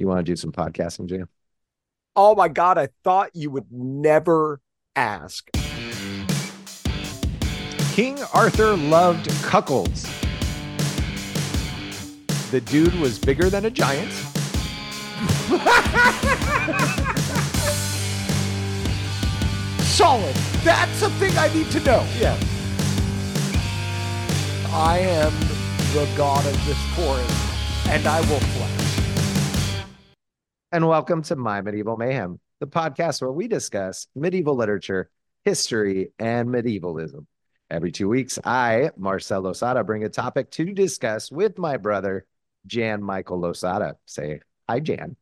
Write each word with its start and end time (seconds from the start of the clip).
You 0.00 0.08
want 0.08 0.18
to 0.18 0.22
do 0.22 0.34
some 0.34 0.50
podcasting, 0.50 1.08
Jam? 1.08 1.28
Oh 2.16 2.34
my 2.34 2.48
God, 2.48 2.78
I 2.78 2.88
thought 3.04 3.36
you 3.36 3.50
would 3.50 3.70
never 3.70 4.62
ask. 4.96 5.50
King 7.92 8.18
Arthur 8.32 8.78
loved 8.78 9.28
cuckolds. 9.42 10.08
The 12.50 12.62
dude 12.62 12.94
was 12.94 13.18
bigger 13.18 13.50
than 13.50 13.66
a 13.66 13.70
giant. 13.70 14.10
Solid. 19.82 20.34
That's 20.64 21.02
a 21.02 21.10
thing 21.10 21.36
I 21.36 21.52
need 21.52 21.70
to 21.72 21.80
know. 21.80 22.06
Yeah. 22.18 22.38
I 24.72 25.00
am 25.00 25.32
the 25.92 26.08
god 26.16 26.46
of 26.46 26.54
this 26.64 26.78
forest, 26.96 27.30
and 27.90 28.06
I 28.06 28.20
will 28.20 28.40
flex. 28.40 28.79
And 30.72 30.86
welcome 30.86 31.22
to 31.22 31.34
My 31.34 31.60
Medieval 31.62 31.96
Mayhem, 31.96 32.38
the 32.60 32.66
podcast 32.68 33.20
where 33.20 33.32
we 33.32 33.48
discuss 33.48 34.06
medieval 34.14 34.54
literature, 34.54 35.10
history, 35.44 36.12
and 36.16 36.48
medievalism. 36.48 37.26
Every 37.68 37.90
two 37.90 38.08
weeks, 38.08 38.38
I, 38.44 38.92
Marcel 38.96 39.40
Losada, 39.42 39.82
bring 39.82 40.04
a 40.04 40.08
topic 40.08 40.48
to 40.52 40.72
discuss 40.72 41.28
with 41.28 41.58
my 41.58 41.76
brother, 41.76 42.24
Jan 42.66 43.02
Michael 43.02 43.40
Losada. 43.40 43.96
Say 44.06 44.42
hi, 44.68 44.78
Jan. 44.78 45.16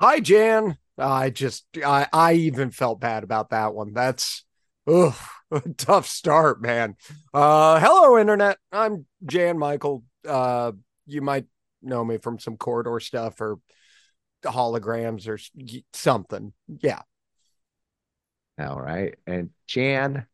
Hi, 0.00 0.18
Jan. 0.18 0.76
I 0.98 1.30
just, 1.30 1.66
I, 1.76 2.08
I 2.12 2.32
even 2.32 2.72
felt 2.72 2.98
bad 2.98 3.22
about 3.22 3.50
that 3.50 3.76
one. 3.76 3.92
That's, 3.92 4.44
ugh, 4.88 5.14
a 5.52 5.60
tough 5.76 6.08
start, 6.08 6.60
man. 6.60 6.96
Uh, 7.32 7.78
hello, 7.78 8.18
internet. 8.18 8.58
I'm 8.72 9.06
Jan 9.24 9.56
Michael. 9.56 10.02
Uh, 10.26 10.72
you 11.06 11.22
might 11.22 11.44
know 11.80 12.04
me 12.04 12.18
from 12.18 12.40
some 12.40 12.56
corridor 12.56 12.98
stuff 12.98 13.40
or 13.40 13.60
holograms 14.44 15.28
or 15.28 15.38
something. 15.92 16.52
Yeah. 16.80 17.02
All 18.58 18.80
right. 18.80 19.14
And 19.26 19.50
Jan, 19.66 20.26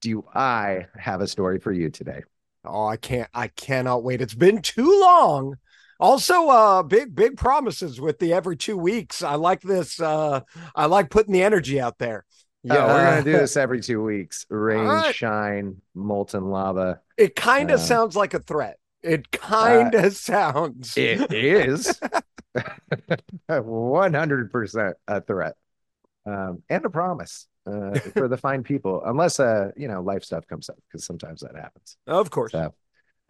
do 0.00 0.24
I 0.34 0.86
have 0.96 1.20
a 1.20 1.26
story 1.26 1.58
for 1.58 1.72
you 1.72 1.90
today? 1.90 2.22
Oh, 2.64 2.86
I 2.86 2.96
can't, 2.96 3.28
I 3.34 3.48
cannot 3.48 4.02
wait. 4.04 4.20
It's 4.20 4.34
been 4.34 4.62
too 4.62 5.00
long. 5.00 5.56
Also, 6.00 6.48
uh, 6.48 6.82
big, 6.84 7.14
big 7.14 7.36
promises 7.36 8.00
with 8.00 8.20
the 8.20 8.32
every 8.32 8.56
two 8.56 8.76
weeks. 8.76 9.22
I 9.22 9.34
like 9.34 9.60
this. 9.62 10.00
Uh, 10.00 10.40
I 10.76 10.86
like 10.86 11.10
putting 11.10 11.32
the 11.32 11.42
energy 11.42 11.80
out 11.80 11.98
there. 11.98 12.24
Yeah, 12.62 12.86
we're 12.86 13.04
gonna 13.10 13.24
do 13.24 13.32
this 13.32 13.56
every 13.56 13.80
two 13.80 14.02
weeks. 14.02 14.46
Rain, 14.48 14.84
right. 14.84 15.14
shine, 15.14 15.80
molten 15.94 16.50
lava. 16.50 17.00
It 17.16 17.34
kind 17.34 17.70
of 17.70 17.80
Uh, 17.80 17.82
sounds 17.82 18.14
like 18.14 18.34
a 18.34 18.38
threat. 18.40 18.78
It 19.02 19.30
kind 19.32 19.94
of 19.94 20.14
sounds. 20.16 20.96
It 20.96 21.32
is 21.32 21.98
one 23.48 24.14
hundred 24.14 24.50
percent 24.50 24.96
a 25.06 25.20
threat, 25.20 25.54
um, 26.26 26.62
and 26.68 26.84
a 26.84 26.90
promise 26.90 27.46
uh, 27.66 27.98
for 28.14 28.28
the 28.28 28.36
fine 28.36 28.62
people, 28.62 29.02
unless 29.04 29.40
uh, 29.40 29.70
you 29.76 29.88
know, 29.88 30.00
life 30.02 30.24
stuff 30.24 30.46
comes 30.46 30.68
up 30.68 30.76
because 30.88 31.04
sometimes 31.04 31.40
that 31.40 31.56
happens. 31.56 31.96
of 32.06 32.30
course. 32.30 32.52
So, 32.52 32.74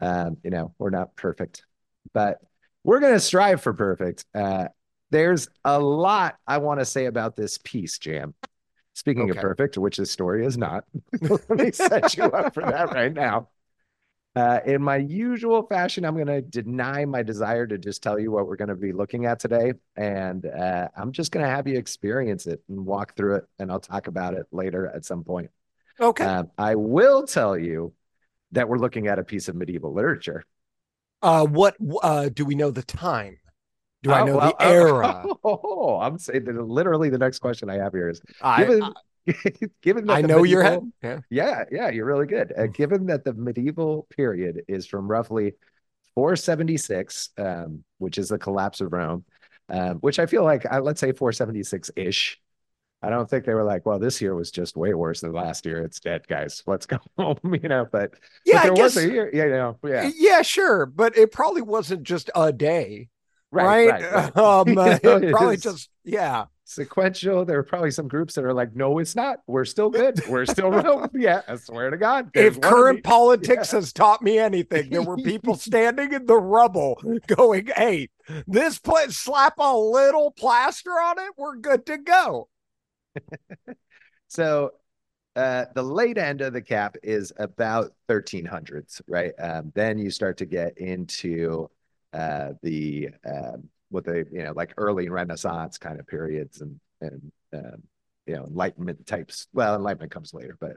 um, 0.00 0.36
you 0.44 0.50
know, 0.50 0.74
we're 0.78 0.90
not 0.90 1.16
perfect, 1.16 1.64
but 2.12 2.38
we're 2.84 3.00
gonna 3.00 3.20
strive 3.20 3.60
for 3.62 3.72
perfect. 3.74 4.24
Uh, 4.34 4.68
there's 5.10 5.48
a 5.64 5.78
lot 5.78 6.36
I 6.46 6.58
want 6.58 6.80
to 6.80 6.86
say 6.86 7.06
about 7.06 7.36
this 7.36 7.58
piece, 7.58 7.98
Jam. 7.98 8.34
Speaking 8.94 9.22
Okay. 9.24 9.38
of 9.38 9.42
perfect, 9.42 9.78
which 9.78 9.96
this 9.96 10.10
story 10.10 10.44
is 10.44 10.58
not, 10.58 10.84
let 11.20 11.48
me 11.50 11.70
set 11.70 12.16
you 12.16 12.24
up 12.24 12.52
for 12.52 12.64
that 12.64 12.92
right 12.92 13.12
now. 13.12 13.48
Uh, 14.36 14.60
in 14.66 14.80
my 14.82 14.96
usual 14.96 15.62
fashion, 15.64 16.04
I'm 16.04 16.14
going 16.14 16.26
to 16.28 16.40
deny 16.42 17.04
my 17.04 17.22
desire 17.24 17.66
to 17.66 17.76
just 17.76 18.02
tell 18.02 18.18
you 18.20 18.30
what 18.30 18.46
we're 18.46 18.56
going 18.56 18.68
to 18.68 18.76
be 18.76 18.92
looking 18.92 19.26
at 19.26 19.40
today. 19.40 19.72
And 19.96 20.46
uh, 20.46 20.88
I'm 20.96 21.10
just 21.12 21.32
going 21.32 21.44
to 21.44 21.50
have 21.50 21.66
you 21.66 21.76
experience 21.76 22.46
it 22.46 22.62
and 22.68 22.86
walk 22.86 23.16
through 23.16 23.36
it. 23.36 23.44
And 23.58 23.72
I'll 23.72 23.80
talk 23.80 24.06
about 24.06 24.34
it 24.34 24.46
later 24.52 24.86
at 24.94 25.04
some 25.04 25.24
point. 25.24 25.50
Okay. 26.00 26.28
Um, 26.28 26.50
I 26.58 26.76
will 26.76 27.26
tell 27.26 27.58
you 27.58 27.94
that 28.52 28.68
we're 28.68 28.78
looking 28.78 29.08
at 29.08 29.18
a 29.18 29.24
piece 29.24 29.48
of 29.48 29.56
medieval 29.56 29.94
literature. 29.94 30.44
Uh, 31.22 31.44
what 31.46 31.76
uh, 32.02 32.28
do 32.28 32.44
we 32.44 32.54
know 32.54 32.70
the 32.70 32.82
time? 32.82 33.38
Do 34.02 34.12
I 34.14 34.22
Oh, 34.22 34.26
know 34.26 34.34
well, 34.36 34.52
the 34.52 34.56
era? 34.60 35.30
Oh, 35.44 35.98
I'm 36.00 36.18
saying 36.18 36.44
that 36.44 36.54
literally 36.62 37.10
the 37.10 37.18
next 37.18 37.40
question 37.40 37.68
I 37.70 37.76
have 37.76 37.92
here 37.92 38.08
is 38.08 38.22
I, 38.40 38.64
given, 38.68 38.94
given 39.82 40.06
that 40.06 40.12
I 40.12 40.22
know 40.22 40.42
your 40.42 40.62
medieval- 40.62 40.88
head. 41.02 41.24
Yeah. 41.30 41.44
Yeah, 41.46 41.64
yeah, 41.70 41.90
you're 41.90 42.06
really 42.06 42.26
good. 42.26 42.52
Uh, 42.56 42.66
given 42.66 43.06
that 43.06 43.24
the 43.24 43.34
medieval 43.34 44.06
period 44.10 44.62
is 44.68 44.86
from 44.86 45.08
roughly 45.08 45.54
476, 46.14 47.30
um, 47.38 47.84
which 47.98 48.18
is 48.18 48.28
the 48.28 48.38
collapse 48.38 48.80
of 48.80 48.92
Rome, 48.92 49.24
um, 49.68 49.96
which 49.96 50.18
I 50.18 50.26
feel 50.26 50.44
like, 50.44 50.66
uh, 50.70 50.80
let's 50.80 51.00
say 51.00 51.12
476 51.12 51.90
ish. 51.96 52.40
I 53.00 53.10
don't 53.10 53.30
think 53.30 53.44
they 53.44 53.54
were 53.54 53.62
like, 53.62 53.86
well, 53.86 54.00
this 54.00 54.20
year 54.20 54.34
was 54.34 54.50
just 54.50 54.76
way 54.76 54.92
worse 54.92 55.20
than 55.20 55.32
last 55.32 55.64
year. 55.64 55.82
It's 55.82 56.00
dead, 56.00 56.26
guys. 56.26 56.64
Let's 56.66 56.86
go 56.86 56.98
home, 57.16 57.38
you 57.44 57.68
know. 57.68 57.86
But, 57.90 58.14
Yeah, 58.44 58.64
but 58.66 58.74
there 58.74 58.82
I 58.82 58.84
was 58.84 58.96
a 58.96 59.08
year, 59.08 59.30
yeah, 59.32 59.44
you 59.44 59.50
know, 59.50 59.78
yeah, 59.84 60.10
Yeah, 60.16 60.42
sure, 60.42 60.86
but 60.86 61.16
it 61.16 61.30
probably 61.30 61.62
wasn't 61.62 62.02
just 62.02 62.30
a 62.34 62.52
day, 62.52 63.08
right, 63.50 63.88
right? 63.88 64.02
right, 64.02 64.12
right. 64.12 64.36
Um, 64.36 64.74
know, 64.74 64.86
it 65.02 65.32
probably 65.32 65.56
just 65.56 65.88
yeah. 66.04 66.46
sequential. 66.64 67.44
There 67.44 67.58
are 67.58 67.64
probably 67.64 67.90
some 67.90 68.08
groups 68.08 68.34
that 68.34 68.44
are 68.44 68.52
like, 68.52 68.74
no, 68.74 68.98
it's 68.98 69.16
not. 69.16 69.38
We're 69.46 69.64
still 69.64 69.90
good. 69.90 70.20
We're 70.28 70.46
still 70.46 70.70
Rome. 70.70 71.08
Yeah, 71.14 71.42
I 71.48 71.56
swear 71.56 71.90
to 71.90 71.96
God. 71.96 72.30
If 72.34 72.60
current 72.60 73.04
politics 73.04 73.70
has 73.72 73.92
taught 73.92 74.22
me 74.22 74.38
anything, 74.38 74.90
there 74.90 75.02
were 75.02 75.16
people 75.16 75.54
standing 75.54 76.12
in 76.12 76.26
the 76.26 76.36
rubble 76.36 77.00
going, 77.26 77.68
"Hey, 77.74 78.08
this 78.46 78.78
place, 78.78 79.16
slap 79.16 79.54
a 79.58 79.76
little 79.76 80.30
plaster 80.30 80.90
on 80.90 81.18
it, 81.18 81.30
we're 81.36 81.56
good 81.56 81.86
to 81.86 81.98
go." 81.98 82.48
So 84.28 84.72
uh, 85.36 85.66
the 85.74 85.82
late 85.82 86.18
end 86.18 86.40
of 86.40 86.52
the 86.52 86.62
cap 86.62 86.96
is 87.02 87.32
about 87.38 87.92
1300s, 88.08 89.00
right? 89.08 89.32
Um, 89.38 89.72
then 89.74 89.98
you 89.98 90.10
start 90.10 90.36
to 90.38 90.46
get 90.46 90.78
into 90.78 91.70
uh, 92.12 92.52
the 92.62 93.10
um, 93.26 93.68
what 93.90 94.04
they 94.04 94.24
you 94.30 94.44
know 94.44 94.52
like 94.54 94.74
early 94.76 95.08
Renaissance 95.08 95.78
kind 95.78 95.98
of 96.00 96.06
periods 96.06 96.60
and 96.60 96.78
and 97.00 97.32
um, 97.54 97.82
you 98.26 98.36
know 98.36 98.44
Enlightenment 98.44 99.06
types. 99.06 99.46
Well, 99.52 99.74
Enlightenment 99.74 100.12
comes 100.12 100.34
later, 100.34 100.56
but 100.60 100.76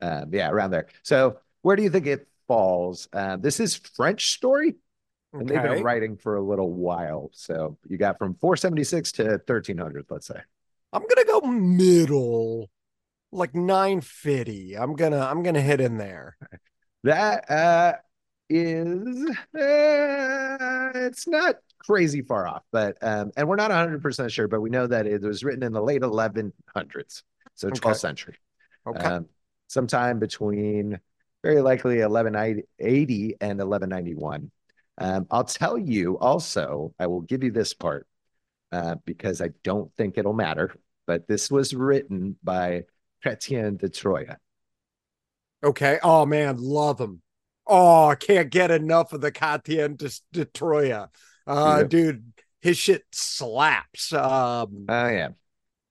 um, 0.00 0.30
yeah, 0.32 0.50
around 0.50 0.70
there. 0.70 0.86
So 1.02 1.38
where 1.62 1.76
do 1.76 1.82
you 1.82 1.90
think 1.90 2.06
it 2.06 2.28
falls? 2.46 3.08
Um, 3.12 3.40
this 3.40 3.60
is 3.60 3.76
French 3.76 4.32
story, 4.32 4.76
and 5.32 5.48
they've 5.48 5.62
been 5.62 5.82
writing 5.82 6.16
for 6.16 6.36
a 6.36 6.42
little 6.42 6.72
while. 6.72 7.30
So 7.32 7.78
you 7.88 7.98
got 7.98 8.18
from 8.18 8.34
476 8.34 9.12
to 9.12 9.22
1300, 9.24 10.06
let's 10.10 10.26
say. 10.26 10.40
I'm 10.92 11.02
gonna 11.02 11.26
go 11.26 11.40
middle, 11.46 12.70
like 13.30 13.54
950. 13.54 14.76
I'm 14.76 14.94
gonna 14.94 15.20
I'm 15.20 15.42
gonna 15.42 15.60
hit 15.60 15.80
in 15.80 15.98
there. 15.98 16.36
That 17.04 17.50
uh 17.50 17.92
is 18.50 19.28
uh, 19.30 20.90
it's 20.94 21.26
not 21.28 21.56
crazy 21.78 22.22
far 22.22 22.46
off, 22.46 22.62
but 22.72 22.96
um 23.02 23.30
and 23.36 23.48
we're 23.48 23.56
not 23.56 23.70
100% 23.70 24.32
sure, 24.32 24.48
but 24.48 24.60
we 24.60 24.70
know 24.70 24.86
that 24.86 25.06
it 25.06 25.22
was 25.22 25.44
written 25.44 25.62
in 25.62 25.72
the 25.72 25.82
late 25.82 26.02
1100s, 26.02 27.22
so 27.54 27.70
12th 27.70 27.98
Okay. 27.98 28.00
century. 28.00 28.36
Okay. 28.86 29.10
Um 29.10 29.26
sometime 29.68 30.18
between 30.18 30.98
very 31.42 31.60
likely 31.60 32.02
1180 32.02 33.36
and 33.40 33.60
1191. 33.60 34.50
Um 34.98 35.26
I'll 35.30 35.44
tell 35.44 35.78
you 35.78 36.18
also, 36.18 36.94
I 36.98 37.06
will 37.06 37.22
give 37.22 37.44
you 37.44 37.50
this 37.52 37.74
part 37.74 38.06
uh 38.72 38.96
because 39.06 39.40
I 39.42 39.50
don't 39.64 39.92
think 39.96 40.18
it'll 40.18 40.32
matter, 40.34 40.74
but 41.06 41.28
this 41.28 41.50
was 41.50 41.74
written 41.74 42.36
by 42.42 42.84
Chrétien 43.24 43.78
de 43.78 43.88
Troyes. 43.88 44.36
Okay. 45.62 45.98
Oh 46.02 46.24
man, 46.26 46.56
love 46.58 47.00
him. 47.00 47.22
Oh, 47.68 48.08
I 48.08 48.14
can't 48.14 48.50
get 48.50 48.70
enough 48.70 49.12
of 49.12 49.20
the 49.20 49.30
Katien 49.30 49.96
de, 49.96 50.10
de 50.32 50.44
Troya. 50.46 51.08
Uh, 51.46 51.78
Yeah. 51.80 51.86
dude, 51.86 52.32
his 52.60 52.78
shit 52.78 53.04
slaps. 53.12 54.12
Um, 54.12 54.86
I 54.88 55.12
am. 55.12 55.34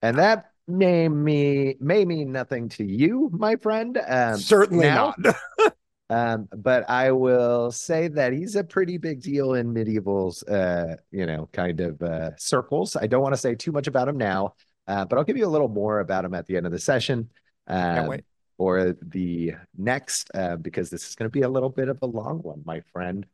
And 0.01 0.17
that 0.17 0.51
may 0.67 1.07
me 1.07 1.75
may 1.79 2.03
mean 2.05 2.31
nothing 2.31 2.69
to 2.69 2.83
you, 2.83 3.29
my 3.31 3.55
friend. 3.55 3.97
Um, 4.07 4.35
certainly 4.37 4.87
now, 4.87 5.13
not. 5.17 5.35
Um, 6.09 6.47
but 6.55 6.89
I 6.89 7.11
will 7.11 7.69
say 7.69 8.07
that 8.07 8.31
he's 8.31 8.55
a 8.55 8.63
pretty 8.63 8.97
big 8.97 9.21
deal 9.21 9.55
in 9.55 9.73
medievals, 9.73 10.41
uh, 10.49 10.95
you 11.11 11.25
know, 11.25 11.49
kind 11.51 11.81
of 11.81 12.01
uh, 12.01 12.31
circles. 12.37 12.95
I 12.95 13.07
don't 13.07 13.21
want 13.21 13.33
to 13.33 13.41
say 13.41 13.55
too 13.55 13.73
much 13.73 13.87
about 13.87 14.07
him 14.07 14.17
now, 14.17 14.53
uh, 14.87 15.03
but 15.03 15.17
I'll 15.17 15.25
give 15.25 15.35
you 15.35 15.45
a 15.45 15.49
little 15.49 15.67
more 15.67 15.99
about 15.99 16.23
him 16.23 16.33
at 16.33 16.45
the 16.45 16.55
end 16.55 16.65
of 16.65 16.71
the 16.71 16.79
session. 16.79 17.29
Um, 17.67 18.07
wait. 18.57 18.65
or 18.65 18.95
the 19.01 19.53
next, 19.77 20.31
uh, 20.33 20.55
because 20.57 20.89
this 20.89 21.07
is 21.07 21.15
going 21.15 21.29
to 21.29 21.33
be 21.33 21.41
a 21.41 21.49
little 21.49 21.69
bit 21.69 21.89
of 21.89 21.99
a 22.01 22.05
long 22.05 22.39
one, 22.39 22.61
my 22.65 22.81
friend. 22.93 23.25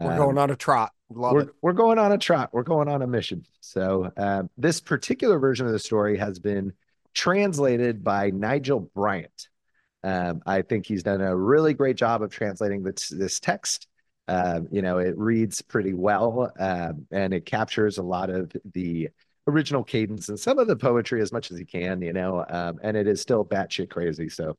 We're 0.00 0.12
Um, 0.12 0.16
going 0.18 0.38
on 0.38 0.50
a 0.50 0.56
trot. 0.56 0.92
Love 1.10 1.32
we're, 1.32 1.40
it. 1.42 1.48
we're 1.60 1.72
going 1.72 1.98
on 1.98 2.12
a 2.12 2.18
trot. 2.18 2.50
We're 2.52 2.62
going 2.62 2.88
on 2.88 3.02
a 3.02 3.06
mission. 3.06 3.44
So 3.60 4.10
uh, 4.16 4.44
this 4.56 4.80
particular 4.80 5.38
version 5.38 5.66
of 5.66 5.72
the 5.72 5.78
story 5.78 6.16
has 6.18 6.38
been 6.38 6.72
translated 7.12 8.02
by 8.02 8.30
Nigel 8.30 8.80
Bryant. 8.94 9.48
Um, 10.02 10.40
I 10.46 10.62
think 10.62 10.86
he's 10.86 11.02
done 11.02 11.20
a 11.20 11.36
really 11.36 11.74
great 11.74 11.96
job 11.96 12.22
of 12.22 12.30
translating 12.30 12.82
this, 12.82 13.08
this 13.08 13.40
text. 13.40 13.88
Um, 14.28 14.68
you 14.70 14.80
know, 14.80 14.98
it 14.98 15.18
reads 15.18 15.60
pretty 15.60 15.92
well, 15.92 16.52
um, 16.58 17.06
and 17.10 17.34
it 17.34 17.44
captures 17.44 17.98
a 17.98 18.02
lot 18.02 18.30
of 18.30 18.52
the 18.72 19.08
original 19.48 19.82
cadence 19.82 20.28
and 20.28 20.38
some 20.38 20.58
of 20.58 20.68
the 20.68 20.76
poetry 20.76 21.20
as 21.20 21.32
much 21.32 21.50
as 21.50 21.58
he 21.58 21.64
can, 21.64 22.00
you 22.00 22.12
know, 22.12 22.44
um, 22.48 22.78
and 22.82 22.96
it 22.96 23.08
is 23.08 23.20
still 23.20 23.44
batshit 23.44 23.90
crazy. 23.90 24.28
So, 24.28 24.56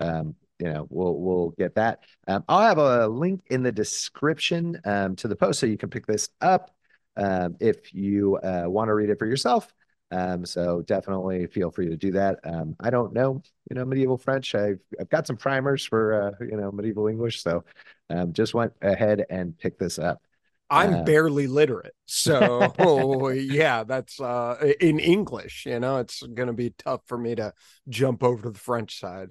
um, 0.00 0.34
you 0.58 0.72
know, 0.72 0.86
we'll 0.88 1.16
we'll 1.16 1.50
get 1.58 1.74
that. 1.74 2.00
Um, 2.28 2.44
I'll 2.48 2.62
have 2.62 2.78
a 2.78 3.08
link 3.08 3.42
in 3.50 3.62
the 3.62 3.72
description 3.72 4.80
um, 4.84 5.16
to 5.16 5.28
the 5.28 5.36
post 5.36 5.60
so 5.60 5.66
you 5.66 5.76
can 5.76 5.90
pick 5.90 6.06
this 6.06 6.28
up 6.40 6.70
um, 7.16 7.56
if 7.60 7.92
you 7.92 8.36
uh, 8.36 8.64
want 8.66 8.88
to 8.88 8.94
read 8.94 9.10
it 9.10 9.18
for 9.18 9.26
yourself. 9.26 9.72
Um, 10.10 10.46
so 10.46 10.82
definitely 10.82 11.46
feel 11.46 11.70
free 11.70 11.88
to 11.88 11.96
do 11.96 12.12
that. 12.12 12.38
Um, 12.44 12.76
I 12.78 12.90
don't 12.90 13.12
know, 13.12 13.42
you 13.68 13.74
know, 13.74 13.84
medieval 13.84 14.18
French. 14.18 14.54
I've 14.54 14.78
I've 15.00 15.08
got 15.08 15.26
some 15.26 15.36
primers 15.36 15.84
for 15.84 16.22
uh, 16.40 16.44
you 16.44 16.56
know 16.56 16.70
medieval 16.70 17.08
English, 17.08 17.42
so 17.42 17.64
um, 18.10 18.32
just 18.32 18.54
went 18.54 18.72
ahead 18.80 19.24
and 19.28 19.58
picked 19.58 19.80
this 19.80 19.98
up. 19.98 20.22
I'm 20.70 20.94
uh, 20.94 21.02
barely 21.02 21.46
literate, 21.46 21.94
so 22.06 22.72
yeah, 23.32 23.82
that's 23.82 24.20
uh, 24.20 24.72
in 24.80 25.00
English. 25.00 25.66
You 25.66 25.80
know, 25.80 25.98
it's 25.98 26.22
going 26.22 26.46
to 26.46 26.54
be 26.54 26.70
tough 26.78 27.00
for 27.06 27.18
me 27.18 27.34
to 27.34 27.52
jump 27.88 28.22
over 28.22 28.42
to 28.44 28.50
the 28.50 28.58
French 28.58 29.00
side. 29.00 29.30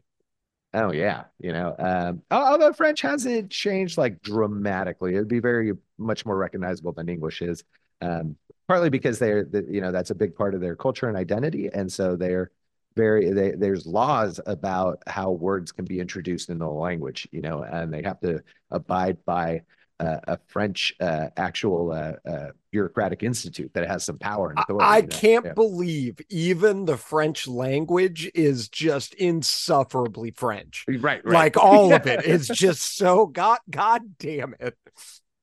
Oh 0.73 0.91
yeah, 0.91 1.25
you 1.39 1.53
know, 1.53 1.75
um, 1.77 2.23
although 2.31 2.73
French 2.73 3.01
hasn't 3.01 3.51
changed 3.51 3.97
like 3.97 4.21
dramatically, 4.23 5.13
it'd 5.13 5.27
be 5.27 5.39
very 5.39 5.73
much 5.99 6.25
more 6.25 6.35
recognizable 6.35 6.91
than 6.93 7.09
English 7.09 7.43
is. 7.43 7.63
Um, 8.01 8.35
partly 8.67 8.89
because 8.89 9.19
they're, 9.19 9.43
the, 9.43 9.65
you 9.69 9.81
know, 9.81 9.91
that's 9.91 10.09
a 10.09 10.15
big 10.15 10.35
part 10.35 10.55
of 10.55 10.61
their 10.61 10.75
culture 10.75 11.07
and 11.07 11.15
identity, 11.15 11.69
and 11.71 11.91
so 11.91 12.15
they're 12.15 12.49
very. 12.95 13.31
They, 13.31 13.51
there's 13.51 13.85
laws 13.85 14.39
about 14.47 15.03
how 15.05 15.31
words 15.31 15.71
can 15.71 15.85
be 15.85 15.99
introduced 15.99 16.49
in 16.49 16.57
the 16.57 16.67
language, 16.67 17.27
you 17.31 17.41
know, 17.41 17.61
and 17.63 17.93
they 17.93 18.01
have 18.01 18.19
to 18.21 18.41
abide 18.71 19.23
by 19.25 19.61
a 19.99 20.39
French 20.47 20.93
uh, 20.99 21.27
actual 21.37 21.91
uh, 21.91 22.13
uh, 22.29 22.47
bureaucratic 22.71 23.23
institute 23.23 23.71
that 23.73 23.87
has 23.87 24.03
some 24.03 24.17
power 24.17 24.49
and 24.49 24.59
authority. 24.59 24.85
I, 24.85 25.01
can't 25.03 25.45
yeah. 25.45 25.53
believe 25.53 26.19
even 26.29 26.85
the 26.85 26.97
French 26.97 27.47
language 27.47 28.29
is 28.33 28.67
just 28.67 29.13
insufferably 29.15 30.31
French. 30.31 30.85
Right, 30.87 31.01
right. 31.01 31.25
Like 31.25 31.57
all 31.57 31.93
of 31.93 32.07
it 32.07 32.25
is 32.25 32.47
just 32.47 32.97
so 32.97 33.27
god 33.27 33.59
god 33.69 34.17
damn 34.17 34.55
it. 34.59 34.77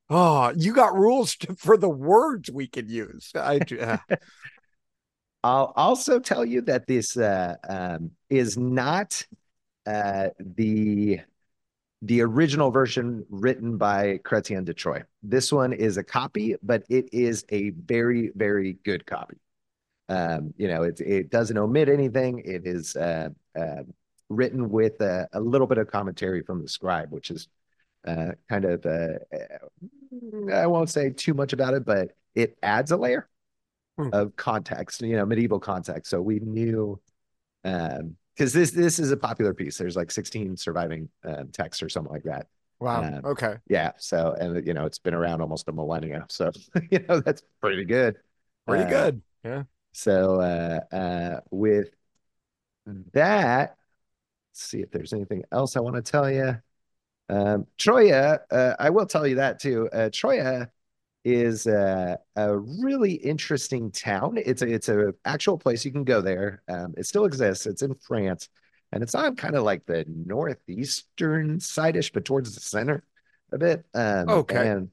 Oh, 0.08 0.52
you 0.56 0.74
got 0.74 0.94
rules 0.94 1.36
to, 1.36 1.54
for 1.54 1.76
the 1.76 1.88
words 1.88 2.50
we 2.50 2.66
can 2.66 2.88
use. 2.88 3.30
I 3.34 3.60
uh. 3.80 3.98
I'll 5.42 5.72
also 5.74 6.18
tell 6.18 6.44
you 6.44 6.60
that 6.62 6.86
this 6.86 7.16
uh, 7.16 7.56
um, 7.66 8.10
is 8.28 8.58
not 8.58 9.26
uh, 9.86 10.28
the 10.38 11.20
the 12.02 12.22
original 12.22 12.70
version 12.70 13.26
written 13.28 13.76
by 13.76 14.18
Chrétien 14.24 14.64
de 14.64 14.72
Troyes. 14.72 15.04
This 15.22 15.52
one 15.52 15.72
is 15.72 15.98
a 15.98 16.02
copy, 16.02 16.56
but 16.62 16.84
it 16.88 17.08
is 17.12 17.44
a 17.50 17.70
very, 17.70 18.32
very 18.34 18.78
good 18.84 19.04
copy. 19.04 19.36
Um, 20.08 20.54
you 20.56 20.66
know, 20.66 20.82
it, 20.82 21.00
it 21.00 21.30
doesn't 21.30 21.56
omit 21.56 21.88
anything. 21.88 22.42
It 22.44 22.66
is 22.66 22.96
uh, 22.96 23.28
uh, 23.58 23.82
written 24.28 24.70
with 24.70 25.00
a, 25.02 25.28
a, 25.32 25.40
little 25.40 25.66
bit 25.66 25.78
of 25.78 25.88
commentary 25.88 26.42
from 26.42 26.62
the 26.62 26.68
scribe, 26.68 27.12
which 27.12 27.30
is 27.30 27.48
uh, 28.06 28.32
kind 28.48 28.64
of, 28.64 28.84
uh, 28.86 29.18
I 30.52 30.66
won't 30.66 30.90
say 30.90 31.10
too 31.10 31.34
much 31.34 31.52
about 31.52 31.74
it, 31.74 31.84
but 31.84 32.12
it 32.34 32.56
adds 32.62 32.90
a 32.90 32.96
layer 32.96 33.28
hmm. 33.98 34.08
of 34.12 34.34
context, 34.36 35.02
you 35.02 35.16
know, 35.16 35.26
medieval 35.26 35.60
context. 35.60 36.10
So 36.10 36.20
we 36.20 36.40
knew 36.40 36.98
um, 37.62 38.16
because 38.40 38.54
this 38.54 38.70
this 38.70 38.98
is 38.98 39.10
a 39.10 39.18
popular 39.18 39.52
piece. 39.52 39.76
There's 39.76 39.96
like 39.96 40.10
16 40.10 40.56
surviving 40.56 41.10
uh, 41.22 41.44
texts 41.52 41.82
or 41.82 41.90
something 41.90 42.10
like 42.10 42.22
that. 42.22 42.46
Wow. 42.78 43.02
Um, 43.02 43.20
okay. 43.22 43.56
Yeah. 43.68 43.92
So 43.98 44.34
and 44.40 44.66
you 44.66 44.72
know 44.72 44.86
it's 44.86 44.98
been 44.98 45.12
around 45.12 45.42
almost 45.42 45.68
a 45.68 45.72
millennia. 45.72 46.24
So 46.30 46.50
you 46.90 47.04
know 47.06 47.20
that's 47.20 47.42
pretty 47.60 47.84
good. 47.84 48.16
Pretty 48.66 48.84
uh, 48.84 48.88
good. 48.88 49.22
Yeah. 49.44 49.64
So 49.92 50.40
uh, 50.40 50.94
uh, 50.94 51.40
with 51.50 51.90
that, 53.12 53.76
let's 54.50 54.62
see 54.62 54.80
if 54.80 54.90
there's 54.90 55.12
anything 55.12 55.44
else 55.52 55.76
I 55.76 55.80
want 55.80 55.96
to 55.96 56.02
tell 56.02 56.30
you. 56.30 56.56
Um, 57.28 57.66
Troyes, 57.76 58.38
uh, 58.50 58.74
I 58.78 58.88
will 58.88 59.06
tell 59.06 59.26
you 59.26 59.34
that 59.34 59.60
too. 59.60 59.90
Uh, 59.92 60.08
Troyes 60.10 60.66
is 61.24 61.66
a, 61.66 62.18
a 62.36 62.56
really 62.56 63.12
interesting 63.12 63.90
town. 63.90 64.38
It's 64.44 64.62
a 64.62 64.66
it's 64.66 64.88
a 64.88 65.14
actual 65.24 65.58
place 65.58 65.84
you 65.84 65.92
can 65.92 66.04
go 66.04 66.20
there. 66.20 66.62
Um, 66.68 66.94
it 66.96 67.06
still 67.06 67.24
exists. 67.24 67.66
It's 67.66 67.82
in 67.82 67.94
France, 67.94 68.48
and 68.92 69.02
it's 69.02 69.14
on 69.14 69.36
kind 69.36 69.54
of 69.54 69.64
like 69.64 69.86
the 69.86 70.04
northeastern 70.08 71.58
sideish, 71.58 72.12
but 72.12 72.24
towards 72.24 72.54
the 72.54 72.60
center 72.60 73.04
a 73.52 73.58
bit. 73.58 73.84
Um, 73.94 74.28
okay. 74.28 74.68
And 74.68 74.90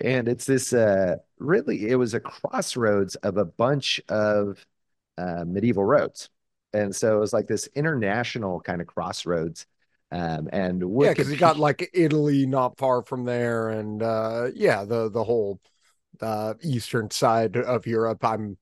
and 0.00 0.28
it's 0.28 0.44
this 0.44 0.72
uh, 0.72 1.16
really 1.38 1.88
it 1.88 1.96
was 1.96 2.14
a 2.14 2.20
crossroads 2.20 3.14
of 3.16 3.36
a 3.36 3.44
bunch 3.44 4.00
of 4.08 4.64
uh, 5.18 5.44
medieval 5.46 5.84
roads, 5.84 6.28
and 6.72 6.94
so 6.94 7.16
it 7.16 7.20
was 7.20 7.32
like 7.32 7.46
this 7.46 7.68
international 7.74 8.60
kind 8.60 8.80
of 8.80 8.86
crossroads 8.86 9.66
um, 10.12 10.48
and 10.52 10.82
yeah, 11.00 11.10
because 11.10 11.30
you 11.30 11.36
got 11.36 11.58
like 11.58 11.90
Italy 11.92 12.46
not 12.46 12.78
far 12.78 13.02
from 13.02 13.24
there, 13.24 13.70
and 13.70 14.02
uh, 14.02 14.48
yeah, 14.54 14.84
the 14.84 15.10
the 15.10 15.24
whole 15.24 15.60
uh, 16.20 16.54
eastern 16.62 17.10
side 17.10 17.56
of 17.56 17.86
Europe. 17.86 18.24
I'm 18.24 18.56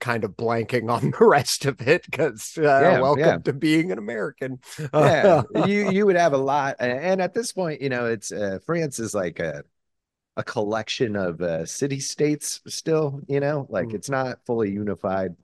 kind 0.00 0.24
of 0.24 0.32
blanking 0.36 0.90
on 0.90 1.10
the 1.10 1.16
rest 1.24 1.64
of 1.66 1.80
it 1.86 2.04
because 2.04 2.56
uh, 2.58 2.62
yeah, 2.62 3.00
welcome 3.00 3.24
yeah. 3.24 3.38
to 3.38 3.52
being 3.52 3.92
an 3.92 3.98
American. 3.98 4.58
yeah, 4.92 5.42
you 5.66 5.90
you 5.90 6.04
would 6.06 6.16
have 6.16 6.32
a 6.32 6.38
lot, 6.38 6.76
and 6.80 7.20
at 7.22 7.32
this 7.32 7.52
point, 7.52 7.80
you 7.80 7.88
know, 7.88 8.06
it's 8.06 8.32
uh, 8.32 8.58
France 8.66 8.98
is 8.98 9.14
like 9.14 9.38
a 9.38 9.62
a 10.36 10.42
collection 10.42 11.16
of 11.16 11.40
uh, 11.40 11.64
city 11.64 12.00
states 12.00 12.60
still. 12.66 13.20
You 13.28 13.38
know, 13.38 13.66
like 13.68 13.88
mm. 13.88 13.94
it's 13.94 14.10
not 14.10 14.38
fully 14.46 14.70
unified. 14.72 15.36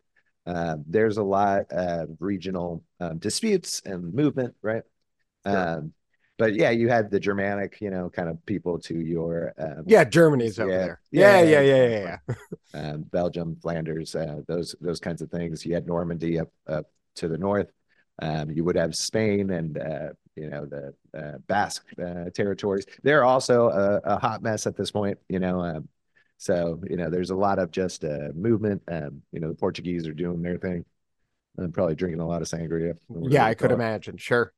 Uh, 0.46 0.76
there's 0.86 1.16
a 1.16 1.22
lot 1.22 1.70
of 1.70 2.08
regional 2.18 2.82
um, 3.00 3.18
disputes 3.18 3.80
and 3.84 4.12
movement, 4.12 4.54
right? 4.60 4.82
Sure. 5.46 5.56
Um, 5.56 5.92
but 6.36 6.54
yeah, 6.54 6.70
you 6.70 6.88
had 6.88 7.10
the 7.10 7.20
Germanic, 7.20 7.80
you 7.80 7.90
know, 7.90 8.10
kind 8.10 8.28
of 8.28 8.44
people 8.44 8.78
to 8.80 8.98
your 8.98 9.54
um, 9.58 9.84
yeah, 9.86 10.02
Germany's 10.02 10.58
over 10.58 10.70
there. 10.70 11.00
Yeah, 11.12 11.40
yeah, 11.40 11.60
yeah, 11.60 11.76
yeah, 11.76 11.88
yeah. 11.88 12.18
yeah. 12.28 12.34
um, 12.92 13.02
Belgium, 13.04 13.56
Flanders, 13.62 14.16
uh, 14.16 14.40
those 14.48 14.74
those 14.80 14.98
kinds 14.98 15.22
of 15.22 15.30
things. 15.30 15.64
You 15.64 15.74
had 15.74 15.86
Normandy 15.86 16.40
up 16.40 16.48
up 16.66 16.86
to 17.16 17.28
the 17.28 17.38
north. 17.38 17.70
Um, 18.20 18.50
you 18.50 18.64
would 18.64 18.76
have 18.76 18.96
Spain 18.96 19.50
and 19.50 19.78
uh, 19.78 20.08
you 20.34 20.50
know 20.50 20.66
the 20.66 20.94
uh, 21.16 21.38
Basque 21.46 21.86
uh, 22.04 22.30
territories. 22.34 22.84
They're 23.04 23.24
also 23.24 23.68
a, 23.68 24.00
a, 24.04 24.18
hot 24.18 24.42
mess 24.42 24.66
at 24.66 24.76
this 24.76 24.90
point. 24.90 25.18
You 25.28 25.38
know, 25.38 25.60
um, 25.60 25.88
so 26.36 26.80
you 26.90 26.96
know 26.96 27.10
there's 27.10 27.30
a 27.30 27.36
lot 27.36 27.60
of 27.60 27.70
just 27.70 28.04
uh, 28.04 28.30
movement. 28.34 28.82
Um, 28.88 29.22
you 29.30 29.38
know, 29.38 29.48
the 29.48 29.54
Portuguese 29.54 30.08
are 30.08 30.12
doing 30.12 30.42
their 30.42 30.58
thing. 30.58 30.84
I'm 31.58 31.70
probably 31.70 31.94
drinking 31.94 32.20
a 32.20 32.26
lot 32.26 32.42
of 32.42 32.48
sangria. 32.48 32.94
Yeah, 33.08 33.44
I 33.44 33.54
could 33.54 33.70
imagine. 33.70 34.16
Sure 34.16 34.52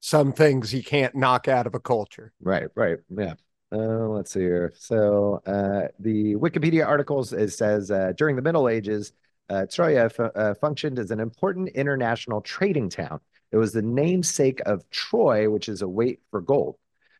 some 0.00 0.32
things 0.32 0.72
you 0.72 0.82
can't 0.82 1.14
knock 1.14 1.48
out 1.48 1.66
of 1.66 1.74
a 1.74 1.80
culture. 1.80 2.32
Right, 2.40 2.68
right. 2.74 2.98
Yeah. 3.08 3.34
Uh, 3.70 4.08
let's 4.08 4.32
see 4.32 4.40
here. 4.40 4.72
So 4.76 5.42
uh, 5.46 5.88
the 5.98 6.36
Wikipedia 6.36 6.86
articles 6.86 7.32
it 7.32 7.50
says 7.50 7.90
uh, 7.90 8.12
during 8.16 8.36
the 8.36 8.42
Middle 8.42 8.68
Ages, 8.68 9.12
uh, 9.50 9.66
Troyes 9.70 10.12
f- 10.18 10.32
uh, 10.34 10.54
functioned 10.54 10.98
as 10.98 11.10
an 11.10 11.20
important 11.20 11.68
international 11.70 12.40
trading 12.40 12.88
town. 12.88 13.20
It 13.50 13.56
was 13.56 13.72
the 13.72 13.82
namesake 13.82 14.60
of 14.66 14.88
Troy, 14.90 15.50
which 15.50 15.68
is 15.68 15.82
a 15.82 15.88
weight 15.88 16.20
for 16.30 16.40
gold. 16.40 16.76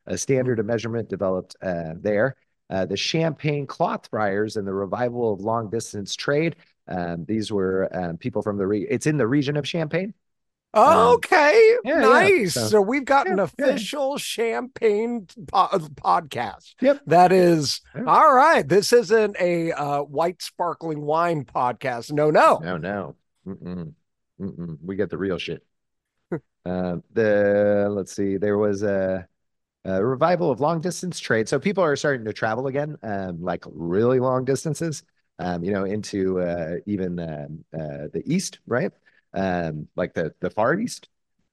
A 0.06 0.16
standard 0.16 0.58
of 0.58 0.66
measurement 0.66 1.08
developed 1.08 1.56
uh, 1.62 1.94
there. 1.96 2.36
the 2.70 2.96
Champagne 2.96 3.66
cloth 3.66 4.08
fairs 4.10 4.56
and 4.56 4.66
the 4.66 4.72
revival 4.72 5.32
of 5.32 5.40
long 5.40 5.68
distance 5.68 6.14
trade. 6.14 6.56
Um, 6.86 7.24
these 7.26 7.52
were 7.52 7.88
um, 7.92 8.16
people 8.16 8.40
from 8.40 8.56
the 8.56 8.66
re- 8.66 8.86
it's 8.88 9.06
in 9.06 9.18
the 9.18 9.26
region 9.26 9.56
of 9.58 9.68
Champagne. 9.68 10.14
Um, 10.74 11.14
okay, 11.14 11.76
um, 11.76 11.80
yeah, 11.84 12.00
nice. 12.00 12.56
Yeah. 12.56 12.62
So, 12.62 12.68
so, 12.68 12.80
we've 12.82 13.04
got 13.04 13.26
yeah, 13.26 13.32
an 13.34 13.38
official 13.38 14.18
champagne 14.18 15.26
po- 15.46 15.68
podcast. 15.68 16.74
Yep, 16.82 17.00
that 17.06 17.32
is 17.32 17.80
all 18.06 18.34
right. 18.34 18.68
This 18.68 18.92
isn't 18.92 19.36
a 19.40 19.72
uh, 19.72 20.02
white 20.02 20.42
sparkling 20.42 21.00
wine 21.00 21.44
podcast. 21.44 22.12
No, 22.12 22.30
no, 22.30 22.60
no, 22.62 22.76
no. 22.76 23.16
Mm-mm. 23.46 23.94
Mm-mm. 24.40 24.78
We 24.84 24.96
get 24.96 25.08
the 25.08 25.16
real 25.16 25.38
shit. 25.38 25.64
uh, 26.66 26.96
the 27.14 27.88
let's 27.90 28.14
see, 28.14 28.36
there 28.36 28.58
was 28.58 28.82
a, 28.82 29.26
a, 29.86 30.04
revival 30.04 30.50
of 30.50 30.60
long 30.60 30.82
distance 30.82 31.18
trade. 31.18 31.48
So 31.48 31.58
people 31.58 31.82
are 31.82 31.96
starting 31.96 32.26
to 32.26 32.32
travel 32.34 32.66
again, 32.66 32.98
um, 33.02 33.42
like 33.42 33.64
really 33.66 34.20
long 34.20 34.44
distances. 34.44 35.02
Um, 35.40 35.62
you 35.62 35.72
know, 35.72 35.84
into 35.84 36.40
uh, 36.40 36.78
even 36.86 37.20
um, 37.20 37.64
uh, 37.72 38.08
the 38.12 38.22
east, 38.26 38.58
right? 38.66 38.92
Um, 39.34 39.88
like 39.96 40.14
the 40.14 40.34
the 40.40 40.50
Far 40.50 40.78
East, 40.78 41.08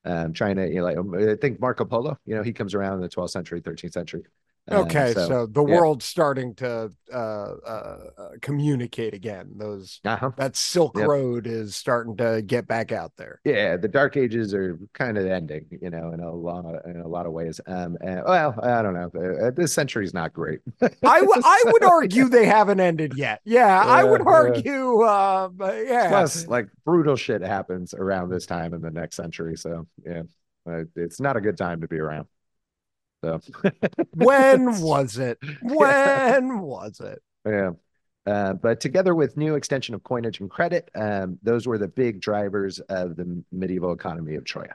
um, 0.05 0.34
to 0.58 0.67
you 0.67 0.75
know, 0.75 0.84
like 0.84 1.29
I 1.29 1.36
think 1.36 1.60
Marco 1.60 1.86
Polo, 1.86 2.17
you 2.25 2.36
know, 2.36 2.44
he 2.44 2.53
comes 2.53 2.74
around 2.74 2.96
in 2.96 3.01
the 3.01 3.10
12th 3.10 3.32
century, 3.32 3.62
13th 3.62 3.94
century, 3.94 4.24
Okay, 4.72 5.13
so, 5.13 5.27
so, 5.27 5.45
the 5.45 5.63
yeah. 5.63 5.75
world's 5.75 6.05
starting 6.05 6.55
to 6.55 6.91
uh, 7.13 7.15
uh, 7.15 7.98
uh, 8.17 8.29
communicate 8.41 9.13
again. 9.13 9.51
Those 9.57 10.00
uh-huh. 10.03 10.31
that 10.38 10.55
Silk 10.55 10.98
Yep. 10.98 11.07
Road 11.07 11.45
is 11.45 11.75
starting 11.75 12.17
to 12.17 12.41
get 12.41 12.67
back 12.67 12.91
out 12.91 13.12
there. 13.15 13.41
Yeah, 13.45 13.77
the 13.77 13.88
Dark 13.88 14.17
Ages 14.17 14.55
are 14.55 14.79
kind 14.93 15.19
of 15.19 15.27
ending, 15.27 15.65
you 15.69 15.91
know, 15.91 16.12
in 16.13 16.19
a 16.19 16.31
lot 16.31 16.65
of, 16.65 16.84
in 16.89 17.00
a 17.00 17.07
lot 17.07 17.27
of 17.27 17.31
ways. 17.34 17.62
Um, 17.67 17.95
and, 18.01 18.24
well, 18.25 18.55
I 18.63 18.81
don't 18.81 18.95
know. 18.95 19.12
Uh, 19.15 19.51
this 19.51 19.72
century's 19.72 20.15
not 20.15 20.34
great. 20.34 20.62
I 20.81 21.22
would 21.22 21.39
I 21.43 21.63
would 21.67 21.84
argue 21.84 22.27
they 22.27 22.45
haven't 22.48 22.79
ended 22.79 23.13
yet. 23.15 23.41
Yeah, 23.45 23.84
I 23.84 24.03
would 24.03 24.22
Yeah, 24.22 24.31
argue. 24.31 25.01
Uh, 25.01 25.50
yeah, 25.88 26.07
Plus, 26.10 26.48
like 26.48 26.69
brutal 26.86 27.15
shit 27.15 27.41
happens 27.41 27.93
around 27.93 28.29
this 28.29 28.48
time 28.48 28.74
in 28.74 28.81
the 28.81 28.91
next 28.91 29.15
century. 29.15 29.57
So 29.57 29.86
yeah, 30.03 30.24
uh, 30.67 30.86
it's 30.95 31.19
not 31.19 31.38
a 31.38 31.41
good 31.41 31.57
time 31.57 31.81
to 31.81 31.88
be 31.88 32.00
around. 32.00 32.25
So 33.24 33.39
when 34.13 34.79
was 34.81 35.17
it? 35.17 35.38
When 35.62 36.60
was 36.62 37.00
it? 37.00 37.22
yeah. 37.45 37.72
Uh, 38.27 38.53
but 38.53 38.79
together 38.79 39.13
with 39.13 39.38
new 39.38 39.53
extension 39.53 39.93
of 39.93 40.03
coinage 40.03 40.39
and 40.39 40.50
credit, 40.50 40.89
um, 40.95 41.38
those 41.43 41.67
were 41.67 41.77
the 41.77 41.88
big 41.88 42.19
drivers 42.19 42.79
of 42.79 43.15
the 43.15 43.43
medieval 43.51 43.93
economy 43.93 44.34
of 44.36 44.43
Troyes. 44.43 44.69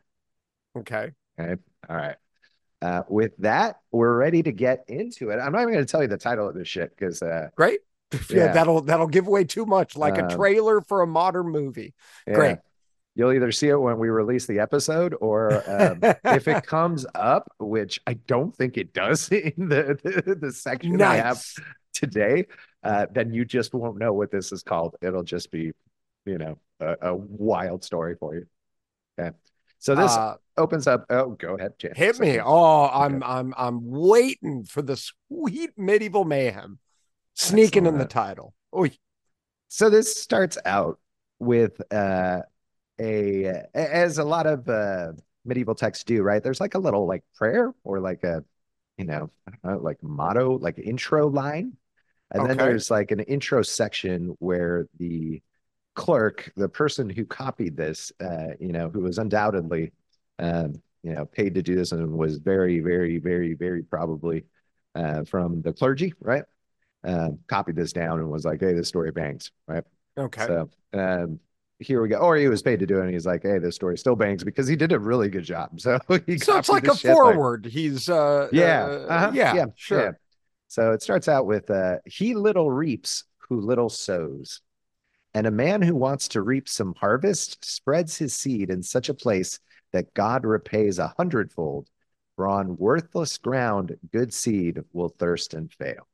Okay. 0.78 1.10
Okay. 1.38 1.60
All 1.88 1.96
right. 1.96 2.16
Uh, 2.80 3.02
with 3.08 3.36
that, 3.38 3.80
we're 3.90 4.16
ready 4.16 4.42
to 4.42 4.52
get 4.52 4.84
into 4.88 5.30
it. 5.30 5.38
I'm 5.38 5.52
not 5.52 5.62
even 5.62 5.74
going 5.74 5.84
to 5.84 5.90
tell 5.90 6.00
you 6.00 6.08
the 6.08 6.16
title 6.16 6.48
of 6.48 6.54
this 6.54 6.68
shit 6.68 6.90
because 6.96 7.22
uh, 7.22 7.48
Great. 7.56 7.80
Yeah, 8.30 8.36
Yeah. 8.36 8.52
that'll 8.52 8.82
that'll 8.82 9.08
give 9.08 9.26
away 9.26 9.44
too 9.44 9.66
much, 9.66 9.96
like 9.96 10.16
a 10.16 10.22
Um, 10.22 10.28
trailer 10.28 10.80
for 10.80 11.02
a 11.02 11.06
modern 11.06 11.48
movie. 11.48 11.94
yeah, 12.26 12.34
Great. 12.34 12.58
You'll 13.16 13.32
either 13.32 13.50
see 13.52 13.68
it 13.68 13.76
when 13.76 13.98
we 13.98 14.08
release 14.08 14.46
the 14.46 14.60
episode 14.60 15.14
or 15.20 15.62
um, 15.68 15.98
if 16.24 16.46
it 16.48 16.62
comes 16.66 17.04
up, 17.14 17.50
which 17.58 18.00
I 18.06 18.14
don't 18.14 18.54
think 18.54 18.76
it 18.78 18.92
does 18.92 19.28
in 19.32 19.52
the, 19.68 19.98
the, 20.02 20.34
the 20.36 20.52
section 20.52 21.00
I 21.02 21.16
have 21.16 21.42
today, 21.92 22.46
uh, 22.84 23.06
then 23.12 23.32
you 23.32 23.44
just 23.44 23.74
won't 23.74 23.98
know 23.98 24.12
what 24.12 24.30
this 24.30 24.52
is 24.52 24.62
called. 24.62 24.94
It'll 25.02 25.24
just 25.24 25.50
be, 25.50 25.72
you 26.24 26.38
know, 26.38 26.58
a, 26.78 26.96
a 27.10 27.14
wild 27.16 27.82
story 27.84 28.14
for 28.18 28.34
you. 28.36 28.46
Okay. 29.18 29.36
So 29.80 29.94
this 29.94 30.12
Uh, 30.12 30.36
opens 30.56 30.86
up. 30.86 31.06
Oh, 31.10 31.30
go 31.30 31.56
ahead, 31.56 31.78
Jan. 31.78 31.94
hit 31.96 32.20
me. 32.20 32.38
Oh, 32.38 32.86
I'm 32.88 33.22
I'm 33.22 33.54
I'm 33.56 33.80
waiting 33.90 34.64
for 34.64 34.82
the 34.82 34.96
sweet 34.96 35.70
medieval 35.76 36.24
mayhem 36.24 36.78
sneaking 37.34 37.86
in 37.86 37.96
the 37.98 38.04
title. 38.04 38.54
Oh, 38.72 38.86
So 39.68 39.88
this 39.90 40.16
starts 40.16 40.58
out 40.66 40.98
with 41.38 41.80
uh, 41.92 42.42
a 43.00 43.64
as 43.74 44.18
a 44.18 44.24
lot 44.24 44.46
of 44.46 44.68
uh, 44.68 45.12
medieval 45.44 45.74
texts 45.74 46.04
do, 46.04 46.22
right? 46.22 46.42
There's 46.42 46.60
like 46.60 46.74
a 46.74 46.78
little 46.78 47.06
like 47.06 47.24
prayer 47.36 47.72
or 47.84 48.00
like 48.00 48.24
a, 48.24 48.44
you 48.98 49.04
know, 49.06 49.30
I 49.48 49.52
don't 49.52 49.74
know, 49.76 49.82
like 49.82 50.02
motto, 50.02 50.58
like 50.58 50.78
intro 50.78 51.28
line, 51.28 51.76
and 52.32 52.44
then 52.44 52.58
there's 52.58 52.90
like 52.90 53.10
an 53.12 53.20
intro 53.20 53.62
section 53.62 54.36
where 54.40 54.86
the 54.98 55.42
clerk, 55.94 56.52
the 56.56 56.68
person 56.68 57.10
who 57.10 57.24
copied 57.24 57.76
this, 57.76 58.12
uh, 58.20 58.48
you 58.60 58.72
know, 58.72 58.88
who 58.90 59.00
was 59.00 59.18
undoubtedly, 59.18 59.92
um, 60.38 60.74
you 61.02 61.12
know, 61.14 61.24
paid 61.26 61.54
to 61.54 61.62
do 61.62 61.74
this 61.76 61.92
and 61.92 62.12
was 62.12 62.38
very, 62.38 62.80
very, 62.80 63.18
very, 63.18 63.54
very 63.54 63.82
probably 63.82 64.44
uh, 64.94 65.24
from 65.24 65.62
the 65.62 65.72
clergy, 65.72 66.14
right? 66.20 66.44
Um, 67.04 67.38
copied 67.48 67.76
this 67.76 67.92
down 67.92 68.18
and 68.18 68.30
was 68.30 68.44
like, 68.44 68.60
"Hey, 68.60 68.74
this 68.74 68.88
story 68.88 69.10
bangs," 69.10 69.50
right? 69.66 69.84
okay. 70.16 70.46
So 70.46 70.70
um, 70.92 71.40
here 71.80 72.02
we 72.02 72.08
go. 72.08 72.18
Or 72.18 72.36
he 72.36 72.48
was 72.48 72.62
paid 72.62 72.80
to 72.80 72.86
do 72.86 72.98
it, 72.98 73.04
and 73.04 73.12
he's 73.12 73.26
like, 73.26 73.42
"Hey, 73.42 73.58
this 73.58 73.74
story 73.74 73.98
still 73.98 74.16
bangs 74.16 74.44
because 74.44 74.68
he 74.68 74.76
did 74.76 74.92
a 74.92 74.98
really 74.98 75.28
good 75.28 75.44
job." 75.44 75.70
So 75.80 75.98
he 76.26 76.38
so 76.38 76.58
it's 76.58 76.68
like 76.68 76.86
a 76.86 76.94
forward. 76.94 77.66
He's 77.66 78.08
uh 78.08 78.48
yeah, 78.52 78.84
uh, 78.84 79.06
uh-huh, 79.08 79.30
yeah, 79.34 79.64
sure. 79.76 80.00
yeah. 80.00 80.10
So 80.68 80.92
it 80.92 81.02
starts 81.02 81.28
out 81.28 81.46
with 81.46 81.70
uh, 81.70 81.98
"He 82.04 82.34
little 82.34 82.70
reaps 82.70 83.24
who 83.48 83.60
little 83.60 83.88
sows." 83.88 84.60
And 85.32 85.46
a 85.46 85.52
man 85.52 85.80
who 85.80 85.94
wants 85.94 86.26
to 86.28 86.42
reap 86.42 86.68
some 86.68 86.94
harvest 86.94 87.64
spreads 87.64 88.18
his 88.18 88.34
seed 88.34 88.68
in 88.68 88.82
such 88.82 89.08
a 89.08 89.14
place 89.14 89.60
that 89.92 90.12
God 90.12 90.44
repays 90.44 90.98
a 90.98 91.14
hundredfold. 91.16 91.88
For 92.36 92.48
on 92.48 92.76
worthless 92.78 93.38
ground, 93.38 93.96
good 94.12 94.32
seed 94.32 94.80
will 94.92 95.10
thirst 95.10 95.54
and 95.54 95.72
fail. 95.72 96.08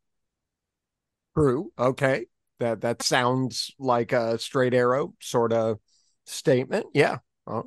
True. 1.35 1.70
Okay. 1.78 2.26
That 2.58 2.80
that 2.82 3.02
sounds 3.02 3.70
like 3.78 4.12
a 4.12 4.38
straight 4.38 4.75
arrow 4.75 5.14
sort 5.20 5.52
of 5.52 5.78
statement. 6.25 6.86
Yeah. 6.94 7.18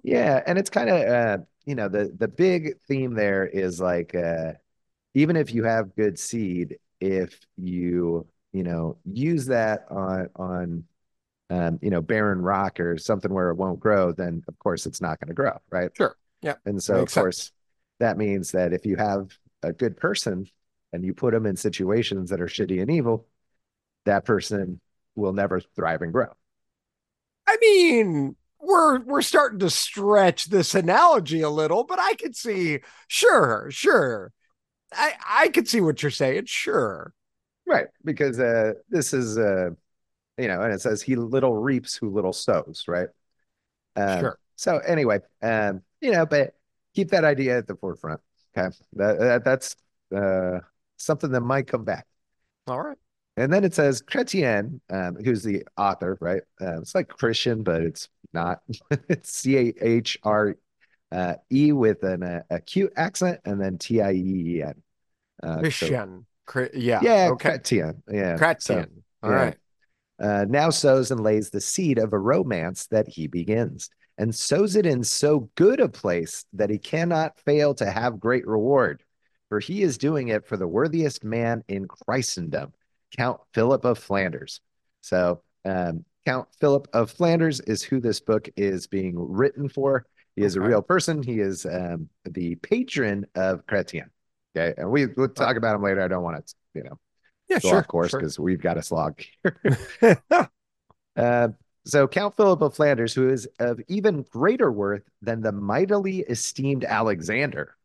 Yeah, 0.04 0.42
and 0.46 0.58
it's 0.58 0.70
kind 0.70 0.90
of 0.90 1.02
uh, 1.08 1.38
you 1.66 1.76
know, 1.76 1.88
the 1.88 2.14
the 2.18 2.28
big 2.28 2.80
theme 2.88 3.14
there 3.14 3.46
is 3.46 3.80
like 3.80 4.16
uh 4.16 4.54
even 5.14 5.36
if 5.36 5.54
you 5.54 5.64
have 5.64 5.96
good 5.96 6.20
seed, 6.20 6.78
if 7.00 7.40
you, 7.58 8.28
you 8.54 8.64
know, 8.64 8.98
use 9.06 9.48
that 9.48 9.86
on 9.90 10.30
on 10.36 10.84
um, 11.52 11.80
you 11.82 11.90
know, 11.90 12.02
barren 12.02 12.42
rock 12.42 12.80
or 12.80 12.98
something 12.98 13.34
where 13.34 13.50
it 13.50 13.56
won't 13.56 13.80
grow, 13.80 14.12
then 14.12 14.44
of 14.48 14.58
course 14.60 14.86
it's 14.86 15.02
not 15.02 15.20
going 15.20 15.30
to 15.30 15.34
grow, 15.34 15.58
right? 15.72 15.90
Sure. 15.96 16.16
Yeah. 16.42 16.56
And 16.66 16.82
so 16.82 17.00
Makes 17.00 17.18
of 17.18 17.22
course 17.22 17.52
that 18.00 18.18
means 18.18 18.52
that 18.52 18.72
if 18.74 18.86
you 18.86 18.96
have 18.98 19.38
a 19.64 19.74
good 19.74 19.98
person 19.98 20.46
and 20.94 21.04
you 21.04 21.14
put 21.14 21.34
them 21.34 21.46
in 21.46 21.56
situations 21.56 22.30
that 22.30 22.42
are 22.42 22.48
shitty 22.48 22.82
and 22.82 22.92
evil, 22.92 23.28
that 24.06 24.26
person 24.26 24.80
will 25.16 25.34
never 25.34 25.60
thrive 25.60 26.02
and 26.02 26.14
grow. 26.14 26.32
I 27.48 27.58
mean, 27.62 28.36
we're 28.60 29.00
we're 29.00 29.22
starting 29.22 29.60
to 29.60 29.70
stretch 29.70 30.46
this 30.46 30.76
analogy 30.76 31.42
a 31.42 31.50
little, 31.50 31.84
but 31.84 32.00
I 32.00 32.14
could 32.16 32.36
see, 32.36 32.80
sure, 33.08 33.68
sure. 33.72 34.32
I 34.94 35.14
I 35.28 35.48
could 35.50 35.68
see 35.68 35.82
what 35.82 36.02
you're 36.02 36.12
saying. 36.12 36.46
Sure. 36.46 37.14
Right, 37.66 37.88
because 38.04 38.40
uh 38.40 38.74
this 38.90 39.14
is 39.14 39.38
uh 39.38 39.72
you 40.38 40.48
know, 40.48 40.62
and 40.62 40.74
it 40.74 40.82
says 40.82 41.02
he 41.02 41.16
little 41.16 41.56
reaps 41.56 41.96
who 41.96 42.10
little 42.10 42.34
sows, 42.34 42.86
right? 42.88 43.10
Um, 43.96 44.20
Sure. 44.20 44.40
So 44.56 44.78
anyway, 44.80 45.20
um, 45.42 45.82
you 46.02 46.12
know, 46.12 46.26
but 46.26 46.54
keep 46.96 47.10
that 47.12 47.24
idea 47.24 47.58
at 47.58 47.68
the 47.68 47.76
forefront. 47.76 48.22
Okay, 48.58 48.76
that, 48.94 49.20
that 49.20 49.44
that's 49.44 49.76
uh 50.16 50.60
something 50.98 51.32
that 51.32 51.42
might 51.42 51.68
come 51.68 51.84
back. 51.84 52.06
All 52.68 52.82
right. 52.82 52.98
And 53.40 53.54
then 53.54 53.64
it 53.64 53.74
says 53.74 54.02
Chrétien, 54.02 54.82
um, 54.90 55.16
who's 55.24 55.44
the 55.44 55.64
author, 55.78 56.18
right? 56.20 56.42
Uh, 56.60 56.82
it's 56.82 56.94
like 56.94 57.08
Christian, 57.08 57.64
but 57.64 57.82
it's 57.82 58.10
not. 58.34 58.60
it's 59.10 59.32
C 59.32 59.58
A 59.58 59.74
H 59.82 60.18
R 60.24 60.56
E 61.50 61.72
with 61.72 62.04
an 62.04 62.24
uh, 62.24 62.42
acute 62.50 62.92
accent, 62.98 63.40
and 63.46 63.60
then 63.60 63.78
T 63.78 64.02
I 64.02 64.12
E 64.12 64.58
E 64.58 64.64
N. 64.64 64.76
Uh, 65.42 65.56
so- 65.56 65.60
Christian. 65.62 66.26
Cri- 66.46 66.70
yeah. 66.74 67.00
yeah, 67.04 67.30
Okay. 67.32 67.50
Chrétien. 67.52 68.02
Yeah. 68.12 68.36
So, 68.36 68.76
Chrétien. 68.76 68.88
All 69.24 69.30
yeah. 69.30 69.36
right. 69.36 69.58
uh, 70.20 70.46
now 70.50 70.70
sows 70.72 71.12
and 71.12 71.22
lays 71.22 71.52
the 71.52 71.62
seed 71.62 72.00
of 72.00 72.12
a 72.12 72.18
romance 72.20 72.88
that 72.88 73.08
he 73.08 73.28
begins, 73.28 73.90
and 74.18 74.34
sows 74.36 74.76
it 74.76 74.86
in 74.86 75.04
so 75.04 75.50
good 75.56 75.80
a 75.80 75.88
place 75.88 76.46
that 76.54 76.70
he 76.72 76.78
cannot 76.78 77.40
fail 77.40 77.74
to 77.76 77.90
have 77.90 78.20
great 78.20 78.46
reward. 78.48 79.04
For 79.50 79.60
he 79.60 79.82
is 79.82 79.98
doing 79.98 80.28
it 80.28 80.46
for 80.46 80.58
the 80.58 80.68
worthiest 80.68 81.24
man 81.24 81.64
in 81.68 81.88
Christendom, 81.88 82.74
Count 83.18 83.40
Philip 83.54 83.86
of 83.86 83.98
Flanders. 83.98 84.62
So, 85.02 85.42
um, 85.66 86.06
Count 86.26 86.48
Philip 86.60 86.88
of 86.94 87.12
Flanders 87.12 87.60
is 87.62 87.82
who 87.82 88.00
this 88.00 88.20
book 88.20 88.50
is 88.56 88.88
being 88.88 89.16
written 89.18 89.70
for. 89.70 90.06
He 90.36 90.44
is 90.44 90.56
a 90.56 90.62
real 90.62 90.82
person. 90.82 91.24
He 91.24 91.40
is 91.40 91.66
um, 91.66 92.10
the 92.26 92.56
patron 92.56 93.26
of 93.36 93.66
Chrétien. 93.66 94.10
Okay, 94.56 94.74
and 94.78 94.90
we 94.90 95.06
we'll 95.08 95.30
talk 95.30 95.58
about 95.58 95.76
him 95.76 95.84
later. 95.84 96.02
I 96.02 96.08
don't 96.08 96.24
want 96.24 96.46
to, 96.46 96.56
you 96.74 96.84
know, 96.84 97.00
Yeah, 97.48 97.60
sure. 97.60 97.78
off 97.78 97.88
course 97.88 98.12
sure. 98.12 98.20
because 98.20 98.40
we've 98.40 98.62
got 98.62 98.78
a 98.78 98.84
slog 98.84 99.22
here. 99.44 100.20
Uh, 101.16 101.50
so 101.86 102.08
Count 102.08 102.38
Philip 102.38 102.62
of 102.62 102.76
Flanders, 102.76 103.14
who 103.14 103.30
is 103.30 103.48
of 103.60 103.82
even 103.90 104.24
greater 104.30 104.72
worth 104.72 105.04
than 105.22 105.42
the 105.42 105.52
mightily 105.52 106.20
esteemed 106.20 106.86
Alexander. 106.86 107.76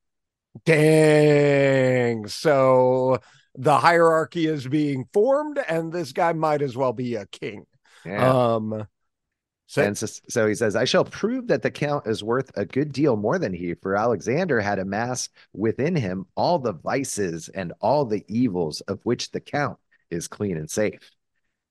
Dang. 0.65 2.27
So 2.29 3.19
the 3.57 3.79
hierarchy 3.79 4.47
is 4.47 4.67
being 4.67 5.07
formed, 5.13 5.59
and 5.69 5.93
this 5.93 6.13
guy 6.13 6.33
might 6.33 6.63
as 6.63 6.77
well 6.77 6.93
be 6.93 7.15
a 7.15 7.27
king. 7.27 7.67
Yeah. 8.05 8.55
Um 8.55 8.87
so 9.67 9.83
and 9.83 9.97
so, 9.97 10.07
so 10.29 10.47
he 10.47 10.55
says, 10.55 10.77
I 10.77 10.85
shall 10.85 11.05
prove 11.05 11.49
that 11.49 11.63
the 11.63 11.71
Count 11.71 12.07
is 12.07 12.23
worth 12.23 12.51
a 12.55 12.67
good 12.67 12.93
deal 12.93 13.17
more 13.17 13.39
than 13.39 13.55
he, 13.55 13.75
for 13.75 13.97
Alexander 13.97 14.61
had 14.61 14.79
amassed 14.79 15.31
within 15.53 15.97
him 15.97 16.27
all 16.37 16.59
the 16.59 16.75
vices 16.75 17.49
and 17.49 17.73
all 17.81 18.05
the 18.05 18.25
evils 18.29 18.83
of 18.83 19.01
which 19.05 19.31
the 19.31 19.41
Count 19.41 19.79
is 20.11 20.29
clean 20.29 20.59
and 20.59 20.71
safe. 20.71 21.11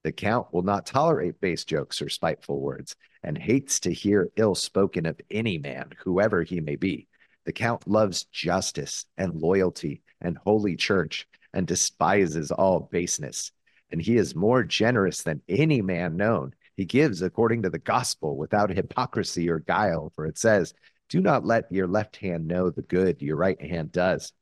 The 0.03 0.11
Count 0.11 0.47
will 0.51 0.63
not 0.63 0.85
tolerate 0.85 1.39
base 1.39 1.63
jokes 1.63 2.01
or 2.01 2.09
spiteful 2.09 2.59
words, 2.59 2.95
and 3.23 3.37
hates 3.37 3.79
to 3.81 3.93
hear 3.93 4.31
ill 4.35 4.55
spoken 4.55 5.05
of 5.05 5.21
any 5.31 5.57
man, 5.57 5.91
whoever 6.03 6.43
he 6.43 6.59
may 6.59 6.75
be. 6.75 7.07
The 7.45 7.53
Count 7.53 7.87
loves 7.87 8.25
justice 8.25 9.05
and 9.17 9.35
loyalty 9.35 10.01
and 10.19 10.37
holy 10.37 10.75
church, 10.75 11.27
and 11.53 11.67
despises 11.67 12.51
all 12.51 12.89
baseness. 12.91 13.51
And 13.91 14.01
he 14.01 14.17
is 14.17 14.36
more 14.36 14.63
generous 14.63 15.22
than 15.22 15.41
any 15.48 15.81
man 15.81 16.17
known. 16.17 16.53
He 16.75 16.86
gives 16.86 17.22
according 17.22 17.62
to 17.63 17.69
the 17.69 17.77
gospel 17.79 18.36
without 18.38 18.72
hypocrisy 18.72 19.50
or 19.50 19.60
guile, 19.60 20.12
for 20.15 20.25
it 20.25 20.38
says, 20.39 20.74
Do 21.10 21.22
not 21.22 21.45
let 21.45 21.72
your 21.72 21.88
left 21.88 22.17
hand 22.17 22.48
know 22.48 22.69
the 22.69 22.81
good 22.81 23.22
your 23.22 23.36
right 23.36 23.62
hand 23.62 23.91
does. 23.91 24.33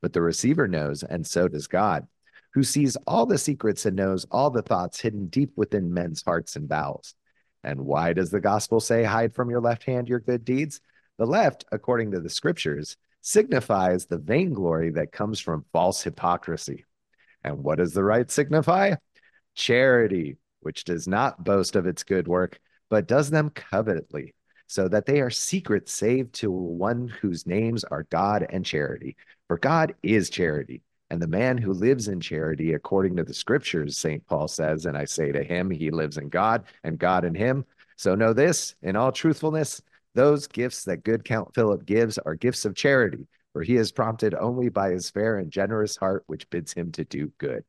but 0.00 0.12
the 0.12 0.22
receiver 0.22 0.66
knows, 0.66 1.02
and 1.02 1.26
so 1.26 1.48
does 1.48 1.66
God, 1.66 2.06
who 2.54 2.62
sees 2.62 2.96
all 3.06 3.26
the 3.26 3.38
secrets 3.38 3.86
and 3.86 3.96
knows 3.96 4.26
all 4.30 4.50
the 4.50 4.62
thoughts 4.62 5.00
hidden 5.00 5.26
deep 5.26 5.52
within 5.56 5.92
men's 5.92 6.22
hearts 6.22 6.56
and 6.56 6.68
bowels. 6.68 7.14
And 7.62 7.80
why 7.80 8.12
does 8.14 8.30
the 8.30 8.40
gospel 8.40 8.80
say, 8.80 9.04
hide 9.04 9.34
from 9.34 9.50
your 9.50 9.60
left 9.60 9.84
hand 9.84 10.08
your 10.08 10.20
good 10.20 10.44
deeds? 10.44 10.80
The 11.18 11.26
left, 11.26 11.64
according 11.70 12.12
to 12.12 12.20
the 12.20 12.30
scriptures, 12.30 12.96
signifies 13.20 14.06
the 14.06 14.18
vainglory 14.18 14.90
that 14.90 15.12
comes 15.12 15.40
from 15.40 15.64
false 15.72 16.02
hypocrisy. 16.02 16.84
And 17.44 17.62
what 17.64 17.78
does 17.78 17.94
the 17.94 18.04
right 18.04 18.30
signify? 18.30 18.94
Charity, 19.54 20.36
which 20.60 20.84
does 20.84 21.08
not 21.08 21.44
boast 21.44 21.76
of 21.76 21.86
its 21.86 22.02
good 22.02 22.28
work, 22.28 22.58
but 22.88 23.08
does 23.08 23.30
them 23.30 23.50
covetedly, 23.50 24.34
so 24.66 24.88
that 24.88 25.06
they 25.06 25.20
are 25.20 25.30
secret 25.30 25.88
save 25.88 26.32
to 26.32 26.50
one 26.50 27.08
whose 27.08 27.46
names 27.46 27.84
are 27.84 28.06
God 28.10 28.46
and 28.50 28.64
charity. 28.64 29.16
For 29.48 29.58
God 29.58 29.94
is 30.02 30.30
charity. 30.30 30.82
And 31.10 31.20
the 31.20 31.26
man 31.26 31.58
who 31.58 31.72
lives 31.72 32.06
in 32.06 32.20
charity, 32.20 32.74
according 32.74 33.16
to 33.16 33.24
the 33.24 33.34
scriptures, 33.34 33.98
St. 33.98 34.24
Paul 34.26 34.46
says, 34.46 34.86
and 34.86 34.96
I 34.96 35.06
say 35.06 35.32
to 35.32 35.42
him, 35.42 35.68
he 35.70 35.90
lives 35.90 36.18
in 36.18 36.28
God 36.28 36.64
and 36.84 36.98
God 36.98 37.24
in 37.24 37.34
him. 37.34 37.64
So 37.96 38.14
know 38.14 38.32
this 38.32 38.76
in 38.82 38.94
all 38.94 39.10
truthfulness, 39.10 39.82
those 40.14 40.46
gifts 40.46 40.84
that 40.84 41.04
good 41.04 41.24
Count 41.24 41.54
Philip 41.54 41.86
gives 41.86 42.18
are 42.18 42.34
gifts 42.34 42.64
of 42.64 42.74
charity, 42.74 43.26
for 43.52 43.62
he 43.62 43.76
is 43.76 43.92
prompted 43.92 44.34
only 44.34 44.68
by 44.68 44.90
his 44.90 45.10
fair 45.10 45.38
and 45.38 45.50
generous 45.50 45.96
heart, 45.96 46.24
which 46.26 46.48
bids 46.50 46.72
him 46.72 46.92
to 46.92 47.04
do 47.04 47.32
good. 47.38 47.64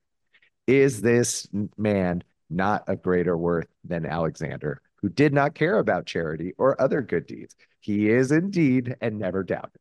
Is 0.67 1.01
this 1.01 1.47
man 1.77 2.23
not 2.49 2.87
of 2.87 3.01
greater 3.01 3.37
worth 3.37 3.67
than 3.83 4.05
Alexander, 4.05 4.81
who 4.95 5.09
did 5.09 5.33
not 5.33 5.55
care 5.55 5.79
about 5.79 6.05
charity 6.05 6.53
or 6.57 6.79
other 6.81 7.01
good 7.01 7.25
deeds? 7.25 7.55
He 7.79 8.09
is 8.09 8.31
indeed 8.31 8.95
and 9.01 9.17
never 9.17 9.43
doubted. 9.43 9.79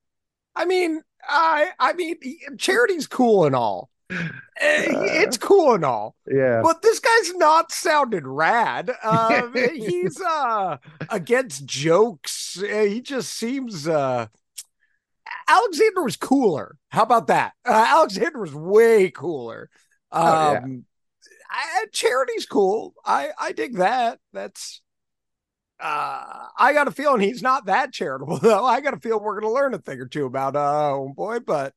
I 0.56 0.64
mean, 0.64 1.02
I 1.28 1.70
I 1.78 1.92
mean, 1.92 2.16
charity's 2.58 3.06
cool 3.06 3.44
and 3.44 3.54
all. 3.54 3.90
Eh, 4.10 4.86
it's 5.22 5.38
cool 5.38 5.74
and 5.74 5.84
all. 5.84 6.14
Yeah. 6.26 6.60
But 6.62 6.82
this 6.82 6.98
guy's 7.00 7.34
not 7.34 7.72
sounding 7.72 8.26
rad. 8.26 8.90
Um, 9.02 9.54
he's 9.54 10.20
uh 10.20 10.76
against 11.08 11.64
jokes. 11.64 12.60
Uh, 12.62 12.84
he 12.84 13.00
just 13.00 13.32
seems 13.34 13.88
uh 13.88 14.26
Alexander 15.48 16.02
was 16.02 16.16
cooler. 16.16 16.76
How 16.88 17.02
about 17.02 17.28
that? 17.28 17.52
Uh, 17.64 17.84
Alexander 17.88 18.40
was 18.40 18.54
way 18.54 19.10
cooler. 19.10 19.70
Um 20.12 20.22
Oh, 20.22 20.52
yeah. 20.52 20.76
I, 21.52 21.86
charity's 21.92 22.46
cool. 22.46 22.94
I 23.04 23.30
I 23.38 23.52
dig 23.52 23.76
that. 23.78 24.18
That's 24.32 24.82
uh 25.80 26.46
I 26.58 26.72
got 26.72 26.88
a 26.88 26.92
feeling 26.92 27.20
he's 27.22 27.42
not 27.42 27.66
that 27.66 27.92
charitable 27.92 28.38
though. 28.42 28.64
I 28.64 28.80
got 28.80 28.94
a 28.94 29.00
feeling 29.00 29.22
we're 29.22 29.40
gonna 29.40 29.52
learn 29.52 29.74
a 29.74 29.78
thing 29.78 30.00
or 30.00 30.06
two 30.06 30.26
about 30.26 30.54
uh 30.56 30.98
boy, 31.14 31.40
but 31.40 31.72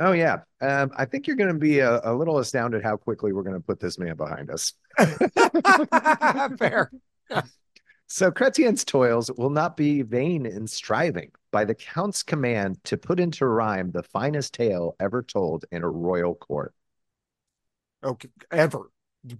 Oh, 0.00 0.12
yeah. 0.12 0.38
Um, 0.60 0.90
I 0.96 1.04
think 1.04 1.26
you're 1.26 1.36
going 1.36 1.52
to 1.52 1.58
be 1.58 1.80
a, 1.80 2.00
a 2.04 2.14
little 2.14 2.38
astounded 2.38 2.84
how 2.84 2.96
quickly 2.96 3.32
we're 3.32 3.42
going 3.42 3.56
to 3.56 3.60
put 3.60 3.80
this 3.80 3.98
man 3.98 4.16
behind 4.16 4.50
us. 4.50 4.72
fair. 6.58 6.90
So 8.06 8.30
Chrétien's 8.30 8.84
toils 8.84 9.30
will 9.36 9.50
not 9.50 9.76
be 9.76 10.02
vain 10.02 10.46
in 10.46 10.66
striving 10.66 11.30
by 11.50 11.64
the 11.64 11.74
count's 11.74 12.22
command 12.22 12.82
to 12.84 12.96
put 12.96 13.20
into 13.20 13.46
rhyme 13.46 13.90
the 13.90 14.02
finest 14.02 14.54
tale 14.54 14.94
ever 15.00 15.22
told 15.22 15.64
in 15.72 15.82
a 15.82 15.90
royal 15.90 16.34
court. 16.34 16.72
Okay, 18.04 18.28
ever. 18.50 18.90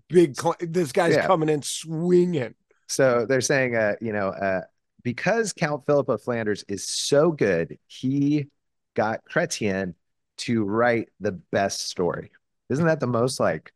Big 0.08 0.38
cl- 0.38 0.56
this 0.60 0.92
guy's 0.92 1.14
Yeah. 1.14 1.26
coming 1.26 1.48
in 1.48 1.62
swinging. 1.62 2.54
So 2.88 3.26
they're 3.26 3.40
saying, 3.40 3.76
uh, 3.76 3.94
you 4.00 4.12
know, 4.12 4.28
uh, 4.28 4.62
because 5.02 5.52
Count 5.52 5.86
Philip 5.86 6.08
of 6.08 6.22
Flanders 6.22 6.64
is 6.68 6.86
so 6.86 7.30
good, 7.30 7.78
he 7.86 8.48
got 8.94 9.20
Chrétien 9.24 9.94
to 10.38 10.64
write 10.64 11.08
the 11.20 11.32
best 11.32 11.88
story. 11.88 12.30
Isn't 12.70 12.86
that 12.86 13.00
the 13.00 13.06
most 13.06 13.38
like 13.40 13.72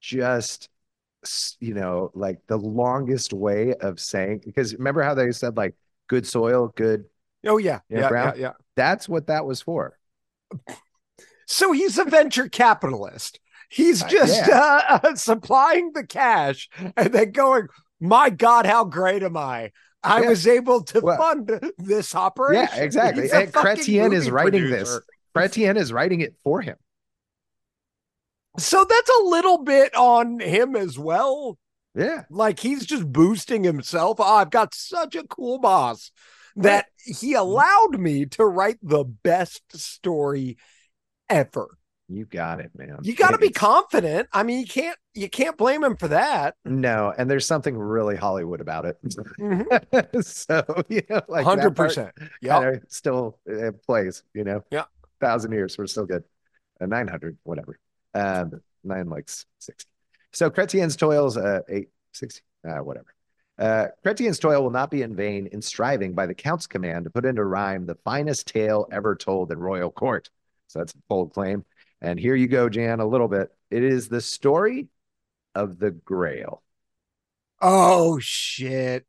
just 0.00 0.68
you 1.60 1.74
know 1.74 2.10
like 2.14 2.38
the 2.46 2.56
longest 2.56 3.32
way 3.34 3.74
of 3.74 4.00
saying 4.00 4.40
because 4.44 4.74
remember 4.74 5.02
how 5.02 5.12
they 5.14 5.30
said 5.32 5.56
like 5.56 5.74
good 6.08 6.26
soil, 6.26 6.72
good 6.76 7.04
Oh 7.46 7.58
yeah, 7.58 7.80
Yeah, 7.88 8.00
yeah, 8.00 8.10
yeah, 8.12 8.32
yeah. 8.36 8.52
that's 8.76 9.08
what 9.08 9.26
that 9.28 9.44
was 9.46 9.62
for. 9.62 9.98
So 11.46 11.72
he's 11.72 11.98
a 11.98 12.04
venture 12.04 12.48
capitalist. 12.48 13.40
He's 13.68 14.02
Uh, 14.02 14.08
just 14.08 14.48
uh, 14.50 15.14
supplying 15.14 15.92
the 15.92 16.04
cash 16.06 16.68
and 16.96 17.12
then 17.12 17.30
going, 17.32 17.68
"My 18.00 18.30
God, 18.30 18.66
how 18.66 18.84
great 18.84 19.22
am 19.22 19.36
I? 19.36 19.72
I 20.02 20.22
Yeah. 20.22 20.28
was 20.28 20.46
able 20.46 20.82
to 20.84 21.00
Well- 21.00 21.16
fund 21.18 21.72
this 21.78 22.14
operation." 22.14 22.68
Yeah, 22.76 22.82
exactly. 22.82 23.30
And 23.30 23.52
Chrétien 23.52 24.12
is 24.12 24.30
writing 24.30 24.62
producer. 24.62 24.84
this. 24.84 25.00
Chrétien 25.34 25.76
is 25.76 25.92
writing 25.92 26.20
it 26.20 26.36
for 26.42 26.60
him. 26.60 26.76
So 28.58 28.84
that's 28.84 29.10
a 29.20 29.24
little 29.24 29.58
bit 29.58 29.94
on 29.94 30.40
him 30.40 30.76
as 30.76 30.98
well. 30.98 31.58
Yeah. 31.94 32.22
Like 32.30 32.60
he's 32.60 32.86
just 32.86 33.10
boosting 33.10 33.64
himself. 33.64 34.16
Oh, 34.20 34.24
I've 34.24 34.50
got 34.50 34.74
such 34.74 35.14
a 35.14 35.24
cool 35.24 35.58
boss 35.58 36.10
that 36.56 36.86
he 37.04 37.34
allowed 37.34 37.98
me 37.98 38.26
to 38.26 38.44
write 38.44 38.78
the 38.82 39.04
best 39.04 39.62
story 39.76 40.56
ever. 41.28 41.68
You 42.08 42.24
got 42.24 42.58
it, 42.58 42.72
man. 42.74 42.98
You 43.02 43.14
got 43.14 43.30
to 43.30 43.38
be 43.38 43.50
confident. 43.50 44.28
I 44.32 44.42
mean, 44.42 44.58
you 44.58 44.66
can't 44.66 44.98
you 45.14 45.28
can't 45.28 45.56
blame 45.56 45.84
him 45.84 45.96
for 45.96 46.08
that. 46.08 46.56
No, 46.64 47.14
and 47.16 47.30
there's 47.30 47.46
something 47.46 47.78
really 47.78 48.16
Hollywood 48.16 48.60
about 48.60 48.84
it. 48.84 48.98
so, 50.24 50.64
you 50.88 51.02
know, 51.08 51.22
like 51.28 51.44
hundred 51.44 51.76
percent. 51.76 52.10
Yeah. 52.42 52.76
still 52.88 53.38
uh, 53.48 53.70
plays, 53.86 54.24
you 54.34 54.42
know. 54.42 54.64
Yeah. 54.72 54.84
Thousand 55.20 55.52
years, 55.52 55.76
we're 55.76 55.86
still 55.86 56.06
good. 56.06 56.24
Uh, 56.80 56.86
900, 56.86 57.36
whatever. 57.42 57.78
Um, 58.14 58.62
nine 58.82 59.08
likes 59.08 59.46
s- 59.60 59.66
60. 59.66 59.90
So 60.32 60.50
Chrétien's 60.50 60.96
toils, 60.96 61.36
uh, 61.36 61.60
eight, 61.68 61.88
60, 62.12 62.40
uh, 62.68 62.78
whatever. 62.78 63.12
Uh, 63.58 63.88
Chrétien's 64.04 64.38
toil 64.38 64.62
will 64.62 64.70
not 64.70 64.90
be 64.90 65.02
in 65.02 65.14
vain 65.14 65.46
in 65.52 65.60
striving 65.60 66.14
by 66.14 66.26
the 66.26 66.34
count's 66.34 66.66
command 66.66 67.04
to 67.04 67.10
put 67.10 67.26
into 67.26 67.44
rhyme 67.44 67.84
the 67.84 67.96
finest 67.96 68.48
tale 68.48 68.86
ever 68.90 69.14
told 69.14 69.52
in 69.52 69.58
royal 69.58 69.90
court. 69.90 70.30
So 70.68 70.78
that's 70.78 70.94
a 70.94 70.98
bold 71.08 71.34
claim. 71.34 71.64
And 72.00 72.18
here 72.18 72.34
you 72.34 72.48
go, 72.48 72.70
Jan, 72.70 73.00
a 73.00 73.06
little 73.06 73.28
bit. 73.28 73.50
It 73.70 73.82
is 73.82 74.08
the 74.08 74.22
story 74.22 74.88
of 75.54 75.78
the 75.78 75.90
Grail. 75.90 76.62
Oh 77.60 78.18
shit. 78.18 79.04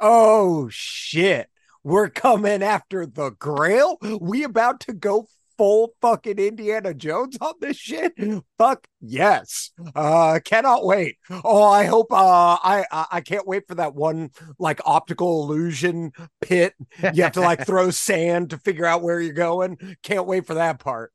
Oh 0.00 0.68
shit. 0.70 1.50
We're 1.84 2.08
coming 2.08 2.62
after 2.62 3.04
the 3.04 3.30
Grail. 3.30 3.98
We 4.20 4.44
about 4.44 4.80
to 4.80 4.94
go 4.94 5.26
full 5.62 5.94
fucking 6.00 6.40
Indiana 6.40 6.92
Jones 6.92 7.38
on 7.40 7.54
this 7.60 7.76
shit. 7.76 8.14
Fuck 8.58 8.88
yes. 9.00 9.70
Uh 9.94 10.40
cannot 10.44 10.84
wait. 10.84 11.18
Oh, 11.30 11.62
I 11.62 11.84
hope 11.84 12.10
uh 12.10 12.16
I 12.60 12.84
I 12.90 13.06
I 13.12 13.20
can't 13.20 13.46
wait 13.46 13.68
for 13.68 13.76
that 13.76 13.94
one 13.94 14.30
like 14.58 14.80
optical 14.84 15.44
illusion 15.44 16.10
pit. 16.40 16.74
You 17.14 17.22
have 17.22 17.34
to 17.34 17.40
like 17.40 17.64
throw 17.66 17.92
sand 17.92 18.50
to 18.50 18.58
figure 18.58 18.84
out 18.84 19.02
where 19.02 19.20
you're 19.20 19.34
going. 19.34 19.78
Can't 20.02 20.26
wait 20.26 20.48
for 20.48 20.54
that 20.54 20.80
part. 20.80 21.12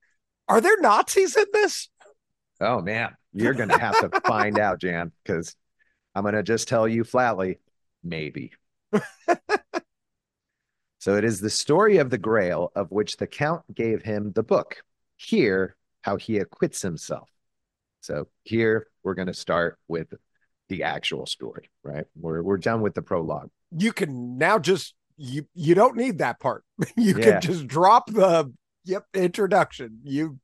Are 0.48 0.62
there 0.62 0.80
Nazis 0.80 1.36
in 1.36 1.48
this? 1.52 1.90
Oh 2.62 2.80
man, 2.80 3.18
you're 3.34 3.54
gonna 3.54 3.78
have 3.78 4.00
to 4.00 4.22
find 4.22 4.58
out, 4.60 4.80
Jan, 4.80 5.12
because 5.26 5.58
I'm 6.16 6.24
gonna 6.24 6.42
just 6.42 6.70
tell 6.70 6.88
you 6.88 7.04
flatly, 7.04 7.60
maybe. 8.02 8.54
so 11.00 11.16
it 11.16 11.24
is 11.24 11.40
the 11.40 11.50
story 11.50 11.98
of 11.98 12.10
the 12.10 12.18
Grail 12.18 12.72
of 12.76 12.92
which 12.92 13.18
the 13.18 13.28
Count 13.28 13.64
gave 13.74 14.02
him 14.04 14.32
the 14.34 14.44
book. 14.44 14.78
Here, 15.16 15.76
how 16.02 16.18
he 16.18 16.38
acquits 16.38 16.82
himself. 16.82 17.30
So 18.02 18.28
here 18.44 18.88
we're 19.04 19.16
gonna 19.16 19.34
start 19.34 19.78
with 19.88 20.14
the 20.70 20.84
actual 20.84 21.26
story, 21.26 21.70
right? 21.84 22.06
We're 22.16 22.42
we're 22.44 22.58
done 22.58 22.82
with 22.82 22.94
the 22.94 23.02
prologue. 23.02 23.50
you 23.72 23.92
can 23.94 24.38
now 24.38 24.60
just 24.60 24.94
you 25.18 25.48
you 25.54 25.76
don't 25.76 25.98
need 25.98 26.20
that 26.20 26.40
part. 26.40 26.64
You 26.98 27.18
Yeah. 27.18 27.40
can 27.40 27.42
just 27.42 27.68
drop 27.68 28.12
the 28.12 28.54
yep 28.86 29.06
introduction. 29.14 30.00
You 30.04 30.40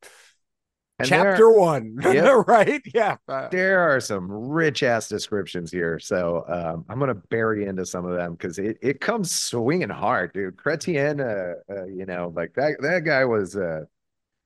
And 1.09 1.09
chapter 1.09 1.51
one, 1.51 1.97
Yep. 2.01 2.47
right? 2.47 2.81
Yeah. 2.93 3.17
Uh, 3.27 3.49
there 3.49 3.79
are 3.79 3.99
some 3.99 4.29
rich 4.31 4.83
ass 4.83 5.07
descriptions 5.07 5.71
here. 5.71 5.99
So 5.99 6.43
um, 6.47 6.85
I'm 6.89 6.99
gonna 6.99 7.15
bury 7.15 7.65
into 7.65 7.85
some 7.85 8.05
of 8.05 8.15
them 8.15 8.33
because 8.33 8.59
it, 8.59 8.77
it 8.81 9.01
comes 9.01 9.31
swinging 9.31 9.89
hard, 9.89 10.33
dude. 10.33 10.57
Chrétien, 10.57 11.19
uh, 11.19 11.73
uh, 11.73 11.85
you 11.85 12.05
know, 12.05 12.31
like 12.35 12.53
that 12.55 12.77
that 12.81 13.01
guy 13.05 13.25
was 13.25 13.55
uh, 13.55 13.85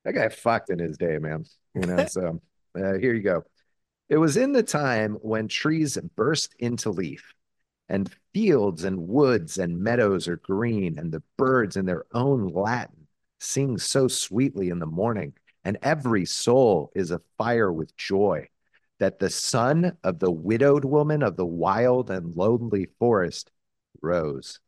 that 0.05 0.13
guy 0.13 0.29
fucked 0.29 0.69
in 0.69 0.79
his 0.79 0.97
day, 0.97 1.17
man. 1.19 1.45
You 1.75 1.81
know, 1.81 2.05
so 2.09 2.41
uh, 2.77 2.93
here 2.93 3.13
you 3.13 3.21
go. 3.23 3.43
It 4.09 4.17
was 4.17 4.37
in 4.37 4.53
the 4.53 4.63
time 4.63 5.15
when 5.21 5.47
trees 5.47 5.97
burst 6.15 6.55
into 6.59 6.91
leaf, 6.91 7.33
and 7.89 8.09
fields 8.33 8.83
and 8.83 9.07
woods 9.07 9.57
and 9.57 9.79
meadows 9.79 10.27
are 10.27 10.37
green, 10.37 10.97
and 10.97 11.11
the 11.11 11.23
birds 11.37 11.75
in 11.77 11.85
their 11.85 12.05
own 12.13 12.47
Latin 12.47 13.07
sing 13.39 13.77
so 13.77 14.07
sweetly 14.07 14.69
in 14.69 14.79
the 14.79 14.85
morning, 14.85 15.33
and 15.67 15.77
every 15.83 16.23
soul 16.23 16.93
is 16.95 17.11
afire 17.11 17.69
with 17.69 17.93
joy 17.97 18.47
that 18.99 19.19
the 19.19 19.29
son 19.29 19.97
of 20.01 20.17
the 20.17 20.31
widowed 20.31 20.85
woman 20.85 21.21
of 21.21 21.35
the 21.35 21.45
wild 21.45 22.09
and 22.09 22.37
lonely 22.37 22.87
forest 22.99 23.51
rose. 24.01 24.61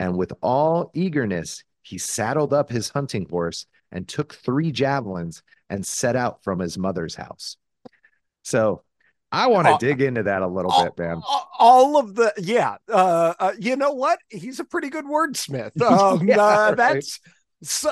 And 0.00 0.18
with 0.18 0.32
all 0.42 0.90
eagerness, 0.92 1.62
he 1.82 1.98
saddled 1.98 2.52
up 2.52 2.68
his 2.68 2.88
hunting 2.88 3.28
horse 3.30 3.66
and 3.92 4.08
took 4.08 4.34
three 4.34 4.72
javelins 4.72 5.44
and 5.70 5.86
set 5.86 6.16
out 6.16 6.42
from 6.42 6.58
his 6.58 6.76
mother's 6.76 7.14
house. 7.14 7.56
So 8.42 8.82
I 9.30 9.46
want 9.46 9.68
to 9.68 9.74
uh, 9.74 9.78
dig 9.78 10.02
into 10.02 10.24
that 10.24 10.42
a 10.42 10.48
little 10.48 10.72
all, 10.72 10.82
bit, 10.82 10.98
man. 10.98 11.22
All 11.60 11.96
of 11.96 12.16
the, 12.16 12.32
yeah. 12.38 12.78
Uh, 12.88 13.34
uh, 13.38 13.52
you 13.56 13.76
know 13.76 13.92
what? 13.92 14.18
He's 14.30 14.58
a 14.58 14.64
pretty 14.64 14.90
good 14.90 15.04
wordsmith. 15.04 15.80
Um, 15.80 16.26
yeah, 16.26 16.40
uh, 16.40 16.74
that's 16.74 17.20
uh, 17.84 17.88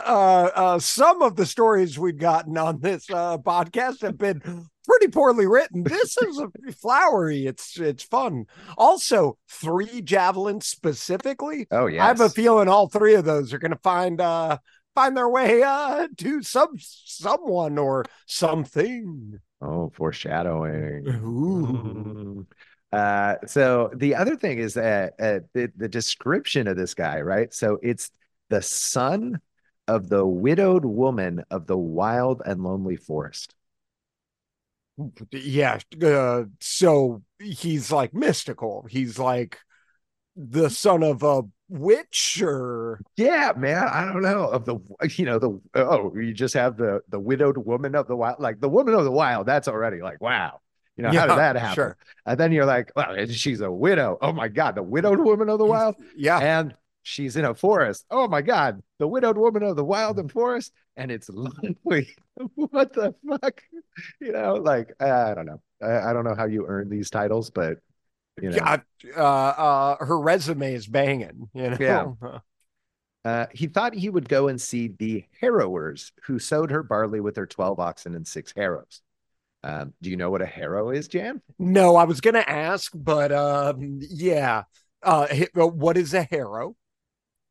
uh, 0.54 0.78
some 0.78 1.22
of 1.22 1.36
the 1.36 1.46
stories 1.46 1.98
we've 1.98 2.18
gotten 2.18 2.58
on 2.58 2.80
this 2.80 3.08
uh, 3.10 3.38
podcast 3.38 4.02
have 4.02 4.18
been 4.18 4.42
pretty 4.86 5.08
poorly 5.08 5.46
written. 5.46 5.82
This 5.82 6.16
is 6.18 6.38
a 6.38 6.72
flowery. 6.72 7.46
It's 7.46 7.78
it's 7.78 8.02
fun. 8.02 8.46
Also, 8.76 9.38
three 9.48 10.02
javelins 10.02 10.66
specifically. 10.66 11.66
Oh 11.70 11.86
yeah, 11.86 12.04
I 12.04 12.08
have 12.08 12.20
a 12.20 12.28
feeling 12.28 12.68
all 12.68 12.88
three 12.88 13.14
of 13.14 13.24
those 13.24 13.52
are 13.52 13.58
going 13.58 13.72
to 13.72 13.78
find 13.78 14.20
uh 14.20 14.58
find 14.94 15.16
their 15.16 15.28
way 15.28 15.62
uh 15.62 16.08
to 16.18 16.42
some 16.42 16.74
someone 16.78 17.78
or 17.78 18.04
something. 18.26 19.40
Oh, 19.60 19.90
foreshadowing. 19.94 21.06
Ooh. 21.08 22.46
Uh, 22.92 23.36
so 23.46 23.90
the 23.96 24.14
other 24.14 24.36
thing 24.36 24.58
is 24.58 24.74
that 24.74 25.14
uh, 25.18 25.38
the, 25.54 25.72
the 25.76 25.88
description 25.88 26.68
of 26.68 26.76
this 26.76 26.92
guy, 26.92 27.22
right? 27.22 27.50
So 27.54 27.78
it's 27.82 28.10
the 28.50 28.60
son 28.60 29.40
of 29.92 30.08
the 30.08 30.26
widowed 30.26 30.84
woman 30.84 31.44
of 31.50 31.66
the 31.66 31.76
wild 31.76 32.42
and 32.44 32.62
lonely 32.62 32.96
forest. 32.96 33.54
Yeah. 35.30 35.78
Uh, 36.02 36.44
so 36.60 37.22
he's 37.38 37.92
like 37.92 38.14
mystical. 38.14 38.86
He's 38.88 39.18
like 39.18 39.58
the 40.36 40.70
son 40.70 41.02
of 41.02 41.22
a 41.22 41.42
witch 41.68 42.42
or 42.42 43.00
yeah 43.16 43.52
man 43.56 43.88
i 43.88 44.04
don't 44.04 44.22
know 44.22 44.46
of 44.46 44.66
the 44.66 44.76
you 45.16 45.24
know 45.24 45.38
the 45.38 45.58
oh 45.74 46.12
you 46.14 46.34
just 46.34 46.52
have 46.52 46.76
the 46.76 47.00
the 47.08 47.18
widowed 47.18 47.56
woman 47.56 47.94
of 47.94 48.06
the 48.08 48.16
wild 48.16 48.38
like 48.38 48.60
the 48.60 48.68
woman 48.68 48.92
of 48.92 49.04
the 49.04 49.10
wild 49.10 49.46
that's 49.46 49.68
already 49.68 50.02
like 50.02 50.20
wow 50.20 50.60
you 50.96 51.02
know 51.02 51.10
yeah, 51.10 51.20
how 51.20 51.26
did 51.28 51.38
that 51.38 51.56
happen 51.60 51.74
sure. 51.74 51.96
and 52.26 52.38
then 52.38 52.52
you're 52.52 52.66
like 52.66 52.92
well 52.94 53.14
she's 53.26 53.62
a 53.62 53.70
widow 53.70 54.18
oh 54.20 54.32
my 54.32 54.48
god 54.48 54.74
the 54.74 54.82
widowed 54.82 55.18
woman 55.18 55.48
of 55.48 55.58
the 55.58 55.64
wild 55.64 55.94
yeah 56.14 56.38
and 56.38 56.74
she's 57.02 57.36
in 57.36 57.44
a 57.44 57.54
forest. 57.54 58.04
Oh 58.10 58.28
my 58.28 58.42
God, 58.42 58.82
the 58.98 59.08
widowed 59.08 59.36
woman 59.36 59.62
of 59.62 59.76
the 59.76 59.84
wild 59.84 60.18
and 60.18 60.30
forest, 60.30 60.72
and 60.96 61.10
it's 61.10 61.28
lonely. 61.28 62.14
what 62.54 62.92
the 62.92 63.14
fuck? 63.28 63.62
You 64.20 64.32
know, 64.32 64.54
like 64.54 64.92
I 65.00 65.34
don't 65.34 65.46
know. 65.46 65.60
I, 65.82 66.10
I, 66.10 66.12
don't 66.12 66.24
know 66.24 66.34
how 66.34 66.46
you 66.46 66.66
earn 66.66 66.88
these 66.88 67.10
titles, 67.10 67.50
but 67.50 67.78
you 68.40 68.50
know, 68.50 68.56
yeah, 68.56 68.76
uh, 69.16 69.20
uh, 69.20 70.04
her 70.04 70.18
resume 70.18 70.72
is 70.72 70.86
banging. 70.86 71.48
You 71.54 71.70
know, 71.70 71.76
yeah. 71.80 72.38
Uh, 73.24 73.46
he 73.52 73.68
thought 73.68 73.94
he 73.94 74.10
would 74.10 74.28
go 74.28 74.48
and 74.48 74.60
see 74.60 74.88
the 74.98 75.24
harrowers 75.40 76.10
who 76.24 76.40
sowed 76.40 76.72
her 76.72 76.82
barley 76.82 77.20
with 77.20 77.36
their 77.36 77.46
12 77.46 77.78
oxen 77.78 78.16
and 78.16 78.26
six 78.26 78.52
harrows. 78.56 79.00
Um, 79.62 79.94
do 80.02 80.10
you 80.10 80.16
know 80.16 80.30
what 80.30 80.42
a 80.42 80.46
harrow 80.46 80.90
is, 80.90 81.06
Jan? 81.06 81.40
No, 81.58 81.94
I 81.94 82.02
was 82.02 82.20
going 82.20 82.34
to 82.34 82.50
ask, 82.50 82.90
but 82.94 83.30
um, 83.30 84.00
yeah. 84.00 84.64
Uh, 85.04 85.28
what 85.54 85.96
is 85.96 86.14
a 86.14 86.24
harrow? 86.24 86.74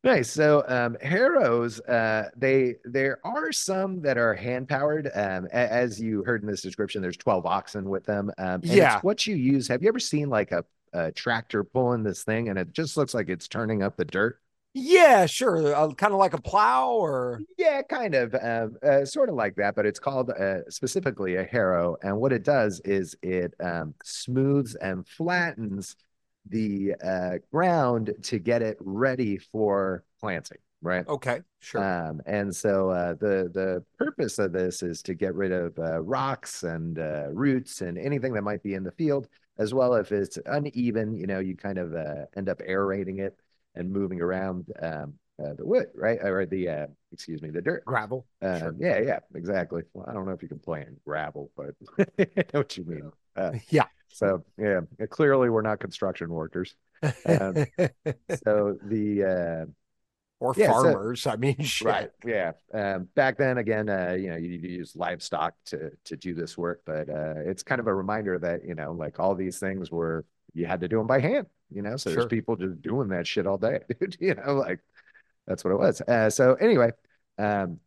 Nice. 0.04 0.32
So 0.32 0.64
um, 0.68 0.98
harrows, 1.02 1.80
uh, 1.82 2.30
they 2.36 2.76
there 2.84 3.20
are 3.24 3.52
some 3.52 4.02
that 4.02 4.18
are 4.18 4.34
hand 4.34 4.68
powered. 4.68 5.12
Um, 5.14 5.48
as 5.52 6.02
you 6.02 6.24
heard 6.24 6.42
in 6.42 6.48
this 6.48 6.62
description, 6.62 7.04
there's 7.04 7.18
12 7.18 7.46
oxen 7.46 7.88
with 7.88 8.06
them. 8.06 8.32
Um, 8.40 8.62
yeah. 8.64 9.00
what 9.02 9.28
you 9.28 9.36
use. 9.36 9.68
Have 9.68 9.84
you 9.84 9.90
ever 9.90 10.00
seen 10.00 10.30
like 10.30 10.52
a, 10.52 10.66
a, 10.94 11.12
tractor 11.12 11.64
pulling 11.64 12.02
this 12.02 12.24
thing 12.24 12.50
and 12.50 12.58
it 12.58 12.74
just 12.74 12.98
looks 12.98 13.14
like 13.14 13.30
it's 13.30 13.48
turning 13.48 13.84
up 13.84 13.96
the 13.96 14.06
dirt? 14.06 14.40
Yeah, 14.74 15.28
sure. 15.28 15.76
Uh, 15.76 15.94
kind 15.94 16.14
of 16.14 16.20
like 16.20 16.34
a 16.34 16.42
plow 16.42 16.90
or 16.92 17.42
yeah, 17.58 17.84
kind 17.84 18.16
of, 18.16 18.34
um, 18.42 18.78
uh, 18.82 19.06
sort 19.06 19.30
of 19.30 19.36
like 19.36 19.56
that. 19.58 19.76
But 19.76 19.86
it's 19.86 20.00
called 20.00 20.32
uh, 20.32 20.68
specifically 20.70 21.36
a 21.36 21.44
harrow, 21.44 21.98
and 22.02 22.18
what 22.18 22.32
it 22.32 22.44
does 22.44 22.80
is 22.86 23.16
it 23.22 23.54
um, 23.60 23.94
smooths 24.02 24.76
and 24.76 25.06
flattens 25.06 25.98
the 26.48 26.96
uh, 27.04 27.38
ground 27.52 28.14
to 28.24 28.40
get 28.40 28.62
it 28.62 28.78
ready 28.80 29.38
for 29.38 30.04
planting 30.20 30.58
right? 30.82 31.08
Okay 31.08 31.42
sure. 31.60 31.84
Um, 31.84 32.22
and 32.26 32.54
so 32.56 32.90
uh, 32.90 33.14
the 33.14 33.50
the 33.54 33.84
purpose 33.98 34.40
of 34.40 34.52
this 34.52 34.84
is 34.84 35.02
to 35.04 35.14
get 35.14 35.36
rid 35.36 35.52
of 35.52 35.78
uh, 35.80 36.02
rocks 36.02 36.64
and 36.64 37.00
uh, 37.00 37.28
roots 37.32 37.82
and 37.82 37.98
anything 37.98 38.34
that 38.34 38.42
might 38.42 38.64
be 38.64 38.74
in 38.74 38.84
the 38.84 38.92
field 38.92 39.28
as 39.58 39.74
well 39.74 39.94
if 39.96 40.12
it's 40.12 40.40
uneven 40.46 41.16
you 41.16 41.28
know 41.28 41.40
you 41.40 41.56
kind 41.56 41.78
of 41.78 41.94
uh, 41.94 42.26
end 42.36 42.50
up 42.50 42.62
aerating 42.66 43.20
it 43.20 43.38
and 43.76 43.92
moving 43.92 44.22
around 44.22 44.66
um, 44.82 45.14
uh, 45.44 45.54
the 45.54 45.66
wood 45.66 45.88
right? 45.96 46.20
Or 46.22 46.46
the 46.46 46.68
uh, 46.68 46.88
excuse 47.12 47.42
me 47.42 47.50
the 47.50 47.62
dirt. 47.62 47.86
Gravel 47.86 48.26
um, 48.42 48.60
sure. 48.60 48.76
yeah 48.80 49.00
yeah 49.00 49.20
exactly. 49.36 49.84
Well 49.94 50.06
i 50.10 50.14
don't 50.14 50.26
know 50.26 50.34
if 50.34 50.42
you 50.42 50.50
can 50.50 50.60
play 50.60 50.82
in 50.82 50.98
gravel 51.06 51.52
but 51.56 51.76
i 52.20 52.44
know 52.54 52.60
what 52.60 52.78
you 52.78 52.86
mean. 52.86 53.12
Yeah 53.70 53.86
so 54.14 54.44
yeah, 54.58 54.82
clearly 55.10 55.50
we're 55.50 55.62
not 55.62 55.80
construction 55.80 56.30
workers. 56.30 56.76
Um, 57.26 57.66
so 58.44 58.78
the 58.84 59.24
uh, 59.24 59.72
or 60.42 60.56
yeah, 60.58 60.72
farmers. 60.72 61.22
So, 61.22 61.32
I 61.32 61.36
mean, 61.38 61.56
shit. 61.62 61.88
right? 61.88 62.12
Yeah. 62.26 62.54
Um, 62.74 63.08
back 63.16 63.38
then, 63.38 63.60
again, 63.60 63.88
uh, 63.88 64.18
you 64.20 64.30
know, 64.30 64.36
you 64.36 64.50
need 64.50 64.64
to 64.64 64.70
use 64.70 64.96
livestock 64.96 65.54
to 65.68 65.92
to 66.06 66.18
do 66.18 66.34
this 66.34 66.58
work, 66.58 66.82
but 66.86 67.10
uh, 67.10 67.36
it's 67.46 67.64
kind 67.64 67.80
of 67.80 67.88
a 67.88 67.94
reminder 67.94 68.38
that 68.40 68.66
you 68.66 68.76
know, 68.76 68.92
like 68.92 69.20
all 69.20 69.36
these 69.36 69.60
things 69.60 69.92
were 69.92 70.26
you 70.54 70.66
had 70.66 70.82
to 70.82 70.88
do 70.88 70.98
them 70.98 71.08
by 71.08 71.20
hand. 71.20 71.48
You 71.70 71.84
know, 71.84 71.96
so 71.96 72.10
sure. 72.10 72.16
there's 72.16 72.30
people 72.30 72.56
just 72.58 72.82
doing 72.82 73.10
that 73.10 73.28
shit 73.28 73.48
all 73.48 73.58
day, 73.58 73.80
dude. 74.00 74.18
You 74.20 74.36
know, 74.36 74.56
like 74.56 74.80
that's 75.48 75.64
what 75.64 75.72
it 75.72 75.80
was. 75.80 76.02
Uh, 76.02 76.30
so 76.30 76.56
anyway, 76.56 76.92
um, 77.38 77.80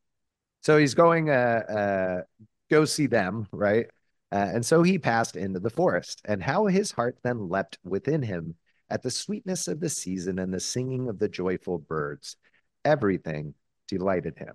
so 0.62 0.78
he's 0.78 0.94
going 0.94 1.30
uh, 1.30 1.32
uh, 1.68 2.22
go 2.70 2.84
see 2.84 3.08
them, 3.08 3.48
right? 3.52 3.88
Uh, 4.34 4.50
and 4.52 4.66
so 4.66 4.82
he 4.82 4.98
passed 4.98 5.36
into 5.36 5.60
the 5.60 5.70
forest, 5.70 6.20
and 6.24 6.42
how 6.42 6.66
his 6.66 6.90
heart 6.90 7.16
then 7.22 7.48
leapt 7.48 7.78
within 7.84 8.20
him 8.20 8.56
at 8.90 9.00
the 9.00 9.10
sweetness 9.10 9.68
of 9.68 9.78
the 9.78 9.88
season 9.88 10.40
and 10.40 10.52
the 10.52 10.58
singing 10.58 11.08
of 11.08 11.20
the 11.20 11.28
joyful 11.28 11.78
birds. 11.78 12.36
Everything 12.84 13.54
delighted 13.86 14.36
him. 14.36 14.54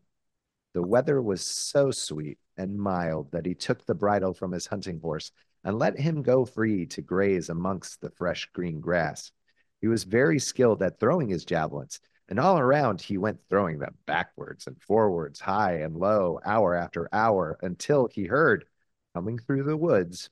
The 0.74 0.82
weather 0.82 1.22
was 1.22 1.46
so 1.46 1.92
sweet 1.92 2.39
and 2.58 2.78
mild 2.78 3.32
that 3.32 3.46
he 3.46 3.56
took 3.56 3.86
the 3.86 3.96
bridle 3.96 4.34
from 4.34 4.52
his 4.52 4.68
hunting 4.68 5.00
horse 5.00 5.32
and 5.63 5.80
let 5.80 5.98
him 5.98 6.24
go 6.24 6.44
free 6.44 6.86
to 6.88 7.02
graze 7.02 7.48
amongst 7.48 8.02
the 8.02 8.12
fresh 8.12 8.50
green 8.52 8.82
grass. 8.82 9.32
He 9.80 9.88
was 9.88 10.04
very 10.04 10.39
skilled 10.39 10.84
at 10.84 11.00
throwing 11.00 11.30
his 11.30 11.46
javelins, 11.46 12.02
and 12.28 12.38
all 12.38 12.60
around 12.60 13.00
he 13.00 13.18
went 13.18 13.39
throwing 13.50 13.80
them 13.80 13.96
backwards 14.06 14.68
and 14.68 14.76
forwards, 14.82 15.39
high 15.39 15.76
and 15.76 15.96
low, 15.96 16.42
hour 16.44 16.76
after 16.76 17.08
hour, 17.13 17.58
until 17.62 18.10
he 18.12 18.26
heard 18.26 18.65
coming 19.13 19.39
through 19.39 19.63
the 19.63 19.78
woods, 19.78 20.30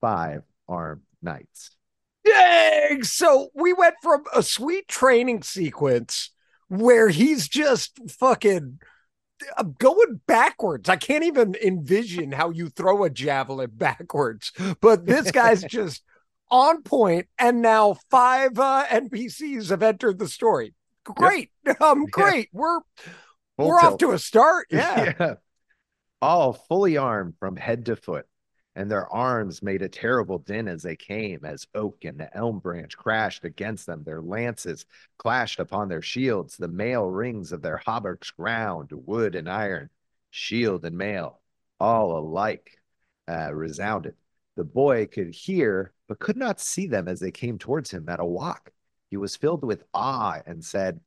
five 0.00 0.42
armed 0.68 1.02
knights. 1.22 1.70
Dang! 2.24 3.02
So 3.02 3.50
we 3.54 3.72
went 3.72 3.96
from 4.02 4.24
a 4.34 4.42
sweet 4.42 4.88
training 4.88 5.42
sequence 5.42 6.30
where 6.68 7.08
he's 7.08 7.48
just 7.48 7.98
fucking 8.10 8.78
uh, 9.56 9.62
going 9.78 10.20
backwards. 10.26 10.88
I 10.88 10.96
can't 10.96 11.24
even 11.24 11.54
envision 11.62 12.32
how 12.32 12.50
you 12.50 12.68
throw 12.70 13.04
a 13.04 13.10
javelin 13.10 13.70
backwards, 13.74 14.52
but 14.80 15.06
this 15.06 15.30
guy's 15.30 15.62
just 15.68 16.02
on 16.50 16.82
point, 16.82 17.26
and 17.38 17.62
now 17.62 17.96
five 18.10 18.58
uh, 18.58 18.86
NPCs 18.88 19.70
have 19.70 19.82
entered 19.82 20.18
the 20.18 20.28
story. 20.28 20.74
Great, 21.04 21.50
yep. 21.66 21.80
um, 21.82 22.06
great. 22.06 22.48
Yeah. 22.52 22.60
We're 22.60 22.80
Full 23.56 23.68
we're 23.68 23.80
tilt. 23.80 23.92
off 23.92 23.98
to 23.98 24.10
a 24.12 24.18
start. 24.18 24.66
Yeah. 24.70 25.12
yeah 25.20 25.34
all 26.24 26.54
fully 26.54 26.96
armed 26.96 27.34
from 27.38 27.54
head 27.54 27.84
to 27.84 27.94
foot, 27.94 28.26
and 28.74 28.90
their 28.90 29.06
arms 29.12 29.62
made 29.62 29.82
a 29.82 29.88
terrible 29.90 30.38
din 30.38 30.68
as 30.68 30.82
they 30.82 30.96
came, 30.96 31.44
as 31.44 31.66
oak 31.74 32.02
and 32.06 32.26
elm 32.32 32.58
branch 32.60 32.96
crashed 32.96 33.44
against 33.44 33.84
them. 33.84 34.02
Their 34.02 34.22
lances 34.22 34.86
clashed 35.18 35.60
upon 35.60 35.88
their 35.88 36.00
shields, 36.00 36.56
the 36.56 36.66
mail 36.66 37.04
rings 37.04 37.52
of 37.52 37.60
their 37.60 37.76
hauberks 37.76 38.34
ground, 38.34 38.90
wood 38.92 39.34
and 39.34 39.50
iron, 39.50 39.90
shield 40.30 40.86
and 40.86 40.96
mail, 40.96 41.42
all 41.78 42.16
alike 42.18 42.78
uh, 43.28 43.52
resounded. 43.54 44.14
The 44.56 44.64
boy 44.64 45.06
could 45.06 45.34
hear, 45.34 45.92
but 46.08 46.20
could 46.20 46.38
not 46.38 46.58
see 46.58 46.86
them 46.86 47.06
as 47.06 47.20
they 47.20 47.32
came 47.32 47.58
towards 47.58 47.90
him 47.90 48.08
at 48.08 48.20
a 48.20 48.24
walk. 48.24 48.72
He 49.10 49.18
was 49.18 49.36
filled 49.36 49.62
with 49.62 49.84
awe 49.92 50.40
and 50.46 50.64
said, 50.64 51.00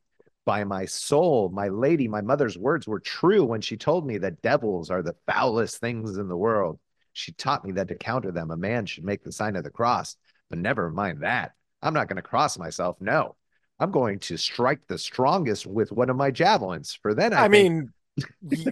by 0.47 0.63
my 0.63 0.85
soul, 0.85 1.49
my 1.49 1.67
lady, 1.67 2.07
my 2.07 2.21
mother's 2.21 2.57
words 2.57 2.87
were 2.87 3.01
true 3.01 3.43
when 3.43 3.59
she 3.59 3.75
told 3.75 4.07
me 4.07 4.17
that 4.17 4.41
devils 4.41 4.89
are 4.89 5.01
the 5.03 5.15
foulest 5.27 5.81
things 5.81 6.15
in 6.15 6.29
the 6.29 6.37
world. 6.37 6.79
She 7.11 7.33
taught 7.33 7.65
me 7.65 7.73
that 7.73 7.89
to 7.89 7.95
counter 7.95 8.31
them, 8.31 8.49
a 8.49 8.55
man 8.55 8.85
should 8.85 9.03
make 9.03 9.25
the 9.25 9.31
sign 9.33 9.57
of 9.57 9.65
the 9.65 9.69
cross. 9.69 10.15
But 10.49 10.59
never 10.59 10.89
mind 10.89 11.23
that. 11.23 11.51
I'm 11.81 11.93
not 11.93 12.07
going 12.07 12.15
to 12.15 12.21
cross 12.21 12.57
myself. 12.57 12.95
No, 13.01 13.35
I'm 13.77 13.91
going 13.91 14.19
to 14.19 14.37
strike 14.37 14.79
the 14.87 14.97
strongest 14.97 15.67
with 15.67 15.91
one 15.91 16.09
of 16.09 16.15
my 16.15 16.31
javelins. 16.31 16.97
For 17.01 17.13
then 17.13 17.33
I, 17.33 17.43
I 17.43 17.47
mean, 17.49 17.91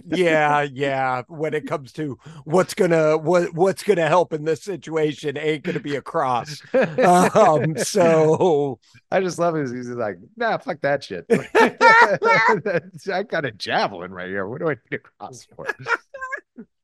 yeah, 0.06 0.62
yeah. 0.62 1.22
When 1.28 1.54
it 1.54 1.66
comes 1.66 1.92
to 1.92 2.18
what's 2.44 2.74
gonna 2.74 3.16
what 3.16 3.54
what's 3.54 3.82
gonna 3.82 4.08
help 4.08 4.32
in 4.32 4.44
this 4.44 4.62
situation, 4.62 5.36
ain't 5.36 5.62
gonna 5.62 5.80
be 5.80 5.96
a 5.96 6.02
cross. 6.02 6.62
Um, 6.74 7.76
so 7.76 8.78
I 9.10 9.20
just 9.20 9.38
love 9.38 9.56
it. 9.56 9.74
He's 9.74 9.88
like, 9.88 10.18
nah, 10.36 10.58
fuck 10.58 10.80
that 10.82 11.04
shit. 11.04 11.26
I 11.30 13.22
got 13.22 13.44
a 13.44 13.52
javelin 13.52 14.12
right 14.12 14.28
here. 14.28 14.46
What 14.46 14.60
do 14.60 14.68
I 14.68 14.76
need 14.90 14.98
a 14.98 14.98
cross 14.98 15.46
for? 15.54 15.66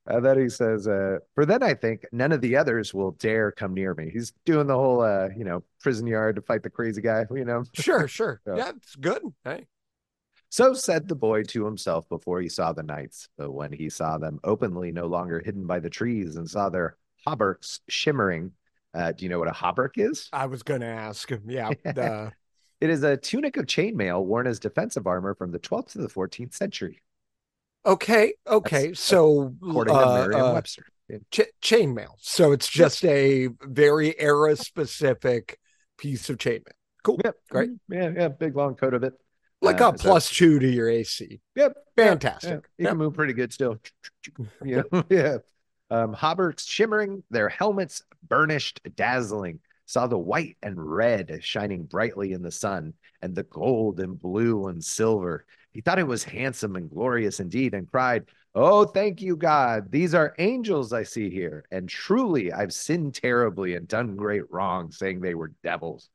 And 0.07 0.25
then 0.25 0.39
he 0.39 0.49
says, 0.49 0.89
uh, 0.89 1.19
for 1.35 1.47
then 1.47 1.63
I 1.63 1.75
think 1.75 2.05
none 2.11 2.33
of 2.33 2.41
the 2.41 2.57
others 2.57 2.93
will 2.93 3.13
dare 3.13 3.53
come 3.53 3.73
near 3.73 3.95
me. 3.95 4.11
He's 4.13 4.33
doing 4.45 4.67
the 4.67 4.75
whole, 4.75 5.01
uh, 5.01 5.29
you 5.37 5.45
know, 5.45 5.63
prison 5.81 6.07
yard 6.07 6.37
to 6.37 6.43
fight 6.43 6.65
the 6.65 6.71
crazy 6.71 7.01
guy, 7.01 7.25
you 7.31 7.45
know? 7.45 7.63
Sure, 7.75 8.09
sure. 8.09 8.41
yeah. 8.47 8.57
yeah, 8.57 8.73
it's 8.77 8.97
good. 8.97 9.23
Hey. 9.45 9.67
So 10.53 10.75
said 10.75 11.09
the 11.09 11.15
boy 11.15 11.45
to 11.45 11.65
himself 11.65 12.07
before 12.11 12.43
he 12.43 12.51
saw 12.51 12.75
the 12.75 12.83
knights. 12.83 13.27
But 13.39 13.53
when 13.53 13.73
he 13.73 13.89
saw 13.89 14.19
them 14.19 14.39
openly, 14.45 14.93
no 14.93 15.07
longer 15.07 15.41
hidden 15.43 15.67
by 15.67 15.81
the 15.81 15.89
trees, 15.89 16.37
and 16.37 16.49
saw 16.49 16.69
their 16.69 16.99
hauberks 17.27 17.81
shimmering, 17.89 18.53
uh, 18.93 19.13
do 19.13 19.25
you 19.25 19.31
know 19.31 19.39
what 19.39 19.49
a 19.49 19.53
hauberk 19.53 19.93
is? 19.97 20.29
I 20.31 20.45
was 20.45 20.63
going 20.63 20.83
to 20.83 20.87
ask. 20.89 21.33
Yeah. 21.47 21.71
The... 21.85 22.33
it 22.83 22.91
is 22.91 23.03
a 23.03 23.17
tunic 23.17 23.57
of 23.57 23.65
chainmail 23.65 24.27
worn 24.27 24.47
as 24.47 24.59
defensive 24.59 25.07
armor 25.07 25.35
from 25.35 25.53
the 25.53 25.59
12th 25.59 25.93
to 25.93 25.99
the 26.03 26.09
14th 26.09 26.53
century. 26.53 27.01
Okay. 27.87 28.35
Okay. 28.47 28.89
That's, 28.89 29.01
so 29.01 29.55
according 29.67 29.97
uh, 29.97 30.05
to 30.05 30.29
Merriam-Webster, 30.29 30.85
uh, 31.15 31.17
ch- 31.31 31.53
chainmail. 31.63 32.17
So 32.19 32.53
it's 32.53 32.69
just 32.69 33.03
a 33.07 33.49
very 33.63 34.21
era 34.21 34.55
specific 34.57 35.59
piece 35.97 36.29
of 36.29 36.37
chainmail. 36.37 36.73
Cool. 37.05 37.21
Yep. 37.25 37.37
Great. 37.49 37.71
Yeah. 37.89 38.11
Yeah. 38.15 38.29
Big 38.29 38.55
long 38.55 38.75
coat 38.75 38.93
of 38.93 39.03
it. 39.03 39.15
Like 39.63 39.81
uh, 39.81 39.87
a 39.89 39.93
plus 39.93 40.29
two 40.29 40.59
to 40.59 40.69
your 40.69 40.89
AC. 40.89 41.41
Yep. 41.55 41.77
Fantastic. 41.97 42.51
Yeah, 42.51 42.57
You 42.79 42.85
yep. 42.85 42.91
can 42.91 42.99
move 42.99 43.15
pretty 43.15 43.33
good 43.33 43.53
still. 43.53 43.79
yeah. 44.65 44.83
yeah. 45.09 45.39
Um, 45.91 46.15
hauberks 46.15 46.67
shimmering, 46.69 47.23
their 47.31 47.49
helmets 47.49 48.03
burnished, 48.29 48.81
dazzling. 48.97 49.61
Saw 49.87 50.07
the 50.07 50.19
white 50.19 50.57
and 50.63 50.77
red 50.79 51.41
shining 51.43 51.85
brightly 51.85 52.33
in 52.33 52.43
the 52.43 52.51
sun, 52.51 52.95
and 53.21 53.35
the 53.35 53.43
gold 53.43 54.01
and 54.01 54.19
blue 54.19 54.69
and 54.69 54.83
silver. 54.83 55.45
He 55.73 55.81
thought 55.81 55.99
it 55.99 56.07
was 56.07 56.25
handsome 56.25 56.77
and 56.77 56.89
glorious 56.89 57.41
indeed, 57.41 57.75
and 57.75 57.91
cried, 57.91 58.27
Oh, 58.55 58.85
thank 58.85 59.23
you, 59.23 59.37
God. 59.37 59.91
These 59.91 60.15
are 60.15 60.35
angels 60.39 60.93
I 60.93 61.05
see 61.05 61.31
here. 61.31 61.65
And 61.71 61.89
truly, 61.89 62.53
I've 62.53 62.73
sinned 62.73 63.15
terribly 63.15 63.75
and 63.75 63.89
done 63.89 64.17
great 64.17 64.51
wrong, 64.51 64.91
saying 64.93 65.21
they 65.21 65.35
were 65.35 65.53
devils. 65.63 66.11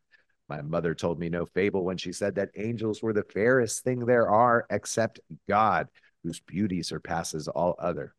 My 0.49 0.61
mother 0.61 0.95
told 0.95 1.19
me 1.19 1.29
no 1.29 1.45
fable 1.45 1.83
when 1.83 1.97
she 1.97 2.13
said 2.13 2.35
that 2.35 2.51
angels 2.55 3.01
were 3.01 3.13
the 3.13 3.23
fairest 3.23 3.83
thing 3.83 3.99
there 3.99 4.29
are, 4.29 4.65
except 4.69 5.19
God, 5.47 5.89
whose 6.23 6.39
beauty 6.39 6.83
surpasses 6.83 7.47
all 7.47 7.75
other. 7.79 8.13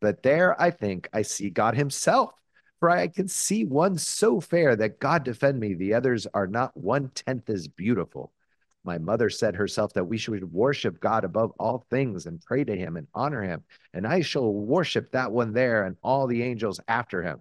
But 0.00 0.22
there, 0.22 0.60
I 0.60 0.70
think, 0.70 1.08
I 1.12 1.22
see 1.22 1.50
God 1.50 1.74
Himself. 1.74 2.32
For 2.80 2.90
I 2.90 3.08
can 3.08 3.26
see 3.26 3.64
one 3.64 3.96
so 3.96 4.38
fair 4.38 4.76
that 4.76 5.00
God 5.00 5.24
defend 5.24 5.58
me, 5.58 5.74
the 5.74 5.94
others 5.94 6.26
are 6.34 6.46
not 6.46 6.76
one 6.76 7.08
tenth 7.14 7.48
as 7.48 7.68
beautiful. 7.68 8.32
My 8.84 8.98
mother 8.98 9.30
said 9.30 9.56
herself 9.56 9.94
that 9.94 10.04
we 10.04 10.18
should 10.18 10.52
worship 10.52 11.00
God 11.00 11.24
above 11.24 11.52
all 11.58 11.86
things 11.90 12.26
and 12.26 12.40
pray 12.40 12.64
to 12.64 12.76
him 12.76 12.96
and 12.96 13.08
honor 13.14 13.42
him. 13.42 13.64
And 13.94 14.06
I 14.06 14.20
shall 14.20 14.52
worship 14.52 15.10
that 15.12 15.32
one 15.32 15.52
there 15.52 15.84
and 15.84 15.96
all 16.02 16.26
the 16.26 16.42
angels 16.42 16.78
after 16.86 17.22
him. 17.22 17.40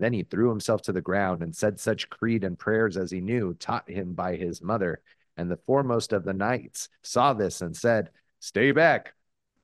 Then 0.00 0.14
he 0.14 0.22
threw 0.22 0.48
himself 0.48 0.80
to 0.82 0.92
the 0.92 1.02
ground 1.02 1.42
and 1.42 1.54
said 1.54 1.78
such 1.78 2.08
creed 2.08 2.42
and 2.42 2.58
prayers 2.58 2.96
as 2.96 3.10
he 3.10 3.20
knew, 3.20 3.52
taught 3.54 3.88
him 3.88 4.14
by 4.14 4.34
his 4.34 4.62
mother. 4.62 5.02
And 5.36 5.50
the 5.50 5.58
foremost 5.58 6.14
of 6.14 6.24
the 6.24 6.32
knights 6.32 6.88
saw 7.02 7.34
this 7.34 7.60
and 7.60 7.76
said, 7.76 8.10
Stay 8.40 8.72
back. 8.72 9.12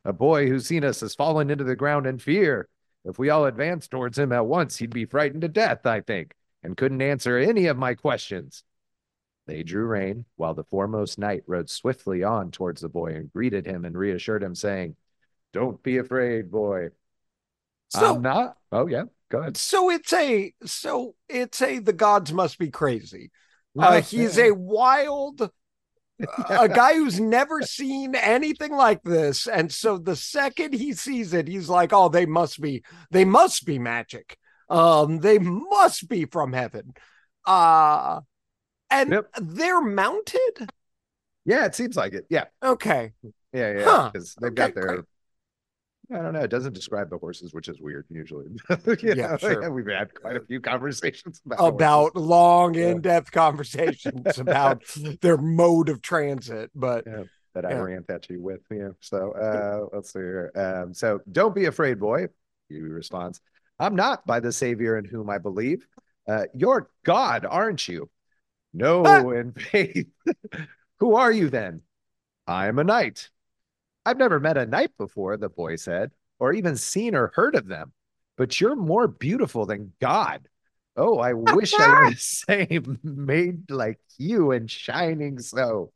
A 0.05 0.13
boy 0.13 0.47
who's 0.47 0.67
seen 0.67 0.85
us 0.85 1.01
has 1.01 1.15
fallen 1.15 1.49
into 1.49 1.65
the 1.65 1.75
ground 1.75 2.07
in 2.07 2.19
fear. 2.19 2.69
If 3.03 3.19
we 3.19 3.31
all 3.31 3.47
advanced 3.47 3.91
towards 3.91 4.19
him 4.19 4.31
at 4.31 4.45
once, 4.45 4.77
he'd 4.77 4.93
be 4.93 5.07
frightened 5.07 5.41
to 5.41 5.49
death, 5.49 5.87
I 5.87 6.03
think, 6.03 6.35
and 6.63 6.77
couldn't 6.77 7.01
answer 7.01 7.39
any 7.39 7.67
of 7.67 7.79
my 7.79 7.95
questions. 7.95 8.63
They 9.47 9.63
drew 9.63 9.87
rein, 9.87 10.27
while 10.37 10.53
the 10.53 10.65
foremost 10.65 11.19
knight 11.19 11.45
rode 11.47 11.71
swiftly 11.71 12.25
on 12.25 12.51
towards 12.51 12.83
the 12.83 12.91
boy 12.91 13.15
and 13.15 13.33
greeted 13.33 13.65
him 13.65 13.87
and 13.87 13.97
reassured 13.97 14.43
him, 14.43 14.55
saying, 14.55 14.97
Don't 15.55 15.83
be 15.83 15.97
afraid, 15.97 16.51
boy. 16.51 16.91
So, 17.89 18.17
I'm 18.17 18.23
not. 18.23 18.59
Oh, 18.71 18.87
yeah. 18.87 19.05
Go 19.31 19.39
ahead. 19.39 19.57
So 19.57 19.91
it's 19.91 20.13
a 20.13 20.53
so 20.65 21.15
it's 21.29 21.61
a 21.61 21.79
the 21.79 21.93
gods 21.93 22.33
must 22.33 22.59
be 22.59 22.71
crazy. 22.71 23.31
Uh, 23.79 24.01
he's 24.01 24.39
a 24.39 24.53
wild 24.53 25.43
uh, 25.43 25.49
a 26.49 26.67
guy 26.67 26.95
who's 26.95 27.21
never 27.21 27.61
seen 27.61 28.15
anything 28.15 28.73
like 28.73 29.03
this 29.03 29.47
and 29.47 29.71
so 29.71 29.99
the 29.99 30.17
second 30.17 30.73
he 30.73 30.95
sees 30.95 31.35
it 31.35 31.47
he's 31.47 31.69
like 31.69 31.93
oh 31.93 32.09
they 32.09 32.25
must 32.25 32.59
be 32.59 32.83
they 33.11 33.27
must 33.27 33.67
be 33.67 33.79
magic 33.79 34.39
um 34.71 35.19
they 35.19 35.39
must 35.39 36.09
be 36.09 36.25
from 36.25 36.55
heaven 36.55 36.95
uh 37.45 38.19
and 38.91 39.13
yep. 39.13 39.27
they're 39.41 39.81
mounted? 39.81 40.71
Yeah, 41.45 41.67
it 41.67 41.75
seems 41.75 41.97
like 41.97 42.13
it. 42.13 42.27
Yeah. 42.29 42.45
Okay. 42.63 43.13
Yeah, 43.53 43.73
yeah. 43.73 44.11
Because 44.13 44.35
huh. 44.35 44.41
they've 44.41 44.53
okay, 44.53 44.55
got 44.55 44.75
their 44.75 44.87
great. 44.87 45.01
I 46.11 46.19
don't 46.19 46.33
know. 46.35 46.41
It 46.41 46.51
doesn't 46.51 46.73
describe 46.73 47.11
the 47.11 47.19
horses, 47.19 47.53
which 47.53 47.69
is 47.69 47.81
weird 47.81 48.07
usually. 48.09 48.47
yeah, 49.03 49.15
know, 49.15 49.37
sure. 49.39 49.71
we've 49.73 49.87
had 49.87 50.15
quite 50.15 50.37
a 50.37 50.41
few 50.41 50.61
conversations 50.61 51.41
about, 51.45 51.67
about 51.67 52.17
long, 52.17 52.77
in-depth 52.77 53.33
conversations 53.33 54.39
about 54.39 54.83
their 55.21 55.37
mode 55.37 55.89
of 55.89 56.03
transit. 56.03 56.71
But 56.75 57.05
yeah, 57.07 57.25
that 57.55 57.67
I 57.67 57.75
rant 57.75 58.09
at 58.09 58.29
you 58.31 58.41
with. 58.41 58.61
Yeah. 58.71 58.91
So 59.01 59.33
uh, 59.33 59.95
let's 59.95 60.13
see 60.13 60.21
here. 60.21 60.53
Um, 60.55 60.95
so 60.95 61.21
don't 61.31 61.55
be 61.55 61.65
afraid, 61.65 61.99
boy. 61.99 62.29
He 62.69 62.79
responds, 62.79 63.41
"I'm 63.79 63.97
not 63.97 64.27
by 64.27 64.41
the 64.41 64.53
Savior 64.53 64.99
in 64.99 65.05
whom 65.05 65.29
I 65.29 65.39
believe. 65.39 65.87
Uh, 66.29 66.45
you're 66.55 66.91
God, 67.05 67.47
aren't 67.49 67.89
you? 67.89 68.11
No, 68.73 69.31
in 69.31 69.53
faith. 69.73 70.07
Who 70.99 71.15
are 71.17 71.33
you 71.33 71.51
then? 71.51 71.83
I 72.47 72.69
am 72.69 72.79
a 72.79 72.85
knight. 72.85 73.31
I've 74.07 74.19
never 74.19 74.39
met 74.39 74.57
a 74.57 74.67
knight 74.67 74.93
before, 74.97 75.37
the 75.37 75.49
boy 75.49 75.75
said, 75.75 76.13
or 76.39 76.53
even 76.53 76.77
seen 76.77 77.17
or 77.17 77.33
heard 77.35 77.57
of 77.57 77.67
them. 77.67 77.93
But 78.37 78.61
you're 78.61 78.77
more 78.77 79.09
beautiful 79.09 79.67
than 79.67 79.95
God. 80.01 80.49
Oh, 80.97 81.19
I 81.19 81.33
wish 81.35 81.75
I 81.75 81.89
were 81.89 82.11
the 82.11 82.17
same, 82.17 83.01
made 83.03 83.69
like 83.69 83.99
you 84.17 84.53
and 84.53 84.71
shining 84.71 85.41
so. 85.41 85.93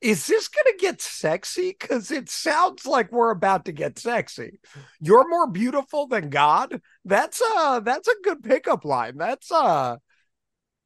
Is 0.00 0.26
this 0.26 0.48
going 0.48 0.74
to 0.74 0.82
get 0.82 1.02
sexy? 1.02 1.76
Because 1.78 2.10
it 2.10 2.30
sounds 2.30 2.86
like 2.86 3.12
we're 3.12 3.30
about 3.30 3.66
to 3.66 3.72
get 3.72 3.98
sexy. 3.98 4.58
You're 4.98 5.28
more 5.28 5.46
beautiful 5.46 6.06
than 6.06 6.30
God. 6.30 6.80
That's 7.04 7.42
a 7.42 7.82
that's 7.84 8.08
a 8.08 8.14
good 8.24 8.42
pickup 8.42 8.86
line. 8.86 9.18
That's 9.18 9.52
uh 9.52 9.98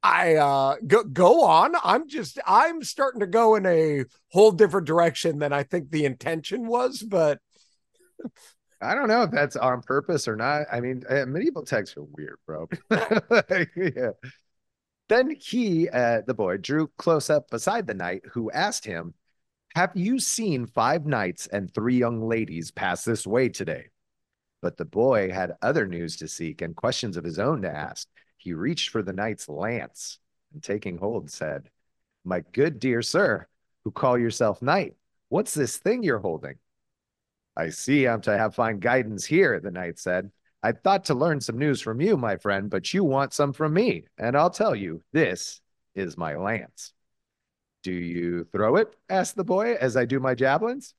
I 0.05 0.35
uh 0.35 0.75
go 0.85 1.03
go 1.03 1.43
on. 1.43 1.73
I'm 1.83 2.07
just 2.07 2.37
I'm 2.45 2.83
starting 2.83 3.21
to 3.21 3.27
go 3.27 3.55
in 3.55 3.65
a 3.65 4.05
whole 4.29 4.51
different 4.51 4.85
direction 4.85 5.39
than 5.39 5.51
I 5.51 5.63
think 5.63 5.89
the 5.89 6.05
intention 6.05 6.67
was, 6.67 7.01
but 7.01 7.39
I 8.79 8.93
don't 8.93 9.07
know 9.07 9.23
if 9.23 9.31
that's 9.31 9.55
on 9.55 9.81
purpose 9.81 10.27
or 10.27 10.35
not. 10.35 10.67
I 10.71 10.79
mean, 10.79 11.03
uh, 11.09 11.25
medieval 11.25 11.63
texts 11.63 11.97
are 11.97 12.03
weird, 12.03 12.37
bro. 12.45 12.69
yeah. 12.91 14.11
Then 15.09 15.35
he, 15.39 15.89
uh, 15.89 16.21
the 16.27 16.35
boy, 16.35 16.57
drew 16.57 16.87
close 16.97 17.31
up 17.31 17.49
beside 17.49 17.87
the 17.87 17.93
knight, 17.95 18.21
who 18.31 18.51
asked 18.51 18.85
him, 18.85 19.15
"Have 19.73 19.91
you 19.95 20.19
seen 20.19 20.67
five 20.67 21.07
knights 21.07 21.47
and 21.47 21.73
three 21.73 21.97
young 21.97 22.27
ladies 22.27 22.69
pass 22.69 23.03
this 23.03 23.25
way 23.25 23.49
today?" 23.49 23.89
But 24.61 24.77
the 24.77 24.85
boy 24.85 25.31
had 25.31 25.53
other 25.63 25.87
news 25.87 26.17
to 26.17 26.27
seek 26.27 26.61
and 26.61 26.75
questions 26.75 27.17
of 27.17 27.23
his 27.23 27.39
own 27.39 27.63
to 27.63 27.75
ask. 27.75 28.07
He 28.45 28.53
reached 28.53 28.89
for 28.89 29.01
the 29.01 29.11
knight's 29.11 29.49
lance 29.49 30.19
and 30.53 30.61
taking 30.61 30.99
hold 30.99 31.31
said, 31.31 31.71
My 32.23 32.43
good 32.53 32.77
dear 32.77 33.01
sir, 33.01 33.47
who 33.83 33.89
call 33.89 34.19
yourself 34.19 34.61
knight, 34.61 34.93
what's 35.29 35.55
this 35.55 35.77
thing 35.77 36.03
you're 36.03 36.19
holding? 36.19 36.59
I 37.57 37.69
see 37.69 38.07
I'm 38.07 38.21
to 38.21 38.37
have 38.37 38.53
fine 38.53 38.77
guidance 38.77 39.25
here, 39.25 39.59
the 39.59 39.71
knight 39.71 39.97
said. 39.97 40.29
I 40.61 40.73
thought 40.73 41.05
to 41.05 41.15
learn 41.15 41.41
some 41.41 41.57
news 41.57 41.81
from 41.81 41.99
you, 41.99 42.17
my 42.17 42.37
friend, 42.37 42.69
but 42.69 42.93
you 42.93 43.03
want 43.03 43.33
some 43.33 43.51
from 43.51 43.73
me, 43.73 44.05
and 44.19 44.37
I'll 44.37 44.51
tell 44.51 44.75
you, 44.75 45.01
this 45.11 45.59
is 45.95 46.15
my 46.15 46.35
lance. 46.35 46.93
Do 47.81 47.91
you 47.91 48.43
throw 48.51 48.75
it? 48.75 48.95
asked 49.09 49.37
the 49.37 49.43
boy 49.43 49.73
as 49.73 49.97
I 49.97 50.05
do 50.05 50.19
my 50.19 50.35
javelins. 50.35 50.93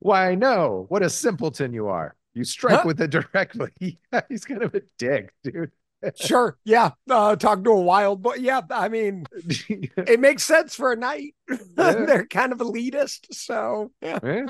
Why, 0.00 0.34
no. 0.34 0.84
What 0.90 1.02
a 1.02 1.08
simpleton 1.08 1.72
you 1.72 1.88
are. 1.88 2.14
You 2.34 2.44
strike 2.44 2.80
huh? 2.80 2.84
with 2.84 3.00
it 3.00 3.08
directly. 3.08 3.98
He's 4.28 4.44
kind 4.44 4.62
of 4.62 4.74
a 4.74 4.82
dick, 4.98 5.32
dude 5.42 5.72
sure. 6.16 6.56
Yeah. 6.64 6.90
Uh, 7.08 7.36
talking 7.36 7.64
to 7.64 7.70
a 7.70 7.80
wild 7.80 8.22
boy. 8.22 8.34
Yeah. 8.34 8.62
I 8.70 8.88
mean, 8.88 9.26
it 9.68 10.20
makes 10.20 10.42
sense 10.44 10.74
for 10.74 10.92
a 10.92 10.96
knight. 10.96 11.34
Yeah. 11.76 11.92
They're 12.06 12.26
kind 12.26 12.52
of 12.52 12.58
elitist. 12.58 13.34
So, 13.34 13.90
yeah. 14.00 14.18
yeah. 14.22 14.46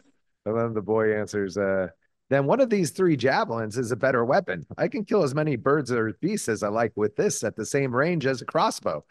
And 0.47 0.59
then 0.59 0.75
the 0.75 0.83
boy 0.83 1.19
answers, 1.19 1.57
uh, 1.57 1.88
then 2.31 2.47
one 2.47 2.61
of 2.61 2.71
these 2.71 2.90
three 2.90 3.17
javelins 3.17 3.79
is 3.79 3.93
a 3.93 3.97
better 3.97 4.25
weapon. 4.25 4.67
I 4.77 4.88
can 4.88 5.05
kill 5.05 5.23
as 5.23 5.35
many 5.35 5.57
birds 5.57 5.90
or 5.90 6.12
beasts 6.21 6.49
as 6.49 6.62
I 6.62 6.69
like 6.69 6.93
with 6.97 7.17
this 7.17 7.43
at 7.43 7.57
the 7.57 7.67
same 7.67 7.95
range 7.95 8.27
as 8.27 8.43
a 8.43 8.45
crossbow. 8.45 9.05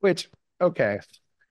Which, 0.00 0.28
okay. 0.60 1.00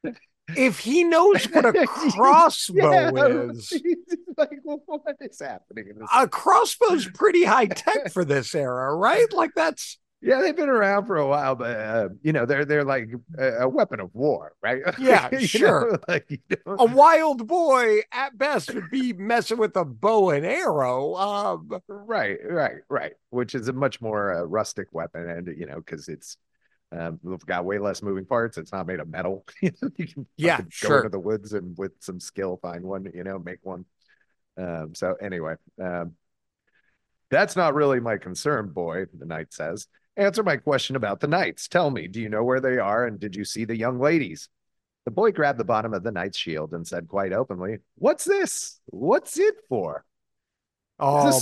if 0.58 0.80
he 0.80 1.04
knows 1.04 1.46
what 1.46 1.65
a 1.65 1.88
crossbow 1.88 3.12
Yeah, 3.15 3.50
is, 3.52 3.70
he's 3.70 3.96
like, 4.38 4.60
well, 4.63 4.82
what 4.86 5.15
is 5.22 5.39
happening 5.39 5.86
a 6.13 6.28
crossbow's 6.28 7.08
pretty 7.13 7.44
high 7.44 7.67
tech 7.67 8.12
for 8.12 8.26
this 8.26 8.54
era, 8.56 8.94
right? 8.96 9.32
Like 9.34 9.52
that's 9.56 9.98
Yeah, 10.23 10.39
they've 10.39 10.55
been 10.55 10.69
around 10.69 11.07
for 11.07 11.17
a 11.17 11.27
while, 11.27 11.55
but 11.55 11.75
uh, 11.75 12.10
you 12.21 12.31
know 12.31 12.45
they're 12.45 12.63
they're 12.63 12.84
like 12.84 13.10
a, 13.39 13.62
a 13.62 13.67
weapon 13.67 13.99
of 13.99 14.13
war, 14.13 14.53
right? 14.62 14.81
Yeah, 14.99 15.29
You 15.31 15.39
know, 15.39 15.45
sure. 15.45 15.99
like 16.07 16.25
you 16.29 16.38
don't- 16.49 16.79
a 16.79 16.86
wild 16.86 17.47
boy 17.47 18.01
at 18.12 18.38
best 18.38 18.71
would 18.73 18.91
be 18.91 19.13
messing 19.13 19.57
with 19.57 19.75
a 19.75 19.84
bow 19.86 20.29
and 20.29 20.45
arrow. 20.45 21.15
Um, 21.15 21.69
right, 21.88 22.38
right, 22.47 22.81
right. 22.88 23.13
Which 23.31 23.55
is 23.55 23.67
a 23.67 23.73
much 23.73 23.99
more 23.99 24.34
uh, 24.36 24.43
rustic 24.43 24.89
weapon, 24.91 25.27
and 25.27 25.47
you 25.57 25.65
know 25.65 25.77
because 25.77 26.07
it's 26.07 26.38
um, 26.91 27.19
we've 27.23 27.43
got 27.45 27.65
way 27.65 27.79
less 27.79 28.03
moving 28.03 28.25
parts. 28.25 28.60
It's 28.60 28.71
not 28.71 28.86
made 28.86 28.99
of 28.99 29.10
metal. 29.10 29.43
you 29.62 29.71
can 29.97 30.27
Yeah, 30.38 30.57
fucking 30.57 30.69
sure. 30.71 30.89
go 30.89 30.97
into 30.97 31.10
the 31.10 31.19
woods 31.19 31.53
and 31.53 31.75
with 31.79 31.93
some 31.99 32.19
skill 32.19 32.60
find 32.62 32.84
one. 32.84 33.10
You 33.12 33.23
know, 33.23 33.39
make 33.39 33.60
one. 33.63 33.86
Um, 34.55 34.93
so 34.93 35.15
anyway, 35.19 35.55
um, 35.81 36.12
that's 37.31 37.55
not 37.55 37.73
really 37.73 37.99
my 37.99 38.17
concern, 38.17 38.69
boy. 38.69 39.05
The 39.17 39.25
knight 39.25 39.51
says. 39.53 39.88
Answer 40.17 40.43
my 40.43 40.58
question 40.58 40.95
about 40.95 41.19
the 41.19 41.28
knights. 41.28 41.67
Tell 41.67 41.89
me, 41.89 42.08
do 42.08 42.21
you 42.21 42.30
know 42.30 42.43
where 42.43 42.60
they 42.60 42.78
are, 42.78 43.06
and 43.06 43.19
did 43.19 43.36
you 43.36 43.45
see 43.45 43.65
the 43.65 43.78
young 43.78 44.00
ladies? 44.00 44.50
The 45.06 45.12
boy 45.12 45.32
grabbed 45.32 45.60
the 45.60 45.65
bottom 45.65 45.93
of 45.93 46.04
the 46.04 46.12
knight's 46.12 46.38
shield 46.38 46.74
and 46.74 46.86
said 46.86 47.08
quite 47.08 47.34
openly, 47.34 47.80
"What's 47.95 48.26
this? 48.26 48.80
What's 48.88 49.39
it 49.39 49.56
for?" 49.69 50.06
oh, 51.00 51.39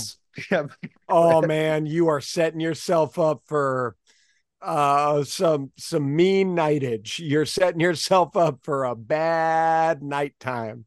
oh 1.08 1.42
man, 1.42 1.86
you 1.86 2.08
are 2.08 2.20
setting 2.20 2.60
yourself 2.60 3.18
up 3.18 3.42
for 3.46 3.96
uh 4.62 5.24
some 5.24 5.72
some 5.76 6.14
mean 6.14 6.54
nightage. 6.54 7.18
You're 7.18 7.46
setting 7.46 7.80
yourself 7.80 8.36
up 8.36 8.60
for 8.62 8.84
a 8.84 8.94
bad 8.94 10.02
nighttime. 10.02 10.86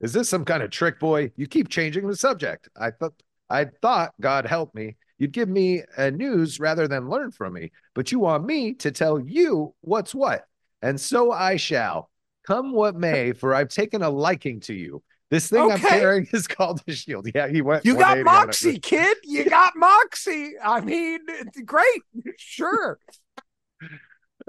Is 0.00 0.12
this 0.12 0.28
some 0.28 0.44
kind 0.44 0.62
of 0.62 0.70
trick, 0.70 0.98
boy? 0.98 1.32
You 1.36 1.46
keep 1.46 1.68
changing 1.68 2.06
the 2.08 2.16
subject. 2.16 2.68
I 2.78 2.90
thought 2.90 3.14
I 3.48 3.66
thought, 3.82 4.12
God 4.20 4.46
help 4.46 4.74
me, 4.74 4.96
you'd 5.20 5.32
give 5.32 5.48
me 5.48 5.84
a 5.96 6.10
news 6.10 6.58
rather 6.58 6.88
than 6.88 7.08
learn 7.08 7.30
from 7.30 7.52
me, 7.52 7.70
but 7.94 8.10
you 8.10 8.18
want 8.18 8.44
me 8.44 8.74
to 8.74 8.90
tell 8.90 9.20
you 9.20 9.74
what's 9.82 10.12
what. 10.12 10.46
And 10.82 11.00
so 11.00 11.30
I 11.30 11.56
shall. 11.56 12.10
Come 12.46 12.72
what 12.72 12.96
may, 12.96 13.32
for 13.32 13.54
I've 13.54 13.68
taken 13.68 14.02
a 14.02 14.10
liking 14.10 14.58
to 14.60 14.74
you. 14.74 15.04
This 15.30 15.48
thing 15.48 15.70
I'm 15.70 15.78
carrying 15.78 16.26
is 16.32 16.48
called 16.48 16.82
the 16.86 16.92
shield. 16.92 17.28
Yeah, 17.32 17.46
he 17.46 17.62
went. 17.62 17.84
You 17.84 17.94
got 17.94 18.18
180 18.18 18.20
on 18.20 18.42
it. 18.42 18.46
moxie, 18.46 18.78
kid. 18.80 19.16
You 19.22 19.48
got 19.48 19.74
moxie. 19.76 20.54
I 20.60 20.80
mean, 20.80 21.20
great. 21.64 22.02
Sure. 22.36 22.98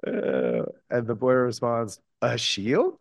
Uh, 0.08 0.64
and 0.90 1.06
the 1.06 1.14
boy 1.14 1.34
responds, 1.34 2.00
A 2.24 2.36
shield? 2.38 2.98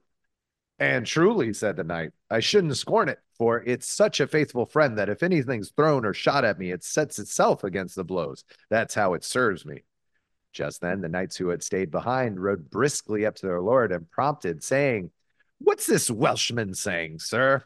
And 0.78 1.06
truly, 1.06 1.54
said 1.54 1.76
the 1.76 1.84
knight, 1.84 2.10
I 2.30 2.40
shouldn't 2.40 2.76
scorn 2.76 3.08
it, 3.08 3.18
for 3.40 3.62
it's 3.64 3.88
such 3.88 4.20
a 4.20 4.26
faithful 4.26 4.66
friend 4.66 4.98
that 4.98 5.08
if 5.08 5.22
anything's 5.22 5.70
thrown 5.70 6.04
or 6.04 6.12
shot 6.12 6.44
at 6.44 6.58
me, 6.58 6.72
it 6.72 6.84
sets 6.84 7.18
itself 7.18 7.64
against 7.64 7.96
the 7.96 8.04
blows. 8.04 8.44
That's 8.68 8.94
how 8.94 9.14
it 9.14 9.24
serves 9.24 9.64
me. 9.64 9.84
Just 10.52 10.82
then, 10.82 11.00
the 11.00 11.08
knights 11.08 11.38
who 11.38 11.48
had 11.48 11.62
stayed 11.62 11.90
behind 11.90 12.38
rode 12.38 12.68
briskly 12.68 13.24
up 13.24 13.36
to 13.36 13.46
their 13.46 13.62
lord 13.62 13.92
and 13.92 14.10
prompted, 14.10 14.62
saying, 14.62 15.10
What's 15.58 15.86
this 15.86 16.10
Welshman 16.10 16.74
saying, 16.74 17.20
sir? 17.20 17.64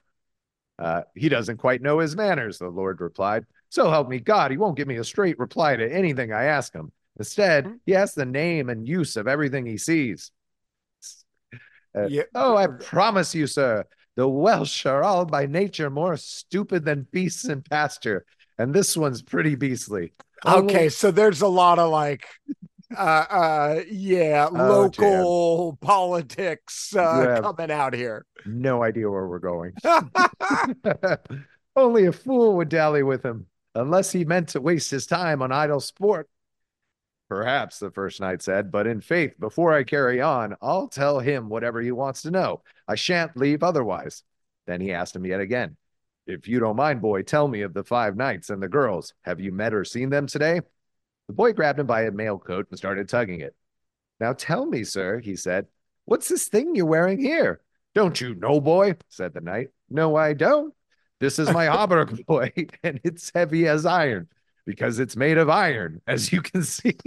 Uh, 0.79 1.03
he 1.17 1.29
doesn't 1.29 1.57
quite 1.57 1.83
know 1.83 1.99
his 1.99 2.15
manners, 2.15 2.59
the 2.59 2.69
lord 2.69 3.01
replied. 3.01 3.45
So 3.69 3.91
help 3.91 4.09
me 4.09 4.21
God, 4.21 4.53
he 4.53 4.57
won't 4.57 4.77
give 4.77 4.87
me 4.87 4.99
a 4.99 5.05
straight 5.05 5.41
reply 5.41 5.75
to 5.75 5.93
anything 5.93 6.33
I 6.33 6.45
ask 6.45 6.73
him. 6.73 6.93
Instead, 7.19 7.67
Hmm. 7.67 7.73
he 7.85 7.97
asks 7.97 8.15
the 8.15 8.25
name 8.25 8.69
and 8.71 8.87
use 8.87 9.17
of 9.17 9.27
everything 9.27 9.67
he 9.67 9.77
sees. 9.79 10.31
Uh, 11.97 12.07
Yeah. 12.07 12.23
Oh, 12.33 12.57
I 12.57 12.69
promise 12.69 13.35
you, 13.35 13.49
sir, 13.49 13.85
the 14.17 14.29
Welsh 14.29 14.87
are 14.87 15.03
all 15.03 15.25
by 15.25 15.47
nature 15.47 15.91
more 15.91 16.17
stupid 16.17 16.85
than 16.85 17.07
beasts 17.11 17.49
in 17.49 17.63
pasture, 17.63 18.25
and 18.59 18.73
this 18.75 18.97
one's 18.97 19.23
pretty 19.23 19.55
beastly. 19.55 20.13
Okay, 20.47 20.89
so 20.89 21.11
there's 21.11 21.41
a 21.41 21.49
lot 21.49 21.79
of 21.79 21.91
like 21.91 22.27
uh 22.97 23.01
uh 23.31 23.81
yeah, 23.91 24.49
Oh, 24.51 24.55
local 24.55 25.79
politics 25.81 26.95
uh 26.95 27.41
coming 27.43 27.71
out 27.71 27.95
here. 27.95 28.27
no 28.45 28.83
idea 28.83 29.11
where 29.11 29.27
we're 29.27 29.39
going. 29.41 29.73
Only 31.77 32.07
a 32.07 32.13
fool 32.13 32.57
would 32.57 32.69
dally 32.69 33.03
with 33.03 33.25
him, 33.25 33.47
unless 33.75 34.13
he 34.13 34.25
meant 34.25 34.51
to 34.51 34.61
waste 34.61 34.91
his 34.91 35.07
time 35.07 35.43
on 35.43 35.51
idle 35.51 35.81
sport. 35.81 36.29
Perhaps, 37.35 37.81
the 37.81 37.91
first 37.91 38.21
knight 38.21 38.43
said, 38.43 38.71
but 38.71 38.87
in 38.87 39.01
faith, 39.01 39.35
before 39.41 39.73
I 39.73 39.83
carry 39.83 40.21
on, 40.21 40.55
I'll 40.63 40.87
tell 40.87 41.19
him 41.19 41.49
whatever 41.49 41.81
he 41.81 41.91
wants 41.91 42.23
to 42.23 42.31
know. 42.31 42.63
I 42.87 42.95
shan't 42.95 43.37
leave 43.37 43.65
otherwise. 43.65 44.23
Then 44.69 44.81
he 44.81 44.93
asked 44.93 45.17
him 45.17 45.27
yet 45.27 45.41
again, 45.41 45.77
If 46.29 46.47
you 46.47 46.61
don't 46.61 46.77
mind, 46.77 47.03
boy, 47.03 47.23
tell 47.23 47.49
me 47.49 47.63
of 47.63 47.75
the 47.75 47.83
five 47.83 48.17
knights 48.17 48.51
and 48.51 48.63
the 48.63 48.69
girls. 48.69 49.15
Have 49.23 49.41
you 49.41 49.51
met 49.51 49.75
or 49.75 49.85
seen 49.85 50.11
them 50.11 50.29
today? 50.29 50.61
The 51.27 51.35
boy 51.35 51.55
grabbed 51.55 51.81
him 51.81 51.89
by 51.89 52.03
a 52.03 52.13
mail 52.13 52.39
coat 52.39 52.69
and 52.71 52.79
started 52.79 53.09
tugging 53.09 53.41
it. 53.41 53.57
Now 54.21 54.33
tell 54.33 54.65
me, 54.65 54.85
sir, 54.85 55.19
he 55.19 55.35
said, 55.35 55.67
what's 56.05 56.29
this 56.29 56.47
thing 56.47 56.77
you're 56.77 56.87
wearing 56.87 57.19
here? 57.19 57.63
Don't 57.97 58.21
you 58.21 58.37
know, 58.37 58.61
boy? 58.61 58.95
said 59.09 59.35
the 59.35 59.41
knight. 59.41 59.71
No, 59.91 60.15
I 60.15 60.35
don't. 60.35 60.73
This 61.19 61.41
is 61.41 61.51
my 61.51 61.67
hauberk, 61.67 62.25
boy, 62.27 62.53
and 62.85 63.01
it's 63.03 63.33
heavy 63.35 63.67
as 63.67 63.87
iron 63.87 64.29
because 64.67 64.99
it's 64.99 65.17
made 65.17 65.39
of 65.39 65.49
iron, 65.51 66.01
as 66.07 66.33
you 66.33 66.43
can 66.43 66.63
see. 66.63 66.97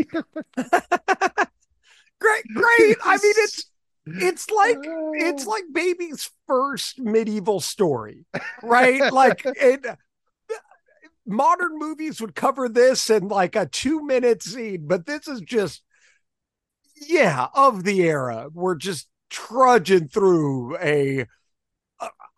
Great, 2.20 2.46
great. 2.52 2.98
I 3.04 3.18
mean 3.22 3.34
it's 3.38 3.70
it's 4.08 4.50
like 4.50 4.78
it's 4.82 5.46
like 5.48 5.66
baby's 5.72 6.30
first 6.48 7.00
medieval 7.00 7.60
story, 7.60 8.26
right? 8.64 9.12
like 9.14 9.44
it 9.46 9.86
modern 11.26 11.78
movies 11.78 12.22
would 12.22 12.36
cover 12.36 12.70
this 12.70 13.10
in 13.10 13.28
like 13.28 13.56
a 13.56 13.66
two 13.68 14.04
minute 14.04 14.42
scene, 14.42 14.88
but 14.88 15.06
this 15.06 15.28
is 15.28 15.42
just 15.42 15.84
yeah, 17.08 17.48
of 17.54 17.84
the 17.84 18.02
era. 18.02 18.48
We're 18.52 18.76
just 18.76 19.08
trudging 19.30 20.08
through 20.08 20.78
a 20.78 21.28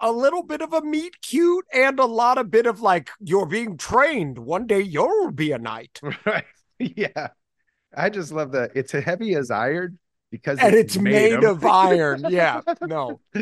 a, 0.02 0.12
little 0.12 0.44
bit 0.44 0.62
of 0.62 0.74
a 0.74 0.82
meet 0.82 1.22
cute 1.22 1.66
and 1.74 2.00
a 2.00 2.06
lot 2.06 2.38
of 2.38 2.50
bit 2.52 2.66
of 2.66 2.82
like 2.82 3.10
you're 3.20 3.46
being 3.46 3.78
trained. 3.78 4.38
One 4.40 4.68
day 4.68 4.82
you'll 4.82 5.32
be 5.32 5.52
a 5.52 5.58
knight. 5.58 6.00
right. 6.26 6.46
Yeah. 6.80 7.30
I 7.96 8.10
just 8.10 8.32
love 8.32 8.52
that 8.54 8.72
it's 8.76 8.92
heavy 8.92 9.36
as 9.36 9.50
iron 9.52 9.98
because 10.32 10.60
And 10.60 10.76
it's 10.76 10.98
made 10.98 11.44
of 11.44 11.66
iron. 11.66 12.24
Yeah. 12.30 12.62
No. 12.82 13.20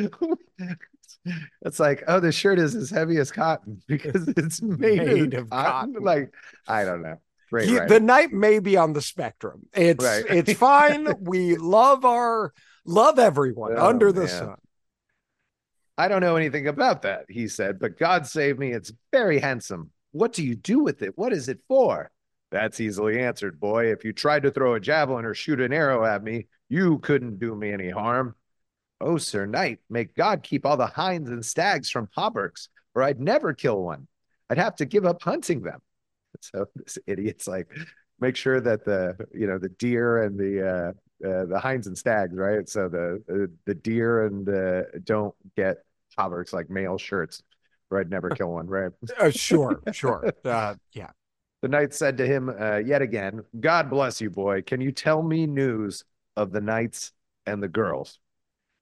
it's 1.61 1.79
like, 1.79 2.03
oh, 2.07 2.19
the 2.19 2.31
shirt 2.31 2.59
is 2.59 2.75
as 2.75 2.89
heavy 2.89 3.17
as 3.17 3.31
cotton 3.31 3.81
because 3.87 4.27
it's 4.29 4.61
made, 4.61 4.97
Made 5.05 5.33
of, 5.33 5.43
of 5.43 5.49
cotton. 5.49 5.93
cotton. 5.93 6.03
Like, 6.03 6.33
I 6.67 6.85
don't 6.85 7.01
know. 7.01 7.19
Great, 7.49 7.69
He- 7.69 7.77
right? 7.77 7.87
the 7.87 7.99
knight 7.99 8.31
may 8.33 8.59
be 8.59 8.75
on 8.77 8.93
the 8.93 9.01
spectrum. 9.01 9.67
It's 9.73 10.03
Right. 10.03 10.25
it's 10.29 10.53
fine. 10.53 11.07
we 11.21 11.55
love 11.55 12.03
our 12.05 12.53
love 12.85 13.19
everyone 13.19 13.73
Oh, 13.77 13.87
under 13.87 14.11
the 14.11 14.21
man. 14.21 14.29
sun. 14.29 14.55
I 15.97 16.07
don't 16.07 16.21
know 16.21 16.35
anything 16.35 16.67
about 16.67 17.01
that, 17.01 17.25
he 17.27 17.47
said, 17.47 17.79
but 17.79 17.97
God 17.97 18.27
save 18.27 18.59
me, 18.59 18.71
it's 18.71 18.91
very 19.11 19.39
handsome. 19.39 19.91
What 20.11 20.33
do 20.33 20.43
you 20.43 20.55
do 20.55 20.79
with 20.79 21.01
it? 21.01 21.17
What 21.17 21.33
is 21.33 21.49
it 21.49 21.59
for? 21.67 22.11
That's 22.51 22.79
easily 22.79 23.19
answered, 23.19 23.59
boy. 23.59 23.91
If 23.91 24.05
you 24.05 24.13
tried 24.13 24.43
to 24.43 24.51
throw 24.51 24.75
a 24.75 24.79
javelin 24.79 25.25
or 25.25 25.33
shoot 25.33 25.59
an 25.59 25.73
arrow 25.73 26.05
at 26.05 26.23
me, 26.23 26.47
you 26.69 26.99
couldn't 26.99 27.39
do 27.39 27.55
me 27.55 27.71
any 27.71 27.89
harm. 27.89 28.35
Oh, 29.01 29.17
Sir 29.17 29.45
Knight, 29.45 29.79
may 29.89 30.05
God 30.05 30.43
keep 30.43 30.65
all 30.65 30.77
the 30.77 30.87
hinds 30.87 31.29
and 31.29 31.45
stags 31.45 31.89
from 31.89 32.07
hauberks, 32.17 32.67
or 32.95 33.03
I'd 33.03 33.19
never 33.19 33.53
kill 33.53 33.83
one. 33.83 34.07
I'd 34.49 34.57
have 34.57 34.75
to 34.77 34.85
give 34.85 35.05
up 35.05 35.21
hunting 35.21 35.61
them. 35.61 35.79
So 36.39 36.67
this 36.75 36.99
idiot's 37.07 37.47
like, 37.47 37.67
make 38.19 38.35
sure 38.35 38.61
that 38.61 38.85
the 38.85 39.15
you 39.33 39.47
know 39.47 39.57
the 39.57 39.69
deer 39.69 40.21
and 40.21 40.37
the 40.37 40.67
uh, 41.23 41.27
uh 41.27 41.45
the 41.45 41.59
hinds 41.59 41.87
and 41.87 41.97
stags, 41.97 42.35
right? 42.35 42.69
So 42.69 42.87
the 42.87 43.23
uh, 43.27 43.51
the 43.65 43.73
deer 43.73 44.27
and 44.27 44.47
uh, 44.47 44.83
don't 45.03 45.33
get 45.55 45.77
hauberks 46.17 46.53
like 46.53 46.69
male 46.69 46.97
shirts, 46.97 47.43
I'd 47.95 48.09
never 48.09 48.29
kill 48.29 48.51
one, 48.51 48.67
right? 48.67 48.91
Uh, 49.19 49.29
sure, 49.29 49.81
sure. 49.91 50.31
Uh, 50.45 50.75
yeah. 50.93 51.09
The 51.61 51.67
knight 51.67 51.93
said 51.93 52.17
to 52.17 52.25
him 52.25 52.49
uh, 52.49 52.77
yet 52.77 53.01
again, 53.01 53.43
God 53.59 53.89
bless 53.89 54.21
you, 54.21 54.29
boy. 54.29 54.61
Can 54.61 54.79
you 54.79 54.91
tell 54.91 55.23
me 55.23 55.47
news 55.47 56.03
of 56.35 56.51
the 56.51 56.61
knights 56.61 57.13
and 57.45 57.63
the 57.63 57.67
girls? 57.67 58.19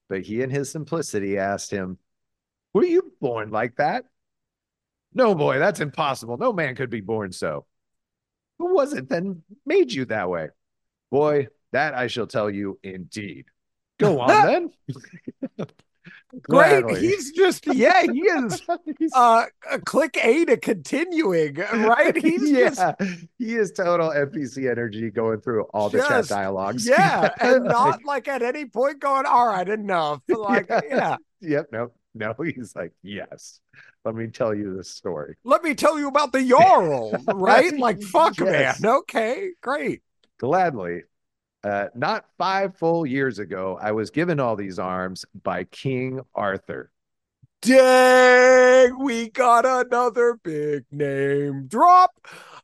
But 0.10 0.24
he, 0.24 0.42
in 0.42 0.50
his 0.50 0.72
simplicity, 0.72 1.38
asked 1.38 1.72
him, 1.72 1.98
Were 2.74 2.84
you 2.84 3.14
born 3.22 3.50
like 3.50 3.78
that? 3.78 4.06
No, 5.14 5.34
boy, 5.34 5.60
that's 5.60 5.80
impossible. 5.80 6.38
No 6.38 6.52
man 6.52 6.76
could 6.76 6.90
be 6.90 7.02
born 7.02 7.32
so. 7.32 7.66
Who 8.60 8.76
was 8.76 8.94
it 8.94 9.08
then 9.08 9.44
made 9.66 9.92
you 9.92 10.06
that 10.06 10.30
way? 10.30 10.50
Boy, 11.12 11.48
that 11.72 11.94
I 11.94 12.08
shall 12.08 12.28
tell 12.28 12.50
you 12.50 12.78
indeed. 12.84 13.46
Go 14.00 14.20
on 14.20 14.72
then. 15.58 15.68
Great. 16.42 16.82
Gladly. 16.82 17.00
He's 17.02 17.32
just 17.32 17.66
yeah, 17.74 18.04
he 18.04 18.20
is 18.22 18.62
uh 19.16 19.46
click 19.86 20.18
A 20.24 20.46
to 20.46 20.58
continuing, 20.58 21.56
right? 21.56 22.16
He's 22.16 22.50
just 22.58 22.78
yeah, 22.80 22.94
he 23.38 23.56
is 23.56 23.72
total 23.72 24.10
NPC 24.10 24.70
energy 24.70 25.10
going 25.12 25.42
through 25.42 25.64
all 25.74 25.90
the 25.90 26.00
chat 26.00 26.28
dialogues. 26.28 26.88
yeah, 26.88 27.30
and 27.40 27.66
not 27.66 28.04
like 28.06 28.28
at 28.28 28.42
any 28.44 28.66
point 28.66 29.00
going, 29.00 29.26
all 29.26 29.48
right, 29.48 29.68
enough. 29.68 30.22
Like, 30.28 30.68
Yeah. 30.70 30.82
yeah. 30.90 31.16
Yep. 31.42 31.68
No. 31.72 31.92
No. 32.14 32.34
He's 32.44 32.76
like, 32.76 32.92
yes. 33.04 33.60
Let 34.04 34.16
me 34.16 34.28
tell 34.28 34.54
you 34.54 34.76
this 34.76 34.90
story. 34.92 35.36
Let 35.44 35.64
me 35.64 35.74
tell 35.74 35.98
you 35.98 36.08
about 36.08 36.32
the 36.32 36.44
Jarl, 36.48 37.12
right? 37.34 37.76
Like, 37.78 38.02
fuck, 38.04 38.38
Yes. 38.40 38.80
man. 38.80 38.92
Okay, 38.98 39.50
great. 39.62 40.02
Gladly. 40.38 41.02
Uh, 41.66 41.88
not 41.96 42.26
five 42.38 42.78
full 42.78 43.08
years 43.08 43.40
ago, 43.40 43.80
I 43.82 43.92
was 43.92 44.12
given 44.12 44.40
all 44.40 44.56
these 44.56 44.78
arms 44.78 45.26
by 45.42 45.64
King 45.64 46.22
Arthur. 46.36 46.92
Dang, 47.64 49.04
we 49.04 49.30
got 49.32 49.66
another 49.66 50.38
big 50.44 50.86
name 50.92 51.66
drop. 51.66 52.12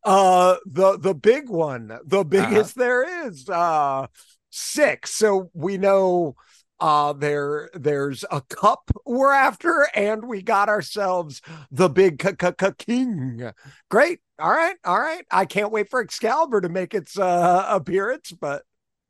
Uh 0.03 0.57
the 0.67 0.99
the 0.99 1.15
big 1.15 1.49
one, 1.49 1.97
the 2.05 2.23
biggest 2.23 2.75
there 2.75 3.25
is. 3.27 3.49
Uh 3.49 4.05
six. 4.51 5.15
So 5.15 5.49
we 5.55 5.79
know 5.79 6.35
uh 6.79 7.13
there 7.13 7.71
there's 7.73 8.23
a 8.29 8.41
cup 8.41 8.91
we're 9.03 9.33
after, 9.33 9.87
and 9.95 10.27
we 10.27 10.43
got 10.43 10.69
ourselves 10.69 11.41
the 11.71 11.89
big 11.89 12.21
c- 12.21 12.71
king. 12.77 13.51
Great. 13.89 14.19
All 14.37 14.51
right, 14.51 14.75
all 14.85 14.99
right. 14.99 15.25
I 15.31 15.45
can't 15.45 15.71
wait 15.71 15.89
for 15.89 16.01
Excalibur 16.01 16.61
to 16.61 16.69
make 16.69 16.93
its 16.93 17.17
uh 17.17 17.65
appearance, 17.67 18.31
but 18.31 18.61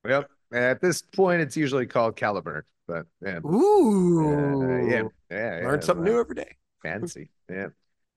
Yep. 0.07 0.29
At 0.53 0.81
this 0.81 1.01
point, 1.01 1.41
it's 1.41 1.55
usually 1.55 1.85
called 1.85 2.15
Caliburn, 2.17 2.63
but 2.87 3.05
yeah. 3.21 3.39
ooh, 3.45 4.61
Uh, 4.63 4.85
yeah, 4.85 5.03
yeah, 5.29 5.59
yeah, 5.61 5.67
learn 5.67 5.81
something 5.81 6.05
uh, 6.05 6.09
new 6.09 6.19
every 6.19 6.35
day. 6.35 6.57
Fancy, 6.83 7.29
yeah. 7.49 7.67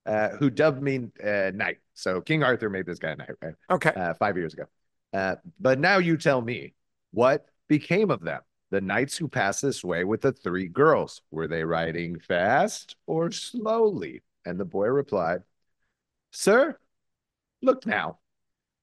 Uh, 0.07 0.30
who 0.30 0.51
dubbed 0.51 0.82
me 0.82 1.09
uh, 1.24 1.51
knight. 1.55 1.78
So 1.95 2.20
King 2.20 2.43
Arthur 2.43 2.68
made 2.68 2.87
this 2.87 2.99
guy 2.99 3.11
a 3.11 3.16
knight, 3.16 3.30
right? 3.41 3.55
Okay. 3.70 3.93
Uh, 3.95 4.14
five 4.14 4.37
years 4.37 4.53
ago. 4.53 4.64
Uh, 5.12 5.37
but 5.61 5.78
now 5.78 5.99
you 5.99 6.16
tell 6.16 6.43
me, 6.43 6.74
what 7.12 7.47
became 7.68 8.11
of 8.11 8.20
them? 8.20 8.43
The 8.70 8.80
knights 8.80 9.16
who 9.16 9.28
passed 9.28 9.62
this 9.62 9.85
way 9.85 10.05
with 10.05 10.22
the 10.22 10.32
three 10.32 10.66
girls. 10.66 11.22
Were 11.30 11.47
they 11.47 11.64
riding 11.64 12.18
fast 12.18 12.97
or 13.07 13.30
slowly? 13.30 14.22
And 14.45 14.59
the 14.59 14.64
boy 14.64 14.87
replied, 14.87 15.43
Sir, 16.32 16.76
look 17.62 17.87
now. 17.87 18.18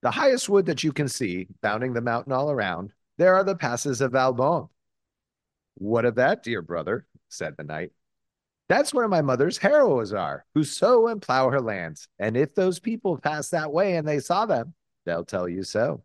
The 0.01 0.11
highest 0.11 0.49
wood 0.49 0.65
that 0.65 0.83
you 0.83 0.91
can 0.91 1.07
see, 1.07 1.47
bounding 1.61 1.93
the 1.93 2.01
mountain 2.01 2.33
all 2.33 2.49
around, 2.49 2.93
there 3.17 3.35
are 3.35 3.43
the 3.43 3.55
passes 3.55 4.01
of 4.01 4.13
Valbon. 4.13 4.69
What 5.75 6.05
of 6.05 6.15
that, 6.15 6.43
dear 6.43 6.61
brother? 6.61 7.05
said 7.29 7.55
the 7.55 7.63
knight. 7.63 7.91
That's 8.67 8.93
where 8.93 9.07
my 9.07 9.21
mother's 9.21 9.57
harrows 9.57 10.13
are, 10.13 10.45
who 10.53 10.63
sow 10.63 11.07
and 11.07 11.21
plow 11.21 11.49
her 11.49 11.61
lands. 11.61 12.07
And 12.17 12.35
if 12.35 12.55
those 12.55 12.79
people 12.79 13.17
pass 13.17 13.49
that 13.49 13.71
way 13.71 13.95
and 13.95 14.07
they 14.07 14.19
saw 14.19 14.45
them, 14.45 14.73
they'll 15.05 15.25
tell 15.25 15.47
you 15.47 15.63
so. 15.63 16.03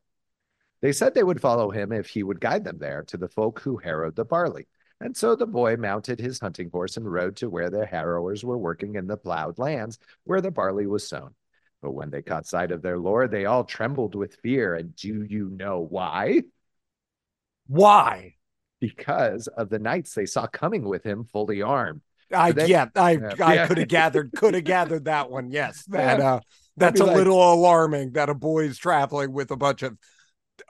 They 0.82 0.92
said 0.92 1.14
they 1.14 1.22
would 1.22 1.40
follow 1.40 1.70
him 1.70 1.92
if 1.92 2.08
he 2.08 2.22
would 2.22 2.40
guide 2.40 2.64
them 2.64 2.78
there 2.78 3.02
to 3.04 3.16
the 3.16 3.28
folk 3.28 3.60
who 3.60 3.76
harrowed 3.76 4.16
the 4.16 4.24
barley. 4.24 4.66
And 5.00 5.16
so 5.16 5.36
the 5.36 5.46
boy 5.46 5.76
mounted 5.76 6.20
his 6.20 6.40
hunting 6.40 6.70
horse 6.70 6.96
and 6.96 7.10
rode 7.10 7.36
to 7.36 7.48
where 7.48 7.70
the 7.70 7.86
harrowers 7.86 8.44
were 8.44 8.58
working 8.58 8.96
in 8.96 9.06
the 9.06 9.16
plowed 9.16 9.58
lands 9.58 9.98
where 10.24 10.40
the 10.40 10.50
barley 10.50 10.86
was 10.86 11.08
sown. 11.08 11.34
But 11.82 11.92
when 11.92 12.10
they 12.10 12.22
caught 12.22 12.46
sight 12.46 12.72
of 12.72 12.82
their 12.82 12.98
lord, 12.98 13.30
they 13.30 13.44
all 13.46 13.64
trembled 13.64 14.14
with 14.14 14.36
fear. 14.42 14.74
And 14.74 14.94
do 14.96 15.24
you 15.28 15.50
know 15.50 15.80
why? 15.80 16.42
Why? 17.66 18.34
Because 18.80 19.46
of 19.48 19.68
the 19.70 19.78
knights 19.78 20.14
they 20.14 20.26
saw 20.26 20.46
coming 20.46 20.84
with 20.84 21.02
him 21.04 21.24
fully 21.24 21.62
armed. 21.62 22.02
I 22.32 22.52
They- 22.52 22.66
yeah, 22.66 22.86
I 22.94 23.12
Yeah. 23.12 23.34
I 23.40 23.54
Yeah. 23.54 23.66
could 23.68 23.78
have 23.78 23.88
gathered 23.88 24.32
could 24.36 24.54
have 24.54 24.64
gathered 24.64 25.04
that 25.04 25.30
one. 25.30 25.50
Yes, 25.50 25.84
that 25.88 26.18
Yeah. 26.18 26.34
uh 26.34 26.40
that's 26.76 27.00
a 27.00 27.04
like- 27.04 27.16
little 27.16 27.52
alarming 27.54 28.12
that 28.12 28.28
a 28.28 28.34
boy's 28.34 28.76
traveling 28.78 29.32
with 29.32 29.50
a 29.50 29.56
bunch 29.56 29.82
of 29.82 29.96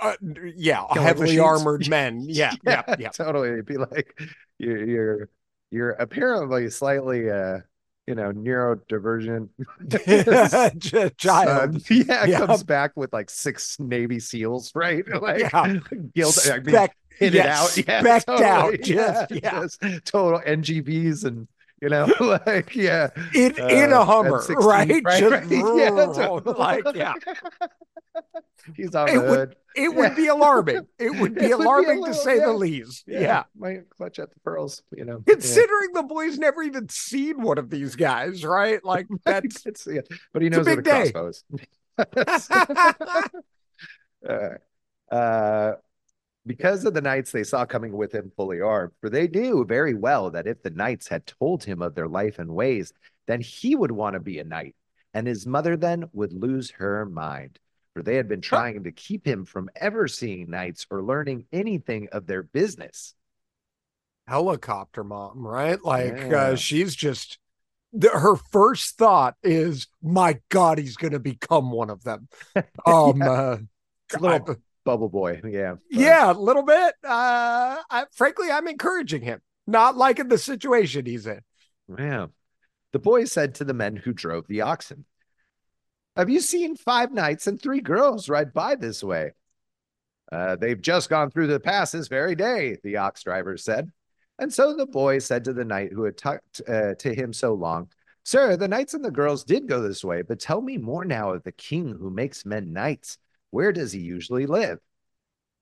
uh, 0.01 0.17
yeah, 0.57 0.85
heavily 0.95 1.27
machines. 1.37 1.41
armored 1.41 1.89
men. 1.89 2.21
Yeah, 2.27 2.53
yeah, 2.65 2.83
yeah. 2.99 3.09
totally. 3.11 3.51
It'd 3.51 3.67
be 3.67 3.77
like 3.79 4.19
you're 4.59 4.85
you're, 4.85 5.29
you're 5.71 5.91
apparently 5.91 6.69
slightly 6.71 7.31
uh 7.31 7.61
you 8.07 8.15
know 8.15 8.33
neurodivergent 8.33 9.49
Child. 11.17 11.83
son. 11.87 12.05
Yeah, 12.09 12.25
Yeah. 12.27 12.39
comes 12.47 12.63
back 12.63 12.93
with 12.97 13.13
like 13.13 13.31
six 13.31 13.79
Navy 13.81 14.19
SEAls, 14.19 14.73
right? 14.75 15.05
Like 15.21 15.41
Yeah. 15.41 15.79
guild, 16.15 16.35
I 16.51 16.59
mean, 16.61 16.89
hit 17.19 17.33
yeah, 17.35 17.43
it 17.43 17.47
out. 17.49 17.77
Yeah, 17.77 18.01
specked 18.01 18.27
totally. 18.27 18.47
out. 18.49 18.81
Just 18.83 19.31
yeah. 19.31 19.61
just 19.63 19.81
total 20.05 20.41
NGBs 20.41 21.25
and 21.25 21.49
you 21.83 21.89
know, 21.91 22.07
like 22.21 22.75
yeah, 22.75 23.11
In 23.35 23.55
uh, 23.61 23.67
in 23.67 23.93
a 23.93 24.05
Hummer, 24.05 24.41
16, 24.41 24.57
right? 24.67 24.89
right, 25.05 25.21
Just 25.21 25.33
right. 25.33 25.51
Yeah, 25.51 25.91
totally. 26.15 26.55
like 26.59 26.85
yeah. 26.95 27.13
He's 28.75 28.95
on 28.95 29.09
It 29.09 29.15
the 29.15 29.21
would- 29.21 29.29
hood. 29.29 29.57
It 29.77 29.95
would 29.95 30.11
Yeah. 30.11 30.15
be 30.15 30.27
alarming. 30.29 30.87
It 30.99 31.11
would 31.21 31.35
be 31.35 31.41
It 31.45 31.49
would 31.57 31.59
be 31.59 31.65
alarming 31.65 31.97
to 31.97 32.01
little- 32.01 32.15
say 32.15 32.39
the 32.39 32.53
least. 32.53 33.05
yeah. 33.07 33.45
might 33.57 33.89
clutch 33.91 34.19
at 34.19 34.31
the 34.33 34.41
pearls, 34.41 34.83
you 34.97 35.05
know. 35.05 35.23
yeah. 35.27 35.35
Considering 35.35 35.93
the 35.93 36.03
boy's 36.03 36.39
never 36.39 36.63
even 36.63 36.89
seen 36.89 37.43
one 37.43 37.59
of 37.59 37.69
these 37.71 37.95
guys, 37.97 38.45
right? 38.45 38.83
Like 38.85 39.07
that's 39.25 39.67
It's- 39.67 39.87
yeah, 39.91 40.01
but 40.33 40.43
he 40.43 40.49
knows 40.49 40.67
what 40.67 40.79
a 40.79 40.83
crossbow 40.83 41.29
is. 41.29 41.45
uh, 44.29 44.49
uh, 45.11 45.73
because 46.47 46.85
of 46.85 46.95
the 46.95 47.01
knights 47.01 47.33
they 47.33 47.45
saw 47.45 47.65
coming 47.67 47.93
with 47.93 48.13
him 48.13 48.31
fully 48.37 48.61
armed, 48.61 48.93
for 49.01 49.11
they 49.11 49.27
knew 49.29 49.65
very 49.65 49.95
well 49.95 50.31
that 50.31 50.47
if 50.47 50.63
the 50.63 50.71
knights 50.71 51.09
had 51.09 51.27
told 51.27 51.65
him 51.65 51.83
of 51.83 51.95
their 51.95 52.09
life 52.09 52.39
and 52.39 52.51
ways, 52.55 52.93
then 53.27 53.41
he 53.41 53.75
would 53.75 53.91
want 53.93 54.15
to 54.15 54.21
be 54.21 54.39
a 54.39 54.45
knight, 54.45 54.75
and 55.13 55.27
his 55.27 55.47
mother 55.47 55.77
then 55.77 56.05
would 56.13 56.33
lose 56.33 56.71
her 56.73 57.05
mind. 57.05 57.59
For 57.97 58.03
they 58.03 58.17
had 58.17 58.29
been 58.29 58.43
trying 58.43 58.85
to 58.85 58.93
keep 58.93 59.27
him 59.27 59.47
from 59.47 59.71
ever 59.75 60.07
seeing 60.07 60.51
knights 60.51 60.87
or 60.91 61.03
learning 61.03 61.47
anything 61.51 62.09
of 62.13 62.27
their 62.27 62.43
business. 62.43 63.15
helicopter 64.29 65.03
mom, 65.03 65.47
right? 65.47 65.83
Like 65.83 66.15
Yeah. 66.15 66.37
uh, 66.37 66.57
she's 66.57 66.95
just 66.95 67.39
the, 67.95 68.11
her 68.11 68.37
first 68.37 68.99
thought 68.99 69.35
is, 69.43 69.87
"My 70.03 70.41
God, 70.51 70.77
he's 70.77 70.97
going 70.99 71.13
to 71.15 71.19
become 71.21 71.71
one 71.71 71.89
of 71.89 72.05
them." 72.05 72.29
Um, 72.85 73.23
uh, 73.23 73.57
It's 74.11 74.17
a 74.17 74.19
little 74.21 74.51
I- 74.51 74.55
bubble 74.85 75.09
boy, 75.09 75.41
yeah, 75.49 75.77
but- 75.77 75.81
yeah, 75.99 76.31
a 76.31 76.35
little 76.35 76.65
bit. 76.65 76.95
Uh, 77.03 77.81
I, 77.91 78.05
frankly, 78.13 78.51
I'm 78.51 78.69
encouraging 78.69 79.23
him, 79.23 79.41
not 79.67 79.97
liking 79.97 80.29
the 80.29 80.37
situation 80.39 81.07
he's 81.07 81.27
in. 81.27 81.41
Yeah. 81.99 82.27
The 82.93 82.99
boy 82.99 83.25
said 83.25 83.55
to 83.55 83.65
the 83.65 83.73
men 83.75 83.97
who 83.97 84.13
drove 84.13 84.47
the 84.49 84.61
oxen, 84.61 85.07
Have 86.17 86.31
you 86.31 86.41
seen 86.41 86.77
five 86.77 87.13
knights 87.13 87.47
and 87.47 87.61
three 87.61 87.81
girls 87.81 88.29
ride 88.29 88.53
by 88.53 88.75
this 88.75 89.03
way? 89.03 89.33
Uh, 90.33 90.57
they've 90.57 90.81
just 90.81 91.09
gone 91.09 91.31
through 91.31 91.47
the 91.47 91.61
pass 91.61 91.93
this 91.93 92.09
very 92.09 92.35
day, 92.35 92.79
the 92.83 92.97
ox 92.97 93.23
driver 93.23 93.57
said. 93.57 93.93
And 94.39 94.53
so 94.53 94.75
the 94.75 94.87
boy 94.87 95.19
said 95.19 95.45
to 95.45 95.53
the 95.53 95.65
knight 95.65 95.93
who 95.93 96.05
had 96.05 96.17
talked 96.17 96.61
uh, 96.69 96.95
to 96.95 97.15
him 97.15 97.33
so 97.33 97.55
long, 97.55 97.89
Sir, 98.25 98.57
the 98.57 98.67
knights 98.67 98.95
and 98.95 99.05
the 99.05 99.11
girls 99.11 99.45
did 99.45 99.69
go 99.69 99.81
this 99.81 100.03
way, 100.03 100.23
but 100.23 100.41
tell 100.41 100.61
me 100.61 100.79
more 100.79 101.05
now 101.05 101.33
of 101.33 101.45
the 101.45 101.53
king 101.53 101.95
who 101.97 102.11
makes 102.11 102.45
men 102.45 102.73
knights. 102.73 103.19
Where 103.51 103.73
does 103.73 103.93
he 103.93 104.01
usually 104.01 104.47
live? 104.47 104.81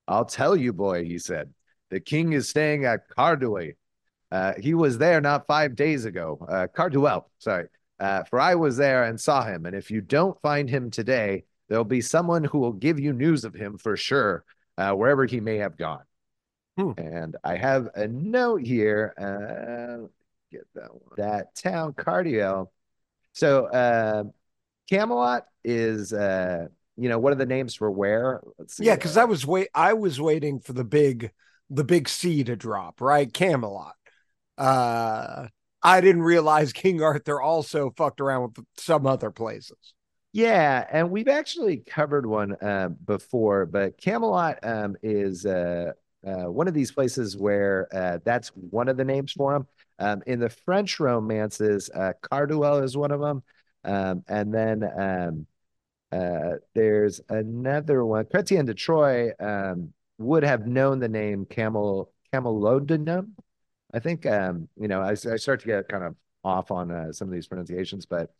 I'll 0.09 0.25
tell 0.25 0.57
you, 0.57 0.73
boy, 0.73 1.05
he 1.05 1.19
said. 1.19 1.53
The 1.91 2.01
king 2.01 2.33
is 2.33 2.49
staying 2.49 2.87
at 2.87 3.09
Carduel, 3.09 3.75
uh, 4.35 4.53
he 4.59 4.75
was 4.75 4.99
there 4.99 5.21
not 5.21 5.47
five 5.47 5.77
days 5.77 6.07
ago. 6.07 6.45
Uh, 6.49 6.67
Carduel, 6.67 7.31
sorry. 7.39 7.69
Uh, 8.01 8.25
for 8.25 8.41
I 8.41 8.55
was 8.57 8.77
there 8.77 9.05
and 9.05 9.21
saw 9.21 9.45
him. 9.45 9.67
And 9.67 9.77
if 9.77 9.91
you 9.91 10.01
don't 10.01 10.41
find 10.43 10.69
him 10.69 10.91
today, 10.91 11.45
there'll 11.69 11.85
be 11.85 12.01
someone 12.01 12.45
who 12.45 12.59
will 12.59 12.73
give 12.73 12.99
you 12.99 13.13
news 13.13 13.45
of 13.45 13.55
him 13.55 13.79
for 13.79 13.97
sure, 13.97 14.45
uh, 14.77 14.93
wherever 14.93 15.25
he 15.25 15.41
may 15.41 15.59
have 15.59 15.77
gone. 15.77 16.03
Hmm. 16.77 16.93
And 16.97 17.37
I 17.45 17.57
have 17.57 17.89
a 17.95 18.09
note 18.09 18.63
here. 18.63 19.15
Uh, 19.17 20.09
get 20.51 20.67
that 20.75 20.93
one. 20.93 21.15
That 21.17 21.55
town, 21.55 21.93
Cardiel. 21.93 22.73
So 23.33 23.67
uh, 23.67 24.25
Camelot 24.91 25.47
is, 25.65 26.13
uh, 26.13 26.67
you 26.97 27.09
know, 27.09 27.19
what 27.19 27.33
are 27.33 27.37
the 27.37 27.47
names 27.47 27.75
for 27.75 27.91
where? 27.91 28.41
Let's 28.59 28.77
see. 28.77 28.85
Yeah, 28.85 28.97
because 28.97 29.17
I 29.17 29.25
was 29.25 29.47
wait, 29.47 29.69
I 29.75 29.93
was 29.95 30.21
waiting 30.21 30.61
for 30.61 30.73
the 30.73 30.85
big, 30.85 31.31
the 31.71 31.85
big 31.85 32.09
C 32.09 32.45
to 32.45 32.57
drop, 32.57 33.01
right? 33.01 33.33
Camelot. 33.33 33.95
I 35.85 36.01
didn't 36.01 36.23
realize 36.23 36.73
King 36.73 37.03
Arthur 37.03 37.41
also 37.41 37.91
fucked 37.91 38.21
around 38.21 38.43
with 38.43 38.67
some 38.79 39.07
other 39.07 39.31
places. 39.31 39.95
Yeah, 40.33 40.85
and 40.91 41.11
we've 41.11 41.29
actually 41.29 41.77
covered 41.77 42.27
one 42.27 42.57
uh, 42.61 42.89
before, 42.89 43.67
but 43.67 43.99
Camelot 43.99 44.59
um, 44.65 44.97
is 45.03 45.47
uh, 45.47 45.93
uh, 46.27 46.51
one 46.51 46.67
of 46.67 46.75
these 46.75 46.91
places 46.91 47.37
where 47.37 47.87
uh, 47.93 48.19
that's 48.25 48.49
one 48.49 48.89
of 48.89 48.97
the 48.97 49.05
names 49.05 49.33
for 49.33 49.55
him. 49.55 49.67
Um, 50.01 50.23
in 50.27 50.41
the 50.41 50.49
French 50.49 50.99
romances, 50.99 51.89
uh, 51.95 52.15
Carduel 52.21 52.83
is 52.83 52.97
one 52.97 53.13
of 53.13 53.21
them, 53.21 53.43
um, 53.85 54.25
and 54.27 54.53
then 54.53 54.83
um, 54.99 55.47
uh, 56.11 56.57
there's 56.75 57.21
another 57.29 58.05
one. 58.05 58.25
Chrétien 58.25 58.67
de 58.67 58.75
Troyes 58.75 59.33
um, 59.39 59.93
would 60.19 60.43
have 60.43 60.67
known 60.67 60.99
the 60.99 61.09
name 61.09 61.45
Camel 61.45 62.11
Camulodunum, 62.33 63.29
I 63.95 64.01
think 64.01 64.27
um, 64.27 64.69
you 64.79 64.89
know 64.89 65.01
I, 65.01 65.11
I 65.11 65.37
start 65.37 65.61
to 65.61 65.67
get 65.67 65.89
kind 65.89 66.05
of 66.05 66.17
off 66.43 66.71
on 66.71 66.91
uh, 66.91 67.13
some 67.13 67.29
of 67.29 67.33
these 67.33 67.47
pronunciations, 67.47 68.05
but 68.05 68.31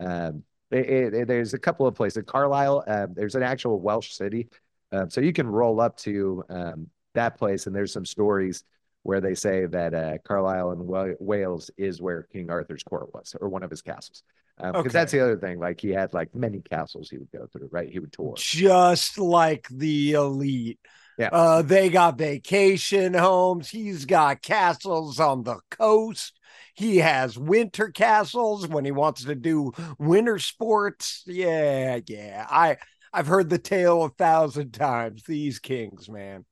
um, 0.00 0.42
it, 0.70 1.14
it, 1.14 1.28
there's 1.28 1.54
a 1.54 1.58
couple 1.58 1.86
of 1.86 1.94
places. 1.94 2.24
Carlisle, 2.26 2.84
uh, 2.86 3.06
there's 3.12 3.36
an 3.36 3.42
actual 3.42 3.80
Welsh 3.80 4.12
city, 4.12 4.48
uh, 4.92 5.06
so 5.08 5.20
you 5.20 5.32
can 5.32 5.46
roll 5.46 5.80
up 5.80 5.96
to 5.98 6.44
um, 6.48 6.88
that 7.14 7.38
place, 7.38 7.66
and 7.66 7.74
there's 7.74 7.92
some 7.92 8.04
stories 8.04 8.64
where 9.04 9.20
they 9.20 9.34
say 9.34 9.66
that 9.66 9.94
uh, 9.94 10.18
Carlisle 10.24 10.72
in 10.72 11.16
Wales 11.20 11.70
is 11.76 12.00
where 12.00 12.22
King 12.32 12.50
Arthur's 12.50 12.82
court 12.82 13.12
was, 13.14 13.36
or 13.40 13.48
one 13.48 13.62
of 13.62 13.70
his 13.70 13.82
castles. 13.82 14.22
Because 14.56 14.74
um, 14.74 14.80
okay. 14.80 14.88
that's 14.88 15.12
the 15.12 15.20
other 15.20 15.36
thing. 15.36 15.58
Like 15.58 15.80
he 15.80 15.90
had 15.90 16.14
like 16.14 16.34
many 16.34 16.60
castles 16.60 17.10
he 17.10 17.18
would 17.18 17.30
go 17.30 17.46
through, 17.46 17.68
right? 17.70 17.88
He 17.88 17.98
would 17.98 18.12
tour. 18.12 18.34
Just 18.36 19.18
like 19.18 19.68
the 19.68 20.12
elite. 20.12 20.78
Yeah. 21.18 21.28
Uh, 21.32 21.62
they 21.62 21.90
got 21.90 22.18
vacation 22.18 23.14
homes. 23.14 23.70
He's 23.70 24.04
got 24.04 24.42
castles 24.42 25.20
on 25.20 25.44
the 25.44 25.60
coast. 25.70 26.38
He 26.74 26.98
has 26.98 27.38
winter 27.38 27.88
castles 27.90 28.66
when 28.66 28.84
he 28.84 28.90
wants 28.90 29.24
to 29.24 29.34
do 29.34 29.72
winter 29.98 30.38
sports. 30.38 31.22
Yeah, 31.26 32.00
yeah. 32.06 32.46
I 32.50 32.78
I've 33.12 33.28
heard 33.28 33.48
the 33.48 33.58
tale 33.58 34.04
a 34.04 34.08
thousand 34.08 34.72
times. 34.72 35.22
These 35.22 35.60
kings, 35.60 36.08
man. 36.08 36.44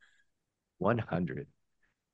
100. 0.78 1.46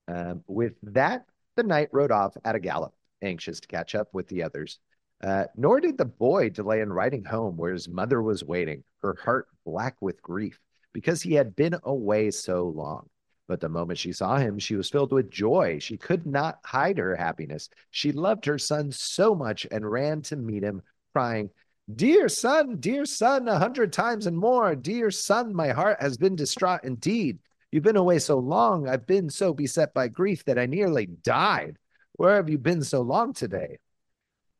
Um, 0.08 0.42
with 0.46 0.72
that, 0.84 1.26
the 1.56 1.62
knight 1.62 1.90
rode 1.92 2.12
off 2.12 2.34
at 2.44 2.54
a 2.54 2.60
gallop, 2.60 2.94
anxious 3.20 3.60
to 3.60 3.68
catch 3.68 3.94
up 3.94 4.08
with 4.14 4.26
the 4.28 4.42
others. 4.42 4.78
Uh, 5.22 5.44
nor 5.54 5.80
did 5.80 5.98
the 5.98 6.04
boy 6.06 6.48
delay 6.48 6.80
in 6.80 6.92
riding 6.92 7.24
home 7.24 7.56
where 7.56 7.72
his 7.72 7.88
mother 7.88 8.22
was 8.22 8.42
waiting, 8.42 8.84
her 9.02 9.16
heart 9.22 9.48
black 9.66 9.96
with 10.00 10.22
grief 10.22 10.58
because 10.98 11.22
he 11.22 11.34
had 11.34 11.54
been 11.54 11.76
away 11.84 12.28
so 12.28 12.64
long. 12.66 13.08
But 13.46 13.60
the 13.60 13.68
moment 13.68 14.00
she 14.00 14.12
saw 14.12 14.36
him, 14.36 14.58
she 14.58 14.74
was 14.74 14.90
filled 14.90 15.12
with 15.12 15.30
joy. 15.30 15.78
She 15.78 15.96
could 15.96 16.26
not 16.26 16.58
hide 16.64 16.98
her 16.98 17.14
happiness. 17.14 17.70
She 17.92 18.10
loved 18.10 18.44
her 18.46 18.58
son 18.58 18.90
so 18.90 19.32
much 19.32 19.64
and 19.70 19.88
ran 19.88 20.22
to 20.22 20.34
meet 20.34 20.64
him, 20.64 20.82
crying, 21.12 21.50
Dear 21.94 22.28
son, 22.28 22.78
dear 22.80 23.04
son, 23.06 23.46
a 23.46 23.60
hundred 23.60 23.92
times 23.92 24.26
and 24.26 24.36
more. 24.36 24.74
Dear 24.74 25.12
son, 25.12 25.54
my 25.54 25.68
heart 25.68 26.02
has 26.02 26.16
been 26.16 26.34
distraught 26.34 26.82
indeed. 26.82 27.38
You've 27.70 27.84
been 27.84 27.96
away 27.96 28.18
so 28.18 28.38
long. 28.38 28.88
I've 28.88 29.06
been 29.06 29.30
so 29.30 29.54
beset 29.54 29.94
by 29.94 30.08
grief 30.08 30.44
that 30.46 30.58
I 30.58 30.66
nearly 30.66 31.06
died. 31.06 31.78
Where 32.14 32.34
have 32.34 32.50
you 32.50 32.58
been 32.58 32.82
so 32.82 33.02
long 33.02 33.34
today? 33.34 33.78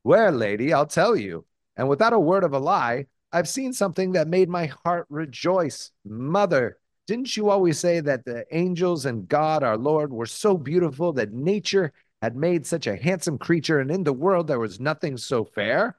Where, 0.05 0.31
lady, 0.31 0.73
I'll 0.73 0.87
tell 0.87 1.17
you. 1.17 1.45
And 1.77 1.89
without 1.89 2.13
a 2.13 2.19
word 2.19 2.45
of 2.45 2.55
a 2.55 2.61
lie, 2.61 3.07
I've 3.33 3.49
seen 3.49 3.73
something 3.73 4.13
that 4.13 4.29
made 4.29 4.49
my 4.49 4.67
heart 4.85 5.07
rejoice. 5.11 5.91
Mother, 6.05 6.79
didn't 7.07 7.37
you 7.37 7.51
always 7.51 7.79
say 7.79 8.01
that 8.01 8.25
the 8.25 8.45
angels 8.51 9.07
and 9.07 9.29
God, 9.29 9.63
our 9.63 9.77
Lord, 9.77 10.13
were 10.13 10.27
so 10.27 10.57
beautiful 10.57 11.13
that 11.15 11.33
nature 11.33 11.93
had 12.23 12.37
made 12.37 12.67
such 12.67 12.87
a 12.87 12.97
handsome 12.97 13.39
creature, 13.39 13.81
and 13.81 13.91
in 13.91 14.03
the 14.03 14.13
world 14.13 14.47
there 14.47 14.59
was 14.59 14.81
nothing 14.81 15.17
so 15.17 15.45
fair? 15.45 15.97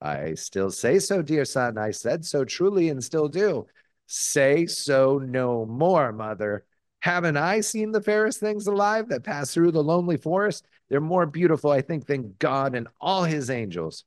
I 0.00 0.34
still 0.34 0.70
say 0.70 1.00
so, 1.00 1.22
dear 1.22 1.44
son. 1.44 1.76
I 1.76 1.90
said 1.90 2.24
so 2.24 2.44
truly 2.44 2.88
and 2.88 3.02
still 3.02 3.28
do. 3.28 3.66
Say 4.06 4.66
so 4.66 5.18
no 5.18 5.66
more, 5.66 6.12
mother. 6.12 6.64
Haven't 7.00 7.36
I 7.36 7.60
seen 7.60 7.92
the 7.92 8.00
fairest 8.00 8.40
things 8.40 8.66
alive 8.66 9.08
that 9.08 9.24
pass 9.24 9.52
through 9.52 9.72
the 9.72 9.82
lonely 9.82 10.16
forest? 10.16 10.66
They're 10.88 11.00
more 11.00 11.26
beautiful, 11.26 11.70
I 11.70 11.80
think, 11.80 12.06
than 12.06 12.34
God 12.38 12.74
and 12.74 12.88
all 13.00 13.24
his 13.24 13.50
angels. 13.50 14.04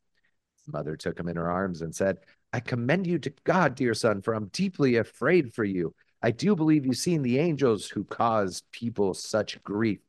Mother 0.67 0.95
took 0.95 1.19
him 1.19 1.27
in 1.27 1.35
her 1.35 1.49
arms 1.49 1.81
and 1.81 1.93
said, 1.93 2.17
I 2.53 2.59
commend 2.59 3.07
you 3.07 3.19
to 3.19 3.33
God, 3.43 3.75
dear 3.75 3.93
son, 3.93 4.21
for 4.21 4.33
I'm 4.33 4.47
deeply 4.47 4.97
afraid 4.97 5.53
for 5.53 5.63
you. 5.63 5.93
I 6.21 6.31
do 6.31 6.55
believe 6.55 6.85
you've 6.85 6.97
seen 6.97 7.21
the 7.21 7.39
angels 7.39 7.87
who 7.87 8.03
cause 8.03 8.63
people 8.71 9.13
such 9.13 9.61
grief, 9.63 9.99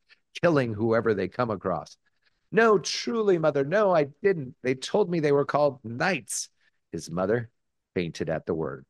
killing 0.42 0.74
whoever 0.74 1.14
they 1.14 1.28
come 1.28 1.50
across. 1.50 1.96
No, 2.50 2.78
truly, 2.78 3.38
mother, 3.38 3.64
no, 3.64 3.94
I 3.94 4.08
didn't. 4.22 4.54
They 4.62 4.74
told 4.74 5.10
me 5.10 5.20
they 5.20 5.32
were 5.32 5.46
called 5.46 5.80
knights. 5.84 6.48
His 6.90 7.10
mother 7.10 7.48
fainted 7.94 8.28
at 8.28 8.44
the 8.44 8.54
word 8.54 8.84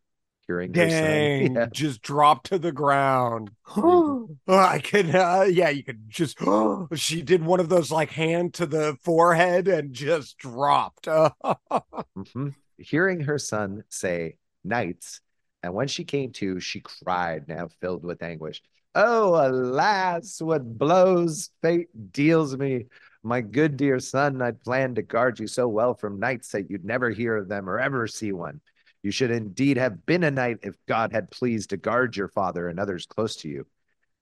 hearing 0.46 0.72
Dang, 0.72 1.54
yeah. 1.54 1.66
just 1.72 2.02
drop 2.02 2.44
to 2.44 2.58
the 2.58 2.72
ground. 2.72 3.50
I 4.48 4.78
could, 4.78 5.14
uh, 5.14 5.46
yeah, 5.48 5.70
you 5.70 5.82
could 5.84 6.08
just. 6.08 6.38
she 6.94 7.22
did 7.22 7.44
one 7.44 7.60
of 7.60 7.68
those 7.68 7.90
like 7.90 8.10
hand 8.10 8.54
to 8.54 8.66
the 8.66 8.96
forehead 9.02 9.68
and 9.68 9.92
just 9.92 10.38
dropped. 10.38 11.06
mm-hmm. 11.06 12.48
Hearing 12.78 13.20
her 13.20 13.38
son 13.38 13.84
say 13.88 14.36
knights, 14.64 15.20
and 15.62 15.74
when 15.74 15.88
she 15.88 16.04
came 16.04 16.32
to, 16.32 16.58
she 16.60 16.80
cried, 16.80 17.48
now 17.48 17.68
filled 17.80 18.04
with 18.04 18.22
anguish. 18.22 18.62
Oh, 18.94 19.34
alas, 19.34 20.40
what 20.42 20.78
blows 20.78 21.50
fate 21.62 21.88
deals 22.12 22.56
me. 22.56 22.86
My 23.22 23.40
good 23.40 23.76
dear 23.76 24.00
son, 24.00 24.42
I'd 24.42 24.62
planned 24.62 24.96
to 24.96 25.02
guard 25.02 25.38
you 25.38 25.46
so 25.46 25.68
well 25.68 25.94
from 25.94 26.18
knights 26.18 26.50
that 26.52 26.68
you'd 26.68 26.84
never 26.84 27.08
hear 27.08 27.36
of 27.36 27.48
them 27.48 27.70
or 27.70 27.78
ever 27.78 28.06
see 28.06 28.32
one. 28.32 28.60
You 29.02 29.10
should 29.10 29.30
indeed 29.30 29.76
have 29.78 30.06
been 30.06 30.22
a 30.22 30.30
knight 30.30 30.58
if 30.62 30.76
God 30.86 31.12
had 31.12 31.30
pleased 31.30 31.70
to 31.70 31.76
guard 31.76 32.16
your 32.16 32.28
father 32.28 32.68
and 32.68 32.78
others 32.78 33.06
close 33.06 33.36
to 33.36 33.48
you. 33.48 33.66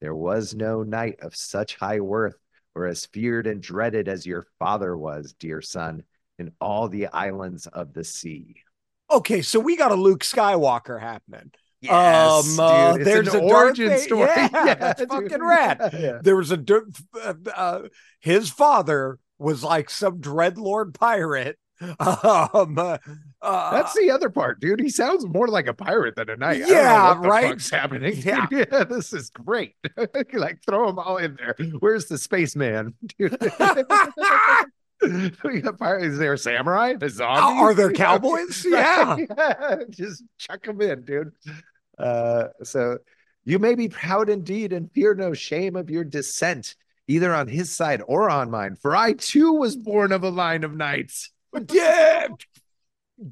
There 0.01 0.15
was 0.15 0.55
no 0.55 0.83
knight 0.83 1.21
of 1.21 1.37
such 1.37 1.77
high 1.77 2.01
worth 2.01 2.37
or 2.75 2.87
as 2.87 3.07
feared 3.07 3.47
and 3.47 3.63
dreaded 3.63 4.09
as 4.09 4.27
your 4.27 4.47
father 4.59 4.97
was, 4.97 5.35
dear 5.39 5.61
son, 5.61 6.05
in 6.39 6.53
all 6.61 6.89
the 6.89 7.09
islands 7.09 7.67
of 7.67 7.93
the 7.93 8.05
sea. 8.05 8.57
Okay, 9.11 9.43
so 9.43 9.61
we 9.61 9.77
got 9.77 9.93
a 9.93 9.97
Luke 9.97 10.23
Skywalker 10.23 11.01
happening. 11.01 11.53
Yes, 11.81 12.59
um, 12.59 12.61
uh, 12.61 12.97
there's 12.99 13.33
an 13.35 13.43
origin 13.43 13.99
story. 13.99 14.29
Yeah, 14.29 14.49
yeah 14.67 14.75
that's 14.75 15.05
fucking 15.05 15.43
rad. 15.43 15.91
Yeah. 15.99 16.19
There 16.23 16.37
was 16.37 16.53
a 16.53 16.63
uh, 17.23 17.35
uh, 17.55 17.83
his 18.21 18.51
father 18.51 19.19
was 19.39 19.65
like 19.65 19.91
some 19.91 20.21
dreadlord 20.21 20.95
pirate 20.95 21.59
um, 22.01 22.79
uh, 22.79 22.99
That's 23.43 23.95
the 23.95 24.11
other 24.13 24.29
part, 24.29 24.61
dude. 24.61 24.81
He 24.81 24.91
sounds 24.91 25.25
more 25.27 25.49
like 25.49 25.67
a 25.67 25.73
pirate 25.73 26.15
than 26.15 26.29
a 26.29 26.37
knight. 26.37 26.63
Yeah, 26.67 27.19
right. 27.21 27.49
What's 27.49 27.71
happening? 27.71 28.21
Yeah. 28.31 28.47
yeah, 28.51 28.85
this 28.85 29.13
is 29.13 29.31
great. 29.31 29.75
like 30.33 30.63
throw 30.65 30.87
them 30.87 30.99
all 30.99 31.17
in 31.17 31.37
there. 31.37 31.57
Where's 31.79 32.07
the 32.07 32.19
spaceman, 32.19 32.95
dude? 33.19 33.37
we 35.43 35.61
got 35.61 35.79
pirates. 35.79 36.07
Is 36.07 36.19
there 36.19 36.35
a 36.35 36.39
samurai? 36.39 36.95
The 36.95 37.09
zombie? 37.09 37.61
Are 37.61 37.73
there 37.73 37.93
cowboys? 37.93 38.65
yeah. 38.69 39.17
yeah. 39.17 39.77
Just 39.89 40.25
chuck 40.39 40.65
them 40.65 40.81
in, 40.83 41.03
dude. 41.05 41.33
Uh, 41.99 42.49
so 42.63 42.99
you 43.45 43.59
may 43.59 43.75
be 43.75 43.89
proud 43.89 44.29
indeed 44.29 44.73
and 44.73 44.93
fear 44.93 45.15
no 45.15 45.33
shame 45.33 45.77
of 45.77 45.89
your 45.89 46.05
descent, 46.05 46.75
either 47.09 47.35
on 47.35 47.49
his 47.49 47.75
side 47.75 48.03
or 48.07 48.29
on 48.29 48.51
mine. 48.51 48.77
For 48.77 48.95
I 48.95 49.15
too 49.15 49.55
was 49.55 49.77
born 49.77 50.13
of 50.13 50.25
a 50.25 50.31
line 50.31 50.65
of 50.65 50.75
knights 50.75 51.31
yeah. 51.71 52.29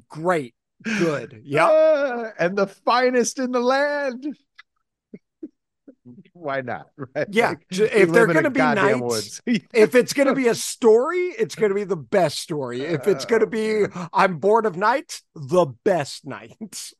Great. 0.07 0.53
Good. 0.83 1.41
Yeah. 1.45 1.67
Uh, 1.67 2.31
and 2.39 2.57
the 2.57 2.67
finest 2.67 3.39
in 3.39 3.51
the 3.51 3.59
land. 3.59 4.25
Why 6.33 6.61
not? 6.61 6.87
Right? 6.95 7.27
Yeah. 7.29 7.49
Like, 7.49 7.65
if 7.71 8.11
they're 8.11 8.27
going 8.27 8.43
to 8.43 8.49
be 8.49 8.59
knights, 8.59 9.41
if 9.45 9.95
it's 9.95 10.13
going 10.13 10.27
to 10.27 10.35
be 10.35 10.47
a 10.47 10.55
story, 10.55 11.33
it's 11.37 11.55
going 11.55 11.69
to 11.69 11.75
be 11.75 11.83
the 11.83 11.95
best 11.95 12.39
story. 12.39 12.81
If 12.81 13.07
it's 13.07 13.25
going 13.25 13.41
to 13.41 13.47
be 13.47 13.85
I'm 14.13 14.37
born 14.37 14.65
of 14.65 14.77
knights, 14.77 15.23
the 15.35 15.67
best 15.83 16.25
knights. 16.25 16.93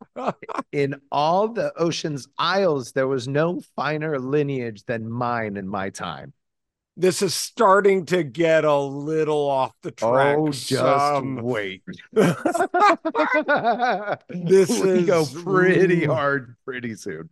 in 0.72 0.99
all 1.11 1.47
the 1.47 1.74
ocean's 1.78 2.28
isles, 2.38 2.91
there 2.91 3.07
was 3.07 3.28
no 3.28 3.61
finer 3.76 4.20
lineage 4.20 4.84
than 4.86 5.09
mine 5.09 5.57
in 5.57 5.67
my 5.67 5.89
time 5.89 6.34
this 7.00 7.22
is 7.22 7.34
starting 7.34 8.06
to 8.08 8.24
get 8.24 8.66
a 8.66 8.78
little 8.78 9.50
off 9.50 9.72
the 9.84 9.91
track. 9.91 10.36
Oh, 10.38 10.50
just 10.52 10.84
um, 10.84 11.38
wait. 11.38 11.82
this 12.12 12.28
we 14.30 14.89
is 14.89 15.06
go 15.06 15.26
pretty 15.26 16.04
hard 16.04 16.58
pretty 16.66 16.95
soon. 16.95 17.30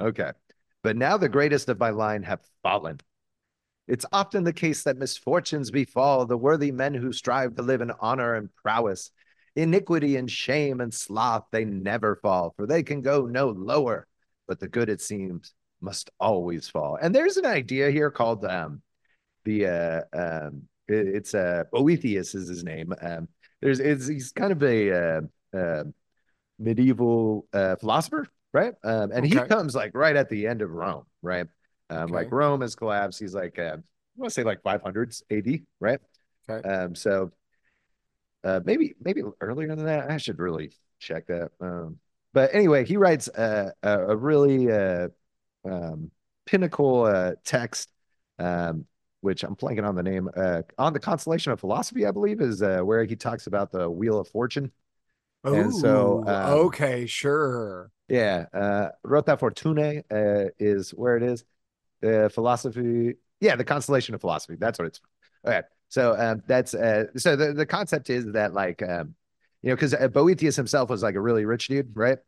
Okay. 0.00 0.32
But 0.82 0.96
now 0.96 1.18
the 1.18 1.28
greatest 1.28 1.68
of 1.68 1.78
my 1.78 1.90
line 1.90 2.22
have 2.22 2.40
fallen. 2.62 3.00
It's 3.86 4.06
often 4.12 4.44
the 4.44 4.52
case 4.54 4.84
that 4.84 4.96
misfortunes 4.96 5.70
befall 5.70 6.24
the 6.24 6.38
worthy 6.38 6.72
men 6.72 6.94
who 6.94 7.12
strive 7.12 7.56
to 7.56 7.62
live 7.62 7.82
in 7.82 7.92
honor 8.00 8.34
and 8.34 8.48
prowess. 8.54 9.10
Iniquity 9.54 10.16
and 10.16 10.30
shame 10.30 10.80
and 10.80 10.94
sloth, 10.94 11.44
they 11.52 11.66
never 11.66 12.16
fall, 12.16 12.54
for 12.56 12.66
they 12.66 12.82
can 12.82 13.02
go 13.02 13.26
no 13.26 13.50
lower. 13.50 14.06
But 14.48 14.58
the 14.58 14.68
good, 14.68 14.88
it 14.88 15.02
seems, 15.02 15.52
must 15.82 16.08
always 16.18 16.66
fall. 16.66 16.96
And 17.00 17.14
there's 17.14 17.36
an 17.36 17.44
idea 17.44 17.90
here 17.90 18.10
called 18.10 18.46
um, 18.46 18.80
the 19.44 19.66
uh, 19.66 20.00
um, 20.12 20.62
it, 20.88 21.08
it's 21.08 21.34
uh, 21.34 21.64
Boethius 21.72 22.34
is 22.34 22.48
his 22.48 22.64
name. 22.64 22.92
Um, 23.00 23.28
there's 23.60 23.80
it's 23.80 24.06
he's 24.06 24.32
kind 24.32 24.52
of 24.52 24.62
a 24.62 24.92
uh, 24.92 25.20
uh, 25.56 25.84
medieval 26.58 27.46
uh, 27.52 27.76
philosopher, 27.76 28.26
right? 28.52 28.74
Um, 28.84 29.12
and 29.12 29.26
okay. 29.26 29.28
he 29.28 29.34
comes 29.34 29.74
like 29.74 29.92
right 29.94 30.16
at 30.16 30.28
the 30.28 30.46
end 30.46 30.62
of 30.62 30.70
Rome, 30.70 31.04
right? 31.22 31.46
Um, 31.90 32.04
okay. 32.04 32.12
Like 32.12 32.32
Rome 32.32 32.60
has 32.62 32.74
collapsed. 32.74 33.20
He's 33.20 33.34
like 33.34 33.58
uh, 33.58 33.76
I 33.76 34.20
want 34.20 34.30
to 34.30 34.30
say 34.30 34.44
like 34.44 34.62
500s 34.62 35.22
AD, 35.30 35.62
right? 35.80 36.00
Okay. 36.48 36.68
Um, 36.68 36.94
so 36.94 37.30
uh, 38.44 38.60
maybe 38.64 38.94
maybe 39.00 39.22
earlier 39.40 39.68
than 39.68 39.86
that. 39.86 40.10
I 40.10 40.16
should 40.16 40.38
really 40.38 40.72
check 40.98 41.26
that. 41.28 41.50
Um, 41.60 41.98
but 42.34 42.54
anyway, 42.54 42.84
he 42.84 42.96
writes 42.96 43.28
uh, 43.28 43.70
a, 43.82 44.06
a 44.08 44.16
really 44.16 44.70
uh, 44.70 45.08
um, 45.64 46.10
pinnacle 46.46 47.04
uh, 47.04 47.32
text 47.44 47.90
um, 48.38 48.86
which 49.22 49.44
I'm 49.44 49.56
blanking 49.56 49.88
on 49.88 49.96
the 49.96 50.04
name, 50.04 50.30
uh, 50.36 50.62
on 50.78 50.94
the 50.94 51.00
consolation 51.00 51.52
of 51.52 51.60
philosophy, 51.60 52.06
I 52.06 52.12
believe, 52.12 52.42
is 52.42 52.62
uh, 52.62 52.80
where 52.82 53.04
he 53.04 53.16
talks 53.16 53.48
about 53.48 53.72
the 53.72 53.90
wheel 53.90 54.20
of 54.20 54.28
fortune. 54.28 54.72
Ooh, 55.46 55.52
And 55.52 55.74
so, 55.74 56.22
um, 56.26 56.66
okay, 56.66 57.06
sure. 57.06 57.92
Yeah, 58.08 58.46
uh, 58.52 58.88
Rota 59.04 59.36
Fortunae 59.36 60.02
uh, 60.10 60.50
is 60.58 60.90
where 60.90 61.16
it 61.16 61.22
is. 61.22 61.44
The 62.00 62.30
philosophy, 62.34 63.14
yeah, 63.40 63.56
the 63.56 63.64
consolation 63.64 64.14
of 64.14 64.20
philosophy. 64.20 64.56
That's 64.58 64.78
what 64.78 64.86
it's. 64.88 65.00
Okay, 65.46 65.62
so 65.88 66.16
um, 66.18 66.42
that's 66.46 66.74
uh, 66.74 67.06
so 67.16 67.36
the 67.36 67.52
the 67.54 67.66
concept 67.66 68.10
is 68.10 68.26
that 68.32 68.54
like 68.54 68.82
um, 68.82 69.14
you 69.62 69.70
know, 69.70 69.76
because 69.76 69.94
uh, 69.94 70.08
Boethius 70.08 70.56
himself 70.56 70.90
was 70.90 71.02
like 71.02 71.14
a 71.16 71.20
really 71.20 71.44
rich 71.44 71.68
dude, 71.68 71.96
right? 71.96 72.18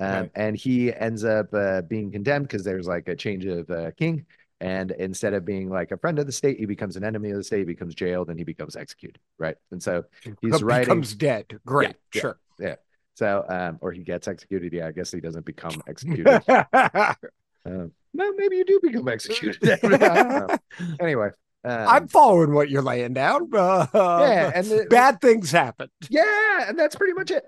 Um, 0.00 0.30
Right. 0.30 0.32
and 0.34 0.56
he 0.56 0.92
ends 0.92 1.24
up 1.24 1.52
uh, 1.54 1.82
being 1.82 2.12
condemned 2.12 2.48
because 2.48 2.64
there's 2.64 2.86
like 2.88 3.08
a 3.08 3.16
change 3.16 3.46
of 3.46 3.70
uh, 3.70 3.92
king, 3.92 4.26
and 4.62 4.90
instead 4.92 5.34
of 5.34 5.44
being 5.44 5.68
like 5.68 5.90
a 5.92 5.96
friend 5.98 6.18
of 6.18 6.26
the 6.26 6.32
state, 6.32 6.58
he 6.58 6.66
becomes 6.66 6.96
an 6.96 7.04
enemy 7.04 7.30
of 7.30 7.36
the 7.36 7.44
state. 7.44 7.58
He 7.58 7.64
becomes 7.64 7.94
jailed, 7.94 8.30
and 8.30 8.38
he 8.38 8.44
becomes 8.44 8.76
executed, 8.76 9.18
right? 9.38 9.56
And 9.72 9.82
so 9.82 10.04
He's 10.22 10.34
Becomes 10.40 10.62
writing- 10.62 11.00
dead. 11.18 11.60
Great, 11.66 11.96
Sure. 12.14 12.38
yeah. 12.58 12.66
sure. 12.66 12.76
so 13.14 13.44
um, 13.48 13.78
or 13.80 13.92
he 13.92 14.02
gets 14.02 14.28
executed. 14.28 14.72
Yeah, 14.72 14.86
I 14.86 14.92
guess 14.92 15.10
he 15.10 15.20
doesn't 15.20 15.44
become 15.44 15.82
executed. 15.86 16.42
Um, 17.64 17.92
no, 18.12 18.32
maybe 18.32 18.56
you 18.56 18.64
do 18.64 18.80
become 18.82 19.06
executed. 19.08 19.62
Know. 19.82 20.48
Anyway, 21.00 21.28
um, 21.64 21.88
I'm 21.88 22.08
following 22.08 22.52
what 22.52 22.68
you're 22.70 22.82
laying 22.82 23.12
down. 23.12 23.48
Uh, 23.54 23.86
yeah, 23.94 24.50
and 24.52 24.66
the, 24.66 24.86
bad 24.90 25.20
things 25.20 25.52
happen. 25.52 25.88
yeah, 26.10 26.68
and 26.68 26.76
that's 26.76 26.96
pretty 26.96 27.12
much 27.12 27.30
it. 27.30 27.44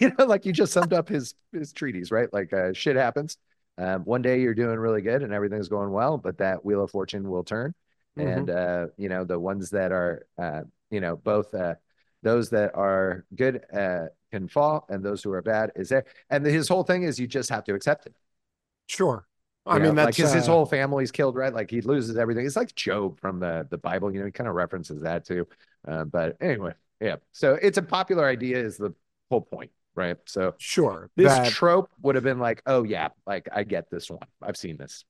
you 0.00 0.12
know, 0.16 0.24
like 0.26 0.46
you 0.46 0.52
just 0.52 0.72
summed 0.72 0.92
up 0.92 1.08
his 1.08 1.34
his 1.52 1.72
treaties, 1.72 2.12
right? 2.12 2.32
Like 2.32 2.52
uh, 2.52 2.72
shit 2.74 2.94
happens. 2.96 3.38
Um, 3.78 4.04
one 4.04 4.22
day 4.22 4.40
you're 4.40 4.54
doing 4.54 4.78
really 4.78 5.02
good 5.02 5.22
and 5.22 5.32
everything's 5.32 5.68
going 5.68 5.90
well, 5.90 6.18
but 6.18 6.38
that 6.38 6.64
wheel 6.64 6.82
of 6.82 6.90
fortune 6.90 7.28
will 7.28 7.44
turn, 7.44 7.74
and 8.16 8.48
uh, 8.48 8.86
you 8.96 9.08
know 9.08 9.24
the 9.24 9.38
ones 9.38 9.70
that 9.70 9.92
are, 9.92 10.26
uh, 10.38 10.62
you 10.90 11.00
know, 11.00 11.16
both 11.16 11.54
uh, 11.54 11.74
those 12.22 12.50
that 12.50 12.74
are 12.74 13.24
good 13.34 13.62
uh, 13.72 14.06
can 14.30 14.48
fall, 14.48 14.86
and 14.88 15.04
those 15.04 15.22
who 15.22 15.32
are 15.32 15.42
bad 15.42 15.72
is 15.76 15.90
there. 15.90 16.04
And 16.30 16.44
his 16.44 16.68
whole 16.68 16.84
thing 16.84 17.02
is 17.02 17.18
you 17.18 17.26
just 17.26 17.50
have 17.50 17.64
to 17.64 17.74
accept 17.74 18.06
it. 18.06 18.14
Sure. 18.86 19.26
You 19.66 19.72
I 19.72 19.78
know, 19.78 19.86
mean, 19.86 19.94
that's 19.96 20.06
like 20.06 20.14
his, 20.16 20.32
his 20.32 20.48
uh, 20.48 20.52
whole 20.52 20.64
family's 20.66 21.10
killed, 21.10 21.34
right? 21.34 21.52
Like 21.52 21.70
he 21.70 21.80
loses 21.80 22.16
everything. 22.16 22.46
It's 22.46 22.56
like 22.56 22.74
Job 22.74 23.20
from 23.20 23.40
the 23.40 23.66
the 23.68 23.78
Bible. 23.78 24.12
You 24.12 24.20
know, 24.20 24.26
he 24.26 24.32
kind 24.32 24.48
of 24.48 24.54
references 24.54 25.02
that 25.02 25.24
too. 25.24 25.46
Uh, 25.86 26.04
but 26.04 26.36
anyway, 26.40 26.72
yeah. 27.00 27.16
So 27.32 27.54
it's 27.60 27.78
a 27.78 27.82
popular 27.82 28.26
idea, 28.26 28.58
is 28.58 28.76
the 28.76 28.94
whole 29.28 29.40
point, 29.40 29.70
right? 29.96 30.16
So 30.26 30.54
sure. 30.58 31.10
this 31.16 31.32
that- 31.32 31.50
trope 31.50 31.90
would 32.02 32.14
have 32.14 32.24
been 32.24 32.38
like, 32.38 32.62
oh 32.66 32.84
yeah, 32.84 33.08
like 33.26 33.48
I 33.52 33.64
get 33.64 33.90
this 33.90 34.10
one. 34.10 34.20
I've 34.42 34.56
seen 34.56 34.76
this. 34.76 35.04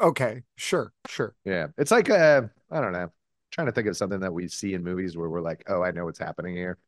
okay, 0.00 0.42
sure, 0.56 0.92
sure. 1.08 1.34
Yeah, 1.44 1.68
it's 1.78 1.90
like 1.90 2.10
uh, 2.10 2.42
I 2.70 2.80
don't 2.80 2.92
know. 2.92 3.10
trying 3.50 3.66
to 3.66 3.72
think 3.72 3.88
of 3.88 3.96
something 3.96 4.20
that 4.20 4.32
we 4.32 4.48
see 4.48 4.74
in 4.74 4.84
movies 4.84 5.16
where 5.16 5.28
we're 5.28 5.40
like, 5.40 5.64
oh, 5.68 5.82
I 5.82 5.90
know 5.90 6.04
what's 6.04 6.18
happening 6.18 6.54
here. 6.54 6.78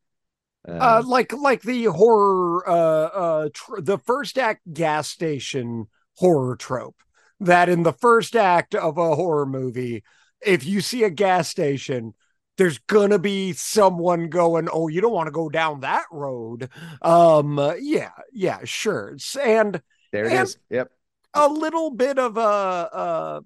Uh, 0.67 1.01
like 1.05 1.31
like 1.33 1.61
the 1.61 1.85
horror, 1.85 2.67
uh, 2.69 2.73
uh, 2.73 3.49
tr- 3.53 3.79
the 3.81 3.97
first 3.97 4.37
act 4.37 4.61
gas 4.71 5.07
station 5.07 5.87
horror 6.17 6.55
trope. 6.55 6.97
That 7.39 7.69
in 7.69 7.83
the 7.83 7.93
first 7.93 8.35
act 8.35 8.75
of 8.75 8.97
a 8.97 9.15
horror 9.15 9.45
movie, 9.45 10.03
if 10.41 10.65
you 10.65 10.81
see 10.81 11.03
a 11.03 11.09
gas 11.09 11.47
station, 11.47 12.13
there's 12.59 12.77
gonna 12.77 13.17
be 13.17 13.53
someone 13.53 14.29
going, 14.29 14.67
"Oh, 14.71 14.87
you 14.89 15.01
don't 15.01 15.13
want 15.13 15.27
to 15.27 15.31
go 15.31 15.49
down 15.49 15.79
that 15.79 16.05
road." 16.11 16.69
Um, 17.01 17.57
yeah, 17.79 18.11
yeah, 18.31 18.59
sure. 18.65 19.17
And 19.41 19.81
there 20.11 20.25
it 20.25 20.33
and- 20.33 20.43
is. 20.43 20.57
Yep. 20.69 20.91
a 21.33 21.47
little 21.47 21.89
bit 21.91 22.19
of 22.19 22.37
a 22.37 22.41
uh, 22.41 23.41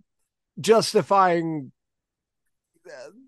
justifying 0.60 1.72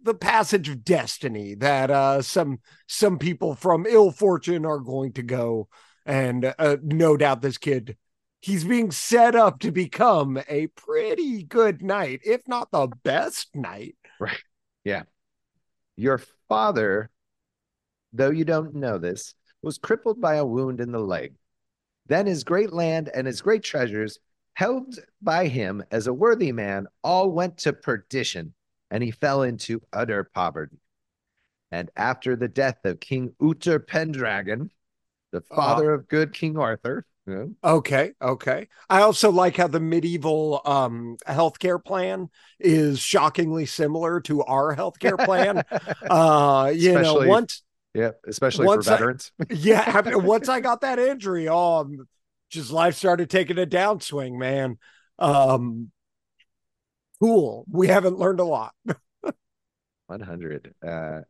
the 0.04 0.14
passage 0.14 0.68
of 0.70 0.84
destiny 0.84 1.56
that 1.56 1.90
uh, 1.92 2.22
some 2.22 2.60
some 2.88 3.18
people 3.20 3.56
from 3.56 3.86
ill 3.88 4.12
fortune 4.12 4.66
are 4.66 4.80
going 4.80 5.14
to 5.14 5.24
go, 5.24 5.70
and 6.06 6.54
uh, 6.60 6.78
no 6.82 7.16
doubt 7.16 7.42
this 7.42 7.58
kid 7.58 7.96
he's 8.42 8.64
being 8.64 8.92
set 8.92 9.36
up 9.36 9.60
to 9.60 9.72
become 9.72 10.40
a 10.48 10.68
pretty 10.68 11.42
good 11.42 11.82
knight, 11.82 12.20
if 12.24 12.48
not 12.48 12.70
the 12.72 12.88
best 13.04 13.50
knight. 13.56 13.96
Your 15.98 16.22
father, 16.50 17.10
though 18.12 18.32
you 18.32 18.46
don't 18.46 18.76
know 18.76 18.98
this, 18.98 19.36
was 19.62 19.78
crippled 19.78 20.22
by 20.22 20.36
a 20.36 20.46
wound 20.46 20.80
in 20.80 20.91
the 20.91 21.00
leg. 21.00 21.36
Then 22.08 22.26
his 22.28 22.43
great 22.43 22.72
land 22.72 23.10
and 23.14 23.26
his 23.26 23.41
great 23.41 23.64
treasures, 23.64 24.20
held 24.54 25.00
by 25.22 25.48
him 25.48 25.84
as 25.91 26.08
a 26.08 26.14
worthy 26.14 26.52
man, 26.52 26.88
all 27.04 27.32
went 27.32 27.58
to 27.60 27.74
perdition, 27.74 28.54
and 28.91 29.04
he 29.04 29.12
fell 29.12 29.43
into 29.43 29.82
utter 29.91 30.24
poverty. 30.24 30.78
And 31.72 31.89
after 31.96 32.36
the 32.36 32.48
death 32.48 32.86
of 32.86 33.00
King 33.00 33.34
Uther 33.39 33.80
Pendragon, 33.80 34.72
the 35.32 35.43
ah. 35.52 35.56
father 35.56 35.93
of 35.93 36.08
good 36.08 36.34
King 36.34 36.58
Arthur, 36.58 37.06
know, 37.34 37.51
Okay, 37.63 38.11
okay. 38.21 38.67
I 38.89 39.01
also 39.01 39.32
like 39.32 39.57
how 39.57 39.67
the 39.67 39.80
medieval 39.80 40.61
um 40.65 41.17
healthcare 41.28 41.84
plan 41.84 42.30
is 42.59 42.99
shockingly 42.99 43.65
similar 43.65 44.21
to 44.21 44.43
our 44.43 44.76
healthcare 44.76 45.23
plan. 45.23 45.63
uh, 46.09 46.71
you 46.76 46.93
know, 46.93 46.99
Especially- 47.01 47.28
once 47.28 47.63
yeah, 47.95 48.11
especially 48.28 48.65
Once 48.67 48.86
for 48.88 48.91
I- 48.91 48.95
veterans. 48.97 49.32
yeah, 49.49 50.01
once 50.17 50.49
I 50.49 50.59
got 50.59 50.82
that 50.82 50.99
injury, 50.99 51.47
oh, 51.47 51.78
um, 51.78 52.07
just 52.49 52.69
life 52.69 52.95
started 52.95 53.30
taking 53.30 53.57
a 53.57 53.65
downswing, 53.65 54.38
man. 54.38 54.78
Um, 55.17 55.91
cool. 57.21 57.65
We 57.71 57.88
haven't 57.88 58.19
learned 58.19 58.41
a 58.41 58.43
lot. 58.43 58.73
100. 60.07 60.73
Uh, 60.86 61.21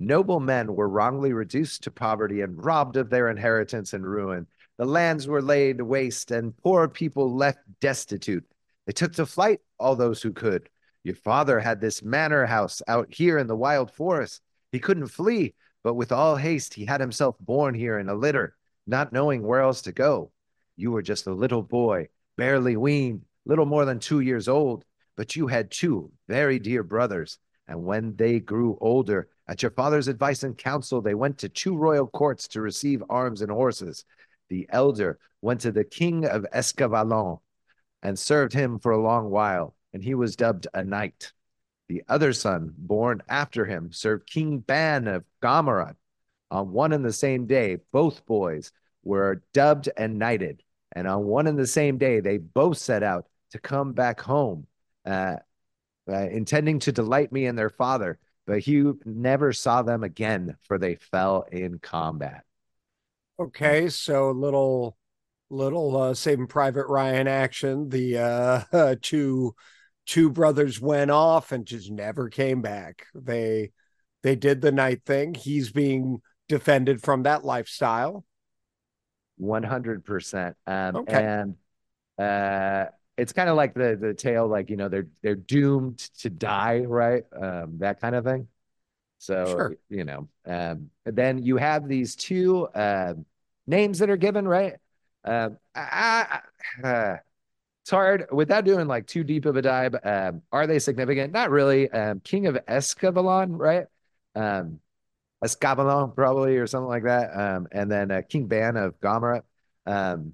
noble 0.00 0.40
men 0.40 0.74
were 0.74 0.88
wrongly 0.88 1.32
reduced 1.32 1.84
to 1.84 1.90
poverty 1.90 2.40
and 2.40 2.64
robbed 2.64 2.96
of 2.96 3.10
their 3.10 3.28
inheritance 3.28 3.92
and 3.92 4.06
ruin. 4.06 4.46
The 4.78 4.86
lands 4.86 5.26
were 5.26 5.42
laid 5.42 5.80
waste 5.80 6.30
and 6.30 6.56
poor 6.56 6.88
people 6.88 7.34
left 7.34 7.58
destitute. 7.80 8.44
They 8.86 8.92
took 8.92 9.12
to 9.14 9.26
flight 9.26 9.60
all 9.78 9.96
those 9.96 10.22
who 10.22 10.32
could. 10.32 10.68
Your 11.02 11.16
father 11.16 11.58
had 11.58 11.80
this 11.80 12.02
manor 12.02 12.46
house 12.46 12.80
out 12.86 13.12
here 13.12 13.38
in 13.38 13.48
the 13.48 13.56
wild 13.56 13.90
forest. 13.90 14.40
He 14.70 14.78
couldn't 14.78 15.08
flee, 15.08 15.54
but 15.82 15.94
with 15.94 16.12
all 16.12 16.36
haste 16.36 16.74
he 16.74 16.84
had 16.84 17.00
himself 17.00 17.36
born 17.40 17.74
here 17.74 17.98
in 17.98 18.08
a 18.08 18.14
litter, 18.14 18.56
not 18.86 19.12
knowing 19.12 19.42
where 19.42 19.60
else 19.60 19.82
to 19.82 19.92
go. 19.92 20.30
You 20.76 20.92
were 20.92 21.02
just 21.02 21.26
a 21.26 21.32
little 21.32 21.62
boy, 21.62 22.08
barely 22.36 22.76
weaned, 22.76 23.22
little 23.46 23.66
more 23.66 23.84
than 23.84 23.98
two 23.98 24.20
years 24.20 24.46
old, 24.46 24.84
but 25.16 25.34
you 25.34 25.48
had 25.48 25.72
two 25.72 26.12
very 26.28 26.60
dear 26.60 26.84
brothers. 26.84 27.38
And 27.66 27.84
when 27.84 28.14
they 28.14 28.38
grew 28.38 28.78
older, 28.80 29.28
at 29.48 29.62
your 29.62 29.70
father's 29.72 30.08
advice 30.08 30.42
and 30.42 30.56
counsel, 30.56 31.00
they 31.00 31.14
went 31.14 31.38
to 31.38 31.48
two 31.48 31.76
royal 31.76 32.06
courts 32.06 32.46
to 32.48 32.60
receive 32.60 33.02
arms 33.10 33.42
and 33.42 33.50
horses. 33.50 34.04
The 34.48 34.66
elder 34.70 35.18
went 35.40 35.60
to 35.62 35.72
the 35.72 35.84
king 35.84 36.24
of 36.24 36.46
Escavalon 36.52 37.40
and 38.02 38.18
served 38.18 38.52
him 38.52 38.78
for 38.78 38.92
a 38.92 39.02
long 39.02 39.30
while, 39.30 39.74
and 39.92 40.02
he 40.02 40.14
was 40.14 40.36
dubbed 40.36 40.66
a 40.74 40.84
knight. 40.84 41.32
The 41.88 42.02
other 42.08 42.32
son, 42.32 42.74
born 42.76 43.22
after 43.28 43.64
him, 43.64 43.92
served 43.92 44.28
King 44.28 44.58
Ban 44.58 45.08
of 45.08 45.24
Gomeret. 45.42 45.96
On 46.50 46.72
one 46.72 46.92
and 46.92 47.04
the 47.04 47.12
same 47.12 47.46
day, 47.46 47.78
both 47.92 48.26
boys 48.26 48.72
were 49.02 49.42
dubbed 49.52 49.88
and 49.96 50.18
knighted. 50.18 50.62
And 50.92 51.06
on 51.06 51.24
one 51.24 51.46
and 51.46 51.58
the 51.58 51.66
same 51.66 51.98
day, 51.98 52.20
they 52.20 52.38
both 52.38 52.78
set 52.78 53.02
out 53.02 53.26
to 53.50 53.58
come 53.58 53.92
back 53.92 54.20
home, 54.20 54.66
uh, 55.04 55.36
uh, 56.10 56.28
intending 56.30 56.78
to 56.80 56.92
delight 56.92 57.32
me 57.32 57.46
and 57.46 57.58
their 57.58 57.70
father. 57.70 58.18
But 58.46 58.60
he 58.60 58.92
never 59.04 59.52
saw 59.52 59.82
them 59.82 60.04
again, 60.04 60.56
for 60.62 60.78
they 60.78 60.94
fell 60.96 61.46
in 61.52 61.78
combat. 61.78 62.44
Okay, 63.38 63.88
so 63.88 64.30
little 64.32 64.96
little 65.50 65.96
uh 65.96 66.12
saving 66.14 66.46
private 66.46 66.86
ryan 66.88 67.26
action 67.26 67.88
the 67.88 68.18
uh 68.18 68.96
two 69.02 69.54
two 70.06 70.28
brothers 70.30 70.78
went 70.80 71.10
off 71.10 71.52
and 71.52 71.64
just 71.66 71.90
never 71.90 72.28
came 72.28 72.60
back 72.60 73.06
they 73.14 73.72
they 74.22 74.36
did 74.36 74.60
the 74.60 74.72
night 74.72 75.02
thing 75.06 75.32
he's 75.34 75.72
being 75.72 76.20
defended 76.48 77.02
from 77.02 77.22
that 77.22 77.44
lifestyle 77.44 78.24
100%. 79.36 80.56
Um, 80.66 81.00
Okay. 81.00 81.04
And 81.06 81.56
uh, 82.18 82.86
it's 83.16 83.32
kind 83.32 83.48
of 83.50 83.56
like 83.56 83.74
the 83.74 83.98
the 84.00 84.14
tale, 84.14 84.48
like 84.48 84.70
you 84.70 84.76
know, 84.76 84.88
they're 84.88 85.08
they're 85.22 85.34
doomed 85.36 85.98
to 86.20 86.30
die, 86.30 86.80
right? 86.80 87.24
Um, 87.40 87.78
that 87.78 88.00
kind 88.00 88.14
of 88.16 88.24
thing. 88.24 88.48
So 89.18 89.66
Sure. 89.66 89.76
you 89.90 90.04
know, 90.04 90.28
um, 90.48 90.90
then 91.04 91.42
you 91.42 91.56
have 91.56 91.88
these 91.88 92.16
two 92.16 92.68
um 92.74 93.24
names 93.66 93.98
that 93.98 94.10
are 94.10 94.16
given, 94.16 94.48
right? 94.48 94.74
Um, 95.24 95.58
I, 95.74 96.40
I, 96.82 96.88
uh, 96.88 97.16
it's 97.82 97.90
hard 97.90 98.26
without 98.32 98.64
doing 98.64 98.86
like 98.86 99.06
too 99.06 99.24
deep 99.24 99.44
of 99.44 99.56
a 99.56 99.62
dive. 99.62 99.94
Um, 100.02 100.42
are 100.52 100.66
they 100.66 100.78
significant? 100.78 101.32
Not 101.32 101.50
really. 101.50 101.90
Um, 101.90 102.20
King 102.20 102.46
of 102.46 102.56
Escavalon, 102.66 103.58
right? 103.58 103.86
Um, 104.34 104.80
Escavalon, 105.44 106.14
probably, 106.14 106.56
or 106.56 106.66
something 106.66 106.88
like 106.88 107.04
that. 107.04 107.30
Um, 107.34 107.68
and 107.72 107.90
then 107.90 108.10
uh, 108.10 108.22
King 108.28 108.46
Ban 108.46 108.76
of 108.76 108.98
Gomera. 109.00 109.42
Um, 109.86 110.32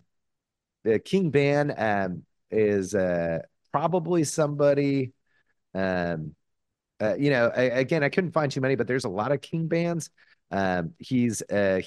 the 0.84 0.98
King 0.98 1.30
Ban 1.30 2.24
is 2.50 2.94
uh, 2.94 3.40
probably 3.72 4.24
somebody 4.24 5.12
um, 5.74 6.34
uh, 7.04 7.14
you 7.18 7.30
know, 7.30 7.50
I, 7.54 7.62
again, 7.62 8.02
I 8.02 8.08
couldn't 8.08 8.32
find 8.32 8.50
too 8.50 8.60
many, 8.60 8.74
but 8.74 8.86
there's 8.86 9.04
a 9.04 9.08
lot 9.10 9.32
of 9.32 9.40
king 9.40 9.66
Bans. 9.68 10.10
Um, 10.50 10.92
he's 10.98 11.42
uh, 11.42 11.82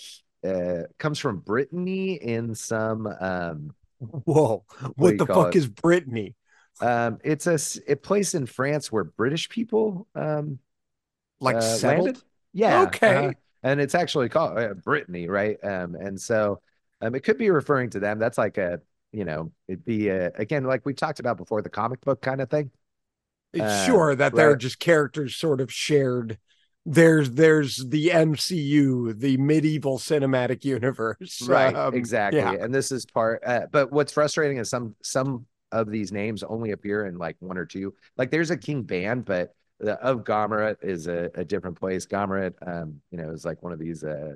uh 0.46 0.84
comes 0.98 1.20
from 1.20 1.40
Brittany 1.40 2.14
in 2.14 2.56
some 2.56 3.08
um 3.08 3.74
Whoa, 4.00 4.64
what, 4.96 5.18
the 5.18 5.26
fuck 5.26 5.56
it? 5.56 5.58
is 5.58 5.68
Brittany? 5.68 6.36
Um, 6.80 7.18
it's 7.24 7.48
a, 7.48 7.58
a 7.92 7.96
place 7.96 8.36
in 8.36 8.46
France 8.46 8.92
where 8.92 9.04
British 9.04 9.50
people 9.50 10.08
um 10.14 10.60
like 11.40 11.58
uh, 11.58 11.62
settled. 11.62 12.06
Landed. 12.06 12.24
Yeah. 12.54 12.82
Okay. 12.84 13.28
Uh, 13.28 13.32
and 13.64 13.80
it's 13.80 13.96
actually 13.96 14.30
called 14.30 14.58
uh, 14.58 14.74
Brittany, 14.76 15.28
right? 15.28 15.58
Um, 15.64 15.96
and 15.96 16.20
so 16.20 16.62
um, 17.02 17.16
it 17.16 17.22
could 17.22 17.38
be 17.38 17.50
referring 17.50 17.90
to 17.92 18.00
them. 18.00 18.20
That's 18.20 18.38
like 18.38 18.58
a, 18.58 18.82
you 19.12 19.26
know, 19.26 19.52
it'd 19.68 19.86
be 19.86 20.10
a, 20.10 20.32
again, 20.36 20.64
like 20.64 20.86
we 20.86 20.94
talked 20.94 21.20
about 21.20 21.38
before, 21.38 21.62
the 21.62 21.70
comic 21.70 22.02
book 22.02 22.22
kind 22.22 22.42
of 22.42 22.50
thing. 22.50 22.72
Uh, 23.58 23.86
sure, 23.86 24.16
that 24.16 24.34
right. 24.34 24.36
they're 24.36 24.56
just 24.56 24.80
characters 24.80 25.36
sort 25.36 25.62
of 25.62 25.72
shared. 25.72 26.38
There's 26.86 27.32
there's 27.32 27.78
the 27.78 28.10
MCU, 28.10 29.20
the 29.20 29.38
medieval 29.38 29.98
cinematic 29.98 30.64
universe, 30.64 31.42
right? 31.48 31.76
Um, 31.76 31.94
exactly, 31.94 32.40
yeah. 32.40 32.54
and 32.54 32.74
this 32.74 32.92
is 32.92 33.06
part. 33.06 33.44
Uh, 33.46 33.68
but 33.72 33.92
what's 33.92 34.14
frustrating 34.14 34.58
is 34.58 34.70
some 34.70 34.96
some 35.04 35.46
of 35.72 35.90
these 35.90 36.12
names 36.12 36.44
only 36.44 36.72
appear 36.72 37.06
in 37.06 37.18
like 37.18 37.36
one 37.40 37.58
or 37.58 37.66
two. 37.66 37.94
Like 38.16 38.32
there's 38.32 38.52
a 38.52 38.58
King 38.58 38.84
Ban, 38.84 39.22
but 39.22 39.54
the 39.80 39.94
of 40.02 40.24
Gomeret 40.24 40.78
is 40.82 41.08
a, 41.08 41.30
a 41.36 41.44
different 41.44 41.78
place. 41.78 42.06
Gomeret, 42.06 42.54
um, 42.66 43.02
you 43.12 43.18
know, 43.18 43.32
is 43.32 43.46
like 43.46 43.62
one 43.64 43.74
of 43.74 43.80
these 43.80 44.04
uh, 44.04 44.36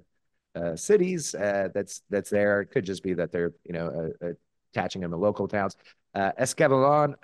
uh, 0.56 0.76
cities 0.76 1.34
uh, 1.36 1.70
that's 1.74 2.02
that's 2.10 2.30
there. 2.30 2.62
It 2.62 2.68
could 2.68 2.86
just 2.86 3.04
be 3.04 3.14
that 3.14 3.32
they're 3.32 3.54
you 3.64 3.74
know 3.74 4.14
uh, 4.22 4.28
attaching 4.74 5.02
them 5.02 5.12
to 5.12 5.18
local 5.18 5.48
towns. 5.48 5.76
Uh, 6.14 6.32
Escavalion 6.40 7.16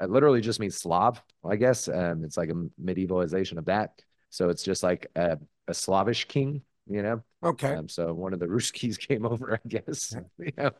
um, 0.00 0.10
literally 0.10 0.40
just 0.40 0.60
means 0.60 0.76
Slav, 0.76 1.22
I 1.44 1.56
guess. 1.56 1.88
Um, 1.88 2.24
it's 2.24 2.36
like 2.36 2.50
a 2.50 2.68
medievalization 2.82 3.58
of 3.58 3.66
that. 3.66 4.02
So 4.30 4.48
it's 4.48 4.62
just 4.62 4.82
like 4.82 5.06
a, 5.16 5.38
a 5.68 5.74
Slavish 5.74 6.26
king, 6.26 6.62
you 6.88 7.02
know. 7.02 7.22
Okay. 7.42 7.74
Um, 7.74 7.88
so 7.88 8.12
one 8.12 8.32
of 8.32 8.40
the 8.40 8.46
Ruskies 8.48 8.98
came 8.98 9.26
over, 9.26 9.54
I 9.54 9.68
guess. 9.68 10.14
you 10.38 10.52
know, 10.56 10.70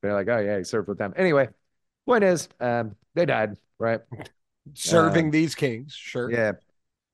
they're 0.00 0.14
like, 0.14 0.28
oh 0.28 0.38
yeah, 0.38 0.58
he 0.58 0.64
served 0.64 0.88
with 0.88 0.98
them. 0.98 1.12
Anyway, 1.16 1.48
point 2.06 2.24
is, 2.24 2.48
um, 2.60 2.96
they 3.14 3.26
died, 3.26 3.56
right? 3.78 4.00
serving 4.74 5.28
uh, 5.28 5.30
these 5.30 5.54
kings. 5.54 5.92
Sure. 5.94 6.30
Yeah. 6.30 6.52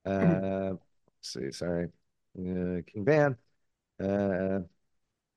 Uh, 0.04 0.74
see, 1.20 1.50
sorry. 1.52 1.88
Uh, 2.38 2.82
King 2.86 3.04
Ban. 3.04 3.36
Uh, 4.00 4.60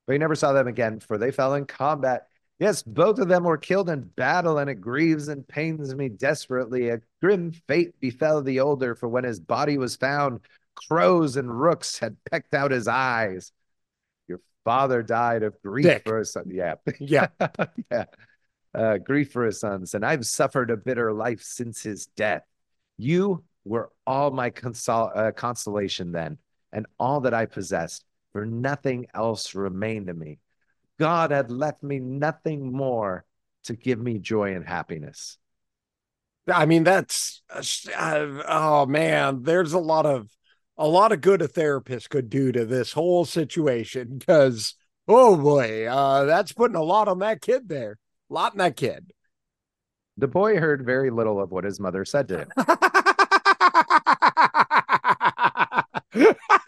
but 0.05 0.13
he 0.13 0.17
never 0.17 0.35
saw 0.35 0.53
them 0.53 0.67
again, 0.67 0.99
for 0.99 1.17
they 1.17 1.31
fell 1.31 1.55
in 1.55 1.65
combat. 1.65 2.27
Yes, 2.61 2.83
both 2.83 3.17
of 3.17 3.27
them 3.27 3.43
were 3.43 3.57
killed 3.57 3.89
in 3.89 4.01
battle, 4.01 4.59
and 4.59 4.69
it 4.69 4.75
grieves 4.75 5.29
and 5.29 5.47
pains 5.47 5.95
me 5.95 6.09
desperately. 6.09 6.89
A 6.89 7.01
grim 7.19 7.53
fate 7.67 7.99
befell 7.99 8.43
the 8.43 8.59
older, 8.59 8.93
for 8.93 9.09
when 9.09 9.23
his 9.23 9.39
body 9.39 9.79
was 9.79 9.95
found, 9.95 10.41
crows 10.75 11.37
and 11.37 11.51
rooks 11.51 11.97
had 11.97 12.15
pecked 12.29 12.53
out 12.53 12.69
his 12.69 12.87
eyes. 12.87 13.51
Your 14.27 14.41
father 14.63 15.01
died 15.01 15.41
of 15.41 15.59
grief 15.63 15.85
Dick. 15.85 16.03
for 16.05 16.19
his 16.19 16.33
son. 16.33 16.51
Yeah. 16.51 16.75
Yeah. 16.99 17.29
yeah 17.91 18.05
uh, 18.75 18.99
grief 18.99 19.31
for 19.31 19.43
his 19.45 19.59
sons, 19.59 19.95
and 19.95 20.05
I've 20.05 20.27
suffered 20.27 20.69
a 20.69 20.77
bitter 20.77 21.11
life 21.11 21.41
since 21.41 21.81
his 21.81 22.05
death. 22.05 22.43
You 22.95 23.43
were 23.65 23.89
all 24.05 24.29
my 24.29 24.51
consol- 24.51 25.11
uh, 25.17 25.31
consolation 25.31 26.11
then, 26.11 26.37
and 26.71 26.85
all 26.99 27.21
that 27.21 27.33
I 27.33 27.47
possessed, 27.47 28.05
for 28.33 28.45
nothing 28.45 29.07
else 29.15 29.55
remained 29.55 30.07
to 30.07 30.13
me. 30.13 30.37
God 31.01 31.31
had 31.31 31.49
left 31.49 31.81
me 31.81 31.97
nothing 31.97 32.71
more 32.71 33.25
to 33.63 33.75
give 33.75 33.97
me 33.97 34.19
joy 34.19 34.53
and 34.53 34.63
happiness. 34.63 35.39
I 36.47 36.67
mean, 36.67 36.83
that's 36.83 37.41
uh, 37.51 38.43
oh 38.47 38.85
man, 38.85 39.41
there's 39.41 39.73
a 39.73 39.79
lot 39.79 40.05
of 40.05 40.29
a 40.77 40.87
lot 40.87 41.11
of 41.11 41.21
good 41.21 41.41
a 41.41 41.47
therapist 41.47 42.11
could 42.11 42.29
do 42.29 42.51
to 42.51 42.65
this 42.65 42.93
whole 42.93 43.25
situation 43.25 44.19
because 44.19 44.75
oh 45.07 45.35
boy, 45.37 45.87
uh, 45.87 46.25
that's 46.25 46.53
putting 46.53 46.77
a 46.77 46.83
lot 46.83 47.07
on 47.07 47.17
that 47.17 47.41
kid 47.41 47.67
there 47.67 47.97
a 48.29 48.33
lot 48.33 48.53
in 48.53 48.59
that 48.59 48.77
kid. 48.77 49.11
The 50.17 50.27
boy 50.27 50.59
heard 50.59 50.85
very 50.85 51.09
little 51.09 51.41
of 51.41 51.51
what 51.51 51.63
his 51.63 51.79
mother 51.79 52.05
said 52.05 52.27
to 52.27 52.37
him. 52.37 52.51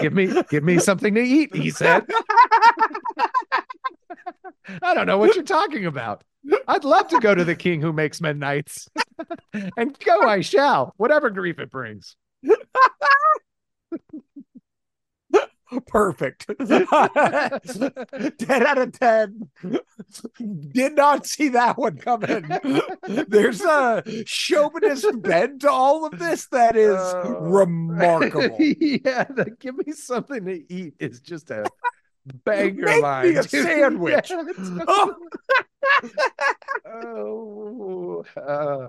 give 0.00 0.12
me 0.12 0.42
give 0.50 0.64
me 0.64 0.78
something 0.78 1.14
to 1.14 1.20
eat, 1.20 1.54
he 1.54 1.70
said. 1.70 2.06
I 4.82 4.94
don't 4.94 5.06
know 5.06 5.18
what 5.18 5.34
you're 5.34 5.44
talking 5.44 5.86
about. 5.86 6.24
I'd 6.68 6.84
love 6.84 7.08
to 7.08 7.20
go 7.20 7.34
to 7.34 7.44
the 7.44 7.54
king 7.54 7.80
who 7.80 7.92
makes 7.92 8.20
men 8.20 8.38
knights. 8.38 8.88
and 9.76 9.98
go 10.00 10.22
I 10.22 10.40
shall, 10.40 10.92
whatever 10.96 11.30
grief 11.30 11.58
it 11.58 11.70
brings. 11.70 12.16
Perfect. 15.86 16.46
10 16.58 16.78
out 18.66 18.78
of 18.78 18.92
10. 18.92 19.48
Did 20.72 20.94
not 20.94 21.26
see 21.26 21.48
that 21.48 21.76
one 21.76 21.98
coming. 21.98 22.48
There's 23.28 23.60
a 23.62 24.04
chauvinist 24.26 25.06
bent 25.22 25.62
to 25.62 25.70
all 25.70 26.06
of 26.06 26.18
this 26.18 26.46
that 26.48 26.76
is 26.76 26.96
uh, 26.96 27.40
remarkable. 27.40 28.56
Yeah, 28.86 29.24
the, 29.24 29.56
give 29.58 29.76
me 29.76 29.92
something 29.92 30.44
to 30.44 30.72
eat 30.72 30.94
is 30.98 31.20
just 31.20 31.50
a 31.50 31.64
banger 32.44 32.86
Make 32.86 33.02
line. 33.02 33.28
Me 33.30 33.36
a 33.36 33.42
sandwich. 33.48 34.30
Yeah, 34.30 34.42
oh. 34.86 35.14
oh 36.86 38.24
uh, 38.40 38.88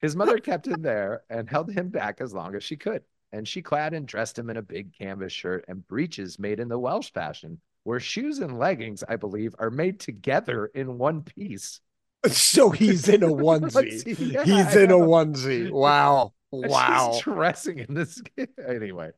his 0.00 0.16
mother 0.16 0.38
kept 0.38 0.66
him 0.66 0.82
there 0.82 1.22
and 1.30 1.48
held 1.48 1.70
him 1.70 1.88
back 1.88 2.20
as 2.20 2.34
long 2.34 2.54
as 2.54 2.62
she 2.64 2.76
could 2.76 3.02
and 3.32 3.46
she 3.46 3.62
clad 3.62 3.94
and 3.94 4.06
dressed 4.06 4.38
him 4.38 4.50
in 4.50 4.56
a 4.56 4.62
big 4.62 4.92
canvas 4.96 5.32
shirt 5.32 5.64
and 5.68 5.86
breeches 5.86 6.38
made 6.38 6.60
in 6.60 6.68
the 6.68 6.78
Welsh 6.78 7.10
fashion, 7.12 7.60
where 7.84 8.00
shoes 8.00 8.38
and 8.38 8.58
leggings, 8.58 9.04
I 9.08 9.16
believe, 9.16 9.54
are 9.58 9.70
made 9.70 10.00
together 10.00 10.66
in 10.74 10.98
one 10.98 11.22
piece. 11.22 11.80
So 12.28 12.70
he's 12.70 13.08
in 13.08 13.22
a 13.22 13.26
onesie. 13.28 14.32
yeah, 14.32 14.42
he's 14.44 14.74
in 14.74 14.90
a 14.90 14.96
onesie. 14.98 15.70
Wow. 15.70 16.32
Wow. 16.50 17.12
She's 17.12 17.22
dressing 17.22 17.78
in 17.78 17.92
this. 17.94 18.22
anyway. 18.66 19.10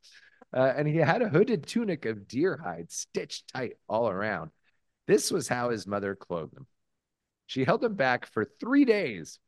Uh, 0.53 0.73
and 0.77 0.89
he 0.89 0.97
had 0.97 1.23
a 1.23 1.29
hooded 1.29 1.65
tunic 1.67 2.05
of 2.07 2.27
deer 2.27 2.61
hide 2.63 2.91
stitched 2.91 3.53
tight 3.55 3.75
all 3.89 4.09
around. 4.09 4.51
This 5.07 5.31
was 5.31 5.47
how 5.47 5.71
his 5.71 5.87
mother 5.87 6.17
clothed 6.17 6.57
him. 6.57 6.67
She 7.47 7.65
held 7.65 7.85
him 7.85 7.95
back 7.95 8.27
for 8.27 8.45
three 8.59 8.85
days 8.85 9.39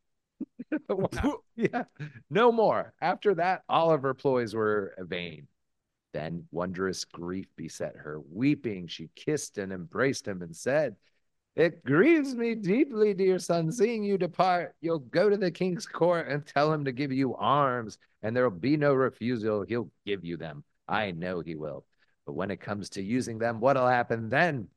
wow. 0.88 1.08
Yeah, 1.56 1.84
no 2.30 2.50
more. 2.50 2.94
After 3.00 3.34
that, 3.34 3.62
all 3.68 3.92
of 3.92 4.02
her 4.02 4.14
ploys 4.14 4.54
were 4.54 4.94
vain. 4.98 5.46
Then 6.12 6.46
wondrous 6.50 7.04
grief 7.04 7.46
beset 7.56 7.96
her. 7.96 8.20
Weeping, 8.20 8.86
she 8.86 9.10
kissed 9.14 9.58
and 9.58 9.72
embraced 9.72 10.26
him 10.26 10.42
and 10.42 10.54
said, 10.54 10.96
It 11.56 11.84
grieves 11.84 12.34
me 12.34 12.54
deeply, 12.54 13.14
dear 13.14 13.38
son, 13.38 13.70
seeing 13.70 14.02
you 14.02 14.18
depart. 14.18 14.74
You'll 14.80 14.98
go 14.98 15.30
to 15.30 15.36
the 15.36 15.50
king's 15.50 15.86
court 15.86 16.28
and 16.28 16.44
tell 16.46 16.72
him 16.72 16.84
to 16.84 16.92
give 16.92 17.12
you 17.12 17.34
arms, 17.36 17.98
and 18.22 18.36
there'll 18.36 18.50
be 18.50 18.76
no 18.76 18.94
refusal. 18.94 19.62
He'll 19.62 19.90
give 20.06 20.24
you 20.24 20.36
them. 20.36 20.64
I 20.88 21.12
know 21.12 21.40
he 21.40 21.54
will. 21.54 21.84
But 22.26 22.34
when 22.34 22.50
it 22.50 22.60
comes 22.60 22.90
to 22.90 23.02
using 23.02 23.38
them, 23.38 23.60
what'll 23.60 23.88
happen 23.88 24.28
then? 24.28 24.68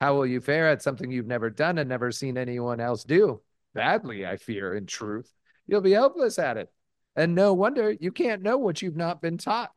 How 0.00 0.14
will 0.14 0.26
you 0.26 0.40
fare 0.40 0.68
at 0.68 0.82
something 0.82 1.10
you've 1.10 1.26
never 1.26 1.50
done 1.50 1.78
and 1.78 1.88
never 1.88 2.12
seen 2.12 2.38
anyone 2.38 2.80
else 2.80 3.04
do? 3.04 3.40
Badly, 3.74 4.26
I 4.26 4.36
fear, 4.36 4.74
in 4.74 4.86
truth. 4.86 5.32
You'll 5.68 5.82
be 5.82 5.92
helpless 5.92 6.38
at 6.38 6.56
it. 6.56 6.72
And 7.14 7.34
no 7.34 7.52
wonder 7.52 7.94
you 8.00 8.10
can't 8.10 8.42
know 8.42 8.58
what 8.58 8.82
you've 8.82 8.96
not 8.96 9.22
been 9.22 9.38
taught. 9.38 9.70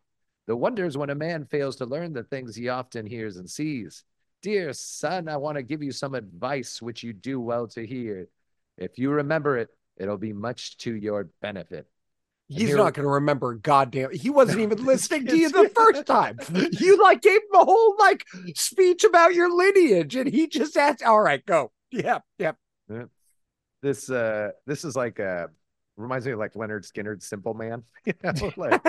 The 0.47 0.55
wonder 0.55 0.85
is 0.85 0.97
when 0.97 1.09
a 1.09 1.15
man 1.15 1.45
fails 1.45 1.75
to 1.77 1.85
learn 1.85 2.13
the 2.13 2.23
things 2.23 2.55
he 2.55 2.69
often 2.69 3.05
hears 3.05 3.37
and 3.37 3.49
sees. 3.49 4.03
Dear 4.41 4.73
son, 4.73 5.27
I 5.27 5.37
want 5.37 5.57
to 5.57 5.63
give 5.63 5.83
you 5.83 5.91
some 5.91 6.15
advice 6.15 6.81
which 6.81 7.03
you 7.03 7.13
do 7.13 7.39
well 7.39 7.67
to 7.69 7.85
hear. 7.85 8.27
If 8.77 8.97
you 8.97 9.11
remember 9.11 9.57
it, 9.57 9.69
it'll 9.97 10.17
be 10.17 10.33
much 10.33 10.77
to 10.77 10.95
your 10.95 11.29
benefit. 11.41 11.87
He's 12.47 12.69
here... 12.69 12.77
not 12.77 12.93
going 12.95 13.05
to 13.05 13.13
remember. 13.13 13.53
Goddamn, 13.53 14.11
he 14.11 14.29
wasn't 14.29 14.59
even 14.59 14.83
listening 14.85 15.27
to 15.27 15.37
you 15.37 15.49
the 15.49 15.69
first 15.75 16.05
time. 16.05 16.37
You 16.53 17.01
like 17.01 17.21
gave 17.21 17.37
him 17.37 17.61
a 17.61 17.63
whole 17.63 17.95
like 17.97 18.25
speech 18.55 19.03
about 19.03 19.33
your 19.33 19.55
lineage, 19.55 20.15
and 20.15 20.27
he 20.27 20.47
just 20.47 20.75
asked, 20.75 21.03
"All 21.03 21.21
right, 21.21 21.45
go." 21.45 21.71
Yep, 21.91 22.23
yep. 22.39 22.57
This 23.81 24.09
uh, 24.09 24.51
this 24.65 24.83
is 24.83 24.95
like 24.95 25.19
a 25.19 25.49
reminds 26.01 26.25
me 26.25 26.33
of 26.33 26.39
like 26.39 26.53
Lynyrd 26.53 26.89
Skynyrd's 26.89 27.27
Simple 27.27 27.53
Man. 27.53 27.83
you 28.05 28.13
know, 28.23 28.51
like, 28.57 28.81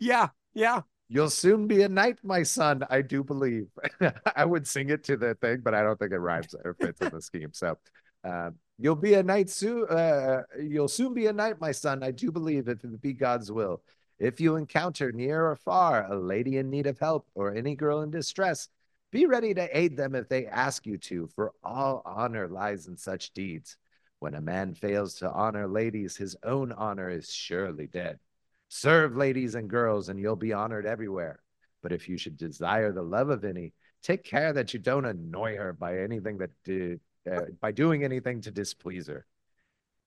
yeah, 0.00 0.28
yeah. 0.54 0.82
You'll 1.08 1.30
soon 1.30 1.68
be 1.68 1.82
a 1.82 1.88
knight, 1.88 2.18
my 2.24 2.42
son. 2.42 2.84
I 2.90 3.00
do 3.00 3.22
believe. 3.22 3.68
I 4.36 4.44
would 4.44 4.66
sing 4.66 4.88
it 4.88 5.04
to 5.04 5.16
the 5.16 5.34
thing, 5.36 5.60
but 5.62 5.72
I 5.72 5.82
don't 5.82 5.98
think 5.98 6.12
it 6.12 6.18
rhymes 6.18 6.54
or 6.64 6.74
fits 6.74 7.00
in 7.00 7.10
the 7.10 7.22
scheme. 7.22 7.50
So, 7.52 7.78
uh, 8.24 8.50
you'll 8.78 8.96
be 8.96 9.14
a 9.14 9.22
knight 9.22 9.48
soon. 9.48 9.86
Uh, 9.88 10.42
you'll 10.60 10.88
soon 10.88 11.14
be 11.14 11.26
a 11.26 11.32
knight, 11.32 11.60
my 11.60 11.70
son. 11.70 12.02
I 12.02 12.10
do 12.10 12.32
believe 12.32 12.68
if 12.68 12.82
it 12.82 13.00
be 13.00 13.12
God's 13.12 13.52
will. 13.52 13.82
If 14.18 14.40
you 14.40 14.56
encounter 14.56 15.12
near 15.12 15.46
or 15.46 15.56
far 15.56 16.10
a 16.10 16.18
lady 16.18 16.56
in 16.56 16.70
need 16.70 16.86
of 16.86 16.98
help 16.98 17.28
or 17.34 17.54
any 17.54 17.76
girl 17.76 18.00
in 18.00 18.10
distress, 18.10 18.68
be 19.12 19.26
ready 19.26 19.54
to 19.54 19.78
aid 19.78 19.96
them 19.96 20.14
if 20.14 20.28
they 20.28 20.46
ask 20.46 20.86
you 20.86 20.98
to, 20.98 21.28
for 21.34 21.52
all 21.62 22.02
honor 22.04 22.48
lies 22.48 22.86
in 22.86 22.96
such 22.96 23.32
deeds. 23.32 23.76
When 24.18 24.34
a 24.34 24.40
man 24.40 24.74
fails 24.74 25.14
to 25.16 25.30
honor 25.30 25.68
ladies, 25.68 26.16
his 26.16 26.36
own 26.42 26.72
honor 26.72 27.10
is 27.10 27.32
surely 27.32 27.86
dead. 27.86 28.18
Serve 28.68 29.16
ladies 29.16 29.54
and 29.54 29.68
girls, 29.70 30.08
and 30.08 30.18
you'll 30.18 30.36
be 30.36 30.52
honored 30.52 30.86
everywhere. 30.86 31.40
But 31.82 31.92
if 31.92 32.08
you 32.08 32.16
should 32.18 32.36
desire 32.36 32.92
the 32.92 33.02
love 33.02 33.28
of 33.28 33.44
any, 33.44 33.72
take 34.02 34.24
care 34.24 34.52
that 34.52 34.72
you 34.74 34.80
don't 34.80 35.04
annoy 35.04 35.56
her 35.56 35.72
by 35.72 35.98
anything 35.98 36.38
that 36.38 36.50
do, 36.64 36.98
uh, 37.30 37.42
by 37.60 37.72
doing 37.72 38.04
anything 38.04 38.40
to 38.42 38.50
displease 38.50 39.06
her. 39.06 39.26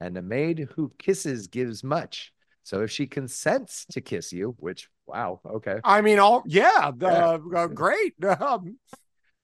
And 0.01 0.17
a 0.17 0.21
maid 0.21 0.69
who 0.75 0.91
kisses 0.97 1.47
gives 1.47 1.83
much. 1.83 2.33
So 2.63 2.81
if 2.81 2.91
she 2.91 3.07
consents 3.07 3.85
to 3.91 4.01
kiss 4.01 4.31
you, 4.33 4.55
which 4.59 4.89
wow, 5.07 5.39
okay, 5.45 5.79
I 5.83 6.01
mean, 6.01 6.19
all 6.19 6.43
yeah, 6.45 6.91
Yeah. 6.99 7.07
uh, 7.07 7.39
uh, 7.55 7.67
great. 7.67 8.13
Um, 8.23 8.77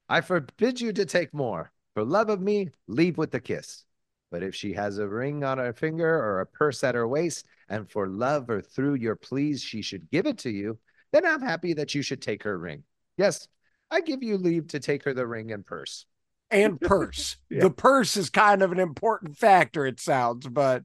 I 0.08 0.22
forbid 0.22 0.80
you 0.82 0.94
to 0.94 1.06
take 1.06 1.34
more. 1.34 1.72
For 1.96 2.04
love 2.04 2.30
of 2.30 2.40
me, 2.42 2.70
leave 2.88 3.18
with 3.18 3.32
the 3.32 3.40
kiss. 3.40 3.86
But 4.32 4.44
if 4.44 4.56
she 4.56 4.74
has 4.74 4.98
a 4.98 5.08
ring 5.08 5.44
on 5.44 5.58
her 5.60 5.74
finger 5.74 6.08
or 6.08 6.42
a 6.42 6.46
purse 6.46 6.84
at 6.84 6.96
her 6.96 7.08
waist, 7.08 7.46
and 7.70 7.90
for 7.90 8.08
love 8.08 8.50
or 8.50 8.62
through 8.62 8.96
your 8.96 9.16
pleas 9.16 9.62
she 9.64 9.82
should 9.82 10.10
give 10.12 10.26
it 10.26 10.40
to 10.40 10.50
you, 10.50 10.78
then 11.12 11.26
I'm 11.26 11.42
happy 11.42 11.74
that 11.76 11.96
you 11.96 12.02
should 12.02 12.22
take 12.22 12.44
her 12.44 12.58
ring. 12.58 12.84
Yes, 13.18 13.48
I 13.90 14.02
give 14.02 14.24
you 14.24 14.38
leave 14.38 14.68
to 14.70 14.80
take 14.80 15.04
her 15.04 15.14
the 15.14 15.28
ring 15.28 15.52
and 15.52 15.66
purse. 15.66 16.06
and 16.52 16.80
purse. 16.80 17.38
Yeah. 17.50 17.62
The 17.62 17.70
purse 17.70 18.18
is 18.18 18.30
kind 18.30 18.62
of 18.62 18.72
an 18.72 18.80
important 18.80 19.38
factor, 19.38 19.86
it 19.86 20.00
sounds, 20.00 20.48
but 20.48 20.84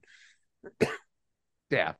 Yeah. 1.70 1.94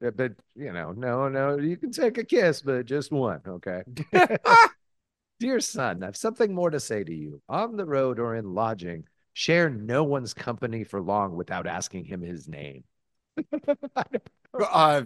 But, 0.00 0.32
you 0.54 0.72
know, 0.72 0.92
no, 0.92 1.28
no, 1.28 1.58
you 1.58 1.76
can 1.76 1.90
take 1.90 2.18
a 2.18 2.24
kiss, 2.24 2.60
but 2.60 2.84
just 2.84 3.10
one, 3.10 3.40
okay? 3.46 3.82
Dear 5.40 5.60
son, 5.60 6.02
I've 6.02 6.16
something 6.16 6.54
more 6.54 6.70
to 6.70 6.80
say 6.80 7.02
to 7.04 7.14
you. 7.14 7.40
On 7.48 7.76
the 7.76 7.86
road 7.86 8.18
or 8.18 8.36
in 8.36 8.54
lodging, 8.54 9.04
share 9.38 9.68
no 9.68 10.02
one's 10.02 10.32
company 10.32 10.82
for 10.82 10.98
long 10.98 11.36
without 11.36 11.66
asking 11.66 12.06
him 12.06 12.22
his 12.22 12.48
name. 12.48 12.84
uh, 14.58 15.02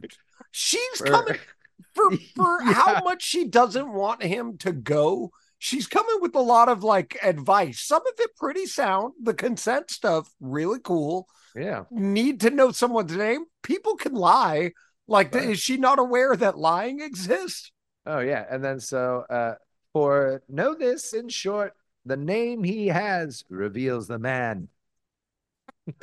she's 0.53 1.01
coming 1.01 1.37
for 1.95 2.11
for 2.37 2.63
Yeah. 2.63 2.73
how 2.73 3.03
much 3.03 3.25
she 3.25 3.47
doesn't 3.49 3.93
want 3.93 4.23
him 4.23 4.57
to 4.59 4.71
go. 4.73 5.33
She's 5.59 5.89
coming 5.89 6.19
with 6.21 6.37
a 6.37 6.41
lot 6.41 6.69
of 6.69 6.85
like 6.85 7.19
advice. 7.25 7.81
Some 7.81 8.03
of 8.07 8.15
it 8.21 8.37
pretty 8.37 8.67
sound. 8.67 9.15
The 9.21 9.35
consent 9.35 9.91
stuff 9.91 10.31
really 10.39 10.79
cool. 10.83 11.27
Yeah. 11.57 11.85
Need 11.91 12.41
to 12.43 12.51
know 12.51 12.71
someone's 12.71 13.17
name. 13.17 13.47
People 13.65 13.97
can 13.97 14.15
lie. 14.15 14.71
Like, 15.09 15.35
Right. 15.35 15.51
is 15.51 15.59
she 15.59 15.77
not 15.77 15.99
aware 15.99 16.37
that 16.37 16.57
lying 16.57 17.01
exists? 17.01 17.73
Oh, 18.07 18.21
yeah. 18.21 18.45
And 18.49 18.63
then 18.63 18.79
so 18.79 19.25
uh 19.29 19.55
for 19.93 20.41
know 20.49 20.75
this 20.77 21.13
in 21.15 21.29
short, 21.29 21.73
the 22.05 22.17
name 22.17 22.65
he 22.65 22.89
has 22.89 23.45
reveals 23.49 24.07
the 24.09 24.19
man. 24.19 24.69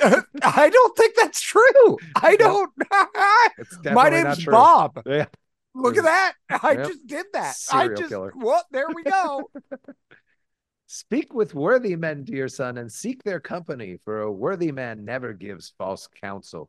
I 0.00 0.68
don't 0.70 0.96
think 0.96 1.14
that's 1.16 1.40
true. 1.40 1.98
I 2.16 2.36
don't. 2.36 2.70
My 3.92 4.10
name's. 4.10 4.44
Bob. 4.44 5.02
Yeah. 5.06 5.26
Look 5.74 5.96
at 5.96 6.04
that. 6.04 6.32
I 6.62 6.72
Yep. 6.72 6.86
just 6.88 7.06
did 7.06 7.26
that. 7.34 7.54
I 7.72 7.88
just 7.88 8.08
killer. 8.08 8.32
what 8.34 8.64
there 8.72 8.88
we 8.92 9.04
go. 9.04 9.48
Speak 10.86 11.34
with 11.34 11.54
worthy 11.54 11.94
men, 11.94 12.24
dear 12.24 12.48
son, 12.48 12.78
and 12.78 12.90
seek 12.90 13.22
their 13.22 13.38
company, 13.38 13.98
for 14.04 14.22
a 14.22 14.32
worthy 14.32 14.72
man 14.72 15.04
never 15.04 15.32
gives 15.34 15.74
false 15.78 16.08
counsel. 16.20 16.68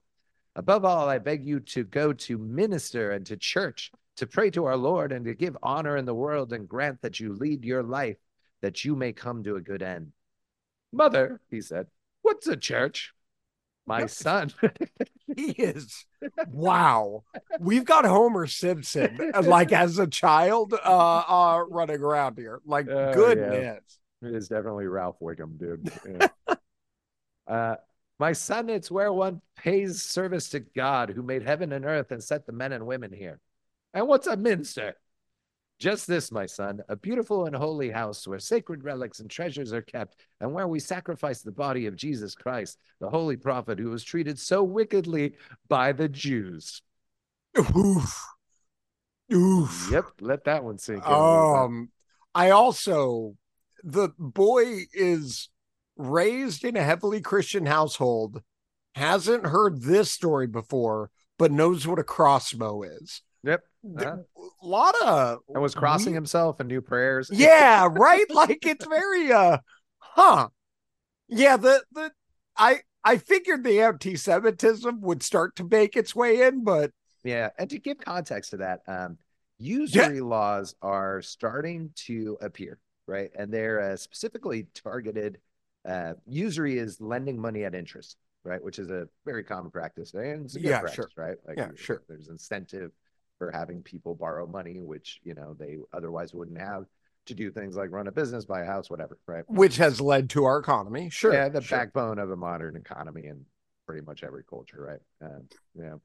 Above 0.56 0.84
all, 0.86 1.08
I 1.08 1.18
beg 1.20 1.46
you 1.46 1.60
to 1.62 1.86
go 1.86 2.12
to 2.14 2.38
minster 2.38 3.12
and 3.12 3.26
to 3.28 3.38
church, 3.38 3.92
to 4.18 4.28
pray 4.28 4.50
to 4.52 4.66
our 4.66 4.76
Lord, 4.78 5.12
and 5.12 5.26
to 5.26 5.34
give 5.34 5.58
honor 5.64 5.96
in 5.98 6.06
the 6.06 6.14
world, 6.14 6.52
and 6.54 6.68
grant 6.68 7.02
that 7.02 7.20
you 7.20 7.34
lead 7.34 7.64
your 7.64 7.82
life, 7.82 8.18
that 8.62 8.84
you 8.86 8.96
may 8.96 9.14
come 9.14 9.44
to 9.44 9.56
a 9.56 9.62
good 9.62 9.82
end. 9.82 10.12
Mother, 10.92 11.40
he 11.50 11.62
said, 11.62 11.88
what's 12.22 12.48
a 12.48 12.58
church? 12.58 13.14
My 13.86 14.06
son. 14.06 14.54
he 15.36 15.52
is 15.52 16.06
wow. 16.52 17.24
We've 17.60 17.86
got 17.86 18.06
Homer 18.06 18.46
Simpson 18.46 19.32
like 19.44 19.72
as 19.72 19.98
a 19.98 20.06
child 20.06 20.74
uh 20.74 21.24
uh 21.28 21.64
running 21.68 22.02
around 22.02 22.38
here. 22.38 22.62
Like 22.66 22.88
Oh, 22.88 23.08
yeah. 23.08 23.14
goodness. 23.14 24.00
It 24.22 24.36
is 24.36 24.48
definitely 24.48 24.86
Ralph 24.86 25.18
Wiggum, 25.20 25.58
dude. 25.58 25.92
Yeah. 26.08 26.56
uh, 27.48 27.76
my 28.20 28.34
son, 28.34 28.70
it's 28.70 28.92
where 28.92 29.14
one 29.14 29.42
pays 29.56 30.04
service 30.04 30.50
to 30.50 30.60
God 30.60 31.10
who 31.10 31.24
made 31.24 31.42
heaven 31.42 31.72
and 31.72 31.86
earth 31.86 32.12
and 32.12 32.22
set 32.24 32.46
the 32.46 32.52
men 32.52 32.74
and 32.74 32.86
women 32.86 33.14
here. 33.14 33.40
And 33.94 34.08
what's 34.08 34.28
a 34.28 34.36
minster? 34.36 34.96
Just 35.80 36.08
this, 36.08 36.30
my 36.30 36.46
son, 36.46 36.82
a 36.90 36.96
beautiful 36.98 37.46
and 37.46 37.56
holy 37.56 37.90
house 37.90 38.28
where 38.28 38.40
sacred 38.40 38.84
relics 38.84 39.22
and 39.22 39.30
treasures 39.30 39.72
are 39.72 39.82
kept, 39.82 40.18
and 40.42 40.54
where 40.54 40.68
we 40.68 40.80
sacrifice 40.80 41.42
the 41.42 41.54
body 41.54 41.86
of 41.86 41.96
Jesus 41.96 42.36
Christ, 42.36 42.78
the 43.00 43.10
holy 43.10 43.38
prophet 43.38 43.80
who 43.80 43.90
was 43.90 44.04
treated 44.04 44.38
so 44.38 44.62
wickedly 44.62 45.36
by 45.70 45.94
the 45.94 46.10
Jews. 46.10 46.82
Oof. 47.58 48.22
Oof. 49.34 49.90
Yep, 49.90 50.06
let 50.20 50.44
that 50.46 50.64
one 50.64 50.78
sink 50.78 51.06
in. 51.06 51.12
a 51.12 51.16
little 51.16 51.54
bit. 51.54 51.62
Um 51.62 51.90
I 52.36 52.50
also 52.50 53.36
the 53.84 54.10
boy 54.18 54.84
is 54.94 55.50
raised 55.96 56.66
in 56.66 56.76
a 56.76 56.84
heavily 56.84 57.22
Christian 57.22 57.66
household, 57.66 58.42
hasn't 58.96 59.46
heard 59.46 59.82
this 59.82 60.12
story 60.12 60.48
before, 60.48 61.10
but 61.38 61.52
knows 61.52 61.88
what 61.88 62.00
a 62.00 62.04
crossbow 62.04 62.84
is. 62.84 63.22
Yep. 63.44 63.64
A 63.98 64.02
Uh-huh. 64.02 64.18
lot 64.62 64.96
of 65.04 65.40
And 65.54 65.62
was 65.62 65.74
crossing 65.76 66.08
weird- 66.14 66.16
himself 66.16 66.60
and 66.60 66.68
new 66.70 66.82
prayers. 66.82 67.30
yeah 67.34 67.88
right 67.92 68.30
like 68.30 68.66
it's 68.66 68.86
very 68.86 69.32
uh 69.32 69.58
huh 70.00 70.50
yeah 71.28 71.56
the 71.58 71.84
the 71.94 72.12
i 72.58 72.80
i 73.04 73.18
figured 73.18 73.64
the 73.64 73.82
anti-semitism 73.82 75.00
would 75.02 75.24
start 75.24 75.56
to 75.56 75.64
make 75.64 75.96
its 75.96 76.16
way 76.16 76.42
in 76.42 76.64
but 76.64 76.92
Yeah, 77.24 77.50
and 77.58 77.70
to 77.70 77.80
give 77.80 77.98
context 78.00 78.52
to 78.52 78.58
that, 78.58 78.82
um, 78.88 79.18
usury 79.58 80.22
laws 80.22 80.76
are 80.82 81.22
starting 81.22 81.92
to 82.08 82.38
appear, 82.42 82.80
right? 83.08 83.30
And 83.38 83.52
they're 83.54 83.82
uh, 83.92 83.98
specifically 83.98 84.68
targeted. 84.74 85.38
Uh, 85.88 86.14
usury 86.26 86.78
is 86.78 87.02
lending 87.02 87.38
money 87.40 87.66
at 87.66 87.76
interest, 87.76 88.16
right? 88.46 88.64
Which 88.64 88.80
is 88.80 88.90
a 88.90 89.08
very 89.26 89.44
common 89.44 89.70
practice, 89.72 90.14
and 90.14 90.46
it's 90.46 90.56
a 90.56 90.60
good 90.60 90.70
Yeah, 90.70 90.80
practice, 90.80 90.96
sure. 90.96 91.10
right? 91.18 91.38
Like, 91.46 91.58
Yeah, 91.58 91.72
sure. 91.76 92.02
There's 92.08 92.30
incentive 92.30 92.92
for 93.40 93.50
having 93.52 93.82
people 93.82 94.14
borrow 94.14 94.46
money, 94.46 94.82
which 94.82 95.20
you 95.24 95.34
know 95.34 95.56
they 95.58 95.78
otherwise 95.94 96.34
wouldn't 96.34 96.60
have 96.60 96.86
to 97.26 97.34
do 97.34 97.50
things 97.50 97.76
like 97.76 97.92
run 97.92 98.08
a 98.08 98.12
business, 98.12 98.46
buy 98.46 98.62
a 98.62 98.66
house, 98.66 98.90
whatever, 98.90 99.18
right? 99.26 99.44
which 99.48 99.78
has 99.78 100.00
led 100.00 100.30
to 100.30 100.46
our 100.46 100.60
economy 100.60 101.10
sure 101.10 101.34
yeah, 101.34 101.50
the 101.50 101.62
sure. 101.62 101.80
backbone 101.80 102.20
of 102.20 102.30
a 102.30 102.36
modern 102.36 102.76
economy 102.76 103.26
in 103.26 103.44
pretty 103.88 104.06
much 104.06 104.24
every 104.24 104.44
culture, 104.44 105.00
right? 105.22 105.30
Um, 105.32 105.48
yeah. 105.76 105.96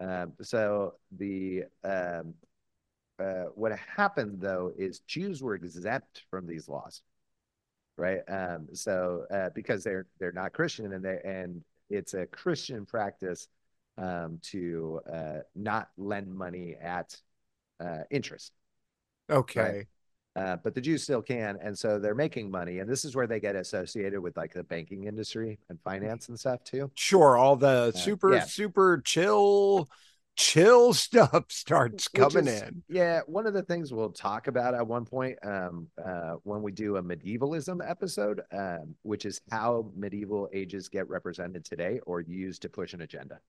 Um, 0.00 0.32
so 0.42 0.94
the 1.16 1.64
um, 1.82 2.34
uh, 3.18 3.44
what 3.54 3.72
happened 3.78 4.40
though 4.40 4.72
is 4.76 5.00
Jews 5.00 5.42
were 5.42 5.54
exempt 5.54 6.24
from 6.30 6.46
these 6.46 6.68
laws, 6.68 7.02
right? 7.96 8.20
Um, 8.28 8.68
so 8.72 9.24
uh, 9.32 9.50
because 9.54 9.84
they're 9.84 10.06
they're 10.18 10.32
not 10.32 10.52
Christian 10.52 10.92
and 10.92 11.04
they 11.04 11.20
and 11.24 11.62
it's 11.90 12.14
a 12.14 12.26
Christian 12.26 12.84
practice 12.86 13.48
um, 13.98 14.38
to 14.42 15.00
uh, 15.12 15.38
not 15.54 15.88
lend 15.96 16.34
money 16.34 16.76
at 16.80 17.14
uh, 17.80 18.04
interest. 18.10 18.52
okay 19.30 19.86
Uh, 20.36 20.56
but 20.64 20.74
the 20.74 20.80
Jews 20.80 21.04
still 21.04 21.22
can, 21.22 21.58
and 21.62 21.78
so 21.78 22.00
they're 22.00 22.14
making 22.14 22.50
money, 22.50 22.80
and 22.80 22.90
this 22.90 23.04
is 23.04 23.14
where 23.14 23.28
they 23.28 23.38
get 23.38 23.54
associated 23.54 24.18
with 24.20 24.36
like 24.36 24.52
the 24.52 24.64
banking 24.64 25.04
industry 25.04 25.60
and 25.68 25.80
finance 25.82 26.28
and 26.28 26.38
stuff 26.38 26.64
too. 26.64 26.90
sure 26.94 27.36
all 27.36 27.56
the 27.56 27.92
super 27.92 28.30
Uh, 28.30 28.34
yeah. 28.34 28.46
super 28.46 29.00
chill 29.04 29.88
chill 30.36 30.92
stuff 30.94 31.46
starts 31.50 32.08
coming 32.08 32.46
is- 32.46 32.48
in 32.48 32.82
Yeah, 32.88 33.20
one 33.26 33.46
of 33.46 33.54
the 33.54 33.62
things 33.62 33.92
we'll 33.92 34.10
talk 34.12 34.46
about 34.46 34.74
at 34.74 34.86
one 34.86 35.04
point 35.04 35.38
um, 35.44 35.88
uh, 36.04 36.34
when 36.42 36.62
we 36.62 36.70
do 36.72 36.96
a 36.96 37.02
medievalism 37.02 37.80
episode, 37.88 38.42
um, 38.52 38.94
which 39.02 39.24
is 39.24 39.40
how 39.50 39.90
medieval 39.96 40.48
ages 40.52 40.88
get 40.88 41.08
represented 41.08 41.64
today 41.64 42.00
or 42.06 42.20
used 42.20 42.62
to 42.62 42.68
push 42.68 42.92
an 42.92 43.00
agenda, 43.00 43.40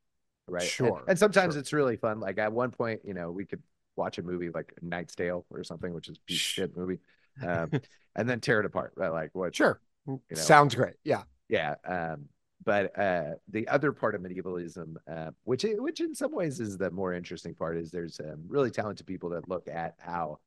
right? 0.47 0.61
And- 0.63 0.71
Sure, 0.71 1.03
And, 1.07 1.17
sometimes 1.17 1.53
sure. 1.53 1.59
it's 1.59 1.73
really 1.73 1.97
fun. 1.97 2.19
Like 2.19 2.37
at 2.37 2.51
one 2.51 2.71
point, 2.71 3.01
you 3.03 3.13
know, 3.13 3.31
we 3.31 3.45
could 3.45 3.61
watch 3.95 4.17
a 4.17 4.23
movie 4.23 4.49
like 4.49 4.73
Knight's 4.81 5.15
Tale 5.15 5.45
or 5.49 5.63
something, 5.63 5.93
which 5.93 6.09
is 6.09 6.19
shit 6.27 6.75
movie, 6.75 6.99
um, 7.45 7.71
and 8.15 8.29
then 8.29 8.39
tear 8.39 8.59
it 8.59 8.65
apart, 8.65 8.93
right? 8.95 9.11
Like 9.11 9.31
what? 9.33 9.55
sure 9.55 9.79
know. 10.07 10.19
sounds 10.35 10.75
great 10.75 10.95
yeah 11.03 11.23
Yeah. 11.49 11.75
Um, 11.87 12.29
but 12.63 12.97
uh, 12.97 13.35
the 13.49 13.67
other 13.67 13.91
part 13.91 14.15
of 14.15 14.21
medievalism, 14.21 14.95
uh, 15.07 15.31
which 15.43 15.65
which 15.77 15.99
in 15.99 16.15
some 16.15 16.31
ways 16.31 16.59
is 16.59 16.77
the 16.77 16.89
more 16.89 17.13
interesting 17.13 17.53
part, 17.53 17.77
is 17.77 17.91
there's 17.91 18.19
um, 18.19 18.43
really 18.47 18.71
talented 18.71 19.05
people 19.05 19.29
that 19.29 19.47
look 19.47 19.67
at 19.67 19.93
how 19.99 20.39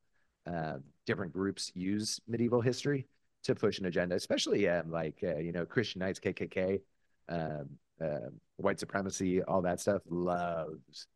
um, 0.46 0.82
different 1.06 1.32
groups 1.32 1.70
use 1.74 2.20
medieval 2.26 2.60
history 2.60 3.06
to 3.44 3.54
push 3.54 3.78
an 3.78 3.86
agenda, 3.86 4.16
especially 4.16 4.68
um, 4.68 4.90
like 4.90 5.18
uh, 5.22 5.36
you 5.36 5.52
know 5.52 5.64
Christian 5.64 6.00
Knights, 6.00 6.18
KKK, 6.18 6.80
um, 7.28 7.68
uh, 8.00 8.30
white 8.56 8.78
supremacy, 8.80 9.42
all 9.42 9.62
that 9.62 9.80
stuff. 9.80 10.02
Loves 10.08 11.06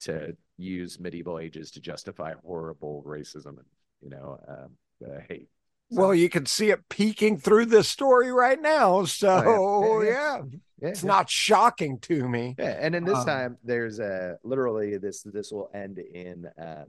to 0.00 0.36
use 0.58 1.00
medieval 1.00 1.38
ages 1.38 1.70
to 1.72 1.80
justify 1.80 2.34
horrible 2.44 3.02
racism 3.06 3.58
and 3.58 3.66
you 4.02 4.10
know 4.10 4.38
um, 4.48 4.70
uh, 5.10 5.20
hate. 5.28 5.48
Well, 5.90 6.14
you 6.14 6.28
can 6.28 6.46
see 6.46 6.70
it 6.70 6.88
peeking 6.88 7.38
through 7.38 7.66
this 7.66 7.88
story 7.88 8.32
right 8.32 8.60
now. 8.60 9.04
So, 9.04 9.42
Oh, 9.46 10.02
yeah. 10.02 10.10
yeah, 10.10 10.10
Yeah. 10.10 10.42
Yeah, 10.82 10.88
it's 10.88 11.02
yeah. 11.04 11.06
not 11.08 11.30
shocking 11.30 11.98
to 12.00 12.28
me. 12.28 12.54
Yeah, 12.58 12.76
and 12.80 12.94
in 12.94 13.04
this 13.04 13.18
Um, 13.18 13.26
time, 13.26 13.58
there's 13.64 13.98
uh 14.00 14.34
literally 14.42 14.98
this 14.98 15.22
this 15.22 15.52
will 15.52 15.70
end 15.72 15.98
in 15.98 16.44
uh, 16.60 16.84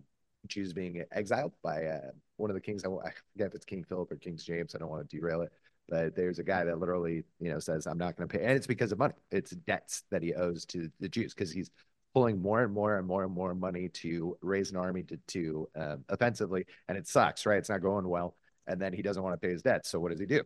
Jews 0.48 0.74
being 0.74 1.04
exiled 1.12 1.54
by 1.64 1.86
uh, 1.86 2.12
one 2.38 2.50
of 2.50 2.56
the 2.56 2.62
kings. 2.62 2.84
I, 2.84 2.90
I 2.90 3.12
forget 3.34 3.48
if 3.48 3.56
it's 3.56 3.66
King 3.66 3.84
Philip 3.84 4.12
or 4.12 4.16
King 4.18 4.36
James. 4.38 4.74
I 4.76 4.80
don't 4.80 4.90
want 4.90 5.08
to 5.10 5.16
derail 5.16 5.42
it, 5.42 5.52
but 5.90 6.16
there's 6.16 6.40
a 6.40 6.44
guy 6.44 6.64
that 6.64 6.80
literally 6.80 7.24
you 7.40 7.50
know 7.50 7.60
says, 7.60 7.88
"I'm 7.88 7.98
not 7.98 8.16
going 8.16 8.28
to 8.28 8.38
pay," 8.38 8.44
and 8.44 8.54
it's 8.54 8.68
because 8.68 8.92
of 8.92 9.00
money. 9.00 9.14
It's 9.32 9.52
debts 9.52 10.04
that 10.12 10.24
he 10.24 10.34
owes 10.34 10.66
to 10.68 10.90
the 11.00 11.10
Jews 11.10 11.34
because 11.34 11.52
he's 11.52 11.70
pulling 12.14 12.42
more 12.42 12.64
and 12.64 12.74
more 12.74 12.98
and 12.98 13.08
more 13.08 13.24
and 13.24 13.34
more 13.34 13.54
money 13.54 13.90
to 13.90 14.38
raise 14.42 14.72
an 14.72 14.78
army 14.78 15.04
to 15.04 15.18
to 15.28 15.70
um, 15.76 16.06
offensively, 16.10 16.66
and 16.88 16.98
it 16.98 17.08
sucks, 17.08 17.46
right? 17.46 17.58
It's 17.58 17.70
not 17.70 17.82
going 17.82 18.08
well, 18.08 18.36
and 18.68 18.82
then 18.82 18.94
he 18.94 19.02
doesn't 19.02 19.24
want 19.24 19.34
to 19.40 19.46
pay 19.46 19.52
his 19.52 19.62
debts. 19.62 19.90
So 19.90 20.00
what 20.00 20.12
does 20.12 20.20
he 20.20 20.26
do? 20.26 20.44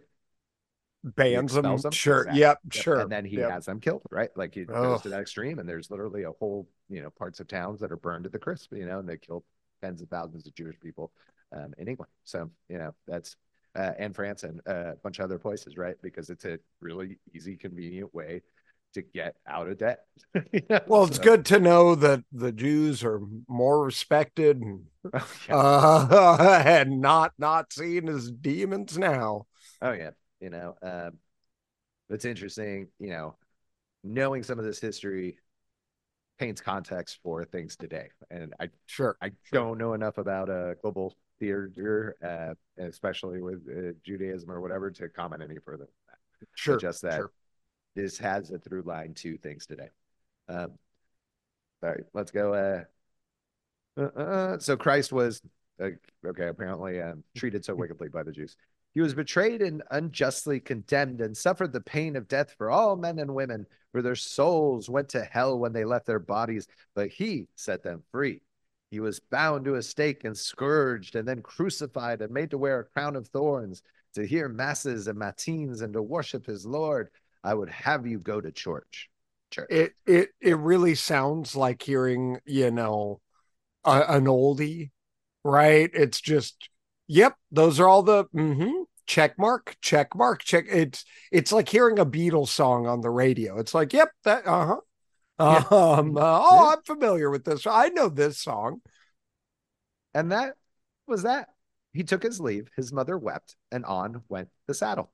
Bans 1.04 1.54
them. 1.54 1.78
them? 1.78 1.92
Sure. 1.92 2.20
Exactly. 2.20 2.42
Yep. 2.42 2.60
Sure. 2.72 3.00
And 3.00 3.12
then 3.12 3.26
he 3.26 3.38
Yep. 3.38 3.50
has 3.50 3.66
them 3.66 3.80
killed, 3.80 4.04
right? 4.12 4.30
Like 4.36 4.54
he 4.54 4.66
goes 4.66 5.02
to 5.02 5.10
that 5.10 5.22
extreme, 5.22 5.58
and 5.60 5.68
there's 5.68 5.90
literally 5.90 6.24
a 6.24 6.32
whole, 6.32 6.68
you 6.90 7.02
know, 7.02 7.10
parts 7.10 7.40
of 7.40 7.48
towns 7.48 7.80
that 7.80 7.92
are 7.92 7.98
burned 7.98 8.26
to 8.26 8.30
the 8.30 8.38
crisp, 8.38 8.74
you 8.74 8.86
know, 8.86 9.00
and 9.00 9.10
they 9.10 9.18
kill 9.18 9.44
tens 9.82 10.02
of 10.02 10.10
thousands 10.10 10.46
of 10.46 10.54
Jewish 10.54 10.80
people 10.80 11.12
um, 11.56 11.74
in 11.80 11.88
England. 11.88 12.12
So, 12.24 12.52
you 12.70 12.78
know, 12.78 12.94
that's 13.08 13.36
uh, 13.76 13.92
and 13.98 14.16
France 14.16 14.44
and 14.44 14.62
uh, 14.68 14.94
a 14.94 14.96
bunch 15.04 15.20
of 15.20 15.26
other 15.26 15.40
places, 15.40 15.78
right? 15.78 15.96
Because 16.02 16.30
it's 16.30 16.46
a 16.46 16.60
really 16.82 17.18
easy, 17.34 17.56
convenient 17.58 18.14
way 18.14 18.42
to 18.94 19.02
get 19.02 19.36
out 19.48 19.70
of 19.70 19.78
debt. 19.78 20.02
You 20.52 20.62
know? 20.70 20.80
Well, 20.88 21.06
it's 21.06 21.18
So- 21.18 21.24
good 21.24 21.46
to 21.46 21.60
know 21.60 21.96
that 21.96 22.24
the 22.32 22.52
Jews 22.52 23.04
are 23.04 23.22
more 23.48 23.84
respected 23.86 24.58
and, 24.62 24.86
yeah. 25.48 25.56
uh, 25.56 26.64
and 26.66 27.02
not 27.02 27.34
not 27.38 27.72
seen 27.74 28.10
as 28.10 28.30
demons 28.32 28.98
now. 28.98 29.48
Oh 29.82 29.92
yeah, 29.94 30.12
you 30.40 30.50
know, 30.50 30.76
um, 30.82 31.18
it's 32.10 32.26
interesting, 32.26 32.90
you 33.00 33.10
know, 33.10 33.36
knowing 34.04 34.44
some 34.44 34.60
of 34.60 34.66
this 34.66 34.80
history 34.80 35.38
paints 36.40 36.62
context 36.62 37.20
for 37.24 37.46
things 37.46 37.76
today. 37.76 38.10
And 38.30 38.54
I 38.60 38.70
Sure. 38.88 39.16
I 39.22 39.32
don't 39.52 39.78
know 39.78 39.94
enough 39.94 40.18
about 40.18 40.50
uh, 40.50 40.74
global 40.82 41.16
theater, 41.42 42.16
uh, 42.24 42.84
especially 42.84 43.42
with 43.42 43.68
uh, 43.68 43.92
Judaism 44.06 44.50
or 44.52 44.62
whatever, 44.62 44.92
to 44.92 45.10
comment 45.10 45.42
any 45.42 45.58
further. 45.58 45.86
than 45.86 45.88
that. 46.10 46.18
But 46.40 46.48
Sure. 46.56 46.78
just 46.78 47.02
that 47.02 47.16
sure. 47.16 47.32
this 47.96 48.18
has 48.20 48.52
a 48.52 48.60
through 48.60 48.84
line 48.84 49.14
to 49.16 49.38
things 49.38 49.66
today. 49.66 49.90
Um, 50.48 50.74
all 51.84 51.90
right, 51.90 52.04
let's 52.14 52.32
go. 52.32 52.54
Uh, 52.54 52.84
uh, 54.00 54.20
uh, 54.20 54.60
so 54.60 54.78
Christ 54.78 55.12
was 55.12 55.42
uh, 55.82 55.90
okay. 56.26 56.48
Apparently, 56.48 57.02
um, 57.02 57.24
treated 57.36 57.66
so 57.66 57.74
wickedly 57.76 58.08
by 58.08 58.24
the 58.24 58.32
Jews. 58.32 58.56
He 58.94 59.02
was 59.02 59.14
betrayed 59.14 59.62
and 59.62 59.82
unjustly 59.90 60.60
condemned, 60.60 61.22
and 61.22 61.36
suffered 61.36 61.74
the 61.74 61.82
pain 61.82 62.16
of 62.16 62.28
death 62.28 62.54
for 62.58 62.70
all 62.70 62.96
men 62.96 63.20
and 63.20 63.34
women. 63.34 63.66
For 63.94 64.02
their 64.02 64.16
souls 64.16 64.90
went 64.90 65.10
to 65.10 65.24
hell 65.24 65.58
when 65.58 65.74
they 65.74 65.86
left 65.86 66.06
their 66.06 66.20
bodies, 66.20 66.68
but 66.94 67.10
He 67.10 67.48
set 67.56 67.84
them 67.84 68.04
free. 68.12 68.42
He 68.92 69.00
was 69.00 69.20
bound 69.20 69.66
to 69.66 69.76
a 69.76 69.82
stake 69.82 70.26
and 70.26 70.38
scourged, 70.38 71.16
and 71.16 71.28
then 71.28 71.42
crucified 71.42 72.22
and 72.22 72.32
made 72.32 72.52
to 72.52 72.58
wear 72.58 72.82
a 72.82 72.84
crown 72.84 73.16
of 73.16 73.28
thorns, 73.30 73.82
to 74.14 74.28
hear 74.28 74.50
masses 74.50 75.08
and 75.08 75.18
matins, 75.18 75.82
and 75.82 75.94
to 75.94 76.02
worship 76.02 76.46
His 76.46 76.66
Lord. 76.66 77.10
I 77.44 77.54
would 77.54 77.70
have 77.70 78.06
you 78.06 78.20
go 78.20 78.40
to 78.42 78.52
church. 78.52 79.10
Church. 79.50 79.68
It 79.72 79.94
it 80.06 80.30
it 80.40 80.58
really 80.58 80.96
sounds 80.96 81.56
like 81.56 81.82
hearing, 81.82 82.40
you 82.46 82.70
know, 82.70 83.22
a, 83.86 84.04
an 84.10 84.26
oldie, 84.26 84.92
right? 85.44 85.90
It's 85.94 86.22
just, 86.22 86.70
yep, 87.08 87.36
those 87.52 87.80
are 87.80 87.88
all 87.88 88.04
the 88.04 88.26
mm-hmm, 88.26 88.84
check 89.08 89.38
mark, 89.40 89.76
check 89.82 90.16
mark, 90.16 90.44
check. 90.44 90.66
It's 90.70 91.06
it's 91.32 91.52
like 91.52 91.70
hearing 91.70 92.00
a 92.00 92.06
Beatles 92.06 92.50
song 92.50 92.88
on 92.88 93.02
the 93.02 93.10
radio. 93.10 93.58
It's 93.58 93.74
like, 93.74 93.94
yep, 93.94 94.10
that 94.24 94.46
uh-huh. 94.46 94.76
Yeah. 94.76 94.91
Um, 95.72 96.18
uh, 96.18 96.22
oh. 96.44 96.74
I'm 96.74 96.84
familiar 96.84 97.30
with 97.30 97.46
this. 97.46 97.66
I 97.66 97.90
know 97.90 98.10
this 98.10 98.40
song. 98.40 98.82
And 100.14 100.32
that 100.32 100.56
was 101.08 101.24
that. 101.24 101.50
He 101.94 102.04
took 102.04 102.24
his 102.24 102.40
leave. 102.40 102.70
His 102.76 102.94
mother 102.94 103.18
wept, 103.18 103.56
and 103.72 103.86
on 103.86 104.24
went 104.30 104.50
the 104.68 104.74
saddle. 104.74 105.12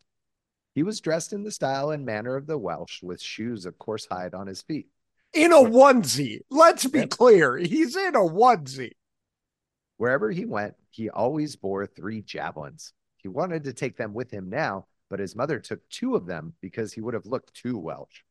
He 0.75 0.83
was 0.83 1.01
dressed 1.01 1.33
in 1.33 1.43
the 1.43 1.51
style 1.51 1.89
and 1.91 2.05
manner 2.05 2.35
of 2.35 2.45
the 2.45 2.57
Welsh, 2.57 3.01
with 3.01 3.21
shoes 3.21 3.65
of 3.65 3.79
coarse 3.79 4.05
hide 4.09 4.33
on 4.33 4.47
his 4.47 4.61
feet. 4.61 4.87
In 5.33 5.51
a 5.51 5.55
onesie. 5.55 6.41
Let's 6.49 6.85
be 6.85 6.99
Yep. 6.99 7.09
clear. 7.09 7.57
He's 7.57 7.95
in 7.95 8.15
a 8.15 8.19
onesie. 8.19 8.93
Wherever 9.97 10.29
he 10.29 10.45
went, 10.45 10.75
he 10.91 11.09
always 11.09 11.55
bore 11.55 11.85
three 11.87 12.21
javelins. 12.21 12.93
He 13.17 13.27
wanted 13.27 13.63
to 13.63 13.73
take 13.73 13.97
them 13.97 14.13
with 14.13 14.31
him 14.31 14.49
now, 14.49 14.85
but 15.09 15.19
his 15.19 15.35
mother 15.35 15.59
took 15.59 15.87
two 15.89 16.15
of 16.15 16.27
them 16.27 16.53
because 16.61 16.93
he 16.93 17.01
would 17.01 17.15
have 17.15 17.25
looked 17.25 17.55
too 17.55 17.77
Welsh. 17.77 18.21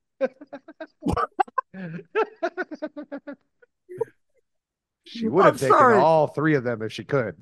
She 5.05 5.29
would 5.29 5.45
have 5.45 5.55
I'm 5.55 5.59
taken 5.59 5.77
sorry. 5.77 5.99
all 5.99 6.29
three 6.29 6.55
of 6.55 6.64
them 6.64 6.83
if 6.83 6.93
she 6.93 7.05
could. 7.05 7.37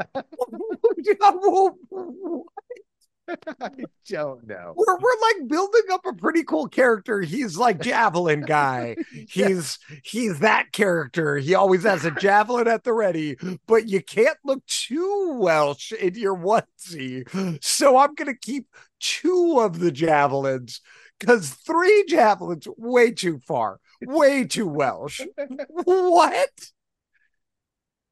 I 3.61 3.69
don't 4.07 4.47
know. 4.47 4.73
we're 4.75 4.97
we're 4.97 5.21
like 5.21 5.47
building 5.47 5.81
up 5.91 6.05
a 6.05 6.13
pretty 6.13 6.43
cool 6.43 6.67
character. 6.67 7.21
He's 7.21 7.57
like 7.57 7.81
javelin 7.81 8.41
guy. 8.41 8.95
He's 9.29 9.77
he's 10.03 10.39
that 10.39 10.71
character. 10.71 11.37
He 11.37 11.53
always 11.53 11.83
has 11.83 12.05
a 12.05 12.11
javelin 12.11 12.67
at 12.67 12.83
the 12.83 12.93
ready, 12.93 13.37
but 13.67 13.87
you 13.87 14.01
can't 14.01 14.37
look 14.43 14.65
too 14.65 15.35
Welsh 15.37 15.91
in 15.91 16.15
your 16.15 16.35
onesie. 16.37 17.63
So 17.63 17.97
I'm 17.97 18.15
gonna 18.15 18.35
keep 18.35 18.67
two 18.99 19.59
of 19.59 19.79
the 19.79 19.91
javelins 19.91 20.81
because 21.19 21.49
three 21.49 22.05
javelins 22.07 22.67
way 22.77 23.11
too 23.11 23.39
far, 23.39 23.79
way 24.01 24.45
too 24.45 24.67
Welsh. 24.67 25.21
What? 25.69 26.49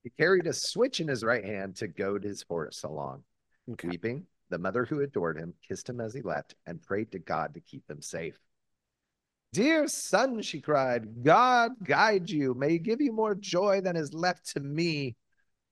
He 0.03 0.09
carried 0.11 0.47
a 0.47 0.53
switch 0.53 0.99
in 0.99 1.07
his 1.07 1.23
right 1.23 1.43
hand 1.43 1.75
to 1.77 1.87
goad 1.87 2.23
his 2.23 2.43
horse 2.47 2.83
along. 2.83 3.23
Okay. 3.71 3.89
Weeping, 3.89 4.25
the 4.49 4.57
mother 4.57 4.85
who 4.85 5.01
adored 5.01 5.37
him 5.37 5.53
kissed 5.67 5.89
him 5.89 5.99
as 5.99 6.13
he 6.13 6.21
left 6.21 6.55
and 6.65 6.81
prayed 6.81 7.11
to 7.11 7.19
God 7.19 7.53
to 7.53 7.59
keep 7.59 7.89
him 7.89 8.01
safe. 8.01 8.39
Dear 9.53 9.87
son, 9.87 10.41
she 10.41 10.61
cried, 10.61 11.23
God 11.23 11.71
guide 11.83 12.29
you. 12.29 12.53
May 12.53 12.71
he 12.71 12.79
give 12.79 13.01
you 13.01 13.11
more 13.11 13.35
joy 13.35 13.81
than 13.81 13.95
is 13.95 14.13
left 14.13 14.53
to 14.53 14.59
me, 14.59 15.15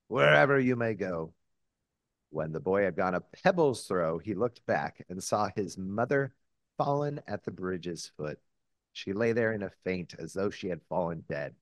wherever 0.07 0.59
you 0.59 0.75
may 0.75 0.93
go. 0.93 1.33
When 2.29 2.51
the 2.51 2.59
boy 2.59 2.83
had 2.83 2.95
gone 2.95 3.15
a 3.15 3.21
pebble's 3.43 3.85
throw, 3.85 4.17
he 4.17 4.33
looked 4.33 4.65
back 4.65 5.05
and 5.07 5.23
saw 5.23 5.49
his 5.55 5.77
mother 5.77 6.33
fallen 6.77 7.21
at 7.27 7.43
the 7.43 7.51
bridge's 7.51 8.11
foot. 8.17 8.39
She 8.93 9.13
lay 9.13 9.33
there 9.33 9.53
in 9.53 9.63
a 9.63 9.71
faint 9.83 10.15
as 10.17 10.33
though 10.33 10.49
she 10.49 10.69
had 10.69 10.81
fallen 10.87 11.23
dead. 11.27 11.55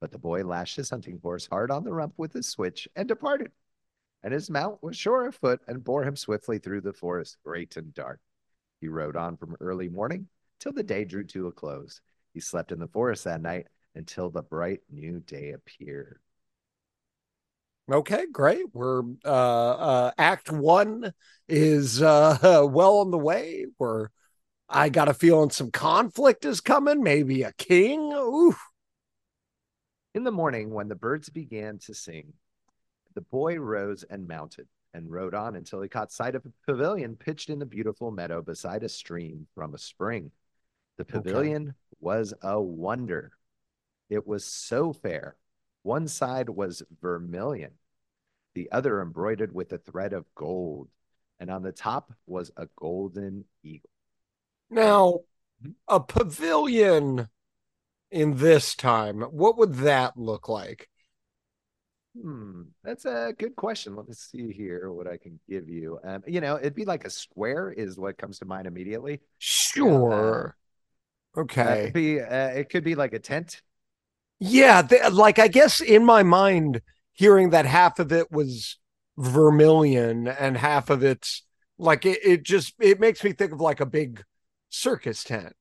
But 0.00 0.12
the 0.12 0.18
boy 0.18 0.44
lashed 0.44 0.76
his 0.76 0.90
hunting 0.90 1.18
horse 1.22 1.46
hard 1.46 1.70
on 1.70 1.84
the 1.84 1.92
rump 1.92 2.14
with 2.16 2.32
his 2.32 2.48
switch 2.48 2.88
and 2.96 3.08
departed. 3.08 3.52
And 4.22 4.32
his 4.32 4.50
mount 4.50 4.82
was 4.82 4.96
sure 4.96 5.26
of 5.26 5.34
foot 5.34 5.60
and 5.66 5.84
bore 5.84 6.04
him 6.04 6.16
swiftly 6.16 6.58
through 6.58 6.80
the 6.82 6.92
forest, 6.92 7.36
great 7.44 7.76
and 7.76 7.92
dark. 7.94 8.20
He 8.80 8.88
rode 8.88 9.16
on 9.16 9.36
from 9.36 9.56
early 9.60 9.88
morning 9.88 10.28
till 10.58 10.72
the 10.72 10.82
day 10.82 11.04
drew 11.04 11.24
to 11.24 11.48
a 11.48 11.52
close. 11.52 12.00
He 12.32 12.40
slept 12.40 12.72
in 12.72 12.78
the 12.78 12.88
forest 12.88 13.24
that 13.24 13.42
night 13.42 13.66
until 13.94 14.30
the 14.30 14.42
bright 14.42 14.80
new 14.90 15.20
day 15.20 15.52
appeared. 15.52 16.20
Okay, 17.90 18.26
great. 18.30 18.66
We're 18.74 19.02
uh 19.24 19.28
uh 19.70 20.10
act 20.18 20.50
one 20.52 21.12
is 21.48 22.02
uh 22.02 22.38
well 22.70 22.98
on 22.98 23.10
the 23.10 23.18
way. 23.18 23.66
We're 23.78 24.08
I 24.68 24.90
got 24.90 25.08
a 25.08 25.14
feeling 25.14 25.50
some 25.50 25.70
conflict 25.70 26.44
is 26.44 26.60
coming, 26.60 27.02
maybe 27.02 27.42
a 27.42 27.52
king. 27.52 28.12
Ooh. 28.14 28.56
In 30.14 30.24
the 30.24 30.30
morning, 30.30 30.70
when 30.70 30.88
the 30.88 30.94
birds 30.94 31.30
began 31.30 31.78
to 31.80 31.94
sing, 31.94 32.34
the 33.14 33.22
boy 33.22 33.58
rose 33.58 34.02
and 34.04 34.28
mounted 34.28 34.68
and 34.94 35.10
rode 35.10 35.34
on 35.34 35.56
until 35.56 35.80
he 35.82 35.88
caught 35.88 36.12
sight 36.12 36.34
of 36.34 36.46
a 36.46 36.52
pavilion 36.66 37.16
pitched 37.16 37.50
in 37.50 37.62
a 37.62 37.66
beautiful 37.66 38.10
meadow 38.10 38.42
beside 38.42 38.82
a 38.82 38.88
stream 38.88 39.48
from 39.54 39.74
a 39.74 39.78
spring. 39.78 40.32
The 40.98 41.04
Okay. 41.14 41.22
pavilion 41.22 41.74
was 42.00 42.34
a 42.42 42.60
wonder. 42.60 43.32
It 44.10 44.26
was 44.26 44.44
so 44.44 44.92
fair. 44.92 45.36
One 45.88 46.08
side 46.08 46.50
was 46.50 46.82
vermilion, 47.00 47.72
the 48.54 48.70
other 48.72 49.00
embroidered 49.02 49.54
with 49.54 49.72
a 49.72 49.78
thread 49.78 50.12
of 50.12 50.26
gold, 50.34 50.90
and 51.40 51.50
on 51.50 51.62
the 51.62 51.72
top 51.72 52.12
was 52.26 52.50
a 52.56 52.68
golden 52.76 53.46
eagle. 53.62 53.90
Now, 54.70 55.20
Mhm. 55.62 55.74
a 55.88 56.00
pavilion 56.00 57.30
in 58.10 58.38
this 58.38 58.74
time, 58.74 59.22
what 59.22 59.58
would 59.58 59.74
that 59.76 60.16
look 60.18 60.48
like? 60.48 60.88
Hmm, 62.20 62.62
that's 62.82 63.04
a 63.04 63.32
good 63.38 63.54
question. 63.54 63.94
Let 63.94 64.08
me 64.08 64.14
see 64.14 64.52
here 64.52 64.92
what 64.92 65.06
I 65.06 65.16
can 65.18 65.38
give 65.48 65.68
you. 65.68 66.00
Um, 66.02 66.22
you 66.26 66.40
know, 66.40 66.56
it'd 66.56 66.74
be 66.74 66.84
like 66.84 67.04
a 67.04 67.10
square 67.10 67.70
is 67.70 67.98
what 67.98 68.18
comes 68.18 68.38
to 68.40 68.44
mind 68.44 68.66
immediately. 68.66 69.20
Sure. 69.38 70.54
Uh, 71.64 71.76
Okay. 71.76 71.92
be 71.92 72.20
uh, 72.20 72.48
it 72.48 72.68
could 72.70 72.84
be 72.84 72.94
like 72.94 73.12
a 73.12 73.18
tent. 73.18 73.62
Yeah, 74.40 74.82
th- 74.82 75.12
like 75.12 75.38
I 75.38 75.48
guess 75.48 75.80
in 75.80 76.04
my 76.04 76.22
mind, 76.22 76.80
hearing 77.12 77.50
that 77.50 77.66
half 77.66 77.98
of 77.98 78.12
it 78.12 78.30
was 78.30 78.78
vermilion 79.16 80.28
and 80.28 80.56
half 80.56 80.90
of 80.90 81.02
it's 81.02 81.42
like 81.76 82.06
it, 82.06 82.18
it 82.24 82.42
just 82.44 82.74
it 82.80 83.00
makes 83.00 83.22
me 83.24 83.32
think 83.32 83.52
of 83.52 83.60
like 83.60 83.80
a 83.80 83.86
big 83.86 84.22
circus 84.70 85.24
tent. 85.24 85.54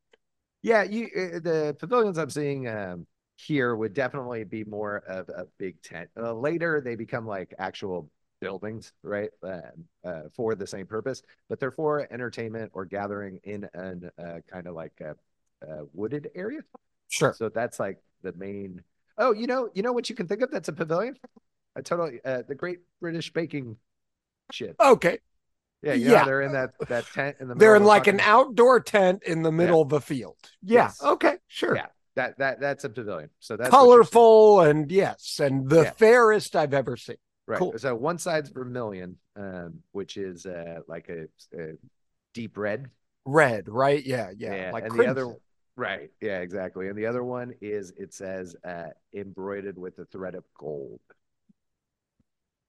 Yeah, 0.62 0.84
you 0.84 1.06
uh, 1.16 1.40
the 1.40 1.76
pavilions 1.80 2.18
I'm 2.18 2.30
seeing 2.30 2.68
um, 2.68 3.08
here 3.38 3.76
would 3.76 3.94
definitely 3.94 4.44
be 4.44 4.64
more 4.64 4.98
of 5.08 5.30
a 5.30 5.46
big 5.58 5.82
tent. 5.82 6.10
Uh, 6.18 6.34
later, 6.34 6.82
they 6.82 6.96
become 6.96 7.26
like 7.26 7.54
actual 7.58 8.10
buildings, 8.40 8.94
right, 9.04 9.30
uh, 9.44 9.62
uh, 10.04 10.22
for 10.36 10.56
the 10.56 10.68
same 10.68 10.86
purpose, 10.86 11.24
but 11.50 11.60
they're 11.60 11.72
for 11.72 12.08
entertainment 12.12 12.72
or 12.74 12.86
gathering 12.86 13.40
in 13.44 13.68
an 13.74 14.10
uh, 14.20 14.40
kind 14.52 14.68
of 14.68 14.76
like 14.76 14.94
a, 15.02 15.16
a, 15.66 15.86
wooded 15.94 16.30
area. 16.36 16.62
Sure. 17.10 17.34
So 17.34 17.50
that's 17.50 17.80
like 17.80 18.00
the 18.22 18.34
main. 18.34 18.84
Oh, 19.18 19.34
you 19.34 19.48
know, 19.48 19.70
you 19.74 19.84
know 19.84 19.94
what 19.94 20.10
you 20.10 20.16
can 20.16 20.28
think 20.28 20.42
of? 20.42 20.52
That's 20.52 20.70
a 20.70 20.74
pavilion. 20.74 21.16
A 21.76 21.82
totally 21.82 22.20
uh, 22.24 22.44
the 22.48 22.56
Great 22.56 22.80
British 23.00 23.32
Baking 23.34 23.78
shit. 24.52 24.76
Okay. 24.80 25.20
Yeah, 25.84 25.94
yeah, 25.94 26.26
they're 26.26 26.42
in 26.42 26.54
that 26.54 26.72
that 26.88 27.06
tent 27.14 27.38
in 27.40 27.48
the. 27.48 27.56
They're 27.56 27.76
in 27.76 27.84
like 27.84 28.06
fucking... 28.06 28.16
an 28.16 28.26
outdoor 28.26 28.80
tent 28.80 29.24
in 29.24 29.44
the 29.44 29.52
middle 29.52 29.78
yeah. 29.78 29.84
of 29.84 29.90
the 29.90 30.02
field. 30.02 30.38
Yeah. 30.64 30.84
Yes. 30.86 31.04
Okay. 31.04 31.36
Sure. 31.48 31.76
Yeah. 31.76 31.86
That 32.16 32.38
that 32.40 32.60
that's 32.60 32.84
a 32.84 32.90
pavilion. 32.90 33.30
So 33.40 33.58
that's 33.58 33.70
colorful 33.70 34.62
and 34.62 34.92
yes, 34.92 35.40
and 35.40 35.70
the 35.70 35.84
yeah. 35.84 35.92
fairest 35.92 36.56
I've 36.56 36.74
ever 36.74 36.98
seen. 36.98 37.18
Right. 37.46 37.60
Cool. 37.60 37.74
So 37.78 37.96
one 37.96 38.18
side's 38.18 38.50
vermilion, 38.50 39.18
um, 39.36 39.80
which 39.92 40.18
is 40.18 40.46
uh, 40.46 40.80
like 40.88 41.10
a, 41.10 41.28
a, 41.58 41.74
deep 42.34 42.58
red. 42.58 42.88
Red, 43.24 43.70
right? 43.70 44.04
Yeah, 44.06 44.32
yeah. 44.36 44.56
yeah. 44.56 44.72
Like 44.72 44.84
and 44.84 44.92
crimson. 44.92 45.16
the 45.16 45.22
other, 45.22 45.36
right? 45.78 46.10
Yeah, 46.20 46.40
exactly. 46.40 46.90
And 46.90 46.98
the 46.98 47.06
other 47.06 47.24
one 47.24 47.54
is 47.62 47.94
it 47.96 48.14
says 48.14 48.56
uh, 48.68 48.88
embroidered 49.14 49.78
with 49.78 50.00
a 50.00 50.06
thread 50.06 50.36
of 50.36 50.44
gold. 50.58 51.00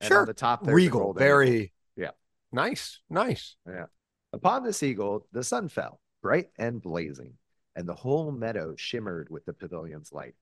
And 0.01 0.09
sure. 0.09 0.27
the 0.27 0.35
top, 0.35 0.65
regal, 0.65 1.13
very 1.13 1.73
yeah, 1.97 2.11
nice, 2.53 3.01
nice. 3.11 3.57
Yeah. 3.67 3.87
Upon 4.33 4.63
this 4.63 4.83
eagle, 4.85 5.27
the 5.33 5.43
sun 5.43 5.69
fell, 5.69 5.99
bright 6.23 6.51
and 6.57 6.81
blazing, 6.81 7.33
and 7.75 7.89
the 7.89 7.95
whole 7.95 8.31
meadow 8.31 8.75
shimmered 8.77 9.29
with 9.31 9.45
the 9.45 9.55
pavilion's 9.55 10.13
light. 10.13 10.35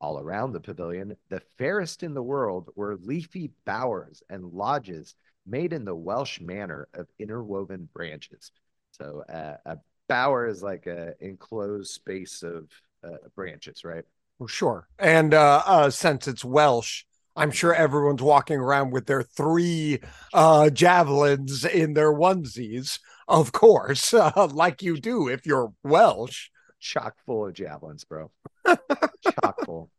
All 0.00 0.18
around 0.18 0.52
the 0.52 0.60
pavilion, 0.60 1.16
the 1.28 1.40
fairest 1.56 2.02
in 2.02 2.14
the 2.14 2.22
world 2.22 2.70
were 2.74 2.96
leafy 2.96 3.52
bowers 3.64 4.22
and 4.28 4.52
lodges 4.52 5.14
made 5.46 5.72
in 5.72 5.84
the 5.84 5.94
Welsh 5.94 6.40
manner 6.40 6.88
of 6.92 7.06
interwoven 7.18 7.88
branches. 7.94 8.50
So 8.90 9.22
uh, 9.32 9.56
a 9.64 9.78
bower 10.08 10.46
is 10.46 10.62
like 10.62 10.86
a 10.86 11.14
enclosed 11.20 11.90
space 11.90 12.42
of 12.42 12.68
uh, 13.04 13.16
branches, 13.34 13.84
right? 13.84 14.04
Well, 14.38 14.46
sure. 14.48 14.88
And 14.98 15.34
uh, 15.34 15.62
uh, 15.66 15.90
since 15.90 16.28
it's 16.28 16.44
Welsh, 16.44 17.04
I'm 17.36 17.50
sure 17.50 17.74
everyone's 17.74 18.22
walking 18.22 18.58
around 18.58 18.92
with 18.92 19.06
their 19.06 19.22
three 19.22 20.00
uh, 20.32 20.70
javelins 20.70 21.64
in 21.64 21.94
their 21.94 22.12
onesies, 22.12 22.98
of 23.28 23.52
course, 23.52 24.14
uh, 24.14 24.48
like 24.52 24.82
you 24.82 24.98
do 24.98 25.28
if 25.28 25.46
you're 25.46 25.72
Welsh. 25.82 26.48
Chock 26.80 27.16
full 27.24 27.46
of 27.46 27.54
javelins, 27.54 28.04
bro. 28.04 28.30
Chock 28.66 29.64
full. 29.64 29.90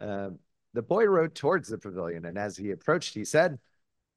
Um, 0.00 0.38
the 0.72 0.82
boy 0.82 1.04
rode 1.04 1.34
towards 1.34 1.68
the 1.68 1.78
pavilion, 1.78 2.24
and 2.24 2.38
as 2.38 2.56
he 2.56 2.70
approached, 2.70 3.14
he 3.14 3.24
said, 3.24 3.58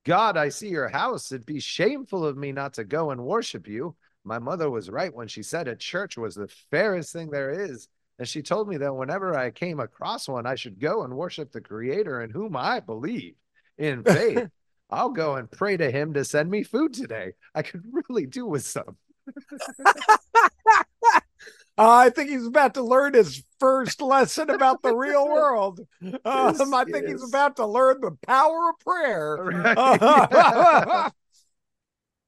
God, 0.05 0.37
I 0.37 0.49
see 0.49 0.69
your 0.69 0.87
house. 0.87 1.31
It'd 1.31 1.45
be 1.45 1.59
shameful 1.59 2.25
of 2.25 2.37
me 2.37 2.51
not 2.51 2.73
to 2.73 2.83
go 2.83 3.11
and 3.11 3.23
worship 3.23 3.67
you. 3.67 3.95
My 4.23 4.39
mother 4.39 4.69
was 4.69 4.89
right 4.89 5.13
when 5.13 5.27
she 5.27 5.43
said 5.43 5.67
a 5.67 5.75
church 5.75 6.17
was 6.17 6.35
the 6.35 6.47
fairest 6.71 7.11
thing 7.11 7.29
there 7.29 7.51
is. 7.51 7.87
And 8.19 8.27
she 8.27 8.41
told 8.41 8.69
me 8.69 8.77
that 8.77 8.95
whenever 8.95 9.35
I 9.37 9.51
came 9.51 9.79
across 9.79 10.27
one, 10.27 10.45
I 10.45 10.55
should 10.55 10.79
go 10.79 11.03
and 11.03 11.15
worship 11.15 11.51
the 11.51 11.61
Creator 11.61 12.21
in 12.21 12.29
whom 12.29 12.55
I 12.55 12.79
believe 12.79 13.35
in 13.77 14.03
faith. 14.03 14.49
I'll 14.89 15.09
go 15.09 15.35
and 15.35 15.49
pray 15.49 15.75
to 15.77 15.89
him 15.89 16.13
to 16.13 16.23
send 16.23 16.49
me 16.51 16.63
food 16.63 16.93
today. 16.93 17.33
I 17.55 17.63
could 17.63 17.83
really 18.09 18.25
do 18.25 18.45
with 18.45 18.65
some. 18.65 18.97
Uh, 19.83 19.93
I 21.77 22.09
think 22.11 22.29
he's 22.29 22.45
about 22.45 22.75
to 22.75 22.83
learn 22.83 23.15
his 23.15 23.43
first 23.59 24.01
lesson 24.01 24.51
about 24.51 24.83
the 24.83 24.95
real 24.95 25.27
world. 25.27 25.79
Um, 26.03 26.73
I 26.73 26.85
think 26.85 27.07
he's 27.07 27.27
about 27.27 27.55
to 27.55 27.65
learn 27.65 28.01
the 28.01 28.11
power 28.27 28.69
of 28.69 28.79
prayer. 28.79 29.37
Right. 29.41 31.11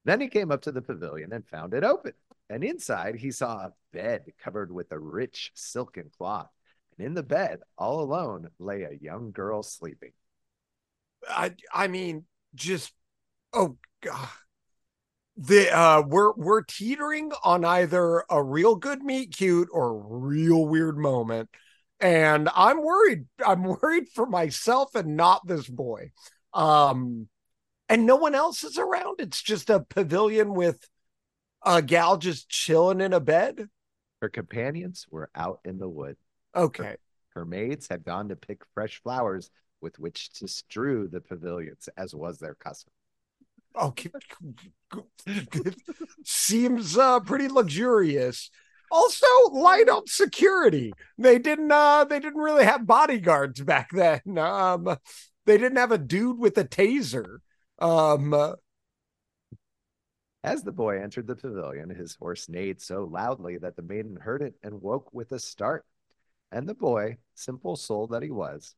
Then 0.06 0.20
he 0.20 0.28
came 0.28 0.50
up 0.50 0.62
to 0.62 0.72
the 0.72 0.82
pavilion 0.82 1.32
and 1.32 1.46
found 1.46 1.74
it 1.74 1.84
open. 1.84 2.12
And 2.48 2.62
inside, 2.62 3.16
he 3.16 3.32
saw 3.32 3.58
a 3.58 3.72
bed 3.92 4.24
covered 4.42 4.72
with 4.72 4.92
a 4.92 4.98
rich 4.98 5.50
silken 5.54 6.10
cloth. 6.16 6.50
And 6.96 7.06
in 7.06 7.14
the 7.14 7.22
bed, 7.22 7.60
all 7.76 8.00
alone, 8.00 8.50
lay 8.58 8.82
a 8.82 8.92
young 8.92 9.32
girl 9.32 9.62
sleeping. 9.62 10.12
I, 11.28 11.54
I 11.72 11.88
mean, 11.88 12.24
just, 12.54 12.92
oh, 13.52 13.76
God 14.00 14.28
the 15.36 15.70
uh 15.70 16.02
we're 16.06 16.32
we're 16.34 16.62
teetering 16.62 17.30
on 17.44 17.64
either 17.64 18.24
a 18.30 18.42
real 18.42 18.74
good 18.74 19.02
meet 19.02 19.36
cute 19.36 19.68
or 19.70 19.94
real 19.94 20.64
weird 20.66 20.96
moment 20.96 21.50
and 22.00 22.48
i'm 22.54 22.82
worried 22.82 23.26
i'm 23.44 23.62
worried 23.82 24.08
for 24.14 24.26
myself 24.26 24.94
and 24.94 25.16
not 25.16 25.46
this 25.46 25.68
boy 25.68 26.10
um 26.54 27.28
and 27.88 28.06
no 28.06 28.16
one 28.16 28.34
else 28.34 28.64
is 28.64 28.78
around. 28.78 29.20
It's 29.20 29.42
just 29.42 29.70
a 29.70 29.80
pavilion 29.80 30.54
with 30.54 30.88
a 31.64 31.82
gal 31.82 32.16
just 32.16 32.48
chilling 32.48 33.00
in 33.00 33.12
a 33.12 33.20
bed. 33.20 33.68
Her 34.20 34.28
companions 34.28 35.06
were 35.10 35.30
out 35.34 35.60
in 35.64 35.78
the 35.78 35.88
wood. 35.88 36.16
Okay. 36.54 36.82
Her, 36.84 36.98
her 37.34 37.44
maids 37.44 37.88
had 37.88 38.04
gone 38.04 38.28
to 38.30 38.36
pick 38.36 38.62
fresh 38.74 39.00
flowers 39.02 39.50
with 39.80 39.98
which 39.98 40.32
to 40.34 40.48
strew 40.48 41.06
the 41.06 41.20
pavilions 41.20 41.88
as 41.96 42.14
was 42.14 42.38
their 42.38 42.54
custom. 42.54 42.92
Okay. 43.76 44.10
Seems 46.24 46.96
uh, 46.96 47.20
pretty 47.20 47.48
luxurious. 47.48 48.50
Also 48.90 49.26
light 49.52 49.88
on 49.88 50.06
security. 50.06 50.92
They 51.18 51.38
didn't 51.38 51.72
uh 51.72 52.04
they 52.04 52.20
didn't 52.20 52.40
really 52.40 52.64
have 52.64 52.86
bodyguards 52.86 53.60
back 53.60 53.90
then. 53.92 54.38
Um 54.38 54.96
they 55.44 55.58
didn't 55.58 55.76
have 55.76 55.92
a 55.92 55.98
dude 55.98 56.38
with 56.38 56.56
a 56.56 56.64
taser 56.64 57.38
um 57.78 58.32
uh, 58.34 58.52
as 60.44 60.62
the 60.62 60.72
boy 60.72 61.00
entered 61.00 61.26
the 61.26 61.36
pavilion 61.36 61.90
his 61.90 62.14
horse 62.14 62.48
neighed 62.48 62.80
so 62.80 63.04
loudly 63.04 63.58
that 63.58 63.76
the 63.76 63.82
maiden 63.82 64.16
heard 64.16 64.42
it 64.42 64.54
and 64.62 64.80
woke 64.80 65.12
with 65.12 65.32
a 65.32 65.38
start 65.38 65.84
and 66.52 66.68
the 66.68 66.74
boy 66.74 67.16
simple 67.34 67.76
soul 67.76 68.06
that 68.06 68.22
he 68.22 68.30
was 68.30 68.74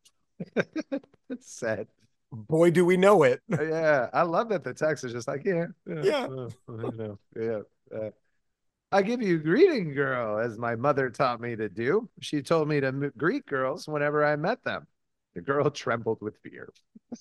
said 1.41 1.87
boy, 2.33 2.71
do 2.71 2.85
we 2.85 2.97
know 2.97 3.23
it. 3.23 3.41
yeah, 3.49 4.09
I 4.13 4.23
love 4.23 4.49
that 4.51 4.65
the 4.65 4.75
text 4.75 5.05
is 5.05 5.13
just 5.13 5.29
like, 5.29 5.45
yeah, 5.45 5.67
yeah, 5.87 5.95
yeah, 6.03 6.27
uh, 6.27 6.49
you 6.69 6.93
know, 6.97 7.19
yeah. 7.37 7.61
Uh, 7.97 8.11
I 8.91 9.03
give 9.03 9.21
you 9.21 9.39
greeting, 9.39 9.95
girl, 9.95 10.39
as 10.39 10.59
my 10.59 10.75
mother 10.75 11.11
taught 11.11 11.41
me 11.41 11.57
to 11.57 11.69
do. 11.69 12.09
She 12.21 12.41
told 12.43 12.69
me 12.69 12.81
to 12.81 12.87
m- 12.89 13.13
greet 13.17 13.45
girls 13.47 13.87
whenever 13.87 14.25
I 14.25 14.37
met 14.37 14.65
them. 14.65 14.87
The 15.35 15.41
girl 15.41 15.71
trembled 15.71 16.21
with 16.21 16.37
fear. 16.39 16.71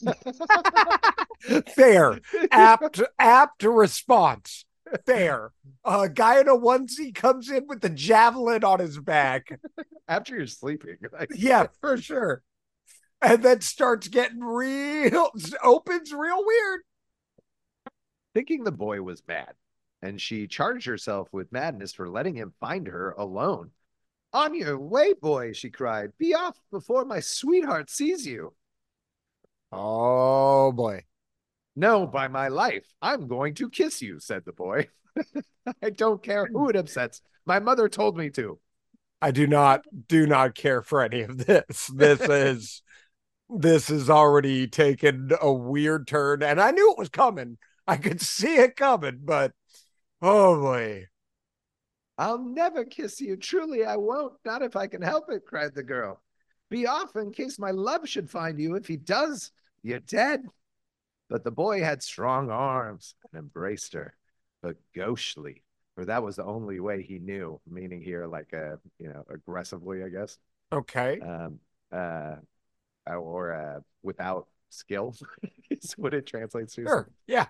Fair, 1.76 2.20
apt, 2.52 3.02
apt 3.20 3.64
response. 3.64 4.66
Fair. 5.06 5.52
A 5.84 6.10
guy 6.10 6.40
in 6.40 6.48
a 6.48 6.56
onesie 6.56 7.14
comes 7.14 7.50
in 7.50 7.68
with 7.68 7.82
the 7.82 7.90
javelin 7.90 8.64
on 8.64 8.80
his 8.80 9.00
back. 9.00 9.60
After 10.08 10.36
you're 10.38 10.48
sleeping. 10.48 10.98
Like, 11.12 11.30
yeah, 11.36 11.68
for 11.82 11.98
sure 11.98 12.42
and 13.22 13.44
then 13.44 13.62
starts 13.62 14.08
getting 14.08 14.40
real 14.40 15.30
opens 15.64 16.12
real 16.12 16.44
weird 16.46 16.82
thinking 18.34 18.64
the 18.64 18.72
boy 18.72 19.02
was 19.02 19.24
mad 19.28 19.54
and 20.02 20.22
she 20.22 20.48
charged 20.48 20.86
herself 20.86 21.28
with 21.32 21.52
madness 21.52 21.94
for 21.94 22.10
letting 22.10 22.36
him 22.36 22.54
find 22.60 22.88
her 22.88 23.12
alone 23.18 23.72
on 24.38 24.54
your 24.54 24.78
way 24.78 25.14
boy 25.14 25.52
she 25.52 25.72
cried. 25.72 26.12
Be 26.20 26.36
off 26.36 26.58
before 26.72 27.06
my 27.06 27.20
sweetheart 27.20 27.90
sees 27.90 28.26
you. 28.26 28.54
Oh 29.72 30.72
boy. 30.72 31.04
No 31.76 32.06
by 32.06 32.28
my 32.28 32.48
life. 32.48 32.86
I'm 33.02 33.28
going 33.28 33.56
to 33.56 33.70
kiss 33.70 34.02
you 34.02 34.20
said 34.20 34.46
the 34.46 34.54
boy. 34.54 34.90
I 35.84 35.90
don't 35.90 36.22
care 36.22 36.46
who 36.46 36.70
it 36.70 36.76
upsets. 36.76 37.22
My 37.46 37.60
mother 37.60 37.90
told 37.90 38.16
me 38.16 38.30
to. 38.32 38.60
I 39.22 39.32
do 39.32 39.48
not 39.48 39.86
do 40.08 40.28
not 40.28 40.54
care 40.54 40.84
for 40.84 41.02
any 41.02 41.22
of 41.22 41.46
this. 41.46 41.88
This 41.88 42.22
is 42.30 42.84
this 43.50 43.90
is 43.90 44.10
already 44.10 44.68
taken 44.68 45.32
a 45.42 45.52
weird 45.52 46.08
turn, 46.08 46.44
and 46.44 46.62
I 46.62 46.72
knew 46.72 46.92
it 46.92 47.00
was 47.00 47.10
coming. 47.10 47.58
I 47.88 47.98
could 47.98 48.22
see 48.22 48.58
it 48.58 48.76
coming, 48.76 49.20
but 49.24 49.54
oh 50.22 50.62
boy. 50.62 51.08
I'll 52.18 52.40
never 52.40 52.84
kiss 52.84 53.22
you. 53.22 53.38
Truly, 53.38 53.86
I 53.86 53.96
won't. 53.96 54.34
Not 54.46 54.62
if 54.62 54.76
I 54.76 54.88
can 54.88 55.02
help 55.02 55.26
it, 55.30 55.46
cried 55.46 55.76
the 55.76 55.84
girl. 55.84 56.22
Be 56.70 56.88
off 56.88 57.16
in 57.16 57.32
case 57.32 57.60
my 57.60 57.72
love 57.72 58.08
should 58.08 58.30
find 58.30 58.60
you. 58.60 58.76
If 58.76 58.88
he 58.88 58.98
does, 58.98 59.52
you're 59.84 60.00
dead. 60.00 60.44
But 61.30 61.44
the 61.44 61.52
boy 61.52 61.82
had 61.82 62.02
strong 62.02 62.50
arms 62.50 63.16
and 63.32 63.40
embraced 63.40 63.94
her, 63.94 64.16
but 64.62 64.78
gauchely, 64.96 65.64
for 65.96 66.06
that 66.06 66.24
was 66.24 66.38
the 66.38 66.46
only 66.46 66.80
way 66.80 67.04
he 67.04 67.20
knew, 67.20 67.60
meaning 67.70 68.02
here, 68.02 68.28
like, 68.28 68.54
a 68.54 68.80
you 68.98 69.10
know, 69.10 69.26
aggressively, 69.30 70.04
I 70.04 70.10
guess. 70.10 70.38
Okay. 70.72 71.20
Um, 71.20 71.60
uh, 71.92 72.36
or 73.10 73.54
uh, 73.54 73.80
without 74.04 74.48
skill 74.70 75.16
is 75.70 75.94
what 75.94 76.14
it 76.14 76.26
translates 76.26 76.76
to. 76.76 76.84
Sure. 76.84 77.10
Yeah. 77.28 77.48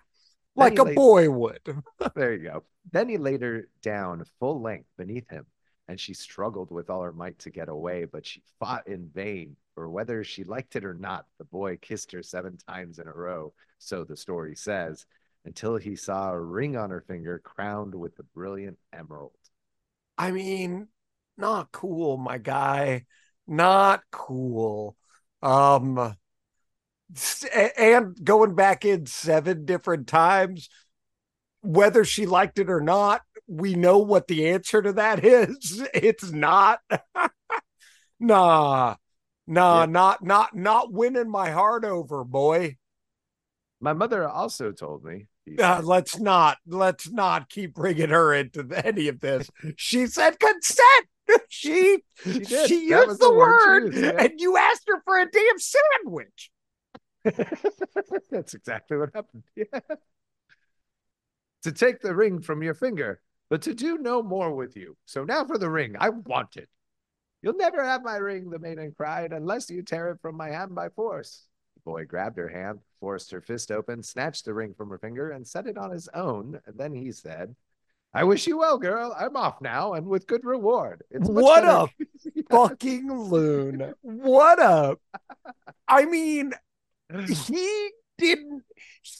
Like 0.57 0.79
a 0.79 0.83
laid- 0.83 0.95
boy 0.95 1.29
would. 1.29 1.61
There 2.15 2.33
you 2.33 2.43
go. 2.43 2.63
Then 2.91 3.09
he 3.09 3.17
laid 3.17 3.41
her 3.41 3.67
down 3.81 4.23
full 4.39 4.61
length 4.61 4.89
beneath 4.97 5.29
him, 5.29 5.45
and 5.87 5.99
she 5.99 6.13
struggled 6.13 6.71
with 6.71 6.89
all 6.89 7.03
her 7.03 7.11
might 7.11 7.37
to 7.39 7.49
get 7.49 7.69
away, 7.69 8.05
but 8.05 8.25
she 8.25 8.41
fought 8.59 8.87
in 8.87 9.09
vain. 9.13 9.55
For 9.75 9.89
whether 9.89 10.23
she 10.23 10.43
liked 10.43 10.75
it 10.75 10.83
or 10.85 10.95
not, 10.95 11.25
the 11.37 11.43
boy 11.45 11.77
kissed 11.77 12.11
her 12.13 12.23
seven 12.23 12.57
times 12.57 12.97
in 12.97 13.07
a 13.07 13.13
row, 13.13 13.53
so 13.77 14.03
the 14.03 14.17
story 14.17 14.55
says, 14.55 15.05
until 15.45 15.77
he 15.77 15.95
saw 15.95 16.31
a 16.31 16.39
ring 16.39 16.75
on 16.75 16.89
her 16.89 17.01
finger 17.01 17.39
crowned 17.43 17.93
with 17.93 18.17
a 18.19 18.23
brilliant 18.23 18.77
emerald. 18.91 19.31
I 20.17 20.31
mean, 20.31 20.87
not 21.37 21.71
cool, 21.71 22.17
my 22.17 22.39
guy. 22.39 23.05
Not 23.45 24.01
cool. 24.11 24.97
Um 25.43 26.15
and 27.87 28.15
going 28.23 28.55
back 28.55 28.85
in 28.85 29.05
seven 29.05 29.65
different 29.65 30.07
times, 30.07 30.69
whether 31.61 32.03
she 32.03 32.25
liked 32.25 32.59
it 32.59 32.69
or 32.69 32.81
not, 32.81 33.21
we 33.47 33.75
know 33.75 33.99
what 33.99 34.27
the 34.27 34.49
answer 34.49 34.81
to 34.81 34.93
that 34.93 35.23
is. 35.25 35.87
It's 35.93 36.31
not. 36.31 36.79
nah. 38.19 38.95
Nah, 39.49 39.79
Yeah. 39.81 39.85
not 39.85 40.23
not 40.23 40.55
not 40.55 40.91
winning 40.91 41.29
my 41.29 41.51
heart 41.51 41.85
over, 41.85 42.23
boy. 42.25 42.75
My 43.79 43.93
mother 43.93 44.27
also 44.27 44.71
told 44.71 45.03
me. 45.03 45.27
Uh, 45.57 45.81
let's 45.81 46.19
not 46.19 46.57
let's 46.67 47.09
not 47.09 47.47
keep 47.47 47.73
bringing 47.73 48.09
her 48.09 48.33
into 48.33 48.67
any 48.85 49.07
of 49.07 49.21
this. 49.21 49.49
She 49.77 50.07
said 50.07 50.37
consent. 50.39 51.07
She 51.49 51.99
She 52.23 52.43
she, 52.45 52.87
used 52.89 53.19
the, 53.19 53.27
the 53.27 53.33
word 53.33 53.59
she 53.63 53.69
word, 53.69 53.93
used, 53.93 53.97
yeah. 54.05 54.11
and 54.23 54.39
you 54.41 54.57
asked 54.57 54.83
her 54.87 55.01
for 55.05 55.17
a 55.19 55.29
damn 55.29 55.59
sandwich. 55.59 56.51
That's 58.31 58.53
exactly 58.53 58.97
what 58.97 59.09
happened. 59.13 59.43
Yeah. 59.55 59.79
To 61.63 61.71
take 61.71 61.99
the 62.01 62.15
ring 62.15 62.39
from 62.41 62.63
your 62.63 62.75
finger, 62.75 63.19
but 63.49 63.61
to 63.63 63.73
do 63.73 63.97
no 63.97 64.21
more 64.23 64.53
with 64.53 64.77
you. 64.77 64.95
So 65.05 65.23
now 65.23 65.43
for 65.43 65.57
the 65.57 65.69
ring. 65.69 65.95
I 65.99 66.09
want 66.09 66.55
it. 66.55 66.69
You'll 67.41 67.57
never 67.57 67.83
have 67.83 68.03
my 68.03 68.15
ring, 68.17 68.49
the 68.49 68.59
maiden 68.59 68.93
cried, 68.95 69.33
unless 69.33 69.69
you 69.69 69.81
tear 69.81 70.09
it 70.11 70.21
from 70.21 70.35
my 70.37 70.49
hand 70.49 70.75
by 70.75 70.89
force. 70.89 71.45
The 71.75 71.81
boy 71.81 72.05
grabbed 72.05 72.37
her 72.37 72.47
hand, 72.47 72.79
forced 72.99 73.31
her 73.31 73.41
fist 73.41 73.71
open, 73.71 74.01
snatched 74.03 74.45
the 74.45 74.53
ring 74.53 74.73
from 74.75 74.89
her 74.89 74.97
finger, 74.97 75.31
and 75.31 75.45
set 75.47 75.67
it 75.67 75.77
on 75.77 75.91
his 75.91 76.07
own. 76.13 76.59
And 76.65 76.77
then 76.77 76.93
he 76.93 77.11
said, 77.11 77.55
I 78.13 78.23
wish 78.23 78.47
you 78.47 78.57
well, 78.59 78.77
girl. 78.77 79.15
I'm 79.19 79.35
off 79.35 79.59
now 79.61 79.93
and 79.93 80.07
with 80.07 80.25
good 80.27 80.45
reward. 80.45 81.03
It's 81.11 81.27
What 81.29 81.63
better- 81.63 81.91
a 82.39 82.43
fucking 82.49 83.11
loon. 83.11 83.93
What 84.01 84.59
a 84.59 84.97
I 85.87 86.05
mean, 86.05 86.53
he 87.47 87.89
didn't 88.17 88.63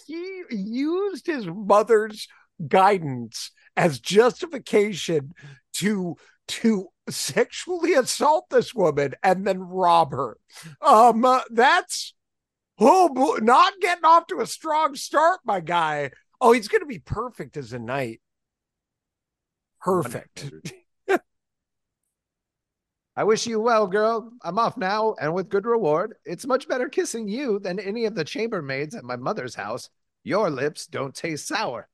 he 0.05 0.41
used 0.49 1.27
his 1.27 1.45
mother's 1.47 2.27
guidance 2.67 3.51
as 3.75 3.99
justification 3.99 5.33
to 5.73 6.15
to 6.47 6.87
sexually 7.09 7.93
assault 7.93 8.45
this 8.49 8.73
woman 8.73 9.13
and 9.23 9.45
then 9.45 9.59
rob 9.59 10.11
her. 10.11 10.37
Um 10.81 11.23
uh, 11.23 11.41
that's 11.51 12.13
oh 12.79 13.37
not 13.41 13.73
getting 13.81 14.05
off 14.05 14.27
to 14.27 14.41
a 14.41 14.47
strong 14.47 14.95
start 14.95 15.39
my 15.45 15.59
guy. 15.59 16.11
Oh 16.41 16.51
he's 16.51 16.67
gonna 16.67 16.85
be 16.85 16.99
perfect 16.99 17.57
as 17.57 17.73
a 17.73 17.79
knight. 17.79 18.21
Perfect 19.81 20.51
I 23.17 23.23
wish 23.23 23.47
you 23.47 23.59
well, 23.59 23.87
girl. 23.87 24.31
I'm 24.43 24.59
off 24.59 24.77
now 24.77 25.15
and 25.19 25.33
with 25.33 25.49
good 25.49 25.65
reward. 25.65 26.13
It's 26.23 26.45
much 26.45 26.67
better 26.67 26.87
kissing 26.87 27.27
you 27.27 27.57
than 27.57 27.79
any 27.79 28.05
of 28.05 28.13
the 28.13 28.23
chambermaids 28.23 28.95
at 28.95 29.03
my 29.03 29.15
mother's 29.15 29.55
house. 29.55 29.89
Your 30.23 30.51
lips 30.51 30.85
don't 30.85 31.15
taste 31.15 31.47
sour. 31.47 31.89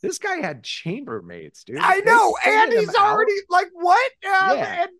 This 0.00 0.18
guy 0.18 0.36
had 0.36 0.62
chambermaids, 0.62 1.64
dude. 1.64 1.78
I 1.80 1.98
know, 2.00 2.36
and 2.46 2.72
he's 2.72 2.88
out. 2.90 2.96
already 3.14 3.32
like 3.48 3.68
what? 3.72 4.12
Um, 4.24 4.56
Yeah. 4.58 4.82
and- 4.82 4.90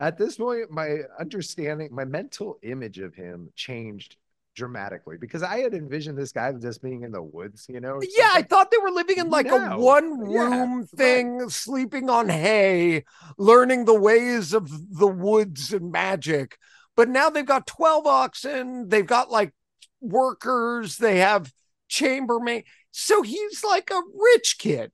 At 0.00 0.18
this 0.18 0.36
point, 0.36 0.68
my 0.70 0.98
understanding, 1.18 1.88
my 1.92 2.04
mental 2.04 2.58
image 2.62 2.98
of 2.98 3.14
him 3.14 3.50
changed 3.54 4.16
dramatically 4.54 5.16
because 5.18 5.42
I 5.42 5.58
had 5.58 5.74
envisioned 5.74 6.18
this 6.18 6.32
guy 6.32 6.52
just 6.52 6.82
being 6.82 7.02
in 7.02 7.12
the 7.12 7.22
woods, 7.22 7.66
you 7.68 7.80
know? 7.80 8.00
yeah, 8.02 8.30
I 8.34 8.42
thought 8.42 8.70
they 8.70 8.78
were 8.78 8.90
living 8.90 9.18
in 9.18 9.30
like 9.30 9.50
a 9.50 9.58
No. 9.58 9.78
one 9.78 10.30
Yeah, 10.30 10.48
room 10.48 10.80
right. 10.80 10.88
thing, 10.90 11.48
sleeping 11.48 12.10
on 12.10 12.28
hay, 12.28 13.04
learning 13.38 13.84
the 13.84 13.98
ways 13.98 14.52
of 14.52 14.70
the 14.98 15.06
woods 15.06 15.72
and 15.72 15.90
magic. 15.90 16.56
But 16.96 17.08
now 17.08 17.30
they've 17.30 17.46
got 17.46 17.66
12 17.66 18.06
oxen, 18.06 18.88
they've 18.88 19.06
got 19.06 19.30
like 19.30 19.52
workers, 20.00 20.96
they 20.98 21.18
have 21.18 21.52
chambermaid. 21.88 22.64
So 22.90 23.22
he's 23.22 23.64
like 23.64 23.90
a 23.90 24.00
rich 24.34 24.56
kid. 24.58 24.92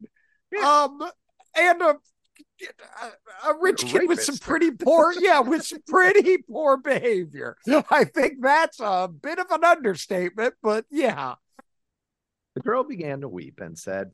Yeah. 0.53 0.85
Um 0.85 1.03
and 1.57 1.83
a 1.83 1.97
a 3.47 3.55
rich 3.61 3.85
kid 3.85 4.09
with 4.09 4.23
some 4.23 4.39
pretty 4.39 4.71
poor, 4.71 5.15
yeah, 5.19 5.41
with 5.41 5.65
some 5.65 5.83
pretty 5.87 6.39
poor 6.39 6.77
behavior. 6.77 7.57
I 7.91 8.05
think 8.05 8.41
that's 8.41 8.81
a 8.81 9.09
bit 9.09 9.39
of 9.39 9.51
an 9.51 9.65
understatement, 9.65 10.55
but 10.63 10.85
yeah. 10.91 11.35
The 12.55 12.61
girl 12.61 12.85
began 12.85 13.21
to 13.21 13.29
weep 13.29 13.61
and 13.61 13.79
said, 13.79 14.11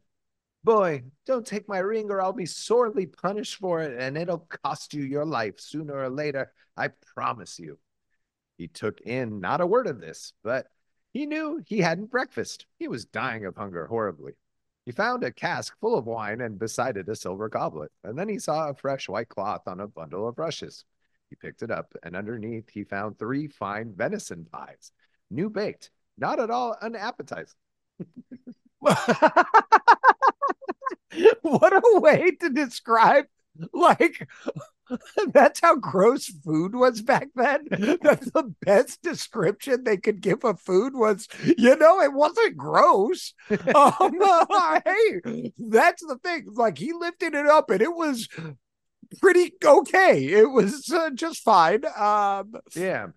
Boy, 0.64 1.04
don't 1.26 1.46
take 1.46 1.68
my 1.68 1.78
ring 1.78 2.10
or 2.10 2.22
I'll 2.22 2.32
be 2.32 2.46
sorely 2.46 3.06
punished 3.06 3.56
for 3.56 3.82
it, 3.82 3.98
and 3.98 4.16
it'll 4.16 4.48
cost 4.64 4.94
you 4.94 5.02
your 5.02 5.26
life 5.26 5.60
sooner 5.60 5.94
or 5.94 6.08
later. 6.08 6.52
I 6.76 6.88
promise 7.14 7.58
you. 7.58 7.78
He 8.56 8.68
took 8.68 9.00
in 9.00 9.40
not 9.40 9.60
a 9.60 9.66
word 9.66 9.86
of 9.86 10.00
this, 10.00 10.32
but 10.42 10.66
he 11.12 11.26
knew 11.26 11.62
he 11.66 11.78
hadn't 11.78 12.10
breakfast. 12.10 12.66
He 12.78 12.88
was 12.88 13.04
dying 13.04 13.44
of 13.44 13.56
hunger 13.56 13.86
horribly. 13.86 14.32
He 14.84 14.92
found 14.92 15.24
a 15.24 15.32
cask 15.32 15.78
full 15.80 15.96
of 15.96 16.06
wine 16.06 16.40
and 16.40 16.58
beside 16.58 16.96
it 16.96 17.08
a 17.08 17.16
silver 17.16 17.48
goblet, 17.48 17.90
and 18.02 18.18
then 18.18 18.28
he 18.28 18.38
saw 18.38 18.68
a 18.68 18.74
fresh 18.74 19.08
white 19.08 19.28
cloth 19.28 19.66
on 19.66 19.80
a 19.80 19.88
bundle 19.88 20.28
of 20.28 20.38
rushes. 20.38 20.84
He 21.30 21.36
picked 21.36 21.62
it 21.62 21.70
up, 21.70 21.94
and 22.02 22.14
underneath 22.14 22.68
he 22.68 22.84
found 22.84 23.18
three 23.18 23.48
fine 23.48 23.94
venison 23.94 24.44
pies, 24.44 24.92
new 25.30 25.48
baked, 25.48 25.90
not 26.18 26.38
at 26.38 26.50
all 26.50 26.76
unappetizing. 26.82 27.56
what 28.78 29.02
a 31.72 32.00
way 32.00 32.32
to 32.32 32.50
describe 32.50 33.24
like 33.72 34.28
that's 35.32 35.60
how 35.60 35.76
gross 35.76 36.26
food 36.26 36.74
was 36.74 37.02
back 37.02 37.28
then? 37.34 37.66
That 38.04 38.20
the 38.34 38.54
best 38.60 39.02
description 39.02 39.84
they 39.84 39.96
could 39.96 40.20
give 40.20 40.44
of 40.44 40.60
food 40.60 40.94
was 40.94 41.28
you 41.56 41.76
know 41.76 42.00
it 42.00 42.12
wasn't 42.12 42.56
gross. 42.56 43.34
Um, 43.74 44.20
hey 44.84 45.52
that's 45.58 46.04
the 46.04 46.18
thing. 46.22 46.46
Like 46.54 46.78
he 46.78 46.92
lifted 46.92 47.34
it 47.34 47.46
up 47.46 47.70
and 47.70 47.80
it 47.80 47.94
was 47.94 48.28
pretty 49.20 49.52
okay. 49.64 50.24
It 50.24 50.50
was 50.50 50.90
uh, 50.90 51.10
just 51.10 51.42
fine. 51.42 51.82
Um 51.96 52.54
Yeah. 52.74 53.08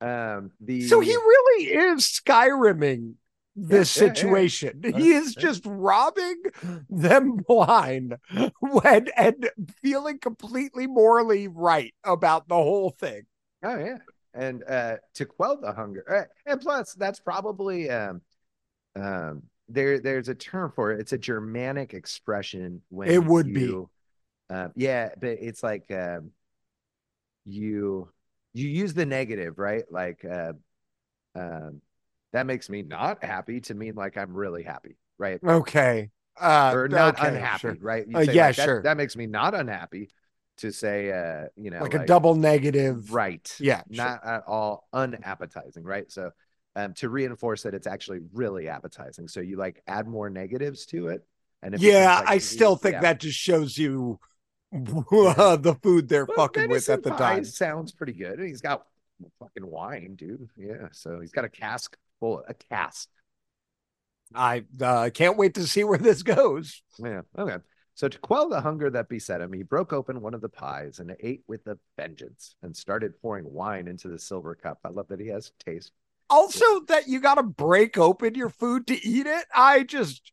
Um 0.00 0.50
the 0.60 0.82
so 0.82 1.00
he 1.00 1.14
really 1.14 1.64
is 1.66 2.02
Skyrimming 2.02 3.14
this 3.56 3.90
Yeah, 3.96 4.12
yeah, 4.14 4.14
yeah. 4.16 4.40
situation. 4.40 4.82
Uh, 4.92 5.00
he 5.00 5.10
is 5.12 5.34
just 5.36 5.62
robbing 5.66 6.42
them 6.88 7.36
blind 7.48 8.16
when 8.60 9.08
and 9.16 9.50
feeling 9.82 10.18
completely 10.18 10.86
morally 10.86 11.48
right 11.48 11.94
about 12.04 12.48
the 12.48 12.54
whole 12.54 12.90
thing. 12.90 13.22
Oh 13.62 13.78
yeah. 13.78 13.98
And 14.34 14.62
uh 14.68 14.96
to 15.14 15.24
quell 15.26 15.56
the 15.60 15.72
hunger. 15.72 16.04
Uh, 16.08 16.50
and 16.50 16.60
plus 16.60 16.94
that's 16.94 17.20
probably 17.20 17.88
um 17.90 18.20
um 18.96 19.44
there 19.68 20.00
there's 20.00 20.28
a 20.28 20.36
term 20.36 20.72
for 20.74 20.92
it. 20.92 21.00
It's 21.00 21.12
a 21.12 21.18
Germanic 21.18 21.94
expression 21.94 22.82
when 22.90 23.14
It 23.14 23.24
would 23.24 23.52
be. 23.52 23.78
you, 23.78 23.90
Um 24.50 24.72
yeah, 24.76 25.10
but 25.20 25.38
it's 25.40 25.62
like 25.62 25.90
um 25.92 26.32
you 27.44 28.08
you 28.54 28.68
use 28.68 28.94
the 28.94 29.06
negative, 29.06 29.58
right? 29.58 29.84
Like 29.90 30.24
uh 30.24 30.52
um 31.36 31.82
that 32.36 32.46
makes 32.46 32.68
me 32.70 32.82
not 32.82 33.24
happy 33.24 33.60
to 33.62 33.74
mean 33.74 33.94
like 33.94 34.16
I'm 34.16 34.32
really 34.34 34.62
happy, 34.62 34.96
right? 35.18 35.40
Okay. 35.42 36.10
Uh, 36.40 36.72
or 36.74 36.88
not 36.88 37.18
okay, 37.18 37.28
unhappy, 37.28 37.60
sure. 37.60 37.76
right? 37.80 38.06
You 38.06 38.16
Uh, 38.16 38.20
yeah, 38.20 38.46
like, 38.48 38.56
that- 38.56 38.64
sure. 38.64 38.82
That, 38.82 38.96
makes 38.98 39.16
me 39.16 39.26
not 39.26 39.54
unhappy 39.54 40.10
to 40.58 40.70
say, 40.70 41.10
uh, 41.10 41.48
you 41.56 41.70
know, 41.70 41.80
Like, 41.80 41.94
a 41.94 42.04
double 42.06 42.34
negative. 42.34 43.12
right? 43.12 43.54
Yeah, 43.58 43.82
sure. 43.90 44.04
not 44.04 44.24
at 44.26 44.42
all 44.46 44.86
unappetizing, 44.92 45.82
right? 45.82 46.10
So, 46.12 46.30
um, 46.74 46.92
to 46.94 47.08
reinforce 47.08 47.62
that 47.62 47.72
it's 47.74 47.86
actually 47.86 48.20
really 48.34 48.68
appetizing, 48.68 49.28
so 49.28 49.40
you 49.40 49.56
like 49.56 49.82
add 49.86 50.06
more 50.06 50.28
negatives 50.28 50.84
to 50.86 51.08
it, 51.08 51.26
and 51.62 51.78
Yeah, 51.80 52.18
like, 52.20 52.28
I 52.28 52.38
still 52.38 52.70
really- 52.70 52.78
think 52.80 52.92
yeah. 52.94 53.00
that 53.00 53.20
just 53.20 53.38
shows 53.38 53.78
you 53.78 54.20
uh, 54.72 55.56
the 55.56 55.74
food 55.82 56.08
they're 56.08 56.26
Well, 56.26 56.36
fucking 56.36 56.68
with 56.68 56.88
at 56.90 57.02
the 57.02 57.10
time. 57.10 57.44
Sounds 57.44 57.92
pretty 57.92 58.12
good. 58.12 58.38
And 58.38 58.48
he's 58.48 58.60
got 58.60 58.84
fucking 59.38 59.66
wine, 59.66 60.16
dude. 60.16 60.50
Yeah, 60.56 60.88
so 60.92 61.20
he's 61.20 61.32
got 61.32 61.44
a 61.46 61.48
cask 61.48 61.96
full, 62.20 62.42
a 62.46 62.54
cask. 62.54 63.08
I 64.34 64.64
uh, 64.80 65.10
can't 65.12 65.36
wait 65.36 65.54
to 65.54 65.66
see 65.66 65.84
where 65.84 65.98
this 65.98 66.22
goes. 66.22 66.82
Yeah. 66.98 67.22
Okay. 67.38 67.58
So, 67.94 68.08
to 68.08 68.18
quell 68.18 68.50
the 68.50 68.60
hunger 68.60 68.90
that 68.90 69.08
beset 69.08 69.40
him, 69.40 69.54
he 69.54 69.62
broke 69.62 69.92
open 69.92 70.20
one 70.20 70.34
of 70.34 70.42
the 70.42 70.50
pies 70.50 70.98
and 70.98 71.16
ate 71.20 71.42
with 71.48 71.66
a 71.66 71.78
vengeance 71.96 72.54
and 72.62 72.76
started 72.76 73.18
pouring 73.22 73.50
wine 73.50 73.88
into 73.88 74.08
the 74.08 74.18
silver 74.18 74.54
cup. 74.54 74.80
I 74.84 74.90
love 74.90 75.08
that 75.08 75.20
he 75.20 75.28
has 75.28 75.52
taste. 75.64 75.92
Also, 76.28 76.80
that 76.88 77.08
you 77.08 77.20
got 77.20 77.36
to 77.36 77.42
break 77.42 77.96
open 77.96 78.34
your 78.34 78.50
food 78.50 78.86
to 78.88 79.06
eat 79.06 79.26
it. 79.26 79.46
I 79.54 79.84
just, 79.84 80.30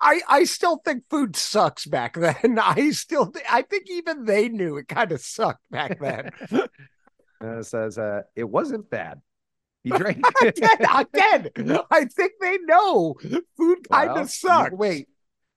I, 0.00 0.20
I 0.28 0.44
still 0.44 0.76
think 0.76 1.04
food 1.10 1.34
sucks 1.34 1.86
back 1.86 2.14
then. 2.14 2.58
I 2.62 2.90
still, 2.90 3.32
I 3.50 3.62
think 3.62 3.90
even 3.90 4.24
they 4.24 4.48
knew 4.48 4.76
it 4.76 4.86
kind 4.86 5.10
of 5.10 5.20
sucked 5.20 5.68
back 5.70 5.98
then. 6.00 6.30
Uh, 7.42 7.58
it 7.58 7.64
says 7.64 7.98
uh, 7.98 8.22
it 8.36 8.44
wasn't 8.44 8.88
bad. 8.88 9.20
He 9.84 9.90
drank. 9.90 10.24
again, 10.42 11.50
again, 11.56 11.80
I 11.90 12.04
think 12.04 12.34
they 12.40 12.58
know 12.58 13.16
food 13.56 13.88
kind 13.90 14.10
of 14.10 14.16
Well, 14.16 14.26
sucks. 14.28 14.72
Wait. 14.72 15.08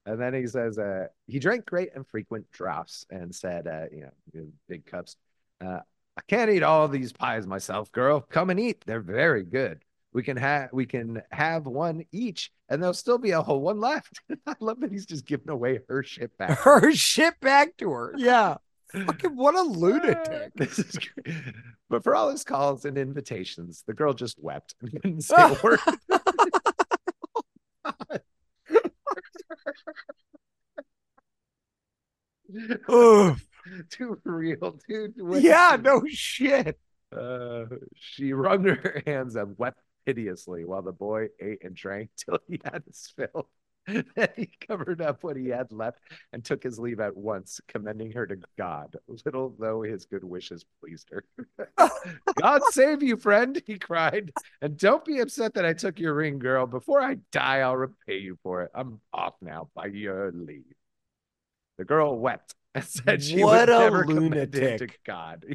And 0.07 0.19
then 0.19 0.33
he 0.33 0.47
says, 0.47 0.79
uh, 0.79 1.07
he 1.27 1.37
drank 1.39 1.65
great 1.65 1.89
and 1.95 2.07
frequent 2.07 2.49
draughts 2.51 3.05
and 3.11 3.33
said, 3.33 3.67
uh, 3.67 3.85
you 3.91 4.01
know, 4.01 4.45
big 4.67 4.85
cups, 4.85 5.15
uh, 5.61 5.79
I 6.17 6.21
can't 6.27 6.49
eat 6.49 6.63
all 6.63 6.87
these 6.87 7.11
pies 7.11 7.45
myself, 7.45 7.91
girl. 7.91 8.21
Come 8.21 8.49
and 8.49 8.59
eat. 8.59 8.83
They're 8.85 9.01
very 9.01 9.43
good. 9.43 9.83
We 10.13 10.23
can 10.23 10.37
have 10.37 10.69
we 10.71 10.85
can 10.85 11.21
have 11.29 11.65
one 11.65 12.05
each, 12.13 12.49
and 12.69 12.81
there'll 12.81 12.93
still 12.93 13.17
be 13.17 13.31
a 13.31 13.41
whole 13.41 13.59
one 13.59 13.81
left. 13.81 14.21
I 14.47 14.55
love 14.61 14.79
that 14.79 14.91
he's 14.91 15.05
just 15.05 15.25
giving 15.25 15.49
away 15.49 15.81
her 15.89 16.03
shit 16.03 16.37
back. 16.37 16.57
Her 16.59 16.93
shit 16.93 17.37
back 17.41 17.75
to 17.77 17.91
her. 17.91 18.13
Yeah. 18.15 18.55
Fucking 19.05 19.35
what 19.35 19.55
a 19.55 19.61
lunatic. 19.61 20.51
This 20.55 20.79
is 20.79 20.97
great. 20.97 21.35
But 21.89 22.03
for 22.03 22.15
all 22.15 22.29
his 22.29 22.43
calls 22.43 22.85
and 22.85 22.97
invitations, 22.97 23.83
the 23.85 23.93
girl 23.93 24.13
just 24.13 24.37
wept 24.41 24.75
and 24.81 24.91
didn't 25.01 25.21
say 25.21 25.35
a 25.37 25.57
word. 25.63 25.79
Ugh. 32.87 33.37
Too 33.89 34.19
real, 34.23 34.79
dude. 34.87 35.13
What 35.17 35.41
yeah, 35.41 35.77
no 35.81 36.03
shit. 36.07 36.79
Uh, 37.15 37.65
she 37.95 38.31
wrung 38.33 38.63
her 38.63 39.01
hands 39.05 39.35
and 39.35 39.57
wept 39.57 39.79
piteously 40.05 40.65
while 40.65 40.83
the 40.83 40.91
boy 40.91 41.27
ate 41.41 41.63
and 41.63 41.75
drank 41.75 42.11
till 42.15 42.37
he 42.47 42.59
had 42.63 42.83
his 42.85 43.11
fill. 43.15 43.49
Then 43.87 44.05
he 44.35 44.49
covered 44.67 45.01
up 45.01 45.23
what 45.23 45.37
he 45.37 45.49
had 45.49 45.71
left 45.71 45.99
and 46.33 46.43
took 46.43 46.63
his 46.63 46.79
leave 46.79 46.99
at 46.99 47.15
once, 47.15 47.59
commending 47.67 48.11
her 48.11 48.25
to 48.27 48.37
God, 48.57 48.95
little 49.25 49.55
though 49.59 49.81
his 49.83 50.05
good 50.05 50.23
wishes 50.23 50.65
pleased 50.81 51.09
her. 51.11 51.23
God 52.41 52.61
save 52.71 53.03
you, 53.03 53.17
friend, 53.17 53.61
he 53.65 53.77
cried. 53.77 54.31
And 54.61 54.77
don't 54.77 55.05
be 55.05 55.19
upset 55.19 55.53
that 55.55 55.65
I 55.65 55.73
took 55.73 55.99
your 55.99 56.13
ring, 56.13 56.39
girl. 56.39 56.65
Before 56.65 57.01
I 57.01 57.17
die, 57.31 57.59
I'll 57.59 57.77
repay 57.77 58.17
you 58.17 58.37
for 58.43 58.63
it. 58.63 58.71
I'm 58.73 58.99
off 59.13 59.35
now 59.41 59.69
by 59.75 59.87
your 59.87 60.31
leave. 60.31 60.63
The 61.77 61.85
girl 61.85 62.17
wept 62.17 62.55
and 62.73 62.83
said 62.83 63.21
she 63.23 63.43
What 63.43 63.67
would 63.67 63.75
a 63.75 63.79
never 63.79 64.01
him 64.01 64.07
to 64.07 64.19
lunatic. 64.21 64.99
God. 65.05 65.45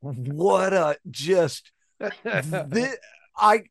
What 0.00 0.72
a 0.72 0.96
just 1.10 1.72
thi- 2.00 2.94
I 3.36 3.64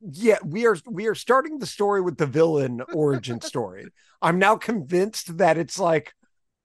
yeah, 0.00 0.38
we 0.44 0.66
are 0.66 0.76
we 0.86 1.06
are 1.06 1.14
starting 1.14 1.58
the 1.58 1.66
story 1.66 2.00
with 2.00 2.18
the 2.18 2.26
villain 2.26 2.82
origin 2.92 3.40
story. 3.42 3.86
I'm 4.22 4.38
now 4.38 4.56
convinced 4.56 5.38
that 5.38 5.58
it's 5.58 5.78
like 5.78 6.14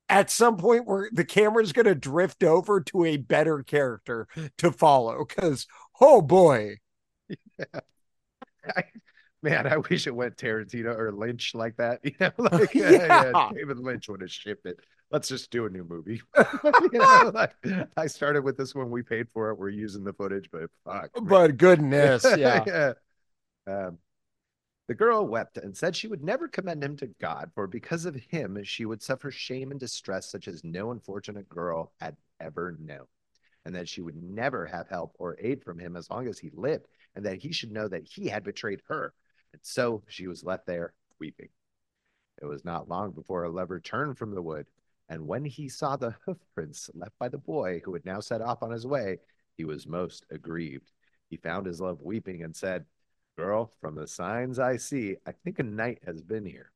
at 0.09 0.29
some 0.29 0.57
point 0.57 0.85
where 0.85 1.09
the 1.13 1.23
camera's 1.23 1.71
going 1.71 1.85
to 1.85 1.95
drift 1.95 2.43
over 2.43 2.81
to 2.81 3.05
a 3.05 3.17
better 3.17 3.63
character 3.63 4.27
to 4.57 4.71
follow 4.71 5.23
cuz 5.25 5.67
oh 6.01 6.21
boy. 6.21 6.77
I, 8.75 8.83
man, 9.41 9.67
I 9.67 9.77
wish 9.77 10.05
it 10.07 10.15
went 10.15 10.37
Tarantino 10.37 10.95
or 10.97 11.11
Lynch 11.11 11.55
like 11.55 11.77
that. 11.77 11.99
You 12.03 12.11
know, 12.19 12.31
like 12.37 12.75
uh, 12.75 12.79
Yeah. 12.79 13.31
yeah, 13.33 13.49
David 13.53 13.79
Lynch 13.79 14.07
would 14.09 14.21
have 14.21 14.31
shipped 14.31 14.65
it. 14.65 14.77
Let's 15.11 15.27
just 15.27 15.51
do 15.51 15.65
a 15.65 15.69
new 15.69 15.83
movie. 15.83 16.21
you 16.37 16.89
know, 16.93 17.31
like 17.33 17.53
I 17.97 18.07
started 18.07 18.43
with 18.43 18.57
this 18.57 18.73
one, 18.73 18.89
we 18.89 19.03
paid 19.03 19.27
for 19.33 19.49
it. 19.49 19.57
We're 19.57 19.69
using 19.69 20.03
the 20.03 20.13
footage, 20.13 20.49
but 20.51 20.69
fuck. 20.85 21.09
man. 21.15 21.25
But 21.25 21.57
goodness, 21.57 22.23
yeah. 22.37 22.63
Yeah. 22.65 22.93
Um, 23.67 23.97
the 24.87 24.95
girl 24.95 25.25
wept 25.25 25.57
and 25.57 25.75
said 25.75 25.95
she 25.95 26.07
would 26.07 26.23
never 26.23 26.47
commend 26.47 26.83
him 26.83 26.97
to 26.97 27.07
God, 27.21 27.51
for 27.55 27.67
because 27.67 28.05
of 28.05 28.15
him 28.15 28.61
she 28.63 28.85
would 28.85 29.01
suffer 29.01 29.31
shame 29.31 29.71
and 29.71 29.79
distress 29.79 30.29
such 30.29 30.47
as 30.47 30.63
no 30.63 30.91
unfortunate 30.91 31.47
girl 31.47 31.93
had 32.01 32.17
ever 32.39 32.75
known, 32.79 33.05
and 33.65 33.75
that 33.75 33.87
she 33.87 34.01
would 34.01 34.21
never 34.21 34.65
have 34.65 34.89
help 34.89 35.15
or 35.17 35.37
aid 35.39 35.63
from 35.63 35.79
him 35.79 35.95
as 35.95 36.09
long 36.09 36.27
as 36.27 36.39
he 36.39 36.51
lived, 36.53 36.87
and 37.15 37.25
that 37.25 37.37
he 37.37 37.53
should 37.53 37.71
know 37.71 37.87
that 37.87 38.05
he 38.05 38.27
had 38.27 38.43
betrayed 38.43 38.81
her. 38.87 39.13
And 39.53 39.61
so 39.63 40.03
she 40.07 40.27
was 40.27 40.43
left 40.43 40.65
there 40.65 40.93
weeping. 41.19 41.49
It 42.41 42.45
was 42.45 42.65
not 42.65 42.89
long 42.89 43.11
before 43.11 43.43
a 43.43 43.51
lover 43.51 43.79
turned 43.79 44.17
from 44.17 44.33
the 44.33 44.41
wood, 44.41 44.65
and 45.07 45.27
when 45.27 45.45
he 45.45 45.69
saw 45.69 45.95
the 45.95 46.15
hoof 46.25 46.37
prints 46.53 46.89
left 46.93 47.17
by 47.19 47.29
the 47.29 47.37
boy 47.37 47.81
who 47.85 47.93
had 47.93 48.05
now 48.05 48.19
set 48.19 48.41
off 48.41 48.63
on 48.63 48.71
his 48.71 48.87
way, 48.87 49.19
he 49.55 49.63
was 49.63 49.87
most 49.87 50.25
aggrieved. 50.31 50.91
He 51.29 51.37
found 51.37 51.65
his 51.65 51.79
love 51.79 52.01
weeping 52.01 52.43
and 52.43 52.55
said, 52.55 52.85
Girl, 53.37 53.73
from 53.81 53.95
the 53.95 54.07
signs 54.07 54.59
I 54.59 54.77
see, 54.77 55.17
I 55.25 55.31
think 55.31 55.59
a 55.59 55.63
knight 55.63 55.99
has 56.05 56.21
been 56.21 56.45
here. 56.45 56.71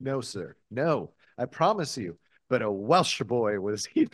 No, 0.00 0.20
sir, 0.20 0.56
no, 0.70 1.12
I 1.36 1.46
promise 1.46 1.96
you. 1.98 2.18
But 2.48 2.62
a 2.62 2.70
Welsh 2.70 3.20
boy 3.22 3.60
was 3.60 3.84
here, 3.94 4.08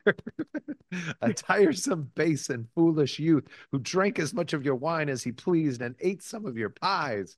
a 1.21 1.33
tiresome, 1.33 2.11
base, 2.15 2.51
and 2.51 2.66
foolish 2.75 3.19
youth 3.19 3.47
who 3.71 3.79
drank 3.79 4.19
as 4.19 4.35
much 4.35 4.53
of 4.53 4.65
your 4.65 4.75
wine 4.75 5.09
as 5.09 5.23
he 5.23 5.31
pleased 5.33 5.83
and 5.83 5.95
ate 6.01 6.23
some 6.23 6.47
of 6.47 6.57
your 6.57 6.71
pies. 6.71 7.37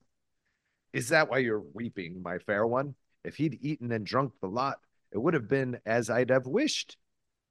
Is 0.93 1.09
that 1.09 1.29
why 1.29 1.39
you're 1.39 1.63
weeping, 1.73 2.21
my 2.23 2.39
fair 2.39 2.65
one? 2.65 2.95
If 3.23 3.35
he'd 3.35 3.59
eaten 3.61 3.91
and 3.91 4.05
drunk 4.05 4.33
the 4.41 4.47
lot, 4.47 4.79
it 5.11 5.19
would 5.19 5.35
have 5.35 5.47
been 5.47 5.79
as 5.85 6.09
I'd 6.09 6.31
have 6.31 6.47
wished. 6.47 6.97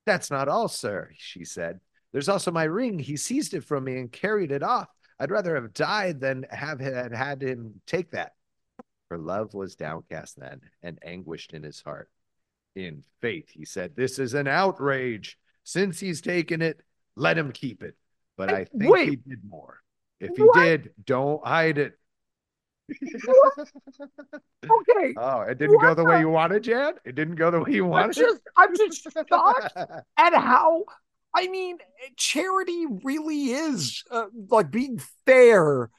That's 0.07 0.31
not 0.31 0.49
all, 0.49 0.69
sir, 0.69 1.11
she 1.16 1.45
said. 1.45 1.81
There's 2.12 2.28
also 2.28 2.51
my 2.51 2.65
ring. 2.65 2.99
He 2.99 3.16
seized 3.16 3.55
it 3.55 3.65
from 3.65 3.85
me 3.85 3.99
and 3.99 4.11
carried 4.11 4.51
it 4.53 4.62
off. 4.62 4.89
I'd 5.18 5.30
rather 5.30 5.55
have 5.55 5.72
died 5.72 6.20
than 6.20 6.44
have 6.51 6.80
had, 6.80 7.12
had 7.14 7.43
him 7.43 7.80
take 7.86 8.10
that. 8.10 8.32
Her 9.10 9.18
love 9.18 9.55
was 9.55 9.76
downcast 9.76 10.38
then 10.38 10.60
and 10.82 10.98
anguished 11.05 11.52
in 11.55 11.62
his 11.62 11.80
heart. 11.80 12.10
In 12.74 13.05
faith, 13.20 13.48
he 13.51 13.64
said, 13.64 13.97
This 13.97 14.18
is 14.18 14.34
an 14.34 14.47
outrage. 14.47 15.38
Since 15.64 15.98
he's 16.01 16.20
taken 16.20 16.60
it, 16.60 16.80
let 17.16 17.38
him 17.38 17.52
keep 17.52 17.82
it. 17.82 17.97
But 18.36 18.52
I 18.52 18.64
think 18.64 18.93
Wait. 18.93 19.09
he 19.09 19.16
did 19.16 19.40
more. 19.48 19.80
If 20.20 20.36
he 20.36 20.43
What? 20.43 20.60
did, 20.60 20.90
don't 21.05 21.44
hide 21.47 21.78
it. 21.78 21.94
Okay. 24.64 25.14
oh, 25.16 25.40
it 25.43 25.59
didn't 25.59 25.80
go 25.80 25.88
What 25.88 25.94
the 25.97 26.05
way 26.05 26.18
you 26.20 26.28
wanted, 26.28 26.64
Jan? 26.64 26.94
It 27.05 27.14
didn't 27.14 27.36
go 27.36 27.51
the 27.51 27.60
way 27.60 27.70
you 27.72 27.84
I'm 27.84 27.90
wanted? 27.90 28.16
just 28.16 28.40
I'm 28.56 28.76
just 28.76 29.02
shocked 29.28 29.72
at 30.16 30.34
how 30.34 30.84
I 31.37 31.49
mean 31.49 31.79
charity 32.17 32.87
really 33.05 33.51
is 33.51 34.03
uh, 34.11 34.27
like 34.49 34.71
being 34.71 35.01
fair. 35.27 35.91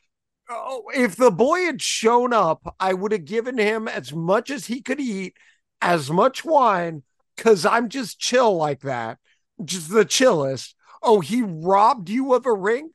Oh, 0.49 0.83
if 0.95 1.15
the 1.15 1.31
boy 1.31 1.65
had 1.65 1.81
shown 1.81 2.33
up, 2.33 2.75
I 2.79 2.93
would 2.93 3.11
have 3.11 3.25
given 3.25 3.57
him 3.57 3.87
as 3.87 4.13
much 4.13 4.49
as 4.49 4.65
he 4.65 4.81
could 4.81 4.99
eat, 4.99 5.35
as 5.81 6.09
much 6.09 6.43
wine, 6.43 7.03
because 7.35 7.65
I'm 7.65 7.89
just 7.89 8.19
chill 8.19 8.55
like 8.55 8.81
that. 8.81 9.19
Just 9.63 9.91
the 9.91 10.05
chillest. 10.05 10.75
Oh, 11.03 11.19
he 11.21 11.43
robbed 11.43 12.09
you 12.09 12.33
of 12.33 12.45
a 12.47 12.53
ring? 12.53 12.91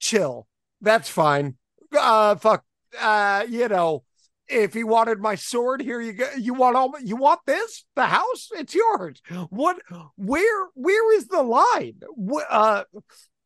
Chill. 0.00 0.48
That's 0.80 1.08
fine. 1.08 1.56
Uh 1.96 2.34
fuck. 2.36 2.64
Uh, 2.98 3.44
you 3.48 3.68
know, 3.68 4.04
if 4.48 4.74
he 4.74 4.84
wanted 4.84 5.20
my 5.20 5.34
sword, 5.34 5.80
here 5.80 6.00
you 6.00 6.12
go. 6.12 6.28
You 6.38 6.54
want 6.54 6.76
all 6.76 6.92
you 7.02 7.16
want 7.16 7.40
this? 7.46 7.84
The 7.96 8.06
house? 8.06 8.50
It's 8.52 8.74
yours. 8.74 9.20
What 9.50 9.78
where 10.16 10.66
where 10.74 11.16
is 11.16 11.28
the 11.28 11.42
line? 11.42 12.00
Wh- 12.16 12.50
Uh 12.50 12.84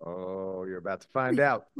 oh, 0.04 0.64
you're 0.64 0.78
about 0.78 1.00
to 1.02 1.08
find 1.08 1.40
out. 1.40 1.66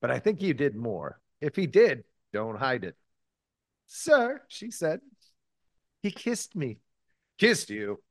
But 0.00 0.10
I 0.10 0.18
think 0.18 0.42
you 0.42 0.52
did 0.52 0.74
more. 0.74 1.20
If 1.40 1.54
he 1.56 1.66
did, 1.66 2.04
don't 2.32 2.58
hide 2.58 2.84
it. 2.84 2.96
Sir, 3.86 4.42
she 4.48 4.70
said, 4.70 5.00
he 6.02 6.10
kissed 6.10 6.56
me. 6.56 6.78
Kissed 7.38 7.70
you? 7.70 8.02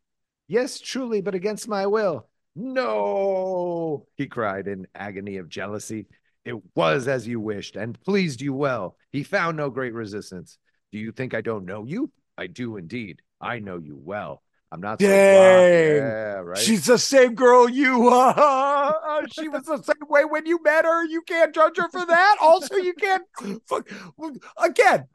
Yes, 0.48 0.80
truly, 0.80 1.22
but 1.22 1.36
against 1.36 1.68
my 1.68 1.88
will. 1.88 2.28
No, 2.56 4.06
he 4.16 4.28
cried 4.28 4.68
in 4.68 4.88
agony 4.94 5.38
of 5.38 5.50
jealousy. 5.50 6.08
It 6.44 6.56
was 6.76 7.08
as 7.08 7.28
you 7.28 7.40
wished 7.40 7.76
and 7.76 8.00
pleased 8.02 8.42
you 8.42 8.54
well. 8.54 8.96
He 9.12 9.24
found 9.24 9.58
no 9.58 9.70
great 9.70 9.94
resistance. 9.94 10.58
Do 10.92 10.98
you 10.98 11.12
think 11.12 11.34
I 11.34 11.42
don't 11.42 11.66
know 11.66 11.86
you? 11.86 12.12
I 12.38 12.48
do 12.48 12.78
indeed. 12.78 13.22
I 13.40 13.60
know 13.60 13.78
you 13.78 13.98
well. 14.02 14.42
I'm 14.72 14.80
not 14.80 15.02
so. 15.02 15.08
Dang. 15.08 15.98
Yeah, 15.98 16.34
right. 16.36 16.58
She's 16.58 16.86
the 16.86 16.98
same 16.98 17.36
girl 17.36 17.70
you 17.70 18.08
uh, 18.12 19.22
she 19.32 19.50
was 19.50 19.64
the 19.66 19.82
same 19.84 20.10
way 20.10 20.24
when 20.26 20.46
you 20.46 20.60
met 20.64 20.86
her. 20.86 21.06
You 21.06 21.22
can't 21.24 21.54
judge 21.54 21.78
her 21.78 21.90
for 21.90 22.06
that. 22.06 22.38
Also, 22.42 22.76
you 22.78 22.94
can't 22.94 23.24
fuck 23.68 23.90
again. 24.64 25.08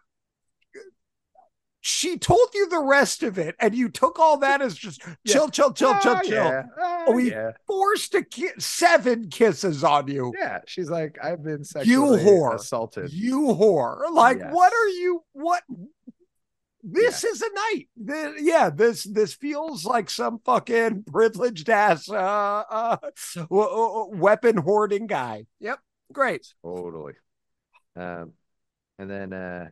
She 1.88 2.18
told 2.18 2.48
you 2.52 2.68
the 2.68 2.80
rest 2.80 3.22
of 3.22 3.38
it, 3.38 3.54
and 3.60 3.72
you 3.72 3.88
took 3.88 4.18
all 4.18 4.38
that 4.38 4.60
as 4.60 4.74
just 4.74 5.00
chill, 5.26 5.48
chill, 5.48 5.72
chill, 5.72 5.96
chill, 6.00 6.14
Ah, 6.16 6.20
chill. 6.22 6.32
Yeah. 6.32 6.62
Ah, 6.82 7.04
Oh, 7.06 7.16
he- 7.16 7.30
yeah. 7.30 7.52
Forced 7.68 8.10
to 8.10 8.24
ki- 8.24 8.58
seven 8.58 9.28
kisses 9.30 9.84
on 9.84 10.08
you. 10.08 10.32
Yeah, 10.36 10.62
she's 10.66 10.90
like, 10.90 11.16
I've 11.22 11.44
been 11.44 11.62
sexually 11.62 12.24
whore. 12.24 12.56
assaulted. 12.56 13.12
You 13.12 13.40
whore. 13.54 14.10
Like, 14.10 14.38
Yes. 14.38 14.52
what 14.52 14.72
are 14.72 14.88
you? 14.88 15.22
What? 15.32 15.62
this 16.82 17.22
is 17.22 17.40
a 17.42 17.48
night. 17.54 17.88
The- 17.96 18.34
yeah, 18.40 18.70
this 18.70 19.04
this 19.04 19.34
feels 19.34 19.84
like 19.84 20.10
some 20.10 20.40
fucking 20.44 21.04
privileged 21.04 21.68
ass 21.70 22.08
uh, 22.10 22.64
uh, 22.68 22.96
weapon 23.48 24.56
hoarding 24.56 25.06
guy. 25.06 25.46
Yep, 25.60 25.78
great. 26.12 26.52
Totally. 26.64 27.14
Um, 27.94 28.32
and 28.98 29.08
then 29.10 29.32
uh 29.32 29.68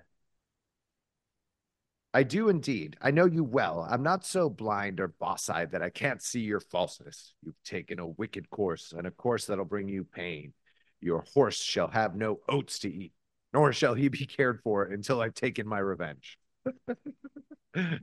I 2.14 2.22
do 2.22 2.48
indeed. 2.48 2.96
I 3.02 3.10
know 3.10 3.26
you 3.26 3.42
well. 3.42 3.86
I'm 3.90 4.04
not 4.04 4.24
so 4.24 4.48
blind 4.48 5.00
or 5.00 5.08
boss-eyed 5.08 5.72
that 5.72 5.82
I 5.82 5.90
can't 5.90 6.22
see 6.22 6.40
your 6.40 6.60
falseness. 6.60 7.34
You've 7.42 7.60
taken 7.64 7.98
a 7.98 8.06
wicked 8.06 8.48
course, 8.50 8.94
and 8.96 9.06
a 9.06 9.10
course 9.10 9.46
that'll 9.46 9.64
bring 9.64 9.88
you 9.88 10.04
pain. 10.04 10.52
Your 11.00 11.24
horse 11.34 11.60
shall 11.60 11.88
have 11.88 12.14
no 12.14 12.38
oats 12.48 12.78
to 12.80 12.88
eat, 12.92 13.12
nor 13.52 13.72
shall 13.72 13.94
he 13.94 14.08
be 14.08 14.26
cared 14.26 14.60
for 14.62 14.84
until 14.84 15.20
I've 15.20 15.34
taken 15.34 15.66
my 15.66 15.80
revenge. 15.80 16.38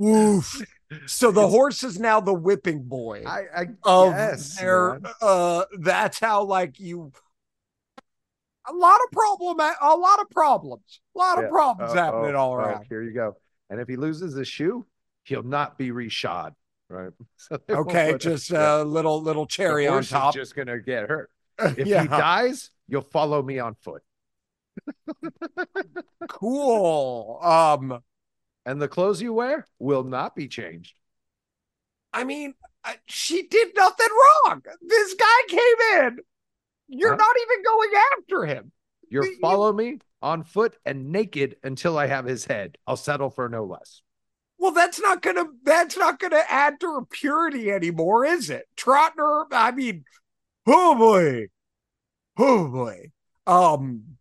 Oof. 0.02 0.62
So 1.06 1.32
the 1.32 1.48
horse 1.48 1.82
is 1.84 1.98
now 1.98 2.20
the 2.20 2.34
whipping 2.34 2.84
boy 2.84 3.24
I, 3.26 3.44
I 3.56 3.66
of 3.84 4.12
guess, 4.14 4.58
their. 4.60 5.00
man. 5.00 5.14
Uh, 5.22 5.64
that's 5.80 6.20
how 6.20 6.44
like 6.44 6.80
you. 6.82 7.14
A 8.70 8.74
lot 8.74 9.00
of 9.06 9.12
problem. 9.12 9.60
A 9.60 9.96
lot 9.96 10.20
of 10.20 10.30
problems. 10.30 11.00
A 11.16 11.18
lot 11.18 11.38
of 11.38 11.46
Yeah. 11.46 11.50
problems 11.50 11.92
Oh, 11.94 11.96
happening 11.96 12.36
oh, 12.36 12.40
all 12.40 12.52
oh, 12.52 12.56
around. 12.56 12.86
here 12.90 13.02
you 13.02 13.14
go. 13.14 13.38
And 13.72 13.80
if 13.80 13.88
he 13.88 13.96
loses 13.96 14.36
his 14.36 14.48
shoe, 14.48 14.86
he'll 15.24 15.42
not 15.44 15.78
be 15.80 15.90
reshod. 15.90 16.52
Right. 16.90 17.12
So 17.38 17.58
Okay, 17.70 18.12
put 18.12 18.26
a- 18.26 18.30
just 18.30 18.52
a 18.52 18.84
little 18.84 19.22
little 19.24 19.48
cherry 19.48 19.88
on 19.88 20.04
top. 20.04 20.36
just 20.36 20.56
gonna 20.56 20.78
get 20.80 21.10
hurt. 21.10 21.32
If 21.60 21.88
yeah, 21.88 22.04
he 22.04 22.08
dies, 22.10 22.70
you'll 22.88 23.02
follow 23.02 23.42
me 23.42 23.58
on 23.60 23.76
foot. 23.82 24.04
cool. 26.30 27.40
Um, 27.42 28.00
And 28.66 28.82
the 28.82 28.88
clothes 28.88 29.22
you 29.22 29.34
wear 29.34 29.66
will 29.80 30.04
not 30.04 30.36
be 30.36 30.48
changed. 30.48 30.94
I 32.14 32.24
mean, 32.26 32.54
uh, 32.84 32.94
she 33.08 33.48
did 33.48 33.70
nothing 33.76 34.08
wrong. 34.46 34.62
This 34.82 35.14
guy 35.16 35.42
came 35.48 36.04
in. 36.08 36.20
You're 36.90 37.12
Huh? 37.12 37.16
not 37.16 37.36
even 37.44 37.64
going 37.64 37.90
after 38.18 38.46
him. 38.46 38.72
You're 39.10 39.26
You- 39.26 39.40
follow 39.42 39.72
me 39.74 40.00
on 40.22 40.44
foot 40.44 40.78
and 40.86 41.12
naked 41.12 41.56
until 41.64 41.98
I 41.98 42.08
have 42.08 42.26
his 42.26 42.46
head. 42.46 42.78
I'll 42.86 42.98
settle 42.98 43.30
for 43.30 43.50
no 43.50 43.66
less. 43.66 44.02
Well, 44.58 44.72
that's 44.72 45.00
not 45.00 45.22
gonna 45.24 45.46
that's 45.64 45.98
not 45.98 46.20
gonna 46.20 46.44
add 46.48 46.80
to 46.82 46.88
her 46.94 47.06
purity 47.06 47.72
anymore, 47.72 48.26
is 48.26 48.50
it? 48.52 48.68
Trotner, 48.78 49.46
I 49.52 49.72
mean, 49.72 50.04
oh 50.68 50.96
boy. 50.96 51.48
Oh 52.38 52.68
boy. 52.68 53.12
Um 53.48 54.18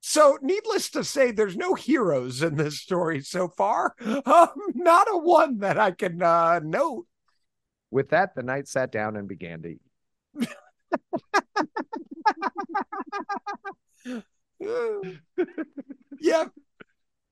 so 0.00 0.38
needless 0.42 0.90
to 0.90 1.04
say, 1.04 1.30
there's 1.30 1.56
no 1.56 1.74
heroes 1.74 2.42
in 2.42 2.56
this 2.56 2.80
story 2.80 3.20
so 3.20 3.48
far. 3.48 3.94
Um, 4.04 4.48
not 4.74 5.06
a 5.10 5.18
one 5.18 5.58
that 5.58 5.78
I 5.78 5.92
can 5.92 6.20
uh 6.22 6.58
note. 6.62 7.06
With 7.92 8.10
that, 8.10 8.34
the 8.34 8.42
knight 8.42 8.66
sat 8.66 8.90
down 8.90 9.16
and 9.16 9.28
began 9.28 9.62
to 9.62 9.68
eat. 9.68 9.80
yeah. 16.20 16.44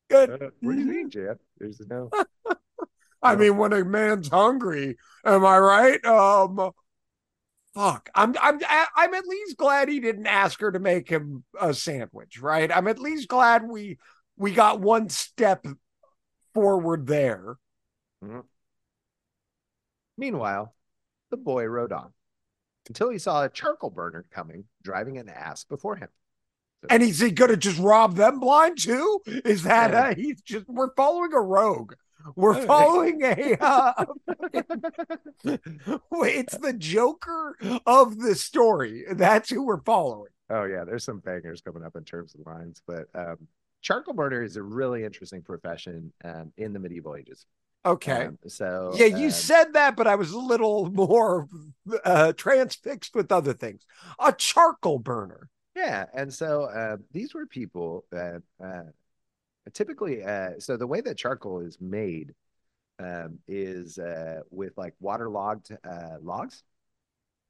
Good. 0.08 0.30
Uh, 0.30 0.50
what 0.60 0.72
do 0.72 0.78
you 0.78 0.86
mean, 0.86 1.10
Jan? 1.10 1.36
There's 1.58 1.80
no. 1.88 2.10
I 3.22 3.36
mean, 3.36 3.56
when 3.56 3.72
a 3.72 3.84
man's 3.84 4.28
hungry, 4.28 4.96
am 5.24 5.44
I 5.44 5.58
right? 5.58 6.04
Um, 6.04 6.70
fuck. 7.74 8.08
I'm 8.14 8.34
I'm 8.40 8.60
I'm 8.96 9.14
at 9.14 9.26
least 9.26 9.56
glad 9.56 9.88
he 9.88 10.00
didn't 10.00 10.26
ask 10.26 10.60
her 10.60 10.72
to 10.72 10.78
make 10.78 11.08
him 11.08 11.44
a 11.60 11.74
sandwich, 11.74 12.40
right? 12.40 12.74
I'm 12.74 12.88
at 12.88 13.00
least 13.00 13.28
glad 13.28 13.68
we 13.68 13.98
we 14.36 14.52
got 14.52 14.80
one 14.80 15.08
step 15.08 15.66
forward 16.54 17.06
there. 17.06 17.56
Meanwhile, 20.16 20.74
the 21.30 21.36
boy 21.36 21.64
rode 21.66 21.92
on 21.92 22.12
until 22.88 23.10
he 23.10 23.18
saw 23.18 23.44
a 23.44 23.48
charcoal 23.48 23.90
burner 23.90 24.24
coming, 24.30 24.64
driving 24.82 25.18
an 25.18 25.28
ass 25.28 25.64
before 25.64 25.96
him. 25.96 26.08
And 26.90 27.02
is 27.02 27.20
he 27.20 27.30
gonna 27.30 27.56
just 27.56 27.78
rob 27.78 28.14
them 28.16 28.40
blind 28.40 28.78
too? 28.78 29.20
Is 29.26 29.62
that 29.64 29.92
Yeah. 29.92 30.00
uh, 30.00 30.14
he's 30.14 30.40
just 30.42 30.68
we're 30.68 30.94
following 30.94 31.32
a 31.32 31.40
rogue? 31.40 31.94
We're 32.36 32.66
following 32.66 33.22
a 33.22 33.56
uh, 33.60 34.04
it's 35.44 36.56
the 36.56 36.74
Joker 36.76 37.56
of 37.86 38.18
the 38.18 38.34
story. 38.34 39.04
That's 39.10 39.50
who 39.50 39.64
we're 39.64 39.82
following. 39.82 40.30
Oh 40.50 40.64
yeah, 40.64 40.84
there's 40.84 41.04
some 41.04 41.18
bangers 41.20 41.60
coming 41.60 41.84
up 41.84 41.96
in 41.96 42.04
terms 42.04 42.34
of 42.34 42.46
lines, 42.46 42.82
but 42.86 43.06
um, 43.14 43.36
charcoal 43.82 44.14
burner 44.14 44.42
is 44.42 44.56
a 44.56 44.62
really 44.62 45.04
interesting 45.04 45.42
profession 45.42 46.12
um, 46.24 46.52
in 46.56 46.72
the 46.72 46.78
medieval 46.78 47.16
ages. 47.16 47.46
Okay. 47.84 48.26
Um, 48.26 48.38
so 48.46 48.92
Yeah, 48.96 49.06
you 49.06 49.26
um, 49.26 49.30
said 49.30 49.72
that, 49.74 49.96
but 49.96 50.06
I 50.06 50.14
was 50.16 50.32
a 50.32 50.38
little 50.38 50.90
more 50.90 51.48
uh, 52.04 52.32
transfixed 52.32 53.14
with 53.14 53.30
other 53.30 53.52
things. 53.52 53.84
A 54.18 54.32
charcoal 54.32 54.98
burner. 54.98 55.48
Yeah, 55.78 56.06
and 56.14 56.32
so 56.32 56.64
uh, 56.64 56.96
these 57.12 57.34
were 57.34 57.46
people 57.46 58.04
that 58.10 58.42
uh, 58.62 58.82
typically. 59.72 60.24
Uh, 60.24 60.52
so 60.58 60.76
the 60.76 60.86
way 60.86 61.00
that 61.00 61.16
charcoal 61.16 61.60
is 61.60 61.78
made 61.80 62.34
um, 62.98 63.38
is 63.46 63.98
uh, 63.98 64.40
with 64.50 64.76
like 64.76 64.94
waterlogged 65.00 65.70
uh, 65.84 66.16
logs, 66.20 66.64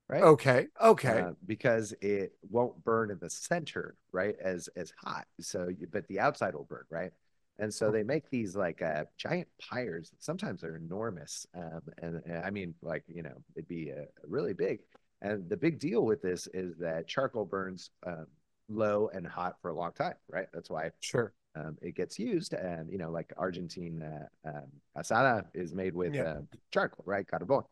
right? 0.09 0.23
Okay. 0.23 0.67
Okay. 0.83 1.21
uh, 1.21 1.33
because 1.47 1.95
it 2.01 2.33
won't 2.51 2.83
burn 2.85 3.11
in 3.11 3.19
the 3.19 3.31
center, 3.31 3.97
right? 4.13 4.37
As 4.43 4.69
as 4.77 4.93
hot. 5.03 5.27
So, 5.41 5.69
you, 5.69 5.87
but 5.91 6.07
the 6.09 6.21
outside 6.21 6.55
will 6.55 6.65
burn, 6.65 6.85
right? 6.91 7.13
And 7.59 7.75
so 7.75 7.91
they 7.91 8.05
make 8.05 8.31
these 8.31 8.55
like 8.55 8.83
uh, 8.83 9.05
giant 9.17 9.49
pyres. 9.59 10.13
Sometimes 10.19 10.61
they're 10.61 10.77
enormous, 10.77 11.47
um, 11.55 11.81
and, 11.99 12.23
and 12.25 12.45
I 12.45 12.51
mean, 12.51 12.75
like 12.83 13.05
you 13.09 13.23
know, 13.23 13.43
it'd 13.57 13.69
be 13.69 13.93
uh, 13.93 14.05
really 14.27 14.53
big. 14.53 14.81
And 15.21 15.49
the 15.49 15.57
big 15.57 15.79
deal 15.79 16.05
with 16.05 16.23
this 16.23 16.47
is 16.55 16.77
that 16.79 17.09
charcoal 17.09 17.45
burns 17.45 17.91
um, 18.07 18.27
low 18.69 19.09
and 19.13 19.27
hot 19.27 19.57
for 19.61 19.71
a 19.71 19.75
long 19.75 19.93
time, 19.93 20.15
right? 20.29 20.47
That's 20.53 20.71
why 20.71 20.91
sure. 21.01 21.33
um, 21.57 21.77
it 21.83 21.95
gets 21.97 22.19
used. 22.19 22.53
And 22.53 22.91
you 22.91 22.99
know, 22.99 23.11
like 23.11 23.33
Argentine 23.37 24.03
uh, 24.03 24.49
um, 24.49 24.67
asada 24.97 25.45
is 25.55 25.75
made 25.75 25.95
with 25.95 26.15
Yeah. 26.15 26.25
uh, 26.25 26.41
charcoal, 26.73 27.05
right? 27.07 27.27
Carbon. 27.27 27.63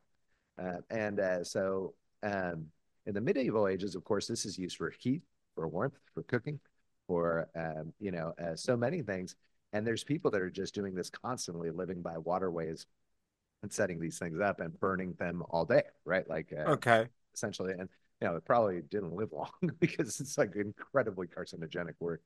Uh, 0.60 0.78
and 0.90 1.20
uh, 1.20 1.44
so 1.44 1.94
um, 2.22 2.66
in 3.06 3.14
the 3.14 3.20
medieval 3.20 3.68
ages, 3.68 3.94
of 3.94 4.04
course, 4.04 4.26
this 4.26 4.44
is 4.46 4.58
used 4.58 4.76
for 4.76 4.90
heat, 4.98 5.22
for 5.54 5.68
warmth, 5.68 5.98
for 6.14 6.22
cooking, 6.24 6.58
for 7.06 7.48
um, 7.54 7.92
you 8.00 8.10
know, 8.10 8.32
uh, 8.42 8.56
so 8.56 8.76
many 8.76 9.02
things. 9.02 9.36
And 9.72 9.86
there's 9.86 10.04
people 10.04 10.30
that 10.30 10.40
are 10.40 10.50
just 10.50 10.74
doing 10.74 10.94
this 10.94 11.10
constantly, 11.10 11.70
living 11.70 12.02
by 12.02 12.18
waterways 12.18 12.86
and 13.62 13.72
setting 13.72 14.00
these 14.00 14.18
things 14.18 14.40
up 14.40 14.60
and 14.60 14.78
burning 14.80 15.14
them 15.18 15.42
all 15.50 15.64
day, 15.64 15.82
right? 16.04 16.28
Like 16.28 16.52
uh, 16.58 16.70
Okay. 16.70 17.08
Essentially. 17.36 17.72
And 17.72 17.88
you 18.20 18.28
know, 18.28 18.36
it 18.36 18.44
probably 18.44 18.82
didn't 18.90 19.14
live 19.14 19.32
long 19.32 19.50
because 19.80 20.20
it's 20.20 20.38
like 20.38 20.56
incredibly 20.56 21.26
carcinogenic 21.26 21.94
work. 22.00 22.22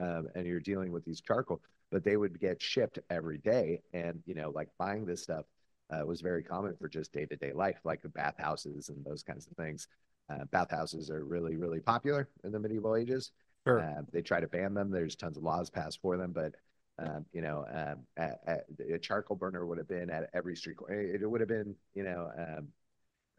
Um, 0.00 0.28
and 0.34 0.46
you're 0.46 0.60
dealing 0.60 0.92
with 0.92 1.04
these 1.04 1.20
charcoal, 1.20 1.60
but 1.90 2.04
they 2.04 2.16
would 2.16 2.38
get 2.38 2.62
shipped 2.62 2.98
every 3.10 3.38
day. 3.38 3.82
And 3.92 4.22
you 4.26 4.34
know, 4.34 4.50
like 4.50 4.68
buying 4.78 5.04
this 5.04 5.22
stuff 5.22 5.44
uh, 5.90 6.04
was 6.06 6.20
very 6.20 6.42
common 6.42 6.76
for 6.76 6.88
just 6.88 7.12
day 7.12 7.26
to 7.26 7.36
day 7.36 7.52
life, 7.52 7.80
like 7.84 8.02
the 8.02 8.08
bathhouses 8.08 8.88
and 8.88 9.04
those 9.04 9.22
kinds 9.22 9.46
of 9.46 9.56
things. 9.56 9.88
Uh, 10.30 10.44
bathhouses 10.52 11.10
are 11.10 11.24
really, 11.24 11.56
really 11.56 11.80
popular 11.80 12.28
in 12.44 12.52
the 12.52 12.58
medieval 12.58 12.94
ages. 12.94 13.32
Sure. 13.66 13.80
Uh, 13.80 14.02
they 14.12 14.22
try 14.22 14.40
to 14.40 14.46
ban 14.46 14.74
them. 14.74 14.90
There's 14.90 15.16
tons 15.16 15.36
of 15.36 15.42
laws 15.42 15.68
passed 15.70 16.00
for 16.00 16.16
them, 16.16 16.32
but 16.32 16.54
um, 16.98 17.24
you 17.32 17.40
know, 17.40 17.64
um, 17.72 18.00
a, 18.18 18.32
a, 18.46 18.94
a 18.94 18.98
charcoal 18.98 19.36
burner 19.36 19.66
would 19.66 19.78
have 19.78 19.88
been 19.88 20.10
at 20.10 20.28
every 20.34 20.54
street 20.54 20.76
corner. 20.76 21.00
It, 21.00 21.22
it 21.22 21.26
would 21.26 21.40
have 21.40 21.48
been, 21.48 21.74
you 21.94 22.02
know, 22.04 22.30
um, 22.38 22.68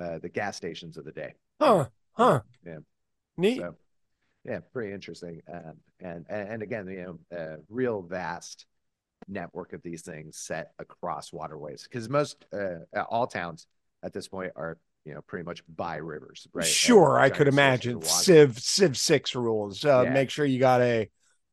uh, 0.02 0.20
the 0.20 0.30
gas 0.30 0.58
stations 0.58 0.98
of 0.98 1.06
the 1.06 1.12
day. 1.12 1.36
Huh. 1.60 1.86
Huh. 2.14 2.42
Yeah. 2.66 2.80
Neat. 3.38 3.60
So, 3.60 3.76
yeah, 4.44 4.60
pretty 4.74 4.94
interesting. 4.94 5.42
Um, 5.52 5.74
and, 6.00 6.26
and 6.30 6.50
and 6.50 6.64
again, 6.64 6.88
you 6.88 7.04
know, 7.32 7.38
a 7.38 7.58
real 7.70 8.02
vast 8.02 8.66
network 9.28 9.74
of 9.74 9.82
these 9.84 10.02
things 10.02 10.38
set 10.38 10.72
across 10.80 11.32
waterways 11.32 11.84
because 11.84 12.10
most 12.10 12.46
uh, 12.52 12.80
all 13.10 13.28
towns 13.28 13.68
at 14.04 14.14
this 14.14 14.28
point 14.28 14.52
are 14.56 14.80
you 15.06 15.14
know 15.14 15.22
pretty 15.22 15.46
much 15.46 15.62
by 15.76 15.98
rivers, 15.98 16.48
right? 16.54 16.66
Sure, 16.66 17.20
I 17.20 17.30
could 17.30 17.48
imagine. 17.48 18.02
Civ 18.02 18.60
Civ 18.60 18.98
Six 18.98 19.36
rules. 19.36 19.86
Uh, 19.86 20.04
Yeah. 20.06 20.14
Make 20.14 20.30
sure 20.32 20.46
you 20.46 20.60
got 20.60 20.82
a, 20.82 21.10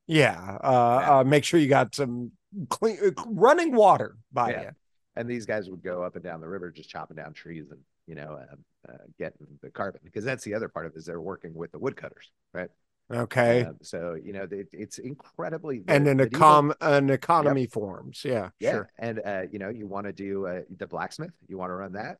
yeah. 0.07 0.59
Uh, 0.63 0.99
Yeah. 1.03 1.19
Uh, 1.19 1.25
make 1.25 1.45
sure 1.45 1.61
you 1.61 1.69
got 1.69 1.95
some 1.95 2.33
clean 2.71 2.99
uh, 3.05 3.23
running 3.27 3.75
water 3.75 4.17
by 4.33 4.53
Yeah. 4.53 4.61
you. 4.63 4.71
And 5.17 5.29
these 5.29 5.47
guys 5.47 5.69
would 5.69 5.83
go 5.83 6.03
up 6.05 6.15
and 6.15 6.25
down 6.25 6.41
the 6.41 6.49
river 6.49 6.71
just 6.71 6.89
chopping 6.89 7.17
down 7.17 7.33
trees 7.33 7.71
and 7.71 7.81
you 8.09 8.15
know 8.17 8.41
um, 8.51 8.59
uh, 8.89 9.05
getting 9.19 9.47
the 9.63 9.71
carbon 9.71 10.01
because 10.05 10.25
that's 10.25 10.45
the 10.45 10.55
other 10.55 10.69
part 10.69 10.87
of 10.87 10.93
it 10.95 10.99
is 10.99 11.05
they're 11.07 11.21
working 11.21 11.55
with 11.55 11.71
the 11.73 11.79
woodcutters, 11.79 12.31
right? 12.53 12.71
Okay. 13.11 13.63
Um, 13.63 13.77
so 13.83 14.17
you 14.23 14.33
know 14.33 14.47
it, 14.51 14.69
it's 14.73 14.99
incredibly 14.99 15.83
and 15.89 16.07
an 16.09 16.21
an 16.21 17.11
economy 17.11 17.67
forms. 17.67 18.23
Yeah. 18.25 18.51
Yeah, 18.61 18.71
Sure. 18.73 18.91
and 18.99 19.21
uh, 19.25 19.43
you 19.51 19.59
know, 19.59 19.69
you 19.69 19.87
want 19.87 20.07
to 20.07 20.13
do 20.13 20.47
uh, 20.47 20.63
the 20.77 20.87
blacksmith, 20.87 21.33
you 21.49 21.57
want 21.59 21.71
to 21.71 21.75
run 21.75 21.93
that, 21.93 22.19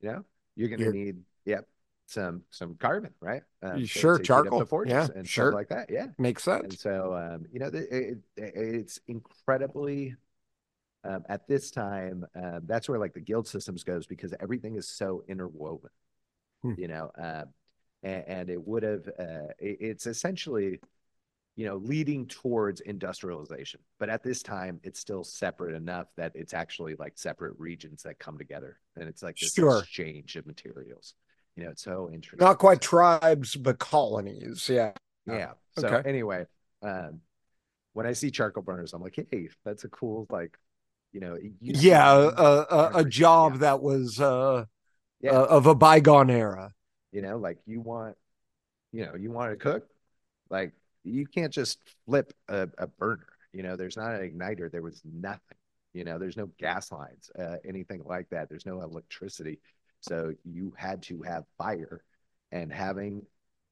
you 0.00 0.10
know, 0.10 0.24
you're 0.56 0.68
gonna 0.68 0.90
need, 0.90 1.16
yep, 1.44 1.66
some 2.06 2.42
some 2.50 2.74
carbon, 2.76 3.12
right? 3.20 3.42
Um, 3.62 3.78
You 3.78 3.82
to- 3.82 3.86
sure, 3.88 4.18
to 4.18 4.24
charcoal, 4.24 4.66
yeah, 4.86 5.08
and 5.14 5.28
sure. 5.28 5.46
stuff 5.50 5.54
like 5.54 5.68
that, 5.68 5.90
yeah. 5.90 6.06
Makes 6.18 6.46
And 6.46 6.70
sense. 6.70 6.82
so, 6.82 7.14
um, 7.14 7.46
you 7.52 7.60
know, 7.60 7.70
the, 7.70 7.80
it, 7.94 8.18
it, 8.36 8.52
it's 8.56 9.00
incredibly 9.08 10.16
Um, 11.04 11.24
at 11.28 11.48
this 11.48 11.70
time, 11.70 12.26
um, 12.34 12.60
that's 12.66 12.88
where 12.88 12.98
like 12.98 13.14
the 13.14 13.20
guild 13.20 13.48
systems 13.48 13.84
goes 13.84 14.06
because 14.06 14.34
everything 14.40 14.76
is 14.76 14.88
so 14.88 15.24
interwoven, 15.28 15.90
Hmm. 16.62 16.74
you 16.76 16.88
know, 16.88 17.10
um, 17.16 17.44
and, 18.02 18.24
and 18.26 18.50
it 18.50 18.66
would 18.66 18.82
have, 18.82 19.08
uh, 19.18 19.48
it- 19.58 19.78
it's 19.80 20.06
essentially, 20.06 20.78
you 21.56 21.66
know, 21.66 21.76
leading 21.76 22.26
towards 22.26 22.80
industrialization. 22.82 23.80
But 23.98 24.10
at 24.10 24.22
this 24.22 24.42
time, 24.42 24.80
it's 24.82 25.00
still 25.00 25.24
separate 25.24 25.74
enough 25.74 26.08
that 26.16 26.32
it's 26.34 26.54
actually 26.54 26.96
like 26.96 27.18
separate 27.18 27.54
regions 27.58 28.02
that 28.02 28.18
come 28.18 28.38
together 28.38 28.78
and 28.96 29.08
it's 29.08 29.22
like 29.22 29.38
this 29.38 29.54
Sure. 29.54 29.78
exchange 29.78 30.36
of 30.36 30.46
materials. 30.46 31.14
You 31.56 31.64
know, 31.64 31.70
it's 31.70 31.82
so 31.82 32.10
interesting. 32.12 32.46
Not 32.46 32.58
quite 32.58 32.80
tribes, 32.80 33.56
but 33.56 33.78
colonies. 33.78 34.68
Yeah. 34.68 34.92
Yeah. 35.26 35.52
So 35.76 35.88
Okay. 35.88 36.08
anyway, 36.08 36.46
um, 36.82 37.20
when 37.92 38.06
I 38.06 38.12
see 38.12 38.30
charcoal 38.30 38.62
burners, 38.62 38.92
I'm 38.92 39.02
like, 39.02 39.16
hey, 39.30 39.48
that's 39.64 39.84
a 39.84 39.88
cool 39.88 40.26
like, 40.30 40.56
you 41.12 41.20
know, 41.20 41.34
it 41.34 41.52
used 41.60 41.80
to 41.80 41.86
Yeah. 41.86 42.12
A, 42.12 42.28
a, 42.28 42.66
a, 42.70 42.90
a 42.96 43.04
job 43.04 43.54
Yeah. 43.54 43.58
that 43.58 43.82
was 43.82 44.20
uh, 44.20 44.64
Yeah. 45.20 45.32
uh, 45.32 45.44
of 45.46 45.66
a 45.66 45.74
bygone 45.74 46.30
era. 46.30 46.72
You 47.12 47.22
know, 47.22 47.38
like 47.38 47.58
you 47.66 47.80
want, 47.80 48.16
you 48.92 49.04
know, 49.06 49.14
you 49.16 49.30
want 49.30 49.52
to 49.52 49.56
cook, 49.56 49.88
like 50.50 50.72
you 51.04 51.26
can't 51.26 51.52
just 51.52 51.78
flip 52.06 52.32
a, 52.48 52.68
a 52.78 52.86
burner. 52.86 53.26
You 53.52 53.62
know, 53.62 53.76
there's 53.76 53.96
not 53.96 54.14
an 54.14 54.20
igniter. 54.30 54.70
There 54.70 54.82
was 54.82 55.02
nothing. 55.04 55.56
You 55.92 56.04
know, 56.04 56.18
there's 56.18 56.36
no 56.36 56.46
gas 56.58 56.92
lines, 56.92 57.30
uh, 57.36 57.56
anything 57.64 58.02
like 58.04 58.28
that. 58.30 58.48
There's 58.48 58.66
no 58.66 58.80
electricity. 58.82 59.58
So 60.00 60.32
you 60.44 60.72
had 60.76 61.02
to 61.04 61.22
have 61.22 61.44
fire 61.58 62.04
and 62.52 62.72
having, 62.72 63.22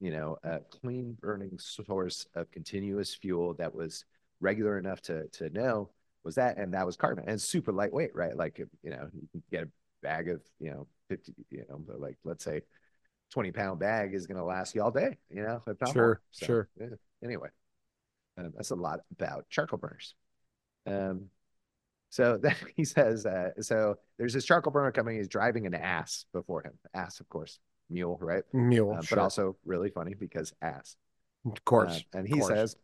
you 0.00 0.10
know, 0.10 0.36
a 0.42 0.58
clean 0.58 1.16
burning 1.20 1.58
source 1.58 2.26
of 2.34 2.50
continuous 2.50 3.14
fuel 3.14 3.54
that 3.54 3.74
was 3.74 4.04
regular 4.40 4.78
enough 4.78 5.00
to 5.02 5.28
to 5.28 5.50
know 5.50 5.90
was 6.24 6.34
that, 6.36 6.58
and 6.58 6.74
that 6.74 6.86
was 6.86 6.96
carbon, 6.96 7.24
and 7.26 7.40
super 7.40 7.72
lightweight, 7.72 8.14
right? 8.14 8.36
Like, 8.36 8.58
you 8.58 8.90
know, 8.90 9.08
you 9.14 9.28
can 9.32 9.42
get 9.50 9.64
a 9.64 9.68
bag 10.02 10.28
of, 10.28 10.40
you 10.60 10.70
know, 10.70 10.86
50, 11.08 11.34
you 11.50 11.64
know, 11.68 11.80
but 11.86 12.00
like 12.00 12.16
let's 12.24 12.44
say 12.44 12.62
20 13.32 13.52
pound 13.52 13.78
bag 13.78 14.14
is 14.14 14.26
going 14.26 14.38
to 14.38 14.44
last 14.44 14.74
you 14.74 14.82
all 14.82 14.90
day, 14.90 15.16
you 15.30 15.42
know, 15.42 15.62
Sure. 15.92 16.20
So, 16.30 16.46
sure. 16.46 16.68
yeah. 16.80 16.86
Anyway, 17.22 17.48
um, 18.38 18.52
that's 18.56 18.70
a 18.70 18.74
lot 18.74 19.00
about 19.12 19.46
charcoal 19.50 19.78
burners. 19.78 20.14
Um, 20.86 21.26
so 22.10 22.38
then 22.42 22.56
he 22.76 22.84
says, 22.84 23.26
uh, 23.26 23.50
so 23.60 23.96
there's 24.18 24.32
this 24.32 24.44
charcoal 24.44 24.72
burner 24.72 24.92
coming. 24.92 25.16
He's 25.16 25.28
driving 25.28 25.66
an 25.66 25.74
ass 25.74 26.24
before 26.32 26.62
him. 26.62 26.72
Ass, 26.94 27.20
of 27.20 27.28
course, 27.28 27.58
mule, 27.90 28.18
right? 28.20 28.44
Mule. 28.52 28.92
Um, 28.92 29.02
sure. 29.02 29.16
But 29.16 29.22
also 29.22 29.56
really 29.64 29.90
funny 29.90 30.14
because 30.14 30.52
ass. 30.62 30.96
of 31.44 31.64
course. 31.64 32.04
Uh, 32.14 32.18
and 32.18 32.28
he 32.28 32.34
course. 32.34 32.48
says, 32.48 32.76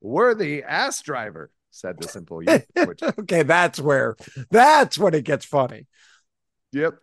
"Worthy 0.00 0.62
ass 0.62 1.02
driver," 1.02 1.50
said 1.74 1.98
the 1.98 2.08
simple 2.08 2.42
youth. 2.46 2.66
Which, 2.84 3.02
okay, 3.02 3.42
that's 3.42 3.80
where 3.80 4.16
that's 4.50 4.98
when 4.98 5.14
it 5.14 5.24
gets 5.24 5.44
funny. 5.44 5.86
yep. 6.72 6.94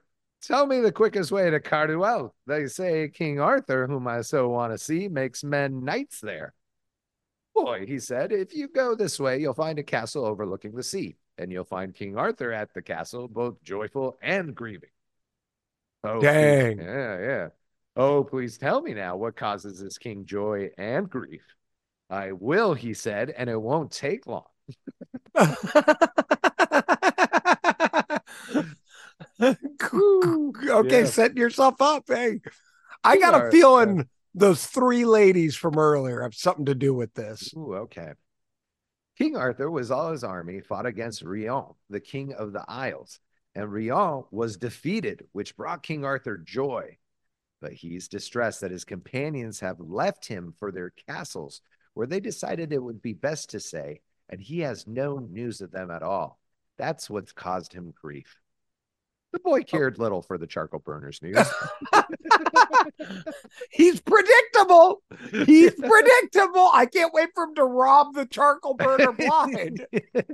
Tell 0.42 0.66
me 0.66 0.80
the 0.80 0.92
quickest 0.92 1.32
way 1.32 1.52
to 1.52 1.60
Carduel. 1.60 2.34
They 2.48 2.66
say 2.66 3.10
King 3.10 3.40
Arthur, 3.40 3.86
whom 3.86 4.08
I 4.08 4.22
so 4.22 4.50
want 4.50 4.74
to 4.74 4.78
see, 4.80 5.08
makes 5.08 5.44
men 5.44 5.84
knights 5.86 6.20
there. 6.20 6.56
Boy, 7.54 7.86
he 7.86 8.00
said, 8.00 8.32
if 8.32 8.56
you 8.56 8.68
go 8.68 8.96
this 8.96 9.20
way, 9.20 9.38
you'll 9.40 9.54
find 9.54 9.78
a 9.78 9.84
castle 9.84 10.26
overlooking 10.26 10.72
the 10.74 10.82
sea, 10.82 11.18
and 11.38 11.52
you'll 11.52 11.64
find 11.66 11.94
King 11.94 12.18
Arthur 12.18 12.52
at 12.52 12.74
the 12.74 12.82
castle, 12.82 13.28
both 13.28 13.62
joyful 13.62 14.18
and 14.22 14.56
grieving. 14.56 14.90
Oh, 16.04 16.20
please- 16.20 16.24
Dang. 16.24 16.80
Yeah, 16.80 17.20
yeah. 17.20 17.48
Oh, 17.96 18.24
please 18.24 18.58
tell 18.58 18.82
me 18.82 18.94
now 18.96 19.18
what 19.18 19.36
causes 19.36 19.80
this 19.80 19.98
king 20.00 20.26
joy 20.26 20.72
and 20.78 21.08
grief. 21.10 21.44
I 22.10 22.32
will, 22.32 22.74
he 22.74 22.94
said, 22.96 23.30
and 23.30 23.50
it 23.50 23.62
won't 23.62 23.92
take 23.92 24.26
long. 24.26 24.46
Okay, 30.70 31.00
Yeah. 31.00 31.06
setting 31.06 31.38
yourself 31.38 31.82
up. 31.82 32.04
Hey, 32.08 32.42
I 33.04 33.18
got 33.18 33.48
a 33.48 33.52
feeling 33.52 34.08
those 34.34 34.66
three 34.66 35.06
ladies 35.06 35.56
from 35.56 35.78
earlier 35.78 36.22
have 36.22 36.36
something 36.36 36.66
to 36.66 36.76
do 36.76 36.94
with 36.94 37.14
this. 37.14 37.54
Ooh, 37.56 37.76
okay. 37.76 38.12
King 39.18 39.36
Arthur 39.36 39.70
was 39.70 39.92
all 39.92 40.12
his 40.12 40.24
army 40.24 40.62
fought 40.62 40.86
against 40.86 41.22
Rion, 41.22 41.74
the 41.90 42.00
king 42.00 42.34
of 42.34 42.54
the 42.54 42.64
Isles, 42.68 43.20
and 43.54 43.72
Rion 43.72 44.24
was 44.32 44.58
defeated, 44.58 45.26
which 45.34 45.56
brought 45.56 45.84
King 45.84 46.06
Arthur 46.06 46.38
joy. 46.38 46.98
But 47.62 47.74
he's 47.74 48.08
distressed 48.08 48.62
that 48.62 48.72
his 48.72 48.86
companions 48.86 49.60
have 49.60 49.80
left 49.80 50.26
him 50.26 50.54
for 50.58 50.72
their 50.72 50.92
castles, 51.08 51.62
where 51.94 52.08
they 52.08 52.20
decided 52.20 52.74
it 52.74 52.82
would 52.82 53.02
be 53.02 53.14
best 53.14 53.52
to 53.52 53.60
stay, 53.60 54.02
and 54.32 54.42
he 54.42 54.60
has 54.60 54.88
no 54.88 55.20
news 55.20 55.62
of 55.62 55.72
them 55.72 55.92
at 55.92 56.04
all. 56.04 56.40
That's 56.78 57.10
what's 57.10 57.34
caused 57.34 57.74
him 57.74 57.94
grief. 58.02 58.40
The 59.34 59.40
boy 59.40 59.60
oh. 59.60 59.64
cared 59.64 60.00
little 60.00 60.22
for 60.22 60.38
the 60.38 60.48
charcoal 60.48 60.80
burners 60.80 61.22
news. 61.22 61.38
He's 63.72 64.02
predictable. 64.02 65.04
He's 65.32 65.74
predictable. 65.76 66.70
I 66.74 66.88
can't 66.92 67.14
wait 67.14 67.30
for 67.34 67.46
him 67.46 67.56
to 67.56 67.66
rob 67.66 68.14
the 68.14 68.26
charcoal 68.26 68.74
burner 68.74 69.12
blind. 69.12 69.86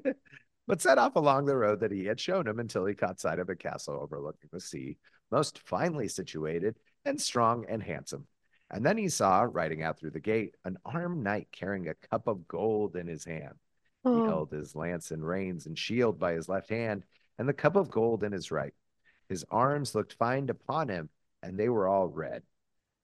but 0.68 0.82
set 0.82 0.98
off 0.98 1.16
along 1.16 1.46
the 1.46 1.56
road 1.56 1.80
that 1.82 1.92
he 1.92 2.06
had 2.06 2.20
shown 2.20 2.48
him 2.48 2.60
until 2.60 2.86
he 2.86 2.94
caught 2.94 3.20
sight 3.20 3.40
of 3.40 3.50
a 3.50 3.56
castle 3.56 4.00
overlooking 4.02 4.50
the 4.52 4.60
sea, 4.60 4.98
most 5.32 5.60
finely 5.60 6.08
situated 6.08 6.78
and 7.06 7.20
strong 7.20 7.66
and 7.68 7.84
handsome. 7.84 8.28
And 8.70 8.86
then 8.86 8.98
he 8.98 9.08
saw, 9.08 9.48
riding 9.50 9.82
out 9.82 9.98
through 9.98 10.12
the 10.12 10.20
gate, 10.20 10.56
an 10.66 10.78
armed 10.84 11.24
knight 11.24 11.48
carrying 11.52 11.88
a 11.88 11.94
cup 11.94 12.28
of 12.28 12.48
gold 12.48 12.98
in 12.98 13.08
his 13.08 13.24
hand. 13.24 13.56
He 14.04 14.10
oh. 14.10 14.26
held 14.26 14.52
his 14.52 14.76
lance 14.76 15.12
and 15.12 15.26
reins 15.26 15.66
and 15.66 15.78
shield 15.78 16.20
by 16.20 16.34
his 16.34 16.48
left 16.48 16.70
hand, 16.70 17.04
and 17.38 17.48
the 17.48 17.54
cup 17.54 17.76
of 17.76 17.92
gold 17.92 18.24
in 18.24 18.32
his 18.32 18.52
right. 18.52 18.74
His 19.30 19.46
arms 19.52 19.94
looked 19.94 20.14
fine 20.14 20.50
upon 20.50 20.90
him, 20.90 21.10
and 21.44 21.58
they 21.58 21.70
were 21.70 21.88
all 21.88 22.08
red. 22.08 22.44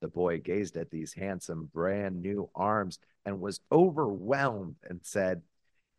The 0.01 0.07
boy 0.07 0.39
gazed 0.39 0.77
at 0.77 0.91
these 0.91 1.13
handsome, 1.13 1.69
brand 1.73 2.21
new 2.21 2.49
arms 2.55 2.99
and 3.25 3.39
was 3.39 3.61
overwhelmed 3.71 4.75
and 4.89 4.99
said, 5.01 5.41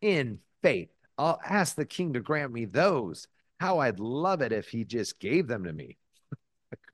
In 0.01 0.39
faith, 0.61 0.91
I'll 1.17 1.39
ask 1.43 1.75
the 1.75 1.85
king 1.85 2.13
to 2.13 2.19
grant 2.19 2.51
me 2.51 2.65
those. 2.65 3.27
How 3.59 3.79
I'd 3.79 3.99
love 3.99 4.41
it 4.41 4.51
if 4.51 4.67
he 4.67 4.83
just 4.83 5.19
gave 5.19 5.47
them 5.47 5.63
to 5.63 5.73
me. 5.73 5.97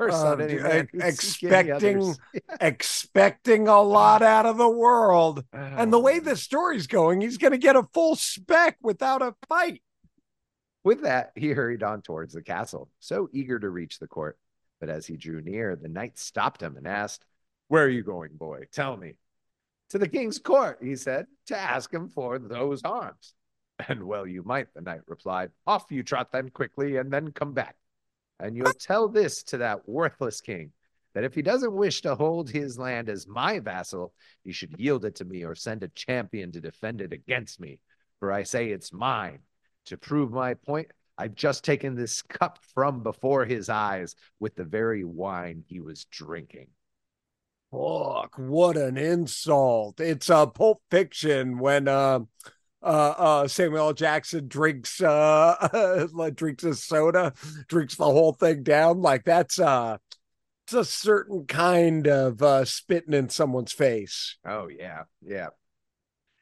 A 0.01 0.05
curse 0.05 0.15
Uh, 0.15 0.27
on 0.31 0.41
any 0.41 0.55
man 0.59 0.87
who 0.91 0.99
seek 1.11 1.51
any 1.51 1.69
expecting- 1.69 2.15
Expecting 2.61 3.67
a 3.67 3.81
lot 3.81 4.21
out 4.21 4.45
of 4.45 4.57
the 4.57 4.69
world. 4.69 5.45
And 5.53 5.93
the 5.93 5.99
way 5.99 6.17
Oh. 6.17 6.21
the 6.21 6.35
story's 6.35 6.87
going, 6.87 7.21
he's 7.21 7.37
going 7.37 7.51
to 7.51 7.57
get 7.57 7.75
a 7.75 7.83
full 7.93 8.15
spec 8.15 8.77
without 8.81 9.21
a 9.21 9.35
fight. 9.47 9.81
With 10.83 11.01
that, 11.03 11.31
he 11.35 11.49
hurried 11.51 11.83
on 11.83 12.01
towards 12.01 12.33
the 12.33 12.41
castle, 12.41 12.89
so 12.99 13.29
eager 13.31 13.59
to 13.59 13.69
reach 13.69 13.99
the 13.99 14.07
court. 14.07 14.39
But 14.79 14.89
as 14.89 15.05
he 15.05 15.15
drew 15.15 15.39
near, 15.41 15.75
the 15.75 15.87
knight 15.87 16.17
stopped 16.17 16.61
him 16.61 16.75
and 16.75 16.87
asked, 16.87 17.23
Where 17.67 17.83
are 17.83 17.89
you 17.89 18.01
going, 18.03 18.31
boy? 18.33 18.65
Tell 18.71 18.97
me. 18.97 19.13
To 19.91 19.99
the 19.99 20.07
king's 20.07 20.39
court, 20.39 20.79
he 20.81 20.95
said, 20.95 21.27
to 21.47 21.57
ask 21.57 21.93
him 21.93 22.09
for 22.09 22.39
those 22.39 22.81
arms. 22.83 23.35
And 23.87 24.03
well, 24.03 24.25
you 24.25 24.41
might, 24.43 24.73
the 24.73 24.81
knight 24.81 25.01
replied. 25.07 25.51
Off 25.67 25.85
you 25.91 26.01
trot 26.01 26.31
then 26.31 26.49
quickly, 26.49 26.97
and 26.97 27.11
then 27.11 27.31
come 27.31 27.53
back. 27.53 27.75
And 28.41 28.57
you'll 28.57 28.73
tell 28.73 29.07
this 29.07 29.43
to 29.43 29.57
that 29.57 29.88
worthless 29.88 30.41
king 30.41 30.72
that 31.13 31.23
if 31.23 31.35
he 31.35 31.41
doesn't 31.41 31.73
wish 31.73 32.01
to 32.01 32.15
hold 32.15 32.49
his 32.49 32.77
land 32.77 33.09
as 33.09 33.27
my 33.27 33.59
vassal, 33.59 34.13
he 34.43 34.51
should 34.51 34.80
yield 34.80 35.05
it 35.05 35.15
to 35.15 35.26
me 35.26 35.43
or 35.43 35.55
send 35.55 35.84
a 35.84 35.89
champion 35.89 36.51
to 36.53 36.61
defend 36.61 37.01
it 37.01 37.13
against 37.13 37.59
me. 37.59 37.80
For 38.19 38.31
I 38.31 38.43
say 38.43 38.69
it's 38.69 38.93
mine. 38.93 39.39
To 39.85 39.97
prove 39.97 40.31
my 40.31 40.53
point, 40.53 40.88
I've 41.18 41.35
just 41.35 41.63
taken 41.63 41.95
this 41.95 42.22
cup 42.22 42.59
from 42.73 43.03
before 43.03 43.45
his 43.45 43.68
eyes 43.68 44.15
with 44.39 44.55
the 44.55 44.63
very 44.63 45.03
wine 45.03 45.63
he 45.68 45.80
was 45.80 46.05
drinking. 46.05 46.68
Fuck, 47.72 48.35
what 48.38 48.76
an 48.76 48.97
insult. 48.97 49.99
It's 49.99 50.30
a 50.30 50.38
uh, 50.38 50.45
Pulp 50.45 50.81
Fiction 50.91 51.57
when 51.57 51.88
uh, 51.88 52.19
uh, 52.83 53.13
uh, 53.17 53.47
Samuel 53.47 53.87
L. 53.87 53.93
Jackson 53.93 54.47
drinks 54.47 55.01
uh, 55.01 56.07
drinks 56.35 56.63
a 56.63 56.75
soda, 56.75 57.33
drinks 57.67 57.95
the 57.95 58.05
whole 58.05 58.33
thing 58.33 58.63
down. 58.63 59.01
Like 59.01 59.23
that's 59.23 59.59
uh 59.59 59.97
it's 60.65 60.73
a 60.73 60.85
certain 60.85 61.45
kind 61.45 62.07
of 62.07 62.41
uh 62.41 62.65
spitting 62.65 63.13
in 63.13 63.29
someone's 63.29 63.73
face. 63.73 64.37
Oh, 64.45 64.67
yeah, 64.67 65.03
yeah. 65.21 65.49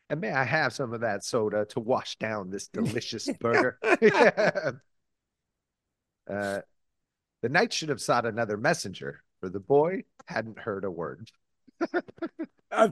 And 0.09 0.21
may 0.21 0.31
I 0.31 0.43
have 0.43 0.73
some 0.73 0.93
of 0.93 1.01
that 1.01 1.23
soda 1.23 1.65
to 1.69 1.79
wash 1.79 2.17
down 2.17 2.49
this 2.49 2.67
delicious 2.73 3.29
burger? 3.39 3.77
Yeah. 4.01 4.71
Uh, 6.29 6.61
the 7.41 7.49
knight 7.49 7.73
should 7.73 7.89
have 7.89 7.99
sought 7.99 8.23
another 8.23 8.55
messenger, 8.55 9.23
for 9.39 9.49
the 9.49 9.59
boy 9.59 10.03
hadn't 10.27 10.59
heard 10.59 10.85
a 10.85 10.91
word. 10.91 11.31
Uh, 12.71 12.89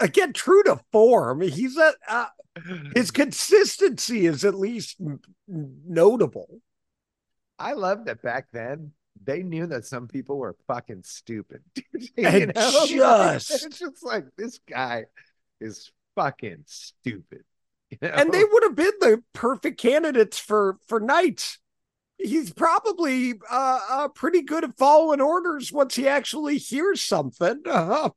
again, 0.00 0.32
true 0.32 0.62
to 0.64 0.80
form, 0.90 1.40
he's 1.42 1.76
a 1.76 1.92
uh, 2.08 2.26
his 2.94 3.10
consistency 3.10 4.26
is 4.26 4.44
at 4.44 4.54
least 4.54 4.96
n- 5.00 5.20
notable. 5.46 6.60
I 7.58 7.74
love 7.74 8.06
that 8.06 8.22
back 8.22 8.46
then 8.52 8.92
they 9.22 9.42
knew 9.42 9.66
that 9.66 9.84
some 9.84 10.08
people 10.08 10.38
were 10.38 10.56
fucking 10.66 11.02
stupid. 11.04 11.62
And 12.16 12.52
Like, 12.56 12.88
just- 12.88 13.64
it's 13.64 13.78
just 13.78 14.04
like 14.04 14.24
this 14.36 14.58
guy 14.68 15.04
is 15.60 15.90
fucking 16.14 16.64
stupid. 16.66 17.44
You 17.90 17.98
know? 18.02 18.08
and 18.08 18.32
they 18.32 18.42
would 18.42 18.62
have 18.64 18.74
been 18.74 18.92
the 19.00 19.22
perfect 19.32 19.78
candidates 19.80 20.38
for 20.38 20.78
for 20.86 20.98
knights. 20.98 21.58
He's 22.18 22.52
probably 22.52 23.34
uh, 23.50 23.80
uh 23.88 24.08
pretty 24.08 24.42
good 24.42 24.64
at 24.64 24.76
following 24.78 25.20
orders 25.20 25.72
once 25.72 25.96
he 25.96 26.08
actually 26.08 26.58
hears 26.58 27.02
something. 27.02 27.62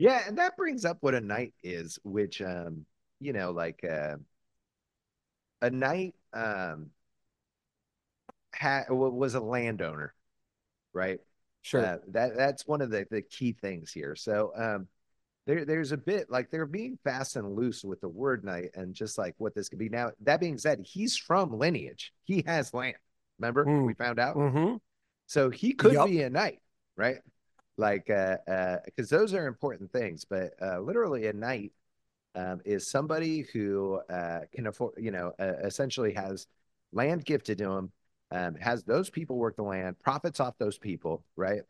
Yeah, 0.00 0.22
and 0.28 0.38
that 0.38 0.56
brings 0.56 0.84
up 0.84 0.98
what 1.00 1.16
a 1.16 1.20
knight 1.20 1.54
is, 1.64 1.98
which 2.04 2.40
um, 2.40 2.86
you 3.18 3.32
know, 3.32 3.50
like 3.50 3.82
uh 3.82 4.16
a 5.60 5.70
knight 5.70 6.14
um 6.32 6.90
had 8.52 8.84
was 8.90 9.34
a 9.34 9.40
landowner, 9.40 10.14
right? 10.92 11.18
sure. 11.62 11.84
Uh, 11.84 11.98
that 12.08 12.36
that's 12.36 12.66
one 12.66 12.80
of 12.80 12.90
the 12.90 13.06
the 13.10 13.22
key 13.22 13.52
things 13.52 13.92
here. 13.92 14.14
So 14.14 14.52
um 14.56 14.88
there 15.46 15.64
there's 15.64 15.92
a 15.92 15.96
bit 15.96 16.30
like 16.30 16.50
they're 16.50 16.66
being 16.66 16.98
fast 17.04 17.36
and 17.36 17.56
loose 17.56 17.84
with 17.84 18.00
the 18.00 18.08
word 18.08 18.44
knight 18.44 18.70
and 18.74 18.94
just 18.94 19.18
like 19.18 19.34
what 19.38 19.54
this 19.54 19.68
could 19.68 19.78
be. 19.78 19.88
Now, 19.88 20.12
that 20.22 20.40
being 20.40 20.58
said, 20.58 20.80
he's 20.84 21.16
from 21.16 21.58
lineage. 21.58 22.12
He 22.24 22.44
has 22.46 22.72
land. 22.74 22.96
Remember? 23.38 23.64
Mm. 23.64 23.86
We 23.86 23.94
found 23.94 24.18
out. 24.18 24.34
hmm 24.34 24.76
So 25.26 25.50
he 25.50 25.72
could 25.72 25.92
Yup. 25.92 26.06
be 26.08 26.22
a 26.22 26.30
knight, 26.30 26.60
right? 26.96 27.18
Like, 27.76 28.10
uh, 28.10 28.38
uh, 28.48 28.78
because 28.84 29.08
those 29.08 29.34
are 29.34 29.46
important 29.46 29.92
things. 29.92 30.24
But 30.24 30.54
uh, 30.60 30.80
literally, 30.80 31.26
a 31.26 31.32
knight 31.32 31.72
um, 32.34 32.60
is 32.64 32.90
somebody 32.90 33.46
who 33.52 34.00
uh, 34.10 34.40
can 34.52 34.66
afford, 34.66 34.94
you 34.98 35.10
know, 35.10 35.32
uh, 35.38 35.54
essentially 35.64 36.12
has 36.14 36.46
land 36.92 37.24
gifted 37.24 37.58
to 37.58 37.70
him, 37.70 37.92
um, 38.30 38.54
has 38.56 38.84
those 38.84 39.10
people 39.10 39.36
work 39.36 39.56
the 39.56 39.62
land, 39.62 39.98
profits 40.00 40.40
off 40.40 40.58
those 40.58 40.78
people, 40.78 41.24
right? 41.36 41.62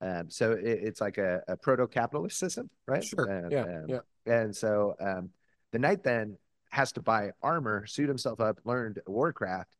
Um, 0.00 0.28
so 0.28 0.52
it, 0.52 0.64
it's 0.64 1.00
like 1.00 1.18
a, 1.18 1.42
a 1.48 1.56
proto-capitalist 1.56 2.38
system, 2.38 2.68
right? 2.86 3.04
Sure. 3.04 3.24
And, 3.24 3.52
Yeah, 3.52 3.62
um, 3.62 3.84
yeah. 3.88 4.00
And 4.26 4.54
so 4.54 4.94
um, 5.00 5.30
the 5.72 5.78
knight 5.78 6.02
then 6.02 6.36
has 6.70 6.92
to 6.92 7.02
buy 7.02 7.30
armor, 7.40 7.86
suit 7.86 8.08
himself 8.08 8.40
up, 8.40 8.60
learn 8.64 8.96
warcraft 9.06 9.70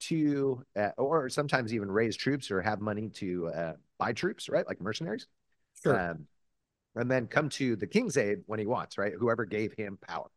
to, 0.00 0.62
uh, 0.76 0.90
or 0.96 1.28
sometimes 1.28 1.72
even 1.74 1.90
raise 1.90 2.16
troops 2.16 2.50
or 2.50 2.60
have 2.62 2.80
money 2.80 3.08
to 3.10 3.48
uh, 3.48 3.72
buy 3.98 4.12
troops, 4.12 4.48
right? 4.48 4.66
Like 4.66 4.80
mercenaries. 4.80 5.26
Sure. 5.82 5.98
Um, 5.98 6.26
and 6.96 7.10
then 7.10 7.26
come 7.26 7.48
to 7.50 7.76
the 7.76 7.86
king's 7.86 8.16
aid 8.16 8.38
when 8.46 8.58
he 8.58 8.66
wants, 8.66 8.98
right? 8.98 9.12
Whoever 9.18 9.44
gave 9.44 9.72
him 9.74 9.98
power, 10.06 10.28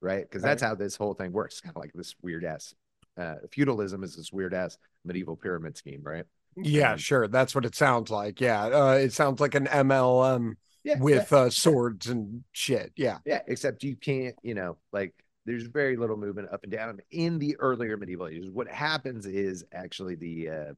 right? 0.00 0.22
Because 0.22 0.42
that's 0.42 0.62
how 0.62 0.74
this 0.74 0.96
whole 0.96 1.14
thing 1.14 1.32
works. 1.32 1.60
Kind 1.60 1.76
of 1.76 1.80
like 1.80 1.92
this 1.92 2.14
weird 2.22 2.44
ass 2.44 2.74
uh, 3.16 3.34
feudalism 3.50 4.04
is 4.04 4.16
this 4.16 4.32
weird 4.32 4.54
ass 4.54 4.78
medieval 5.04 5.36
pyramid 5.36 5.76
scheme, 5.76 6.02
right? 6.02 6.24
yeah, 6.56 6.92
um, 6.92 6.98
sure. 6.98 7.28
That's 7.28 7.54
what 7.54 7.64
it 7.64 7.74
sounds 7.74 8.10
like. 8.10 8.40
Yeah. 8.40 8.64
Uh, 8.64 8.92
it 8.94 9.12
sounds 9.12 9.40
like 9.40 9.54
an 9.54 9.66
MLM 9.66 10.56
Yeah, 10.84 10.98
with 11.00 11.32
uh, 11.32 11.50
swords 11.50 12.06
and 12.06 12.44
shit. 12.52 12.92
Yeah. 12.96 13.18
yeah, 13.24 13.42
except 13.46 13.82
you 13.82 13.96
can't, 13.96 14.34
you 14.42 14.54
know, 14.54 14.76
like 14.92 15.14
there's 15.48 15.64
very 15.64 15.96
little 15.96 16.16
movement 16.16 16.50
up 16.52 16.62
and 16.64 16.72
down 16.72 17.00
in 17.12 17.38
the 17.38 17.56
earlier 17.58 17.96
medieval 17.96 18.28
ages. 18.28 18.50
What 18.50 18.68
happens 18.68 19.26
is 19.26 19.64
actually 19.72 20.16
the 20.16 20.50
uh, 20.50 20.74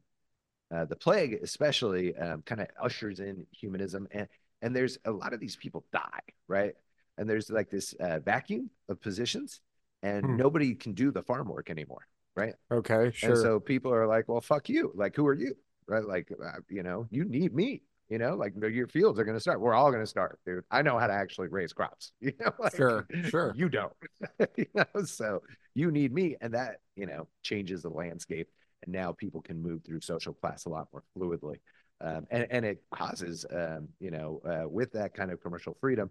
uh, 0.74 0.84
the 0.84 0.96
plague, 0.96 1.38
especially, 1.42 2.16
um, 2.16 2.42
kind 2.42 2.60
of 2.60 2.68
ushers 2.80 3.20
in 3.20 3.46
humanism, 3.52 4.06
and 4.12 4.28
and 4.62 4.74
there's 4.76 4.98
a 5.04 5.10
lot 5.10 5.32
of 5.32 5.40
these 5.40 5.56
people 5.56 5.84
die, 5.92 6.20
right? 6.48 6.74
And 7.18 7.28
there's 7.28 7.50
like 7.50 7.70
this 7.70 7.92
uh, 7.94 8.20
vacuum 8.20 8.70
of 8.88 9.00
positions, 9.00 9.60
and 10.02 10.26
Hmm. 10.26 10.36
nobody 10.36 10.74
can 10.74 10.92
do 10.92 11.10
the 11.10 11.22
farm 11.22 11.48
work 11.48 11.70
anymore, 11.70 12.06
right? 12.36 12.54
Okay. 12.70 13.10
Sure. 13.12 13.36
And 13.36 13.38
so 13.38 13.60
people 13.60 13.92
are 13.92 14.06
like, 14.06 14.28
well, 14.28 14.40
fuck 14.40 14.68
you. 14.68 14.92
Like, 14.94 15.16
who 15.16 15.26
are 15.26 15.34
you? 15.34 15.54
Right? 15.86 16.04
Like, 16.04 16.32
uh, 16.32 16.60
you 16.68 16.82
know, 16.82 17.06
you 17.10 17.24
need 17.24 17.54
me. 17.54 17.82
You 18.10 18.18
know, 18.18 18.34
like 18.34 18.54
your 18.60 18.88
fields 18.88 19.20
are 19.20 19.24
going 19.24 19.36
to 19.36 19.40
start. 19.40 19.60
We're 19.60 19.72
all 19.72 19.92
going 19.92 20.02
to 20.02 20.06
start, 20.06 20.40
dude. 20.44 20.64
I 20.68 20.82
know 20.82 20.98
how 20.98 21.06
to 21.06 21.12
actually 21.12 21.46
raise 21.46 21.72
crops. 21.72 22.10
You 22.20 22.32
know, 22.40 22.52
like, 22.58 22.74
Sure, 22.74 23.06
sure. 23.28 23.54
You 23.56 23.68
don't. 23.68 23.92
you 24.56 24.66
know, 24.74 25.04
so 25.04 25.42
you 25.74 25.92
need 25.92 26.12
me, 26.12 26.36
and 26.40 26.52
that 26.54 26.80
you 26.96 27.06
know 27.06 27.28
changes 27.42 27.82
the 27.82 27.88
landscape. 27.88 28.48
And 28.82 28.92
now 28.92 29.12
people 29.12 29.40
can 29.40 29.62
move 29.62 29.84
through 29.84 30.00
social 30.00 30.34
class 30.34 30.64
a 30.64 30.70
lot 30.70 30.88
more 30.92 31.04
fluidly, 31.16 31.60
um, 32.00 32.26
and 32.32 32.48
and 32.50 32.64
it 32.64 32.82
causes, 32.92 33.46
um, 33.54 33.88
you 34.00 34.10
know, 34.10 34.40
uh, 34.44 34.68
with 34.68 34.90
that 34.92 35.14
kind 35.14 35.30
of 35.30 35.40
commercial 35.40 35.76
freedom. 35.80 36.10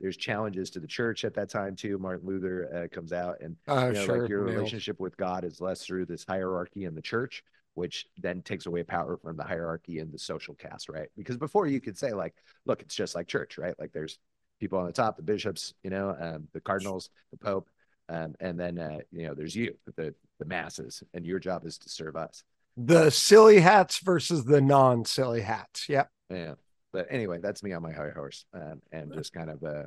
There's 0.00 0.16
challenges 0.16 0.70
to 0.70 0.80
the 0.80 0.86
church 0.86 1.24
at 1.24 1.34
that 1.34 1.50
time 1.50 1.74
too. 1.76 1.98
Martin 1.98 2.26
Luther 2.26 2.70
uh, 2.74 2.94
comes 2.94 3.12
out 3.12 3.36
and 3.40 3.56
uh, 3.68 3.88
you 3.88 3.92
know, 3.92 4.04
sure. 4.04 4.20
like 4.22 4.30
your 4.30 4.42
relationship 4.42 4.98
with 5.00 5.16
God 5.16 5.44
is 5.44 5.60
less 5.60 5.84
through 5.84 6.06
this 6.06 6.24
hierarchy 6.26 6.84
in 6.84 6.94
the 6.94 7.02
church, 7.02 7.42
which 7.74 8.06
then 8.18 8.42
takes 8.42 8.66
away 8.66 8.82
power 8.82 9.16
from 9.16 9.36
the 9.36 9.44
hierarchy 9.44 9.98
and 9.98 10.12
the 10.12 10.18
social 10.18 10.54
caste, 10.54 10.88
right? 10.88 11.08
Because 11.16 11.36
before 11.36 11.66
you 11.66 11.80
could 11.80 11.96
say 11.96 12.12
like, 12.12 12.34
look, 12.66 12.82
it's 12.82 12.94
just 12.94 13.14
like 13.14 13.28
church, 13.28 13.58
right? 13.58 13.74
Like 13.78 13.92
there's 13.92 14.18
people 14.58 14.78
on 14.78 14.86
the 14.86 14.92
top, 14.92 15.16
the 15.16 15.22
bishops, 15.22 15.74
you 15.82 15.90
know, 15.90 16.16
um, 16.20 16.48
the 16.52 16.60
cardinals, 16.60 17.10
the 17.30 17.38
pope, 17.38 17.68
um, 18.08 18.34
and 18.40 18.58
then 18.58 18.78
uh, 18.78 18.98
you 19.12 19.26
know 19.26 19.34
there's 19.34 19.54
you, 19.54 19.76
the 19.96 20.14
the 20.38 20.44
masses, 20.44 21.02
and 21.14 21.24
your 21.24 21.38
job 21.38 21.64
is 21.64 21.78
to 21.78 21.88
serve 21.88 22.16
us. 22.16 22.42
The 22.76 23.10
silly 23.10 23.60
hats 23.60 23.98
versus 23.98 24.44
the 24.44 24.60
non 24.60 25.04
silly 25.04 25.42
hats. 25.42 25.88
Yep. 25.88 26.10
Yeah. 26.30 26.54
But 26.92 27.06
anyway, 27.08 27.38
that's 27.40 27.62
me 27.62 27.72
on 27.72 27.82
my 27.82 27.92
high 27.92 28.10
horse, 28.10 28.44
um, 28.52 28.82
and 28.90 29.12
just 29.14 29.32
kind 29.32 29.48
of 29.48 29.62
uh, 29.62 29.84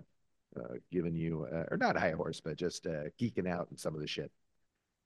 uh, 0.57 0.75
giving 0.89 1.15
you, 1.15 1.45
uh, 1.51 1.65
or 1.69 1.77
not 1.77 1.97
high 1.97 2.11
horse, 2.11 2.39
but 2.39 2.55
just 2.55 2.87
uh, 2.87 3.09
geeking 3.19 3.47
out 3.47 3.67
in 3.71 3.77
some 3.77 3.93
of 3.93 3.99
the 3.99 4.07
shit. 4.07 4.31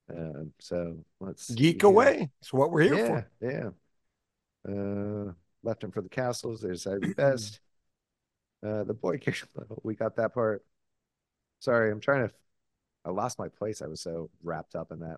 Um, 0.10 0.54
so 0.60 0.98
let's 1.20 1.50
Geek 1.50 1.82
here. 1.82 1.90
away. 1.90 2.30
That's 2.40 2.54
what 2.54 2.72
we're 2.72 2.82
here 2.82 2.96
yeah, 2.96 3.08
for. 3.08 3.28
Yeah. 3.42 3.70
Uh, 4.68 5.34
left 5.64 5.84
him 5.84 5.92
for 5.92 6.02
the 6.02 6.10
castles. 6.10 6.62
There's 6.62 6.88
Ivy 6.88 7.14
Best. 7.18 7.60
Uh, 8.66 8.84
the 8.84 8.94
boy. 8.94 9.20
We 9.84 9.96
got 9.96 10.16
that 10.18 10.34
part. 10.34 10.64
Sorry, 11.60 11.92
I'm 11.92 12.00
trying 12.00 12.28
to. 12.28 12.34
I 13.06 13.10
lost 13.10 13.40
my 13.40 13.48
place. 13.48 13.82
I 13.82 13.88
was 13.88 14.02
so 14.02 14.30
wrapped 14.44 14.76
up 14.76 14.92
in 14.92 15.00
that. 15.00 15.18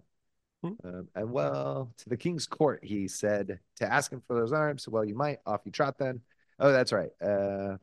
Hmm. 0.63 0.73
Um, 0.83 1.07
and 1.15 1.31
well, 1.31 1.91
to 1.97 2.09
the 2.09 2.17
king's 2.17 2.45
court, 2.45 2.83
he 2.83 3.07
said 3.07 3.59
to 3.77 3.91
ask 3.91 4.11
him 4.11 4.21
for 4.27 4.35
those 4.35 4.51
arms. 4.51 4.87
Well, 4.87 5.05
you 5.05 5.15
might. 5.15 5.39
Off 5.45 5.61
you 5.65 5.71
trot 5.71 5.97
then. 5.97 6.21
Oh, 6.59 6.71
that's 6.71 6.91
right. 6.91 7.11
Uh, 7.21 7.77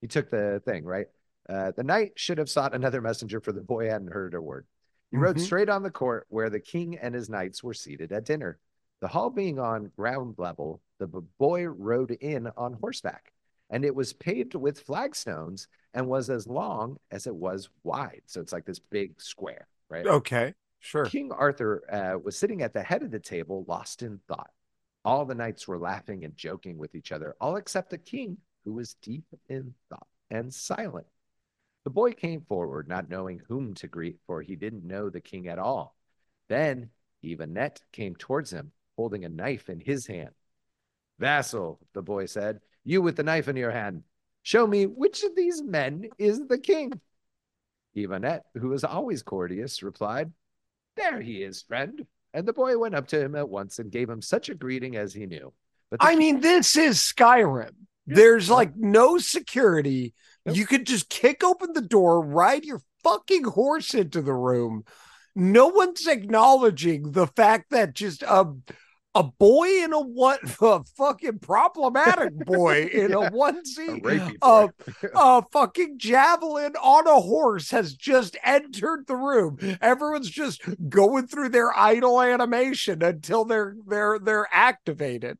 he 0.00 0.06
took 0.06 0.30
the 0.30 0.60
thing 0.64 0.84
right. 0.84 1.06
Uh, 1.48 1.72
the 1.76 1.84
knight 1.84 2.12
should 2.16 2.38
have 2.38 2.50
sought 2.50 2.74
another 2.74 3.00
messenger, 3.00 3.40
for 3.40 3.52
the 3.52 3.62
boy 3.62 3.88
hadn't 3.88 4.12
heard 4.12 4.34
a 4.34 4.40
word. 4.40 4.66
He 5.10 5.16
rode 5.16 5.36
Mhm. 5.36 5.40
straight 5.40 5.68
on 5.68 5.82
the 5.82 5.90
court 5.90 6.26
where 6.28 6.50
the 6.50 6.60
king 6.60 6.98
and 6.98 7.14
his 7.14 7.30
knights 7.30 7.62
were 7.64 7.74
seated 7.74 8.12
at 8.12 8.24
dinner. 8.24 8.58
The 9.00 9.08
hall 9.08 9.30
being 9.30 9.58
on 9.58 9.92
ground 9.96 10.34
level, 10.38 10.82
the 10.98 11.06
boy 11.06 11.66
rode 11.66 12.10
in 12.10 12.48
on 12.48 12.74
horseback, 12.74 13.32
and 13.70 13.84
it 13.84 13.94
was 13.94 14.12
paved 14.12 14.54
with 14.54 14.80
flagstones 14.80 15.68
and 15.94 16.08
was 16.08 16.28
as 16.30 16.46
long 16.46 16.98
as 17.10 17.26
it 17.26 17.34
was 17.34 17.70
wide. 17.84 18.22
So 18.26 18.40
it's 18.40 18.52
like 18.52 18.66
this 18.66 18.80
big 18.80 19.20
square, 19.20 19.68
right? 19.88 20.06
Okay. 20.06 20.54
Sure. 20.80 21.06
King 21.06 21.32
Arthur 21.32 21.82
uh, 21.92 22.18
was 22.18 22.36
sitting 22.38 22.62
at 22.62 22.72
the 22.72 22.82
head 22.82 23.02
of 23.02 23.10
the 23.10 23.18
table, 23.20 23.64
lost 23.66 24.02
in 24.02 24.18
thought. 24.28 24.52
All 25.04 25.24
the 25.24 25.34
knights 25.34 25.66
were 25.66 25.78
laughing 25.78 26.24
and 26.24 26.36
joking 26.36 26.76
with 26.76 26.94
each 26.94 27.12
other, 27.12 27.34
all 27.40 27.56
except 27.56 27.90
the 27.90 27.98
king, 27.98 28.36
who 28.64 28.74
was 28.74 28.94
deep 28.94 29.24
in 29.48 29.74
thought 29.88 30.06
and 30.30 30.52
silent. 30.52 31.06
The 31.88 31.94
boy 31.94 32.12
came 32.12 32.42
forward, 32.42 32.86
not 32.86 33.08
knowing 33.08 33.40
whom 33.48 33.72
to 33.76 33.88
greet, 33.88 34.18
for 34.26 34.42
he 34.42 34.56
didn't 34.56 34.84
know 34.84 35.08
the 35.08 35.22
king 35.22 35.48
at 35.48 35.58
all. 35.58 35.96
Then 36.50 36.90
Yvonette 37.22 37.80
came 37.92 38.14
towards 38.14 38.50
him, 38.50 38.72
holding 38.96 39.24
a 39.24 39.30
knife 39.30 39.70
in 39.70 39.80
his 39.80 40.06
hand. 40.06 40.32
Vassal, 41.18 41.80
the 41.94 42.02
boy 42.02 42.26
said, 42.26 42.60
you 42.84 43.00
with 43.00 43.16
the 43.16 43.22
knife 43.22 43.48
in 43.48 43.56
your 43.56 43.70
hand, 43.70 44.02
show 44.42 44.66
me 44.66 44.84
which 44.84 45.22
of 45.22 45.34
these 45.34 45.62
men 45.62 46.10
is 46.18 46.46
the 46.46 46.58
king. 46.58 46.92
Yvonette, 47.94 48.44
who 48.52 48.68
was 48.68 48.84
always 48.84 49.22
courteous, 49.22 49.82
replied, 49.82 50.30
There 50.94 51.22
he 51.22 51.42
is, 51.42 51.62
friend. 51.62 52.06
And 52.34 52.46
the 52.46 52.52
boy 52.52 52.76
went 52.76 52.96
up 52.96 53.08
to 53.08 53.18
him 53.18 53.34
at 53.34 53.48
once 53.48 53.78
and 53.78 53.90
gave 53.90 54.10
him 54.10 54.20
such 54.20 54.50
a 54.50 54.54
greeting 54.54 54.96
as 54.96 55.14
he 55.14 55.24
knew. 55.24 55.54
But 55.90 56.00
the 56.00 56.06
I 56.06 56.16
mean, 56.16 56.40
this 56.40 56.76
is 56.76 56.98
Skyrim. 56.98 57.72
There's 58.06 58.50
like 58.50 58.76
no 58.76 59.16
security. 59.16 60.14
You 60.54 60.66
could 60.66 60.86
just 60.86 61.08
kick 61.08 61.42
open 61.44 61.72
the 61.72 61.80
door, 61.82 62.20
ride 62.24 62.64
your 62.64 62.82
fucking 63.04 63.44
horse 63.44 63.94
into 63.94 64.22
the 64.22 64.34
room. 64.34 64.84
No 65.34 65.68
one's 65.68 66.06
acknowledging 66.06 67.12
the 67.12 67.26
fact 67.26 67.70
that 67.70 67.94
just 67.94 68.22
a 68.22 68.46
a 69.14 69.22
boy 69.22 69.66
in 69.82 69.92
a 69.92 70.00
what 70.00 70.40
a 70.60 70.84
fucking 70.96 71.38
problematic 71.40 72.32
boy 72.46 72.84
in 72.92 73.10
Yeah. 73.10 73.26
a 73.26 73.30
onesie, 73.30 74.36
a, 74.42 74.68
a 75.14 75.42
fucking 75.50 75.98
javelin 75.98 76.74
on 76.76 77.06
a 77.08 77.20
horse 77.20 77.70
has 77.70 77.94
just 77.94 78.36
entered 78.44 79.06
the 79.06 79.16
room. 79.16 79.58
Everyone's 79.80 80.30
just 80.30 80.62
going 80.88 81.26
through 81.26 81.48
their 81.48 81.76
idle 81.76 82.20
animation 82.20 83.02
until 83.02 83.44
they're 83.44 83.76
they're 83.86 84.18
they're 84.18 84.48
activated. 84.52 85.38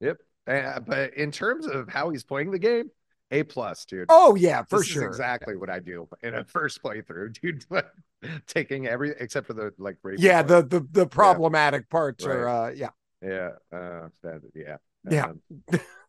Yep. 0.00 0.16
Uh, 0.46 0.80
but 0.80 1.14
in 1.14 1.30
terms 1.30 1.66
of 1.66 1.88
how 1.88 2.10
he's 2.10 2.24
playing 2.24 2.50
the 2.50 2.58
game, 2.58 2.90
A 3.34 3.42
plus, 3.42 3.84
dude. 3.84 4.06
Oh 4.08 4.34
yeah, 4.36 4.62
for 4.62 4.78
This 4.78 4.86
is 4.88 4.92
sure. 4.92 5.06
exactly 5.06 5.56
what 5.56 5.68
I 5.68 5.80
do 5.80 6.08
in 6.22 6.34
a 6.34 6.44
first 6.56 6.82
playthrough, 6.82 7.40
dude. 7.40 7.64
Taking 8.46 8.86
every 8.86 9.14
except 9.18 9.46
for 9.46 9.54
the 9.54 9.72
like 9.78 9.96
Yeah, 10.18 10.42
the 10.42 10.62
the 10.62 10.86
the 10.92 11.06
problematic 11.06 11.90
parts 11.90 12.24
are 12.24 12.48
uh 12.48 12.70
yeah. 12.70 12.90
yeah, 13.20 13.50
uh, 13.72 14.08
that, 14.22 14.40
yeah, 14.54 14.76
Yeah. 15.10 15.32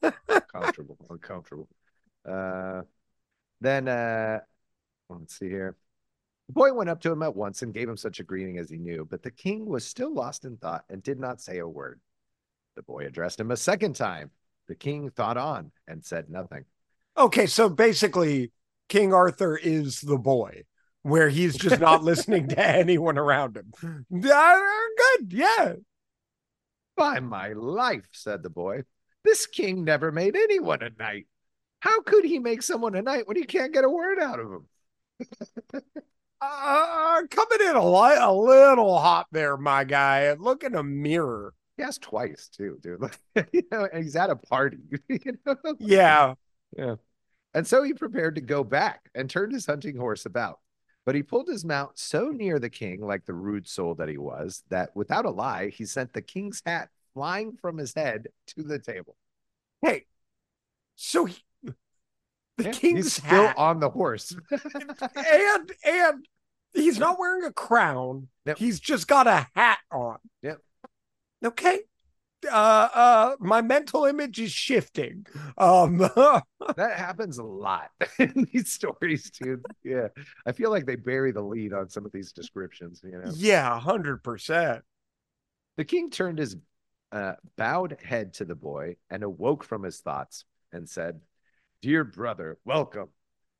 um, 0.03 0.11
uncomfortable, 0.29 0.97
uncomfortable. 1.09 1.67
Uh, 2.27 2.83
then 3.59 3.87
uh, 3.87 4.39
let's 5.09 5.37
see 5.37 5.49
here. 5.49 5.75
The 6.47 6.53
boy 6.53 6.73
went 6.73 6.89
up 6.91 7.01
to 7.01 7.11
him 7.11 7.23
at 7.23 7.35
once 7.35 7.63
and 7.63 7.73
gave 7.73 7.89
him 7.89 7.97
such 7.97 8.19
a 8.19 8.23
greeting 8.23 8.59
as 8.59 8.69
he 8.69 8.77
knew, 8.77 9.07
but 9.09 9.23
the 9.23 9.31
king 9.31 9.65
was 9.65 9.85
still 9.85 10.13
lost 10.13 10.45
in 10.45 10.57
thought 10.57 10.85
and 10.89 11.01
did 11.01 11.19
not 11.19 11.41
say 11.41 11.57
a 11.57 11.67
word. 11.67 11.99
The 12.75 12.83
boy 12.83 13.05
addressed 13.07 13.39
him 13.39 13.51
a 13.51 13.57
second 13.57 13.95
time. 13.95 14.29
The 14.67 14.75
king 14.75 15.09
thought 15.09 15.37
on 15.37 15.71
and 15.87 16.03
said 16.05 16.29
nothing. 16.29 16.65
Okay, 17.17 17.45
so 17.45 17.69
basically, 17.69 18.51
King 18.89 19.13
Arthur 19.13 19.57
is 19.57 20.01
the 20.01 20.17
boy, 20.17 20.63
where 21.01 21.29
he's 21.29 21.55
just 21.55 21.79
not 21.79 22.03
listening 22.03 22.49
to 22.49 22.59
anyone 22.59 23.17
around 23.17 23.57
him. 23.57 23.71
Good, 24.11 25.33
yeah. 25.33 25.73
By 26.97 27.19
my 27.19 27.49
life, 27.53 28.07
said 28.11 28.43
the 28.43 28.49
boy, 28.49 28.83
this 29.23 29.47
king 29.47 29.83
never 29.83 30.11
made 30.11 30.35
anyone 30.35 30.81
a 30.83 30.91
knight. 30.97 31.27
How 31.79 32.01
could 32.01 32.25
he 32.25 32.39
make 32.39 32.63
someone 32.63 32.95
a 32.95 33.01
knight 33.01 33.27
when 33.27 33.37
he 33.37 33.43
can't 33.43 33.73
get 33.73 33.83
a 33.83 33.89
word 33.89 34.19
out 34.19 34.39
of 34.39 34.51
him? 34.51 34.67
uh, 36.41 37.21
coming 37.29 37.69
in 37.69 37.75
a, 37.75 37.85
li- 37.85 38.17
a 38.19 38.33
little 38.33 38.97
hot 38.97 39.27
there, 39.31 39.57
my 39.57 39.83
guy. 39.83 40.33
Look 40.33 40.63
in 40.63 40.75
a 40.75 40.83
mirror. 40.83 41.53
He 41.77 41.83
asked 41.83 42.01
twice 42.01 42.49
too, 42.49 42.77
dude. 42.81 43.01
you 43.53 43.63
know, 43.71 43.87
and 43.91 44.03
he's 44.03 44.15
at 44.15 44.29
a 44.29 44.35
party. 44.35 44.79
you 45.09 45.37
know? 45.45 45.55
Yeah. 45.79 46.35
Yeah. 46.77 46.95
And 47.53 47.67
so 47.67 47.83
he 47.83 47.93
prepared 47.93 48.35
to 48.35 48.41
go 48.41 48.63
back 48.63 49.09
and 49.15 49.29
turned 49.29 49.53
his 49.53 49.65
hunting 49.65 49.97
horse 49.97 50.25
about. 50.25 50.59
But 51.05 51.15
he 51.15 51.23
pulled 51.23 51.47
his 51.47 51.65
mount 51.65 51.99
so 51.99 52.29
near 52.29 52.59
the 52.59 52.69
king, 52.69 53.01
like 53.05 53.25
the 53.25 53.33
rude 53.33 53.67
soul 53.67 53.95
that 53.95 54.09
he 54.09 54.17
was, 54.17 54.63
that 54.69 54.95
without 54.95 55.25
a 55.25 55.31
lie, 55.31 55.69
he 55.69 55.85
sent 55.85 56.13
the 56.13 56.21
king's 56.21 56.61
hat 56.65 56.89
flying 57.13 57.57
from 57.57 57.77
his 57.77 57.93
head 57.95 58.27
to 58.47 58.63
the 58.63 58.79
table. 58.79 59.15
Hey, 59.81 60.05
so 60.95 61.25
he, 61.25 61.37
the 62.57 62.65
Yeah, 62.65 62.71
king's 62.71 63.05
he's 63.05 63.13
still 63.13 63.47
hat, 63.47 63.57
on 63.57 63.79
the 63.79 63.89
horse. 63.89 64.35
and 65.15 65.71
and 65.83 66.25
he's 66.73 66.97
not 66.99 67.19
wearing 67.19 67.43
a 67.45 67.51
crown. 67.51 68.29
Yep. 68.45 68.57
He's 68.57 68.79
just 68.79 69.07
got 69.07 69.27
a 69.27 69.47
hat 69.55 69.79
on. 69.91 70.17
Yep. 70.41 70.61
Okay. 71.43 71.81
Uh 72.51 72.89
uh 72.93 73.35
my 73.39 73.61
mental 73.61 74.05
image 74.05 74.39
is 74.39 74.51
shifting. 74.51 75.25
Um 75.57 75.97
that 76.77 76.93
happens 76.95 77.37
a 77.37 77.43
lot 77.43 77.91
in 78.19 78.47
these 78.51 78.71
stories, 78.71 79.29
dude. 79.31 79.65
Yeah. 79.83 80.07
I 80.45 80.51
feel 80.51 80.71
like 80.71 80.85
they 80.85 80.95
bury 80.95 81.31
the 81.31 81.41
lead 81.41 81.73
on 81.73 81.89
some 81.89 82.05
of 82.05 82.11
these 82.11 82.31
descriptions, 82.31 83.01
you 83.03 83.11
know. 83.11 83.31
yeah, 83.33 83.79
100%. 83.79 84.81
The 85.77 85.85
king 85.85 86.09
turned 86.09 86.39
his 86.39 86.55
uh, 87.11 87.33
bowed 87.57 87.97
head 88.03 88.33
to 88.35 88.45
the 88.45 88.55
boy 88.55 88.95
and 89.09 89.23
awoke 89.23 89.63
from 89.63 89.83
his 89.83 89.99
thoughts 89.99 90.45
and 90.71 90.87
said, 90.87 91.21
Dear 91.81 92.03
brother, 92.03 92.57
welcome. 92.65 93.09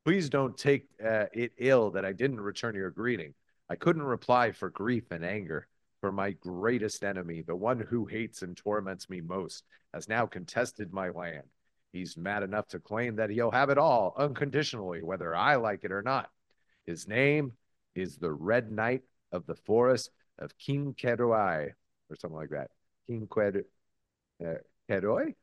Please 0.04 0.30
don't 0.30 0.58
take 0.58 0.88
uh, 1.04 1.26
it 1.34 1.54
ill 1.58 1.92
that 1.92 2.06
I 2.06 2.14
didn't 2.14 2.40
return 2.40 2.76
your 2.76 2.92
greeting. 2.92 3.34
I 3.70 3.76
couldn't 3.76 4.04
reply 4.04 4.52
for 4.52 4.70
grief 4.70 5.12
and 5.12 5.26
anger. 5.26 5.68
For 6.06 6.12
my 6.12 6.34
greatest 6.34 7.04
enemy, 7.04 7.42
the 7.42 7.56
one 7.56 7.80
who 7.80 8.06
hates 8.06 8.44
and 8.44 8.56
torments 8.56 9.10
me 9.10 9.22
most, 9.22 9.64
has 9.92 10.08
now 10.08 10.28
contested 10.28 10.94
my 10.94 11.10
land. 11.10 11.48
He's 11.94 12.16
mad 12.16 12.44
enough 12.44 12.68
to 12.68 12.80
claim 12.80 13.16
that 13.16 13.32
he'll 13.32 13.50
have 13.50 13.72
it 13.72 13.80
all 13.80 14.14
unconditionally, 14.16 15.02
whether 15.02 15.36
I 15.36 15.56
like 15.56 15.80
it 15.84 15.92
or 15.92 16.04
not. 16.04 16.30
His 16.86 17.08
name 17.08 17.54
is 17.96 18.18
the 18.18 18.32
Red 18.32 18.72
Knight 18.72 19.02
of 19.32 19.48
the 19.48 19.56
Forest 19.56 20.12
of 20.38 20.56
King 20.60 20.94
Kedoi, 20.94 21.72
or 22.12 22.16
something 22.20 22.38
like 22.38 22.52
that. 22.52 22.70
King 23.08 23.26
Qued 23.26 23.64
uh, 24.46 24.60
Kedoi? 24.88 25.34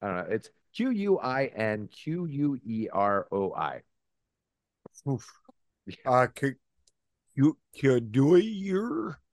I 0.00 0.06
don't 0.06 0.16
know. 0.16 0.34
It's 0.34 0.48
Q 0.74 0.88
U 0.92 1.18
I 1.18 1.44
N 1.54 1.88
Q 1.88 2.24
U 2.24 2.58
E 2.64 2.88
R 2.90 3.28
O 3.30 3.52
I. 3.52 3.82
Oof. 5.06 5.30
Uh 6.06 6.26
could 6.28 6.56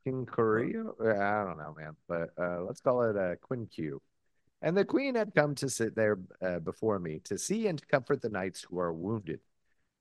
King 0.08 0.26
Korea? 0.26 0.86
I 1.02 1.44
don't 1.44 1.58
know, 1.58 1.76
man. 1.78 1.98
But 2.08 2.30
uh, 2.42 2.62
let's 2.62 2.80
call 2.80 3.02
it 3.02 3.18
uh, 3.18 3.36
Quin 3.42 3.66
Q. 3.68 4.02
And 4.62 4.76
the 4.76 4.86
queen 4.86 5.16
had 5.16 5.36
come 5.36 5.54
to 5.56 5.70
sit 5.70 5.98
there 5.98 6.18
uh, 6.42 6.60
before 6.60 6.98
me 6.98 7.20
to 7.26 7.38
see 7.38 7.68
and 7.68 7.86
comfort 7.90 8.22
the 8.22 8.30
knights 8.30 8.62
who 8.64 8.80
are 8.80 8.94
wounded. 8.94 9.42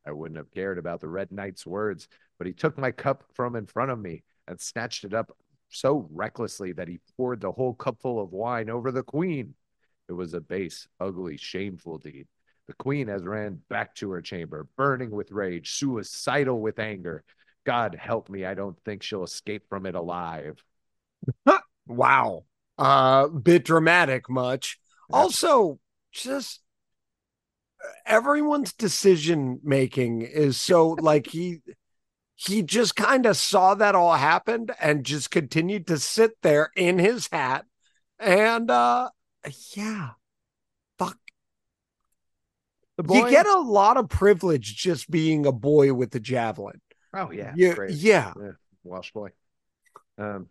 I 0.07 0.13
wouldn't 0.13 0.39
have 0.39 0.53
cared 0.53 0.79
about 0.79 1.01
the 1.01 1.09
red 1.09 1.33
knight's 1.33 1.67
words, 1.67 2.07
but 2.39 2.47
he 2.47 2.53
took 2.53 2.79
my 2.79 2.93
cup 2.93 3.25
from 3.35 3.57
in 3.57 3.67
front 3.67 3.91
of 3.91 3.99
me 3.99 4.23
and 4.47 4.61
snatched 4.61 5.03
it 5.03 5.13
up 5.13 5.37
so 5.71 6.09
recklessly 6.13 6.71
that 6.75 6.87
he 6.87 7.01
poured 7.17 7.41
the 7.41 7.51
whole 7.51 7.75
cupful 7.75 8.21
of 8.21 8.31
wine 8.31 8.71
over 8.71 8.93
the 8.93 9.03
queen. 9.03 9.55
It 10.09 10.13
was 10.13 10.35
a 10.35 10.41
base, 10.41 10.87
ugly, 11.01 11.37
shameful 11.37 11.99
deed. 11.99 12.29
The 12.69 12.75
queen 12.75 13.09
has 13.09 13.25
ran 13.25 13.61
back 13.69 13.97
to 13.97 14.13
her 14.13 14.23
chamber, 14.23 14.69
burning 14.77 15.11
with 15.11 15.33
rage, 15.33 15.73
suicidal 15.73 16.61
with 16.61 16.79
anger. 16.79 17.25
God 17.67 17.95
help 17.95 18.31
me, 18.31 18.45
I 18.47 18.55
don't 18.55 18.79
think 18.85 19.03
she'll 19.03 19.25
escape 19.25 19.69
from 19.69 19.85
it 19.87 19.95
alive. 19.95 20.63
wow. 21.87 22.45
Uh 22.79 23.29
bit 23.29 23.65
dramatic 23.65 24.31
much. 24.31 24.79
Yeah. 25.11 25.17
Also, 25.17 25.81
just 26.13 26.61
everyone's 28.05 28.73
decision 28.73 29.61
making 29.63 30.23
is 30.23 30.57
so 30.57 30.91
like 31.01 31.27
he 31.29 31.59
he 32.35 32.63
just 32.63 32.95
kind 32.97 33.27
of 33.27 33.37
saw 33.37 33.75
that 33.75 33.95
all 33.95 34.15
happened 34.15 34.73
and 34.81 35.05
just 35.05 35.31
continued 35.31 35.87
to 35.87 35.99
sit 35.99 36.33
there 36.43 36.71
in 36.77 36.99
his 36.99 37.29
hat 37.33 37.65
and 38.19 38.71
uh 38.71 39.09
yeah 39.75 40.11
fuck 40.99 41.17
The 42.97 43.03
boy, 43.03 43.15
you 43.17 43.31
get 43.31 43.47
a 43.47 43.59
lot 43.61 43.97
of 43.97 44.09
privilege 44.09 44.77
just 44.77 45.11
being 45.11 45.47
a 45.47 45.53
boy 45.53 45.95
with 45.95 46.11
the 46.11 46.21
javelin 46.21 46.81
oh 47.17 47.31
yeah, 47.31 47.53
yeah 47.57 47.75
great. 47.75 47.93
yeah 47.93 48.33
Welsh 48.85 49.13
boy. 49.13 49.31
Um, 50.19 50.49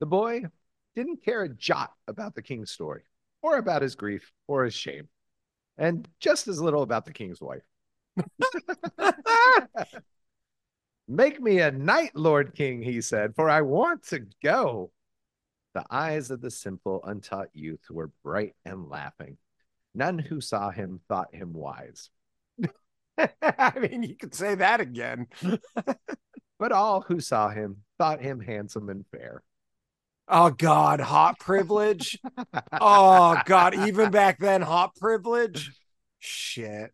the 0.00 0.06
boy 0.06 0.42
didn't 0.94 1.24
care 1.24 1.42
a 1.42 1.48
jot 1.48 1.92
about 2.06 2.34
the 2.34 2.42
king's 2.42 2.70
story, 2.70 3.02
or 3.40 3.56
about 3.56 3.82
his 3.82 3.94
grief, 3.94 4.30
or 4.46 4.64
his 4.64 4.74
shame, 4.74 5.08
and 5.78 6.06
just 6.20 6.48
as 6.48 6.60
little 6.60 6.82
about 6.82 7.04
the 7.04 7.12
king's 7.12 7.40
wife. 7.40 7.62
Make 11.08 11.40
me 11.40 11.58
a 11.60 11.70
knight, 11.70 12.12
Lord 12.14 12.54
King, 12.54 12.82
he 12.82 13.00
said, 13.00 13.34
for 13.34 13.50
I 13.50 13.62
want 13.62 14.06
to 14.08 14.26
go. 14.42 14.90
The 15.74 15.84
eyes 15.90 16.30
of 16.30 16.40
the 16.40 16.50
simple, 16.50 17.02
untaught 17.04 17.48
youth 17.54 17.90
were 17.90 18.10
bright 18.22 18.54
and 18.64 18.88
laughing. 18.88 19.38
None 19.94 20.18
who 20.18 20.40
saw 20.40 20.70
him 20.70 21.00
thought 21.08 21.34
him 21.34 21.52
wise, 21.54 22.10
i 23.42 23.78
mean 23.78 24.02
you 24.02 24.16
could 24.16 24.34
say 24.34 24.54
that 24.54 24.80
again 24.80 25.26
but 26.58 26.72
all 26.72 27.02
who 27.02 27.20
saw 27.20 27.48
him 27.50 27.78
thought 27.98 28.20
him 28.20 28.40
handsome 28.40 28.88
and 28.88 29.04
fair. 29.10 29.42
oh 30.28 30.50
god 30.50 31.00
hot 31.00 31.38
privilege 31.38 32.18
oh 32.80 33.40
god 33.44 33.74
even 33.74 34.10
back 34.12 34.38
then 34.38 34.62
hot 34.62 34.94
privilege 34.96 35.70
shit 36.18 36.92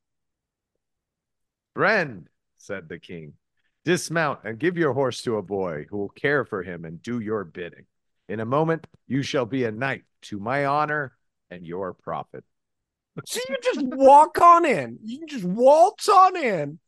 Friend, 1.79 2.29
said 2.57 2.89
the 2.89 2.99
king, 2.99 3.35
dismount 3.85 4.41
and 4.43 4.59
give 4.59 4.77
your 4.77 4.95
horse 4.95 5.23
to 5.23 5.37
a 5.37 5.43
boy 5.43 5.87
who 5.89 5.99
will 5.99 6.09
care 6.09 6.45
for 6.45 6.65
him 6.65 6.85
and 6.85 7.01
do 7.01 7.21
your 7.21 7.45
bidding. 7.45 7.87
In 8.29 8.41
a 8.41 8.45
moment, 8.45 8.85
you 9.07 9.23
shall 9.23 9.47
be 9.47 9.63
a 9.63 9.71
knight 9.71 10.03
to 10.23 10.41
my 10.41 10.67
honor 10.67 11.17
and 11.53 11.65
your 11.65 11.95
profit. 11.95 12.43
So 13.27 13.41
you 13.49 13.57
just 13.63 13.83
walk 13.83 14.41
on 14.41 14.65
in. 14.65 14.99
You 15.03 15.19
can 15.19 15.29
just 15.29 15.45
waltz 15.45 16.09
on 16.09 16.37
in. 16.37 16.79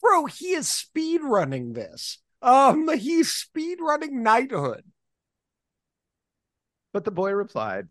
Bro, 0.00 0.26
he 0.26 0.52
is 0.52 0.68
speed 0.68 1.20
running 1.22 1.72
this. 1.72 2.18
Um, 2.42 2.88
he's 2.96 3.32
speed 3.32 3.78
running 3.80 4.22
knighthood. 4.22 4.84
But 6.92 7.04
the 7.04 7.10
boy 7.10 7.32
replied, 7.32 7.88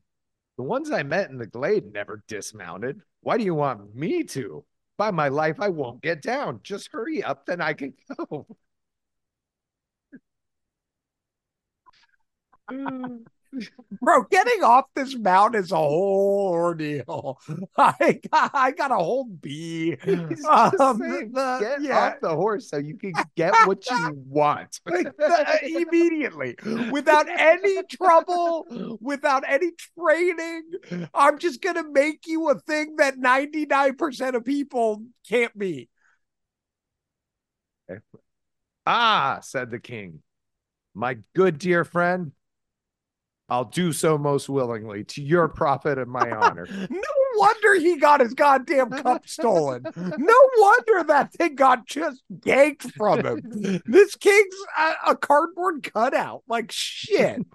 The 0.57 0.63
ones 0.63 0.91
I 0.91 1.03
met 1.03 1.29
in 1.29 1.37
the 1.37 1.47
glade 1.47 1.91
never 1.91 2.23
dismounted. 2.27 3.01
Why 3.21 3.37
do 3.37 3.43
you 3.43 3.55
want 3.55 3.95
me 3.95 4.23
to? 4.23 4.63
By 4.97 5.11
my 5.11 5.29
life, 5.29 5.59
I 5.59 5.69
won't 5.69 6.01
get 6.03 6.21
down. 6.21 6.59
Just 6.63 6.89
hurry 6.91 7.23
up, 7.23 7.45
then 7.45 7.61
I 7.61 7.73
can 7.73 7.93
go. 8.29 8.47
Bro, 14.01 14.23
getting 14.31 14.63
off 14.63 14.85
this 14.95 15.17
mount 15.17 15.55
is 15.55 15.71
a 15.71 15.75
whole 15.77 16.49
ordeal. 16.51 17.39
I 17.77 18.19
got, 18.31 18.51
I 18.53 18.71
got 18.71 18.91
a 18.91 18.95
whole 18.95 19.25
bee. 19.25 19.97
Um, 20.49 20.99
the- 20.99 21.57
get 21.59 21.81
yeah. 21.81 22.07
off 22.07 22.13
the 22.21 22.29
horse 22.35 22.69
so 22.69 22.77
you 22.77 22.97
can 22.97 23.13
get 23.35 23.53
what 23.67 23.85
you 23.89 24.11
want. 24.27 24.79
Uh, 24.87 25.03
immediately 25.63 26.55
without 26.91 27.27
any 27.29 27.81
trouble 27.83 28.65
without 29.01 29.43
any 29.47 29.71
training 29.97 30.63
i'm 31.13 31.37
just 31.39 31.61
gonna 31.61 31.83
make 31.83 32.25
you 32.27 32.49
a 32.49 32.59
thing 32.59 32.95
that 32.97 33.15
99% 33.17 34.35
of 34.35 34.45
people 34.45 35.03
can't 35.27 35.57
be 35.57 35.89
Ah, 38.85 39.39
said 39.41 39.71
the 39.71 39.79
king, 39.79 40.21
my 40.93 41.17
good 41.33 41.57
dear 41.57 41.85
friend, 41.85 42.33
I'll 43.53 43.65
do 43.65 43.93
so 43.93 44.17
most 44.17 44.49
willingly 44.49 45.03
to 45.03 45.21
your 45.21 45.47
profit 45.47 45.99
and 45.99 46.09
my 46.09 46.31
honor. 46.31 46.67
no 46.89 47.01
wonder 47.35 47.75
he 47.75 47.97
got 47.97 48.19
his 48.19 48.33
goddamn 48.33 48.89
cup 48.89 49.27
stolen. 49.27 49.85
No 49.95 50.39
wonder 50.57 51.03
that 51.03 51.33
thing 51.33 51.53
got 51.53 51.85
just 51.85 52.23
yanked 52.43 52.91
from 52.93 53.23
him. 53.23 53.81
This 53.85 54.15
king's 54.15 54.55
a, 54.75 55.11
a 55.11 55.15
cardboard 55.15 55.83
cutout. 55.83 56.41
Like 56.47 56.71
shit. 56.71 57.45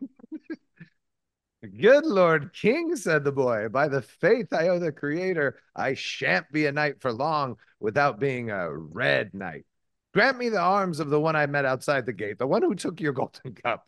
Good 1.81 2.07
Lord 2.07 2.53
King, 2.53 2.95
said 2.95 3.25
the 3.25 3.33
boy, 3.33 3.69
by 3.69 3.89
the 3.89 4.03
faith 4.03 4.53
I 4.53 4.69
owe 4.69 4.79
the 4.79 4.93
Creator, 4.93 5.59
I 5.75 5.95
shan't 5.95 6.49
be 6.53 6.67
a 6.67 6.73
knight 6.73 7.01
for 7.01 7.13
long 7.13 7.57
without 7.81 8.21
being 8.21 8.53
a 8.53 8.73
red 8.73 9.35
knight. 9.35 9.67
Grant 10.15 10.39
me 10.39 10.49
the 10.49 10.61
arms 10.61 11.01
of 11.01 11.11
the 11.11 11.19
one 11.21 11.35
I 11.35 11.47
met 11.47 11.65
outside 11.65 12.07
the 12.07 12.13
gate, 12.13 12.39
the 12.39 12.47
one 12.47 12.63
who 12.63 12.77
took 12.77 13.01
your 13.01 13.13
golden 13.13 13.55
cup. 13.55 13.85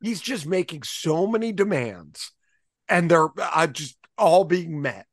He's 0.00 0.20
just 0.20 0.46
making 0.46 0.82
so 0.84 1.26
many 1.26 1.52
demands, 1.52 2.32
and 2.88 3.10
they're 3.10 3.28
uh, 3.38 3.66
just 3.66 3.96
all 4.18 4.44
being 4.44 4.80
met. 4.82 5.06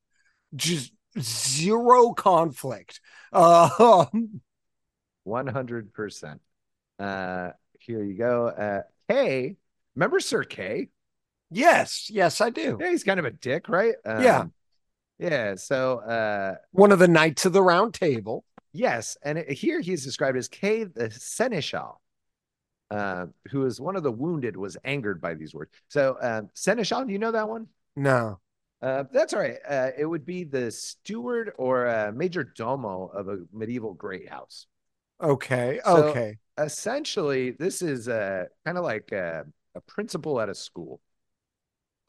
Just 0.56 0.92
zero 1.20 2.14
conflict. 2.14 3.00
Uh, 3.34 4.06
100%. 5.28 6.40
Uh, 7.00 7.50
here 7.80 8.04
you 8.04 8.14
go. 8.16 8.48
Uh, 8.48 8.82
Kay, 9.10 9.56
remember 9.96 10.20
Sir 10.20 10.44
Kay? 10.44 10.90
yes, 11.50 12.10
yes, 12.12 12.42
I 12.42 12.50
do. 12.52 12.78
Yeah, 12.80 12.92
he's 12.92 13.04
kind 13.04 13.20
of 13.20 13.26
a 13.26 13.32
dick, 13.32 13.70
right? 13.70 13.96
Um, 14.06 14.22
Yeah. 14.24 14.44
Yeah. 15.20 15.56
So, 15.56 16.00
uh, 16.00 16.56
One 16.72 16.92
of 16.92 17.00
the 17.00 17.08
knights 17.08 17.46
of 17.46 17.54
the 17.54 17.62
round 17.64 17.94
table. 17.96 18.44
yes. 18.72 19.18
And 19.24 19.40
it- 19.40 19.50
here 19.52 19.80
he's 19.80 20.04
described 20.04 20.38
as 20.38 20.48
Kay 20.48 20.84
the 20.84 21.10
Seneschal, 21.10 22.02
uh, 22.94 23.26
who 23.50 23.66
is 23.66 23.82
one 23.82 23.96
of 23.96 24.04
the 24.04 24.12
wounded, 24.12 24.56
was 24.56 24.78
angered 24.84 25.20
by 25.22 25.34
these 25.34 25.54
words. 25.54 25.72
So, 25.90 26.18
um, 26.22 26.50
Seneschal, 26.54 27.06
do 27.06 27.14
you 27.14 27.20
know 27.20 27.32
that 27.32 27.50
one? 27.50 27.68
No. 27.96 28.40
Uh, 28.82 29.06
that's 29.12 29.34
all 29.34 29.40
right. 29.40 29.58
Uh, 29.68 29.92
it 29.98 30.06
would 30.06 30.26
be 30.26 30.44
the 30.44 30.70
steward 30.70 31.54
or 31.58 31.88
uh, 31.88 32.12
major 32.14 32.44
domo 32.44 33.08
of 33.08 33.30
a 33.30 33.40
medieval 33.54 33.94
great 33.94 34.30
house. 34.30 34.68
Okay. 35.22 35.80
So- 35.86 36.10
okay. 36.10 36.38
Essentially, 36.56 37.50
this 37.50 37.82
is 37.82 38.08
uh, 38.08 38.46
kind 38.64 38.78
of 38.78 38.84
like 38.84 39.12
a, 39.12 39.44
a 39.74 39.82
principal 39.82 40.40
at 40.40 40.50
a 40.50 40.54
school. 40.56 41.02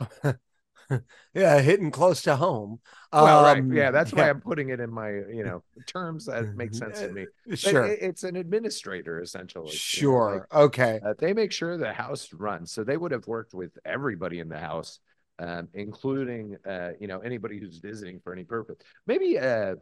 Yeah, 1.35 1.61
hitting 1.61 1.91
close 1.91 2.23
to 2.23 2.37
home. 2.37 2.81
Well, 3.19 3.43
Um, 3.45 3.45
right. 3.45 3.77
Yeah, 3.77 3.91
that's 3.91 4.13
why 4.13 4.29
I'm 4.29 4.41
putting 4.41 4.69
it 4.71 4.81
in 4.81 4.91
my, 4.93 5.11
you 5.11 5.45
know, 5.45 5.63
terms 5.87 6.27
that 6.27 6.47
make 6.57 6.75
sense 6.75 7.01
to 7.01 7.09
me. 7.13 7.27
But 7.47 7.59
Sure. 7.59 7.85
it- 7.85 7.99
it's 8.03 8.25
an 8.25 8.37
administrator 8.37 9.21
essentially. 9.21 9.83
you 9.93 10.03
know, 10.03 10.11
Sure. 10.11 10.31
like, 10.35 10.45
okay. 10.53 11.01
uh, 11.03 11.15
they 11.19 11.33
make 11.33 11.53
sure 11.53 11.77
the 11.77 11.93
house 11.93 12.33
runs. 12.33 12.73
So 12.73 12.85
they 12.85 12.97
would 12.97 13.13
have 13.13 13.27
worked 13.27 13.55
with 13.55 13.77
everybody 13.85 14.41
in 14.41 14.49
the 14.49 14.59
house, 14.59 15.01
um, 15.39 15.69
including, 15.75 16.57
uh, 16.67 16.91
you 17.01 17.07
know, 17.07 17.21
anybody 17.21 17.59
who's 17.59 17.79
visiting 17.79 18.21
for 18.21 18.33
any 18.33 18.45
purpose. 18.45 18.77
Maybe, 19.07 19.39
uh, 19.39 19.77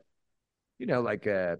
you 0.78 0.86
know, 0.86 1.02
like 1.02 1.26
uh, 1.26 1.56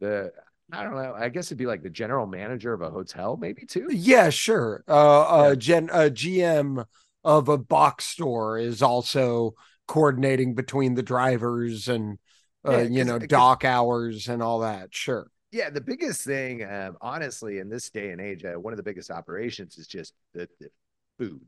the, 0.00 0.32
I 0.72 0.84
don't 0.84 0.94
know. 0.94 1.14
I 1.14 1.28
guess 1.28 1.46
it'd 1.48 1.58
be 1.58 1.66
like 1.66 1.82
the 1.82 1.90
general 1.90 2.26
manager 2.26 2.72
of 2.72 2.80
a 2.82 2.90
hotel, 2.90 3.36
maybe 3.36 3.66
too. 3.66 3.88
Yeah, 3.90 4.30
sure. 4.30 4.84
Uh, 4.88 5.20
uh, 5.22 5.50
Yeah. 5.50 5.54
Gen, 5.56 5.90
uh, 5.92 6.08
GM 6.08 6.84
of 7.24 7.48
a 7.48 7.58
box 7.58 8.04
store 8.06 8.58
is 8.58 8.82
also 8.82 9.54
coordinating 9.86 10.54
between 10.54 10.94
the 10.94 11.02
drivers 11.02 11.88
and, 11.88 12.18
uh, 12.66 12.72
Yeah, 12.72 12.82
you 12.82 13.04
know, 13.04 13.18
'cause- 13.18 13.28
dock 13.28 13.64
hours 13.64 14.28
and 14.28 14.42
all 14.42 14.60
that. 14.60 14.94
Sure. 14.94 15.28
Yeah, 15.50 15.68
the 15.70 15.80
biggest 15.82 16.22
thing, 16.24 16.64
um, 16.64 16.96
honestly, 17.00 17.58
in 17.58 17.68
this 17.68 17.90
day 17.90 18.10
and 18.10 18.20
age, 18.20 18.44
uh, 18.44 18.54
one 18.54 18.72
of 18.72 18.78
the 18.78 18.82
biggest 18.82 19.10
operations 19.10 19.76
is 19.76 19.86
just 19.86 20.14
the, 20.32 20.48
the 20.60 20.70
food. 21.18 21.46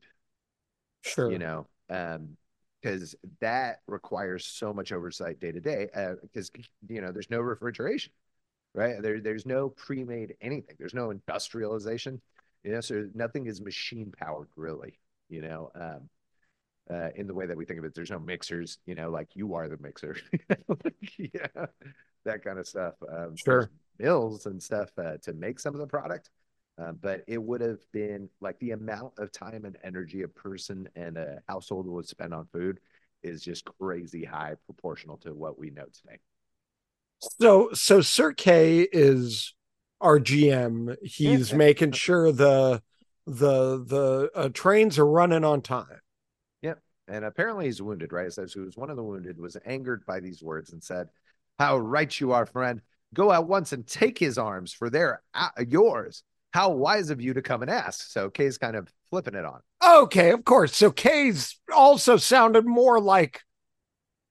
Sure. 1.03 1.31
you 1.31 1.39
know 1.39 1.67
um 1.91 2.37
because 2.81 3.15
that 3.41 3.81
requires 3.87 4.47
so 4.47 4.73
much 4.73 4.93
oversight 4.93 5.41
day 5.41 5.53
to 5.53 5.61
day 5.61 5.89
because 6.23 6.51
you 6.89 7.01
know 7.01 7.13
there's 7.13 7.31
no 7.31 7.41
refrigeration 7.41 8.13
right 8.75 9.01
there 9.03 9.21
there's 9.21 9.47
no 9.47 9.69
pre-made 9.71 10.35
anything 10.41 10.77
there's 10.79 10.95
no 10.95 11.11
industrialization 11.11 12.21
you 12.63 12.73
know 12.73 12.81
so 12.81 13.09
nothing 13.15 13.47
is 13.47 13.61
machine 13.61 14.13
powered 14.19 14.49
really 14.57 14.99
you 15.35 15.43
know 15.43 15.71
um 15.75 16.09
uh, 16.91 17.09
in 17.17 17.27
the 17.27 17.33
way 17.33 17.47
that 17.47 17.57
we 17.57 17.65
think 17.65 17.79
of 17.79 17.85
it 17.85 17.95
there's 17.95 18.11
no 18.11 18.19
mixers 18.19 18.79
you 18.87 18.95
know 18.95 19.11
like 19.11 19.29
you 19.35 19.55
are 19.55 19.69
the 19.69 19.79
mixer 19.79 20.17
yeah 21.19 21.67
that 22.25 22.45
kind 22.45 22.59
of 22.59 22.67
stuff 22.67 22.95
um, 23.11 23.35
Sure. 23.37 23.71
mills 23.99 24.47
and 24.47 24.63
stuff 24.63 24.91
uh, 24.99 25.17
to 25.23 25.33
make 25.33 25.59
some 25.59 25.75
of 25.75 25.81
the 25.81 25.87
product 25.87 26.29
uh, 26.77 26.93
but 26.93 27.23
it 27.27 27.43
would 27.43 27.61
have 27.61 27.81
been 27.93 28.29
like 28.41 28.59
the 28.59 28.73
amount 28.73 29.13
of 29.19 29.31
time 29.31 29.65
and 29.65 29.79
energy 29.85 30.23
a 30.23 30.29
person 30.29 30.89
and 30.97 31.17
a 31.17 31.39
household 31.49 31.87
would 31.87 32.07
spend 32.07 32.35
on 32.35 32.47
food 32.53 32.81
is 33.23 33.43
just 33.43 33.65
crazy 33.81 34.25
high 34.25 34.55
proportional 34.67 35.17
to 35.17 35.33
what 35.33 35.59
we 35.59 35.71
know 35.71 35.87
today. 35.93 36.19
So, 37.41 37.71
so 37.73 38.01
Sir 38.01 38.33
Kay 38.33 38.81
is 38.93 39.55
our 40.01 40.19
GM. 40.19 40.97
He's 41.03 41.53
making 41.55 41.93
sure 41.93 42.33
the 42.33 42.83
the 43.27 43.85
the 43.85 44.31
uh, 44.35 44.49
trains 44.53 44.99
are 44.99 45.07
running 45.07 45.45
on 45.45 45.63
time. 45.63 46.01
Yep. 46.63 46.81
And 47.09 47.25
apparently 47.25 47.67
he's 47.67 47.83
wounded, 47.83 48.13
right? 48.13 48.27
It 48.27 48.33
says 48.33 48.53
he 48.53 48.61
was 48.61 48.77
one 48.77 48.91
of 48.91 48.97
the 48.97 49.03
wounded, 49.03 49.39
was 49.39 49.57
angered 49.65 50.05
by 50.07 50.21
these 50.21 50.43
words 50.43 50.73
and 50.73 50.83
said, 50.83 51.09
How 51.59 51.79
right 51.79 52.21
you 52.21 52.33
are, 52.33 52.47
friend. 52.47 52.81
Go 53.13 53.33
at 53.33 53.47
once 53.47 53.73
and 53.73 53.87
take 53.87 54.19
his 54.19 54.39
arms, 54.39 54.73
for 54.73 54.91
they're 54.91 55.23
uh, 55.35 55.49
yours. 55.67 56.23
How 56.53 56.71
wise 56.71 57.11
of 57.11 57.21
you 57.21 57.35
to 57.35 57.43
come 57.43 57.63
and 57.63 57.71
ask. 57.71 58.09
So 58.11 58.31
Kay's 58.31 58.59
kind 58.59 58.77
of 58.77 58.89
flipping 59.11 59.35
it 59.35 59.45
on. 59.45 59.61
Okay, 59.85 60.31
of 60.31 60.45
course. 60.45 60.77
So 60.77 60.91
Kay's 60.91 61.59
also 61.75 62.17
sounded 62.17 62.67
more 62.67 63.01
like 63.01 63.43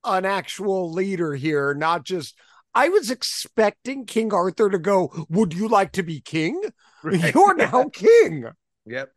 an 0.03 0.25
actual 0.25 0.91
leader 0.91 1.33
here, 1.33 1.73
not 1.73 2.03
just. 2.05 2.37
I 2.75 2.89
was 2.89 3.11
expecting 3.11 4.05
King 4.05 4.33
Arthur 4.33 4.69
to 4.69 4.79
go, 4.79 5.25
Would 5.29 5.53
you 5.53 5.67
like 5.67 5.91
to 5.93 6.03
be 6.03 6.21
king? 6.21 6.61
You're 7.03 7.55
now 7.55 7.89
king. 7.89 8.45
Yep. 8.85 9.11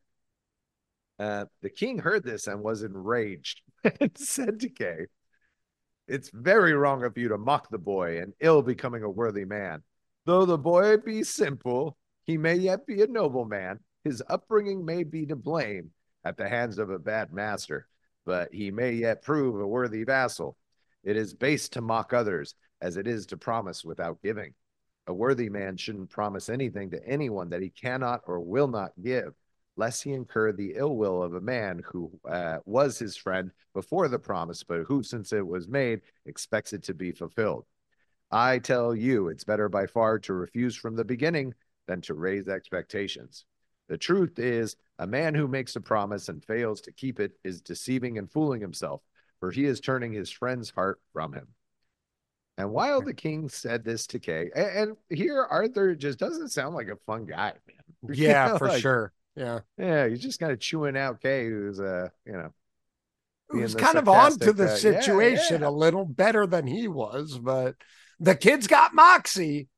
Uh, 1.18 1.46
the 1.62 1.70
king 1.70 1.98
heard 1.98 2.24
this 2.24 2.46
and 2.46 2.62
was 2.62 2.82
enraged 2.82 3.62
and 4.00 4.16
said 4.16 4.60
to 4.60 4.68
Kay, 4.68 5.06
It's 6.06 6.30
very 6.32 6.74
wrong 6.74 7.04
of 7.04 7.16
you 7.16 7.28
to 7.28 7.38
mock 7.38 7.70
the 7.70 7.78
boy 7.78 8.20
and 8.20 8.34
ill 8.40 8.62
becoming 8.62 9.02
a 9.02 9.10
worthy 9.10 9.44
man. 9.44 9.82
Though 10.26 10.44
the 10.44 10.58
boy 10.58 10.98
be 10.98 11.22
simple, 11.22 11.96
he 12.24 12.36
may 12.36 12.56
yet 12.56 12.86
be 12.86 13.02
a 13.02 13.06
noble 13.06 13.44
man. 13.44 13.80
His 14.04 14.22
upbringing 14.28 14.84
may 14.84 15.04
be 15.04 15.26
to 15.26 15.36
blame 15.36 15.90
at 16.24 16.36
the 16.36 16.48
hands 16.48 16.78
of 16.78 16.90
a 16.90 16.98
bad 16.98 17.32
master, 17.32 17.88
but 18.24 18.52
he 18.52 18.70
may 18.70 18.92
yet 18.92 19.22
prove 19.22 19.60
a 19.60 19.66
worthy 19.66 20.04
vassal. 20.04 20.56
It 21.02 21.16
is 21.16 21.34
base 21.34 21.68
to 21.70 21.80
mock 21.80 22.12
others 22.12 22.54
as 22.80 22.96
it 22.96 23.06
is 23.06 23.26
to 23.26 23.36
promise 23.36 23.84
without 23.84 24.22
giving. 24.22 24.54
A 25.06 25.14
worthy 25.14 25.48
man 25.48 25.76
shouldn't 25.76 26.10
promise 26.10 26.48
anything 26.48 26.90
to 26.90 27.06
anyone 27.06 27.50
that 27.50 27.62
he 27.62 27.70
cannot 27.70 28.22
or 28.26 28.40
will 28.40 28.68
not 28.68 28.90
give 29.00 29.32
lest 29.76 30.02
he 30.04 30.12
incur 30.12 30.52
the 30.52 30.74
ill 30.76 30.96
will 30.96 31.22
of 31.22 31.34
a 31.34 31.40
man 31.40 31.82
who 31.84 32.10
uh, 32.28 32.58
was 32.64 32.98
his 32.98 33.16
friend 33.16 33.50
before 33.74 34.08
the 34.08 34.18
promise, 34.18 34.62
but 34.62 34.82
who, 34.82 35.02
since 35.02 35.32
it 35.32 35.46
was 35.46 35.68
made, 35.68 36.02
expects 36.26 36.72
it 36.72 36.82
to 36.84 36.94
be 36.94 37.12
fulfilled. 37.12 37.66
I 38.30 38.58
tell 38.60 38.94
you, 38.94 39.28
it's 39.28 39.44
better 39.44 39.68
by 39.68 39.86
far 39.86 40.18
to 40.20 40.32
refuse 40.34 40.76
from 40.76 40.96
the 40.96 41.04
beginning 41.04 41.54
than 41.86 42.00
to 42.02 42.14
raise 42.14 42.48
expectations. 42.48 43.44
The 43.88 43.98
truth 43.98 44.38
is, 44.38 44.76
a 44.98 45.06
man 45.06 45.34
who 45.34 45.48
makes 45.48 45.76
a 45.76 45.80
promise 45.80 46.28
and 46.28 46.44
fails 46.44 46.80
to 46.82 46.92
keep 46.92 47.20
it 47.20 47.32
is 47.44 47.60
deceiving 47.60 48.18
and 48.18 48.30
fooling 48.30 48.60
himself, 48.60 49.02
for 49.40 49.50
he 49.50 49.64
is 49.64 49.80
turning 49.80 50.12
his 50.12 50.30
friend's 50.30 50.70
heart 50.70 51.00
from 51.12 51.32
him. 51.32 51.48
And 52.58 52.72
while 52.72 53.02
the 53.02 53.14
king 53.14 53.48
said 53.48 53.84
this 53.84 54.06
to 54.08 54.18
Kay, 54.18 54.50
and, 54.54 54.96
and 55.10 55.18
here 55.18 55.42
Arthur 55.44 55.94
just 55.94 56.18
doesn't 56.18 56.48
sound 56.50 56.74
like 56.74 56.88
a 56.88 56.96
fun 57.06 57.26
guy, 57.26 57.52
man. 57.66 58.16
You 58.24 58.36
Yeah, 58.36 58.48
know, 58.50 58.58
for 58.58 58.68
like, 58.68 58.70
sure. 58.70 59.12
Yeah. 59.36 59.60
yeah, 59.76 60.08
he's 60.08 60.20
just 60.20 60.40
kind 60.40 60.52
of 60.52 60.60
chewing 60.60 60.96
out 60.96 61.20
Kay, 61.20 61.48
who's 61.48 61.78
uh, 61.78 62.08
you 62.24 62.32
know, 62.32 62.52
Who's 63.48 63.74
kind 63.74 63.96
of 63.96 64.08
on 64.08 64.38
to 64.40 64.52
the 64.52 64.70
uh, 64.72 64.76
situation 64.76 65.60
yeah. 65.60 65.68
a 65.68 65.70
little 65.70 66.04
better 66.04 66.46
than 66.46 66.66
he 66.66 66.88
was, 66.88 67.38
but 67.38 67.76
the 68.18 68.34
kid's 68.34 68.66
got 68.66 68.94
moxie. 68.94 69.68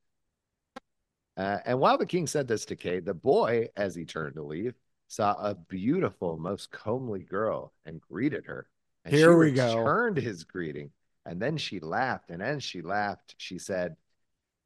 Uh, 1.37 1.59
and 1.65 1.79
while 1.79 1.97
the 1.97 2.05
king 2.05 2.25
said 2.25 2.47
this 2.47 2.65
to 2.65 2.75
Kay, 2.75 2.99
the 2.99 3.13
boy, 3.13 3.67
as 3.77 3.95
he 3.95 4.05
turned 4.05 4.35
to 4.35 4.43
leave, 4.43 4.73
saw 5.07 5.33
a 5.33 5.55
beautiful, 5.55 6.37
most 6.37 6.71
comely 6.71 7.21
girl 7.21 7.73
and 7.85 8.01
greeted 8.01 8.45
her. 8.47 8.67
And 9.05 9.13
Here 9.13 9.31
she 9.31 9.35
we 9.35 9.51
go. 9.51 9.77
returned 9.77 10.17
his 10.17 10.43
greeting, 10.43 10.91
and 11.25 11.39
then 11.39 11.57
she 11.57 11.79
laughed. 11.79 12.31
And 12.31 12.41
as 12.41 12.63
she 12.63 12.81
laughed, 12.81 13.35
she 13.37 13.59
said, 13.59 13.95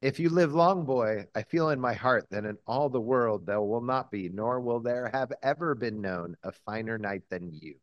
"If 0.02 0.18
you 0.20 0.28
live 0.28 0.52
long, 0.54 0.84
boy, 0.84 1.26
I 1.34 1.42
feel 1.42 1.70
in 1.70 1.80
my 1.80 1.94
heart 1.94 2.26
that 2.30 2.44
in 2.44 2.56
all 2.66 2.88
the 2.90 3.00
world 3.00 3.46
there 3.46 3.60
will 3.60 3.80
not 3.80 4.10
be, 4.10 4.28
nor 4.28 4.60
will 4.60 4.80
there 4.80 5.08
have 5.08 5.32
ever 5.42 5.74
been 5.74 6.00
known 6.00 6.36
a 6.42 6.52
finer 6.52 6.98
knight 6.98 7.22
than 7.30 7.50
you. 7.52 7.76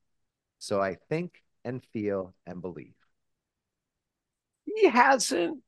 So 0.60 0.80
I 0.82 0.96
think 1.10 1.42
and 1.64 1.84
feel 1.94 2.34
and 2.46 2.62
believe." 2.62 2.94
He 4.66 4.88
hasn't 4.88 5.64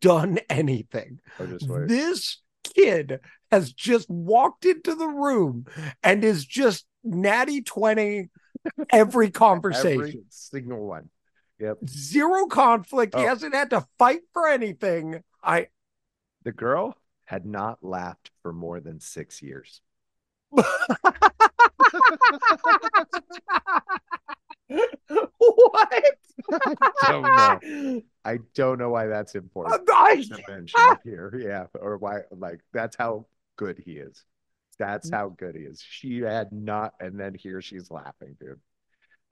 done 0.00 0.38
anything. 0.48 1.20
Or 1.38 1.46
just 1.46 1.68
what- 1.68 1.88
This 1.88 2.40
kid 2.62 3.20
has 3.50 3.72
just 3.72 4.08
walked 4.08 4.64
into 4.64 4.94
the 4.94 5.08
room 5.08 5.66
and 6.02 6.24
is 6.24 6.44
just 6.44 6.86
natty 7.02 7.62
20 7.62 8.30
every 8.90 9.30
conversation. 9.30 10.00
Every 10.00 10.24
single 10.30 10.86
one. 10.86 11.10
Yep. 11.58 11.78
Zero 11.88 12.46
conflict. 12.46 13.14
He 13.14 13.22
Oh. 13.22 13.28
hasn't 13.28 13.54
had 13.54 13.70
to 13.70 13.86
fight 13.98 14.22
for 14.32 14.48
anything. 14.48 15.22
I 15.42 15.68
The 16.44 16.52
girl 16.52 16.96
had 17.24 17.46
not 17.46 17.78
laughed 17.82 18.30
for 18.42 18.52
more 18.52 18.80
than 18.80 19.00
six 19.00 19.42
years. 19.42 19.80
what? 20.50 20.68
I 26.50 27.08
don't 27.08 27.22
know. 27.22 28.02
I 28.24 28.38
don't 28.54 28.78
know 28.78 28.90
why 28.90 29.06
that's 29.06 29.34
important 29.34 29.88
I, 29.92 30.22
to 30.22 30.42
mention 30.48 30.80
here. 31.04 31.34
Yeah, 31.36 31.66
or 31.78 31.98
why? 31.98 32.20
Like 32.30 32.60
that's 32.72 32.96
how 32.96 33.26
good 33.56 33.82
he 33.84 33.92
is. 33.92 34.24
That's 34.78 35.10
how 35.10 35.28
good 35.28 35.54
he 35.54 35.62
is. 35.62 35.84
She 35.86 36.20
had 36.20 36.52
not, 36.52 36.94
and 37.00 37.18
then 37.18 37.34
here 37.34 37.60
she's 37.62 37.90
laughing, 37.90 38.36
dude. 38.40 38.60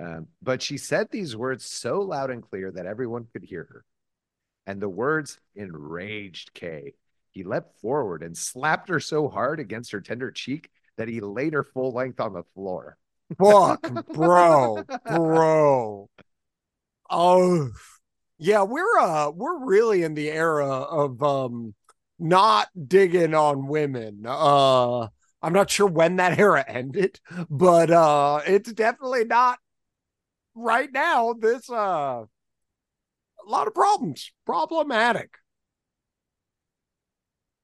Um, 0.01 0.29
but 0.41 0.63
she 0.63 0.79
said 0.79 1.09
these 1.11 1.37
words 1.37 1.65
so 1.65 2.01
loud 2.01 2.31
and 2.31 2.43
clear 2.43 2.71
that 2.73 2.87
everyone 2.87 3.27
could 3.33 3.43
hear 3.43 3.67
her. 3.71 3.85
And 4.67 4.81
the 4.81 4.89
words 4.89 5.39
enraged 5.55 6.55
Kay. 6.55 6.95
He 7.33 7.45
leapt 7.45 7.81
forward 7.81 8.23
and 8.23 8.37
slapped 8.37 8.89
her 8.89 9.01
so 9.01 9.29
hard 9.29 9.59
against 9.59 9.93
her 9.93 10.01
tender 10.01 10.31
cheek 10.31 10.71
that 10.97 11.09
he 11.09 11.21
laid 11.21 11.55
her 11.55 11.65
full 11.65 11.93
length 11.93 12.21
on 12.21 12.35
the 12.35 12.45
floor. 12.55 12.97
fuck, 13.39 13.81
bro, 14.13 14.85
bro. 15.07 16.11
Oh, 17.11 17.71
yeah, 18.39 18.63
we're 18.63 18.99
uh, 18.99 19.31
we're 19.31 19.65
really 19.65 20.03
in 20.03 20.15
the 20.15 20.31
era 20.31 20.69
of 20.69 21.23
um, 21.23 21.75
not 22.19 22.69
digging 22.87 23.35
on 23.35 23.67
women. 23.67 24.25
Uh, 24.27 25.09
I'm 25.43 25.53
not 25.53 25.71
sure 25.71 25.87
when 25.87 26.17
that 26.17 26.39
era 26.39 26.65
ended, 26.67 27.19
but 27.49 27.91
uh, 27.91 28.41
it's 28.47 28.73
definitely 28.73 29.25
not 29.25 29.59
right 30.55 30.91
now. 30.93 31.33
This 31.33 31.69
uh, 31.71 32.25
a 32.25 33.51
lot 33.51 33.67
of 33.67 33.75
problems, 33.75 34.31
problematic. 34.45 35.31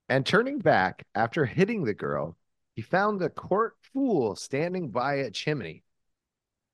And 0.08 0.24
turning 0.24 0.58
back 0.58 1.04
after 1.14 1.44
hitting 1.44 1.84
the 1.84 1.94
girl, 1.94 2.36
he 2.74 2.82
found 2.82 3.20
the 3.20 3.28
court 3.28 3.74
fool 3.92 4.36
standing 4.36 4.90
by 4.90 5.16
a 5.16 5.30
chimney. 5.30 5.84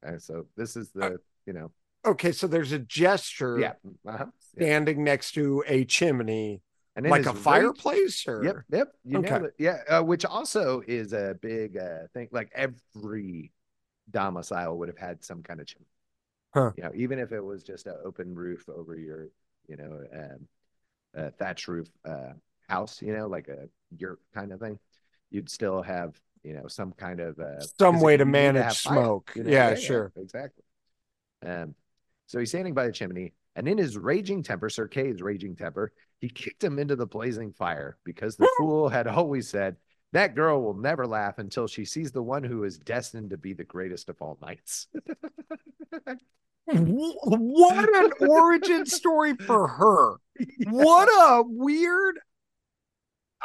And 0.03 0.23
so 0.23 0.47
this 0.57 0.77
is 0.77 0.91
the, 0.91 1.19
you 1.47 1.53
know, 1.53 1.71
Okay, 2.07 2.33
so 2.33 2.47
there's 2.47 2.73
a 2.73 2.79
gesture 2.79 3.59
yeah. 3.59 3.73
uh-huh, 4.07 4.27
yeah. 4.57 4.67
standing 4.67 5.05
next 5.05 5.33
to 5.33 5.65
a 5.67 5.85
chimney, 5.87 6.61
And 6.97 7.09
like 7.09 7.25
a 7.25 7.33
fireplace, 7.33 8.29
or 8.29 8.45
Yep, 8.45 8.57
yep. 8.71 8.89
You 9.05 9.19
Okay. 9.19 9.41
Yeah, 9.59 9.79
uh, 9.89 10.03
which 10.03 10.25
also 10.25 10.83
is 10.87 11.15
a 11.15 11.37
big 11.41 11.79
uh, 11.79 12.09
thing. 12.13 12.29
Like 12.31 12.53
every 12.55 13.53
domicile 14.11 14.77
would 14.79 14.89
have 14.89 14.99
had 14.99 15.25
some 15.25 15.43
kind 15.43 15.61
of 15.61 15.67
chimney. 15.67 15.87
Huh. 16.53 16.73
You 16.77 16.85
know, 16.85 16.93
even 16.95 17.19
if 17.19 17.33
it 17.33 17.41
was 17.43 17.65
just 17.65 17.87
an 17.87 17.97
open 18.05 18.35
roof 18.35 18.69
over 18.69 18.97
your, 18.97 19.29
you 19.67 19.77
know, 19.77 20.01
um, 20.13 20.49
uh, 21.17 21.31
thatch 21.39 21.69
roof 21.69 21.89
uh, 22.05 22.35
house, 22.69 23.01
you 23.03 23.17
know, 23.17 23.27
like 23.27 23.49
a 23.49 23.69
yurt 23.97 24.21
kind 24.35 24.53
of 24.53 24.61
thing, 24.61 24.79
you'd 25.31 25.51
still 25.51 25.83
have, 25.83 26.21
you 26.43 26.55
know, 26.55 26.67
some 26.67 26.93
kind 26.93 27.21
of 27.21 27.39
uh, 27.39 27.61
some 27.79 28.01
way 28.01 28.17
to 28.17 28.25
manage 28.25 28.81
fire, 28.81 28.95
smoke. 28.95 29.33
you 29.35 29.45
know? 29.45 29.51
yeah, 29.51 29.75
sure. 29.75 30.13
exactly. 30.17 30.65
Um, 31.45 31.75
so 32.27 32.39
he's 32.39 32.49
standing 32.49 32.75
by 32.75 32.87
the 32.87 32.93
chimney, 32.93 33.35
and 33.57 33.69
in 33.69 33.79
his 33.79 33.97
raging 33.97 34.43
temper, 34.43 34.69
Sir 34.69 34.89
Kay's 34.89 35.23
raging 35.23 35.57
temper, 35.57 35.93
he 36.21 36.29
kicked 36.29 36.63
him 36.63 36.79
into 36.79 36.97
the 36.97 37.07
blazing 37.07 37.53
fire 37.53 37.99
because 38.05 38.37
the 38.37 38.51
fool 38.59 38.89
had 38.89 39.07
always 39.07 39.49
said, 39.49 39.77
That 40.13 40.35
girl 40.35 40.63
will 40.63 40.75
never 40.75 41.07
laugh 41.07 41.39
until 41.39 41.67
she 41.67 41.85
sees 41.85 42.13
the 42.13 42.23
one 42.23 42.45
who 42.45 42.65
is 42.65 42.79
destined 42.79 43.31
to 43.31 43.37
be 43.37 43.53
the 43.53 43.65
greatest 43.65 44.09
of 44.09 44.21
all 44.21 44.39
knights. 44.41 44.89
What 46.67 47.95
an 47.95 48.13
origin 48.21 48.87
story 48.87 49.35
for 49.35 49.69
her. 49.69 50.17
What 50.67 51.09
a 51.09 51.45
weird. 51.47 52.19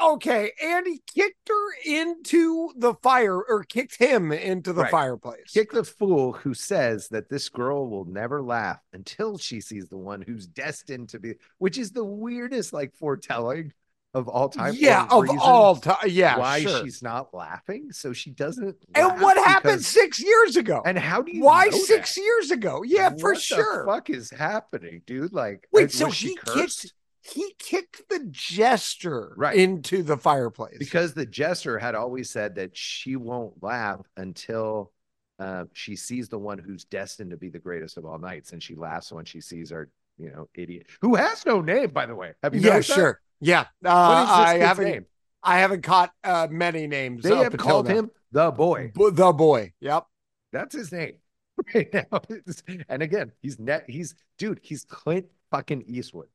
Okay, 0.01 0.51
and 0.61 0.87
he 0.87 1.01
kicked 1.13 1.49
her 1.49 1.73
into 1.85 2.71
the 2.77 2.93
fire 2.95 3.41
or 3.41 3.63
kicked 3.63 3.97
him 3.97 4.31
into 4.31 4.71
the 4.73 4.83
Right. 4.83 4.91
fireplace. 4.91 5.51
Kick 5.53 5.71
the 5.71 5.83
fool 5.83 6.33
who 6.33 6.53
says 6.53 7.09
that 7.09 7.29
this 7.29 7.49
girl 7.49 7.89
will 7.89 8.05
never 8.05 8.41
laugh 8.41 8.79
until 8.93 9.37
she 9.37 9.59
sees 9.61 9.87
the 9.89 9.97
one 9.97 10.21
who's 10.21 10.47
destined 10.47 11.09
to 11.09 11.19
be, 11.19 11.35
which 11.57 11.77
is 11.77 11.91
the 11.91 12.03
weirdest, 12.05 12.71
like, 12.73 12.93
foretelling 12.95 13.73
of 14.15 14.27
all 14.27 14.49
time. 14.49 14.73
yeah, 14.75 15.03
of 15.11 15.29
all 15.39 15.75
time. 15.75 15.97
Yeah, 16.07 16.37
why 16.39 16.61
sure. 16.61 16.83
she's 16.83 17.03
not 17.03 17.31
laughing. 17.33 17.91
So 17.91 18.11
she 18.11 18.31
doesn't. 18.31 18.75
And 18.95 19.21
what 19.21 19.37
happened 19.37 19.73
because- 19.79 19.85
six 19.87 20.19
years 20.19 20.55
ago? 20.55 20.81
And 20.83 20.97
how 20.97 21.21
do 21.21 21.31
you 21.31 21.43
Why 21.43 21.69
six 21.69 22.15
that? 22.15 22.21
years 22.21 22.49
ago? 22.51 22.81
Yeah, 22.83 23.11
for 23.19 23.35
sure. 23.35 23.57
What 23.57 23.59
the 23.59 23.63
sure. 23.73 23.85
fuck 23.85 24.09
is 24.09 24.29
happening, 24.31 25.01
dude? 25.05 25.31
Like, 25.33 25.67
Wait, 25.71 25.89
uh, 25.89 25.89
so 25.89 26.05
was 26.07 26.15
she 26.15 26.29
he 26.29 26.35
cursed? 26.37 26.81
kicked 26.81 26.93
he 27.21 27.53
kicked 27.59 28.07
the 28.09 28.25
jester 28.29 29.33
Right. 29.37 29.55
into 29.57 30.03
the 30.03 30.17
fireplace. 30.17 30.77
because 30.79 31.13
the 31.13 31.25
jester 31.25 31.77
had 31.79 31.95
always 31.95 32.29
said 32.29 32.55
that 32.55 32.75
she 32.77 33.15
won't 33.15 33.61
laugh 33.63 34.01
until 34.17 34.91
uh, 35.39 35.65
she 35.73 35.95
sees 35.95 36.27
the 36.29 36.37
one 36.39 36.57
who's 36.59 36.83
destined 36.85 37.31
to 37.31 37.37
be 37.37 37.49
the 37.49 37.59
greatest 37.59 37.97
of 37.97 38.05
all 38.05 38.17
knights, 38.19 38.51
and 38.51 38.61
she 38.61 38.75
laughs 38.75 39.11
when 39.11 39.23
she 39.25 39.39
sees 39.41 39.71
our, 39.71 39.89
you 40.17 40.29
know, 40.31 40.49
idiot 40.53 40.85
who 41.01 41.15
has 41.15 41.45
no 41.45 41.61
name, 41.61 41.89
by 41.91 42.05
the 42.05 42.15
way. 42.15 42.33
Have 42.43 42.53
you 42.53 42.61
yeah, 42.61 42.71
noticed 42.71 42.89
that? 42.89 42.95
sure. 42.95 43.21
Yeah. 43.39 43.61
Uh, 43.85 43.89
I 44.27 44.57
haven't 44.57 44.85
name? 44.85 45.05
I 45.41 45.59
haven't 45.59 45.83
caught 45.83 46.11
uh, 46.25 46.47
many 46.51 46.87
names. 46.87 47.23
They 47.23 47.35
have 47.37 47.55
called 47.55 47.87
now. 47.87 47.95
him 47.95 48.11
the 48.33 48.51
boy. 48.51 48.91
B- 48.93 49.09
the 49.13 49.31
boy. 49.31 49.71
Yep. 49.79 50.05
That's 50.51 50.75
his 50.75 50.91
name 50.91 51.13
right 51.73 51.87
now. 51.93 52.21
And 52.89 53.01
again, 53.01 53.31
he's 53.41 53.57
net. 53.59 53.85
He's 53.87 54.15
dude. 54.37 54.59
He's 54.61 54.83
Clint 54.83 55.27
fucking 55.51 55.83
Eastwood. 55.87 56.27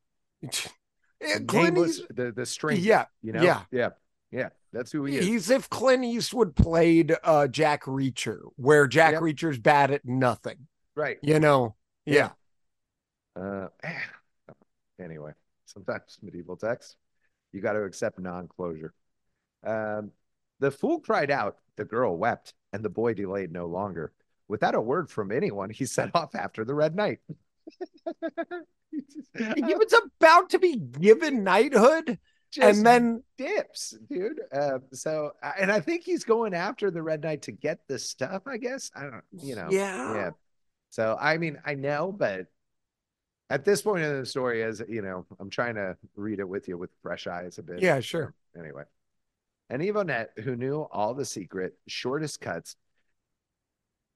Eh, 1.21 1.39
The 1.39 1.45
Clint 1.45 1.75
nameless- 1.75 1.99
East- 2.01 2.07
the 2.15 2.33
the 2.33 2.45
stranger. 2.45 2.83
yeah, 2.83 3.05
you 3.23 3.33
know. 3.33 3.43
yeah. 3.43 3.63
yeah, 3.71 3.91
yeah. 4.31 4.49
That's 4.73 4.91
who 4.93 5.05
he 5.05 5.17
is. 5.19 5.25
he's 5.25 5.49
if 5.51 5.71
Clint 5.71 6.05
Eastwood 6.05 6.55
played 6.57 7.15
uh, 7.23 7.47
Jack 7.47 7.85
Reacher, 7.85 8.41
where 8.57 8.87
Jack 8.89 9.13
Yep. 9.13 9.23
Reacher's 9.23 9.59
bad 9.59 9.91
at 9.93 10.05
nothing. 10.05 10.67
right. 10.97 11.19
You 11.23 11.39
know. 11.41 11.77
Yeah. 12.05 12.31
Uh, 13.41 13.69
anyway, 15.01 15.33
sometimes 15.67 16.19
medieval 16.23 16.57
texts, 16.57 16.97
you 17.53 17.61
got 17.61 17.73
to 17.75 17.85
accept 17.85 18.19
non-closure. 18.19 18.93
Um, 19.65 20.11
the 20.61 20.71
fool 20.71 21.01
cried 21.01 21.31
out, 21.31 21.57
the 21.77 21.85
girl 21.85 22.17
wept, 22.17 22.55
and 22.73 22.85
the 22.85 22.91
boy 22.91 23.15
delayed 23.15 23.53
no 23.53 23.67
longer. 23.67 24.13
Without 24.49 24.75
a 24.75 24.81
word 24.81 25.09
from 25.11 25.33
anyone, 25.33 25.71
he 25.71 25.87
set 25.87 26.11
off 26.15 26.35
after 26.35 26.65
the 26.65 26.75
Red 26.75 26.95
Knight. 26.97 27.21
He 29.57 29.75
was 29.75 29.93
about 30.21 30.51
to 30.51 30.59
be 30.61 30.77
given 30.77 31.43
knighthood, 31.43 32.19
just 32.53 32.79
and 32.79 32.87
then 32.87 33.25
dips, 33.37 33.97
dude. 34.09 34.41
Um, 34.53 34.83
so, 34.93 35.33
and 35.59 35.73
I 35.73 35.81
think 35.81 36.05
he's 36.05 36.23
going 36.23 36.55
after 36.55 36.91
the 36.91 37.03
Red 37.03 37.23
Knight 37.23 37.43
to 37.43 37.53
get 37.53 37.81
the 37.89 37.99
stuff. 37.99 38.43
I 38.47 38.59
guess 38.59 38.93
I 38.95 39.03
don't, 39.03 39.25
you 39.33 39.57
know, 39.57 39.69
yeah. 39.71 40.15
yeah. 40.15 40.31
So 40.91 41.19
I 41.21 41.39
mean, 41.39 41.59
I 41.65 41.75
know, 41.75 42.13
but 42.17 42.47
at 43.51 43.65
this 43.65 43.83
point 43.83 44.05
in 44.05 44.21
the 44.21 44.27
story, 44.27 44.63
as 44.63 44.81
you 44.89 45.03
know, 45.03 45.27
I'm 45.41 45.51
trying 45.51 45.75
to 45.75 45.97
read 46.15 46.39
it 46.39 46.49
with 46.49 46.69
you 46.69 46.79
with 46.79 46.91
fresh 47.03 47.27
eyes 47.27 47.59
a 47.59 47.63
bit. 47.63 47.83
Yeah, 47.83 47.99
sure. 48.01 48.35
Anyway, 48.57 48.85
and 49.69 49.83
Yvonette, 49.83 50.39
who 50.45 50.57
knew 50.57 50.87
all 50.93 51.15
the 51.15 51.25
secret, 51.25 51.75
shortest 51.89 52.41
cuts, 52.41 52.77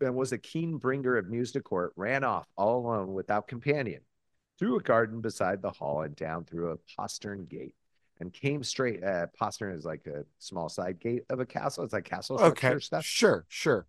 and 0.01 0.15
was 0.15 0.33
a 0.33 0.39
keen 0.39 0.77
bringer 0.77 1.17
of 1.17 1.29
news 1.29 1.53
to 1.53 1.61
court, 1.61 1.93
ran 1.97 2.25
off 2.25 2.47
all 2.57 2.79
alone 2.87 3.15
without 3.15 3.49
companion, 3.49 4.01
through 4.59 4.77
a 4.77 4.83
garden 4.83 5.21
beside 5.21 5.63
the 5.63 5.71
hall 5.71 6.03
and 6.03 6.17
down 6.17 6.45
through 6.45 6.71
a 6.73 6.77
postern 6.97 7.45
gate, 7.47 7.75
and 8.21 8.33
came 8.33 8.63
straight. 8.65 9.03
Uh, 9.05 9.27
postern 9.39 9.73
is 9.73 9.85
like 9.85 10.07
a 10.07 10.25
small 10.39 10.69
side 10.69 10.99
gate 10.99 11.25
of 11.31 11.39
a 11.41 11.47
castle. 11.47 11.85
It's 11.85 11.93
like 11.93 12.05
castle 12.05 12.39
structure 12.39 12.69
Okay. 12.71 12.81
stuff 12.81 13.05
Sure. 13.05 13.45
Sure. 13.49 13.87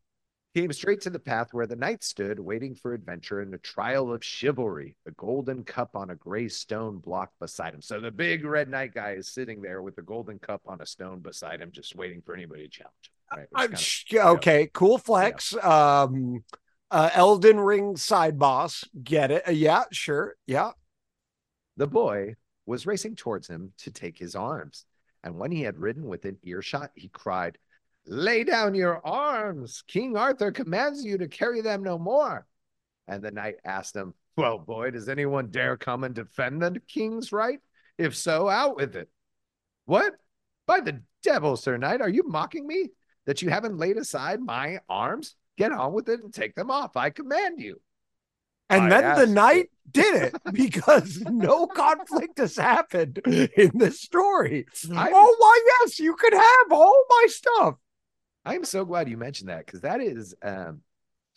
came 0.55 0.73
straight 0.73 0.99
to 1.01 1.09
the 1.11 1.19
path 1.19 1.49
where 1.53 1.67
the 1.67 1.75
knight 1.75 2.03
stood, 2.03 2.39
waiting 2.39 2.73
for 2.73 2.93
adventure 2.93 3.39
and 3.39 3.53
a 3.53 3.57
trial 3.59 4.11
of 4.11 4.23
chivalry, 4.23 4.95
a 5.07 5.11
golden 5.11 5.63
cup 5.63 5.95
on 5.95 6.09
a 6.09 6.15
gray 6.15 6.47
stone 6.49 6.97
block 6.97 7.31
beside 7.39 7.73
him. 7.73 7.81
So 7.83 7.99
the 7.99 8.09
big 8.11 8.43
red 8.45 8.67
knight 8.67 8.93
guy 8.95 9.11
is 9.11 9.27
sitting 9.31 9.61
there 9.61 9.81
with 9.83 9.95
the 9.95 10.01
golden 10.01 10.39
cup 10.39 10.61
on 10.65 10.81
a 10.81 10.85
stone 10.87 11.19
beside 11.19 11.61
him, 11.61 11.71
just 11.71 11.95
waiting 11.95 12.21
for 12.23 12.33
anybody 12.35 12.63
to 12.63 12.69
challenge 12.69 13.11
him. 13.31 13.37
Right? 13.39 13.47
I'm 13.53 13.71
kind 13.73 14.19
of- 14.19 14.37
okay, 14.37 14.69
cool 14.73 14.97
flex. 14.97 15.55
Um 15.63 16.43
uh 16.91 17.09
Elden 17.13 17.59
Ring 17.59 17.95
side 17.97 18.39
boss. 18.39 18.83
Get 19.03 19.31
it? 19.31 19.47
Uh, 19.47 19.51
yeah, 19.51 19.83
sure. 19.91 20.35
Yeah. 20.45 20.71
The 21.77 21.87
boy 21.87 22.35
was 22.65 22.85
racing 22.85 23.15
towards 23.15 23.47
him 23.47 23.73
to 23.79 23.91
take 23.91 24.17
his 24.17 24.35
arms. 24.35 24.85
And 25.23 25.37
when 25.37 25.51
he 25.51 25.61
had 25.63 25.79
ridden 25.79 26.05
within 26.05 26.37
earshot, 26.43 26.91
he 26.95 27.09
cried, 27.09 27.57
Lay 28.05 28.43
down 28.43 28.73
your 28.75 29.05
arms. 29.05 29.83
King 29.87 30.17
Arthur 30.17 30.51
commands 30.51 31.03
you 31.03 31.17
to 31.17 31.27
carry 31.27 31.61
them 31.61 31.83
no 31.83 31.97
more. 31.97 32.47
And 33.07 33.21
the 33.21 33.31
knight 33.31 33.55
asked 33.65 33.95
him, 33.95 34.13
Well, 34.37 34.57
boy, 34.57 34.91
does 34.91 35.09
anyone 35.09 35.51
dare 35.51 35.77
come 35.77 36.03
and 36.03 36.15
defend 36.15 36.61
the 36.61 36.79
king's 36.79 37.31
right? 37.31 37.59
If 37.97 38.15
so, 38.15 38.47
out 38.47 38.77
with 38.77 38.95
it. 38.95 39.09
What? 39.85 40.13
By 40.65 40.79
the 40.79 41.01
devil, 41.23 41.57
Sir 41.57 41.77
Knight, 41.77 42.01
are 42.01 42.09
you 42.09 42.23
mocking 42.23 42.65
me 42.65 42.89
that 43.25 43.41
you 43.41 43.49
haven't 43.49 43.77
laid 43.77 43.97
aside 43.97 44.39
my 44.39 44.79
arms? 44.87 45.35
Get 45.59 45.73
on 45.73 45.91
with 45.91 46.07
it 46.07 46.23
and 46.23 46.33
take 46.33 46.55
them 46.55 46.71
off. 46.71 46.95
I 46.95 47.09
command 47.09 47.59
you. 47.59 47.81
And 48.69 48.83
I 48.93 49.01
then 49.01 49.15
the 49.19 49.27
knight 49.27 49.69
did 49.91 50.15
it 50.23 50.35
because 50.53 51.19
no 51.19 51.67
conflict 51.67 52.37
has 52.39 52.55
happened 52.55 53.17
in 53.25 53.71
this 53.75 53.99
story. 53.99 54.65
I'm- 54.95 55.11
oh, 55.13 55.35
why, 55.37 55.61
yes, 55.81 55.99
you 55.99 56.15
can 56.15 56.31
have 56.31 56.71
all 56.71 57.03
my 57.09 57.25
stuff. 57.27 57.75
I'm 58.45 58.63
so 58.63 58.85
glad 58.85 59.09
you 59.09 59.17
mentioned 59.17 59.49
that 59.49 59.65
because 59.65 59.81
that 59.81 59.99
is 59.99 60.33
um, 60.41 60.79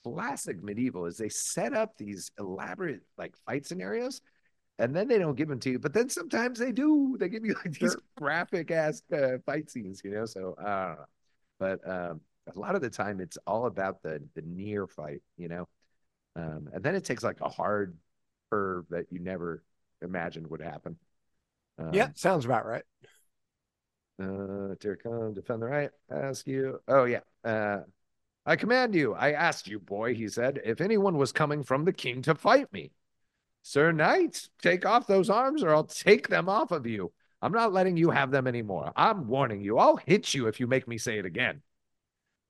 classic 0.05 0.63
medieval. 0.63 1.07
Is 1.07 1.17
they 1.17 1.29
set 1.29 1.75
up 1.75 1.97
these 1.99 2.31
elaborate 2.39 3.01
like 3.19 3.35
fight 3.45 3.67
scenarios, 3.67 4.21
and 4.79 4.95
then 4.95 5.09
they 5.09 5.19
don't 5.19 5.35
give 5.37 5.49
them 5.49 5.59
to 5.61 5.71
you. 5.71 5.79
But 5.81 5.95
then 5.95 6.09
sometimes 6.11 6.61
they 6.61 6.71
do. 6.71 7.17
They 7.19 7.29
give 7.29 7.45
you 7.45 7.55
like 7.55 7.73
these 7.79 7.97
graphic 8.17 8.71
ass 8.71 9.03
uh, 9.13 9.39
fight 9.45 9.69
scenes, 9.69 10.01
you 10.05 10.13
know. 10.13 10.27
So 10.27 10.55
I 10.65 10.65
don't 10.87 10.97
know, 10.99 11.05
but 11.59 11.91
um, 11.91 12.21
a 12.55 12.59
lot 12.59 12.75
of 12.75 12.81
the 12.83 12.91
time 12.91 13.21
it's 13.21 13.39
all 13.47 13.67
about 13.67 14.03
the 14.03 14.23
the 14.35 14.43
near 14.43 14.87
fight, 14.87 15.23
you 15.37 15.49
know. 15.49 15.69
Um, 16.35 16.69
and 16.73 16.83
then 16.83 16.95
it 16.95 17.05
takes 17.05 17.23
like 17.23 17.41
a 17.41 17.49
hard 17.49 17.97
curve 18.51 18.87
that 18.91 19.07
you 19.11 19.21
never 19.21 19.63
imagined 20.01 20.49
would 20.49 20.63
happen. 20.63 20.97
Um, 21.79 21.91
yeah, 21.93 22.09
sounds 22.15 22.45
about 22.45 22.67
right. 22.67 22.85
uh, 24.23 24.75
dear 24.81 24.97
come, 24.97 25.35
defend 25.35 25.63
the 25.63 25.67
right. 25.67 25.91
Ask 26.11 26.47
you. 26.47 26.81
Oh 26.89 27.05
yeah. 27.05 27.21
Uh, 27.45 27.81
I 28.45 28.57
command 28.57 28.95
you. 28.95 29.15
I 29.15 29.33
asked 29.33 29.69
you, 29.69 29.79
boy. 29.79 30.15
He 30.15 30.29
said, 30.29 30.61
if 30.65 30.81
anyone 30.81 31.17
was 31.17 31.33
coming 31.33 31.63
from 31.63 31.85
the 31.85 31.93
king 31.93 32.23
to 32.23 32.35
fight 32.35 32.73
me, 32.73 32.91
Sir 33.63 33.93
Knight, 33.93 34.49
take 34.61 34.85
off 34.85 35.07
those 35.07 35.31
arms, 35.31 35.63
or 35.63 35.71
I'll 35.71 35.85
take 35.85 36.29
them 36.29 36.49
off 36.49 36.73
of 36.73 36.87
you. 36.87 37.13
I'm 37.41 37.53
not 37.53 37.73
letting 37.73 37.97
you 37.97 38.11
have 38.11 38.31
them 38.31 38.47
anymore. 38.47 38.93
I'm 38.97 39.29
warning 39.29 39.61
you. 39.61 39.79
I'll 39.79 39.97
hit 39.97 40.35
you 40.35 40.49
if 40.49 40.61
you 40.61 40.67
make 40.67 40.89
me 40.89 40.99
say 40.99 41.19
it 41.19 41.27
again. 41.27 41.63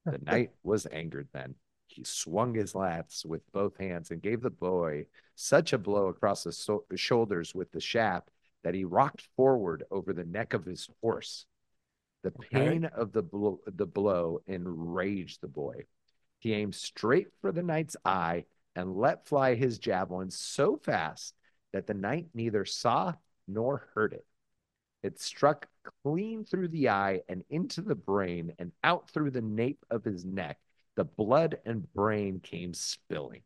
The 0.04 0.18
knight 0.18 0.50
was 0.62 0.86
angered 0.86 1.28
then. 1.32 1.54
He 1.86 2.04
swung 2.04 2.54
his 2.54 2.74
lance 2.74 3.24
with 3.24 3.42
both 3.52 3.76
hands 3.76 4.10
and 4.10 4.22
gave 4.22 4.40
the 4.40 4.50
boy 4.50 5.06
such 5.34 5.72
a 5.72 5.78
blow 5.78 6.06
across 6.08 6.42
the 6.44 6.52
so- 6.52 6.84
shoulders 6.94 7.54
with 7.54 7.70
the 7.72 7.80
shaft 7.80 8.30
that 8.64 8.74
he 8.74 8.84
rocked 8.84 9.28
forward 9.36 9.84
over 9.90 10.12
the 10.12 10.24
neck 10.24 10.54
of 10.54 10.64
his 10.64 10.88
horse. 11.02 11.46
The 12.22 12.30
Okay. 12.30 12.48
pain 12.50 12.84
of 12.86 13.12
the 13.12 13.22
the 13.66 13.86
blow 13.86 14.40
enraged 14.46 15.40
the 15.40 15.48
boy. 15.48 15.86
He 16.38 16.54
aimed 16.54 16.74
straight 16.74 17.28
for 17.40 17.52
the 17.52 17.62
knight's 17.62 17.96
eye 18.04 18.46
and 18.74 18.96
let 18.96 19.26
fly 19.26 19.54
his 19.54 19.78
javelin 19.78 20.30
so 20.30 20.76
fast 20.76 21.34
that 21.72 21.86
the 21.86 21.94
knight 21.94 22.28
neither 22.32 22.64
saw 22.64 23.14
nor 23.46 23.88
heard 23.94 24.12
it. 24.12 24.26
It 25.02 25.20
struck 25.20 25.68
clean 26.02 26.44
through 26.44 26.68
the 26.68 26.88
eye 26.88 27.20
and 27.28 27.44
into 27.50 27.80
the 27.82 27.94
brain 27.94 28.52
and 28.58 28.72
out 28.82 29.10
through 29.10 29.30
the 29.30 29.42
nape 29.42 29.84
of 29.90 30.04
his 30.04 30.24
neck. 30.24 30.58
The 30.96 31.04
blood 31.04 31.58
and 31.64 31.92
brain 31.94 32.40
came 32.40 32.74
spilling. 32.74 33.42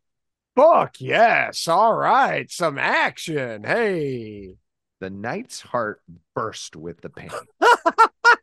Fuck 0.56 1.00
yes. 1.00 1.68
All 1.68 1.94
right. 1.94 2.50
Some 2.50 2.78
action. 2.78 3.64
Hey. 3.64 4.56
The 5.00 5.10
knight's 5.10 5.60
heart 5.60 6.00
burst 6.34 6.74
with 6.74 7.02
the 7.02 7.10
pain. 7.10 7.30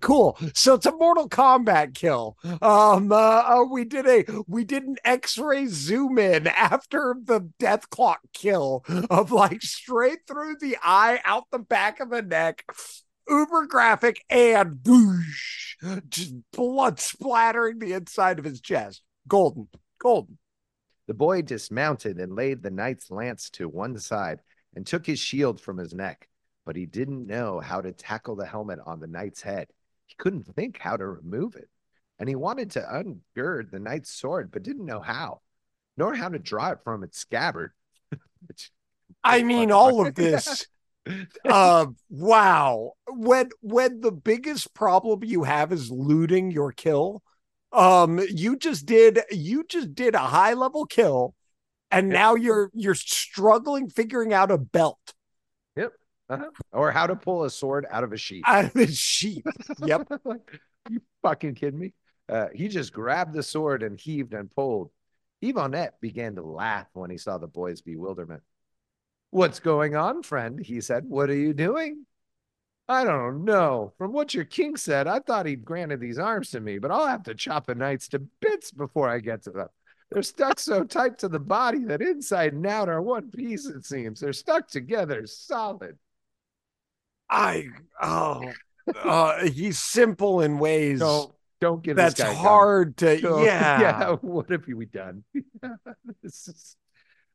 cool. 0.00 0.38
So 0.54 0.74
it's 0.74 0.86
a 0.86 0.92
Mortal 0.92 1.28
Kombat 1.28 1.94
kill. 1.94 2.36
Um, 2.60 3.12
uh, 3.12 3.14
uh, 3.14 3.64
we 3.70 3.84
did 3.84 4.06
a 4.06 4.24
we 4.46 4.64
did 4.64 4.84
an 4.84 4.96
X-ray 5.04 5.66
zoom 5.66 6.18
in 6.18 6.46
after 6.46 7.16
the 7.22 7.50
death 7.58 7.88
clock 7.90 8.20
kill 8.32 8.84
of 9.10 9.32
like 9.32 9.62
straight 9.62 10.20
through 10.26 10.56
the 10.60 10.76
eye, 10.82 11.20
out 11.24 11.44
the 11.50 11.58
back 11.58 12.00
of 12.00 12.10
the 12.10 12.22
neck, 12.22 12.64
uber 13.28 13.66
graphic, 13.66 14.24
and 14.28 14.80
whoosh, 14.84 15.76
just 16.08 16.34
blood 16.52 17.00
splattering 17.00 17.78
the 17.78 17.92
inside 17.92 18.38
of 18.38 18.44
his 18.44 18.60
chest. 18.60 19.02
Golden, 19.26 19.68
golden. 20.00 20.38
The 21.06 21.14
boy 21.14 21.42
dismounted 21.42 22.18
and 22.18 22.34
laid 22.34 22.62
the 22.62 22.70
knight's 22.70 23.10
lance 23.10 23.50
to 23.50 23.68
one 23.68 23.98
side 23.98 24.40
and 24.74 24.86
took 24.86 25.06
his 25.06 25.18
shield 25.18 25.60
from 25.60 25.76
his 25.76 25.94
neck, 25.94 26.28
but 26.66 26.76
he 26.76 26.86
didn't 26.86 27.26
know 27.26 27.60
how 27.60 27.80
to 27.80 27.92
tackle 27.92 28.36
the 28.36 28.46
helmet 28.46 28.78
on 28.86 29.00
the 29.00 29.06
knight's 29.06 29.42
head. 29.42 29.68
He 30.06 30.14
couldn't 30.18 30.44
think 30.54 30.78
how 30.78 30.96
to 30.96 31.06
remove 31.06 31.56
it, 31.56 31.68
and 32.18 32.28
he 32.28 32.34
wanted 32.36 32.72
to 32.72 32.80
ungird 32.80 33.70
the 33.70 33.80
knight's 33.80 34.10
sword, 34.10 34.50
but 34.52 34.62
didn't 34.62 34.86
know 34.86 35.00
how, 35.00 35.40
nor 35.96 36.14
how 36.14 36.28
to 36.28 36.38
draw 36.38 36.70
it 36.70 36.78
from 36.84 37.02
its 37.04 37.18
scabbard. 37.18 37.72
I 39.24 39.42
mean, 39.42 39.70
all 39.72 40.00
of 40.06 40.14
this. 40.14 40.66
uh 41.46 41.86
wow 42.08 42.92
when 43.08 43.48
when 43.60 44.00
the 44.00 44.12
biggest 44.12 44.72
problem 44.74 45.22
you 45.22 45.42
have 45.44 45.72
is 45.72 45.90
looting 45.90 46.50
your 46.50 46.72
kill 46.72 47.22
um 47.72 48.18
you 48.30 48.56
just 48.56 48.86
did 48.86 49.20
you 49.30 49.64
just 49.68 49.94
did 49.94 50.14
a 50.14 50.18
high 50.18 50.54
level 50.54 50.86
kill 50.86 51.34
and 51.90 52.08
now 52.08 52.34
you're 52.34 52.70
you're 52.74 52.94
struggling 52.94 53.88
figuring 53.88 54.32
out 54.32 54.50
a 54.50 54.58
belt 54.58 55.14
Uh-huh. 56.28 56.50
Or 56.72 56.90
how 56.90 57.06
to 57.06 57.16
pull 57.16 57.44
a 57.44 57.50
sword 57.50 57.86
out 57.90 58.04
of 58.04 58.12
a 58.12 58.16
sheath. 58.16 58.44
out 58.46 58.64
of 58.64 58.76
a 58.76 58.86
sheath 58.86 59.44
yep 59.84 60.08
Like, 60.24 60.58
you 60.88 61.00
fucking 61.22 61.54
kidding 61.54 61.78
me? 61.78 61.92
Uh, 62.28 62.46
he 62.54 62.68
just 62.68 62.92
grabbed 62.92 63.34
the 63.34 63.42
sword 63.42 63.82
and 63.82 64.00
heaved 64.00 64.32
and 64.32 64.50
pulled. 64.50 64.90
Yvonette 65.42 66.00
began 66.00 66.36
to 66.36 66.42
laugh 66.42 66.86
when 66.94 67.10
he 67.10 67.18
saw 67.18 67.36
the 67.36 67.46
boy's 67.46 67.82
bewilderment. 67.82 68.42
What's 69.30 69.60
going 69.60 69.96
on, 69.96 70.22
friend? 70.22 70.58
He 70.58 70.80
said. 70.80 71.04
What 71.06 71.28
are 71.28 71.36
you 71.36 71.52
doing? 71.52 72.06
I 72.88 73.04
don't 73.04 73.44
know. 73.44 73.92
From 73.98 74.12
what 74.12 74.34
your 74.34 74.44
king 74.44 74.76
said, 74.76 75.06
I 75.06 75.18
thought 75.18 75.46
he'd 75.46 75.64
granted 75.64 76.00
these 76.00 76.18
arms 76.18 76.50
to 76.50 76.60
me, 76.60 76.78
but 76.78 76.90
I'll 76.90 77.06
have 77.06 77.24
to 77.24 77.34
chop 77.34 77.66
the 77.66 77.74
knights 77.74 78.08
to 78.08 78.18
bits 78.40 78.70
before 78.70 79.08
I 79.08 79.18
get 79.18 79.42
to 79.44 79.50
them. 79.50 79.68
They're 80.10 80.22
stuck 80.22 80.60
so 80.60 80.84
tight 80.84 81.18
to 81.18 81.28
the 81.28 81.40
body 81.40 81.84
that 81.86 82.02
inside 82.02 82.52
and 82.52 82.66
out 82.66 82.88
are 82.88 83.02
one 83.02 83.30
piece, 83.30 83.66
it 83.66 83.84
seems. 83.84 84.20
They're 84.20 84.32
stuck 84.32 84.68
together, 84.68 85.26
solid. 85.26 85.98
I 87.34 87.66
oh 88.00 88.52
uh 89.02 89.44
he's 89.46 89.78
simple 89.78 90.40
in 90.40 90.58
ways 90.58 91.00
Don't 91.00 91.32
don't 91.60 91.82
give 91.82 91.96
that's 91.96 92.14
this 92.16 92.24
guy 92.26 92.32
a 92.32 92.34
gun. 92.34 92.42
hard 92.42 92.96
to 92.98 93.20
So, 93.20 93.44
yeah 93.44 93.80
yeah. 93.80 94.16
What 94.20 94.50
have 94.50 94.66
we 94.66 94.86
done? 94.86 95.24
this 96.22 96.48
is, 96.48 96.76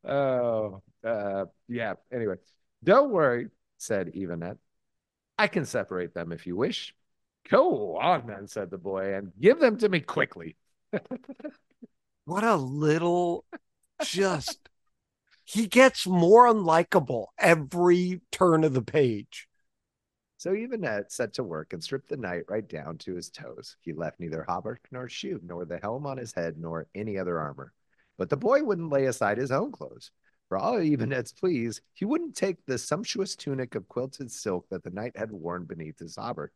oh, 0.06 0.82
uh, 1.04 1.46
yeah. 1.68 1.94
Anyway, 2.14 2.36
don't 2.84 3.12
worry, 3.12 3.48
said 3.78 4.12
Evanette. 4.16 4.58
I 5.38 5.48
can 5.48 5.66
separate 5.66 6.14
them 6.14 6.32
if 6.32 6.46
you 6.46 6.56
wish. 6.56 6.94
Go 7.50 7.98
on, 7.98 8.28
then, 8.28 8.48
said 8.48 8.70
the 8.70 8.78
boy, 8.78 9.16
and 9.16 9.32
give 9.40 9.60
them 9.60 9.78
to 9.78 9.90
me 9.90 10.00
quickly. 10.02 10.56
what 12.26 12.44
a 12.44 12.56
little 12.56 13.46
just 14.04 14.70
he 15.44 15.66
gets 15.66 16.06
more 16.06 16.46
unlikable 16.48 17.28
every 17.40 18.22
turn 18.32 18.64
of 18.64 18.74
the 18.74 18.84
page 18.84 19.49
So 20.40 20.54
Evanette 20.54 21.12
set 21.12 21.34
to 21.34 21.44
work 21.44 21.74
and 21.74 21.84
stripped 21.84 22.08
the 22.08 22.16
knight 22.16 22.46
right 22.48 22.66
down 22.66 22.98
to 23.00 23.14
his 23.14 23.30
toes. 23.30 23.76
He 23.82 23.92
left 23.92 24.22
neither 24.22 24.46
hauberk 24.48 24.78
nor 24.90 25.10
shoe, 25.10 25.42
nor 25.44 25.66
the 25.66 25.80
helm 25.80 26.06
on 26.06 26.18
his 26.18 26.32
head, 26.32 26.56
nor 26.58 26.88
any 26.96 27.18
other 27.18 27.42
armor. 27.42 27.74
But 28.18 28.30
the 28.30 28.38
boy 28.38 28.64
wouldn't 28.64 28.90
lay 28.90 29.08
aside 29.08 29.38
his 29.38 29.52
own 29.52 29.74
clothes. 29.74 30.12
For 30.48 30.58
all 30.58 30.80
Evanette's 30.80 31.34
pleas, 31.34 31.82
he 31.94 32.06
wouldn't 32.06 32.38
take 32.38 32.56
the 32.66 32.78
sumptuous 32.78 33.36
tunic 33.36 33.76
of 33.76 33.90
quilted 33.90 34.32
silk 34.32 34.66
that 34.70 34.82
the 34.82 34.92
knight 34.92 35.18
had 35.18 35.30
worn 35.30 35.66
beneath 35.66 36.00
his 36.00 36.16
hauberk. 36.16 36.52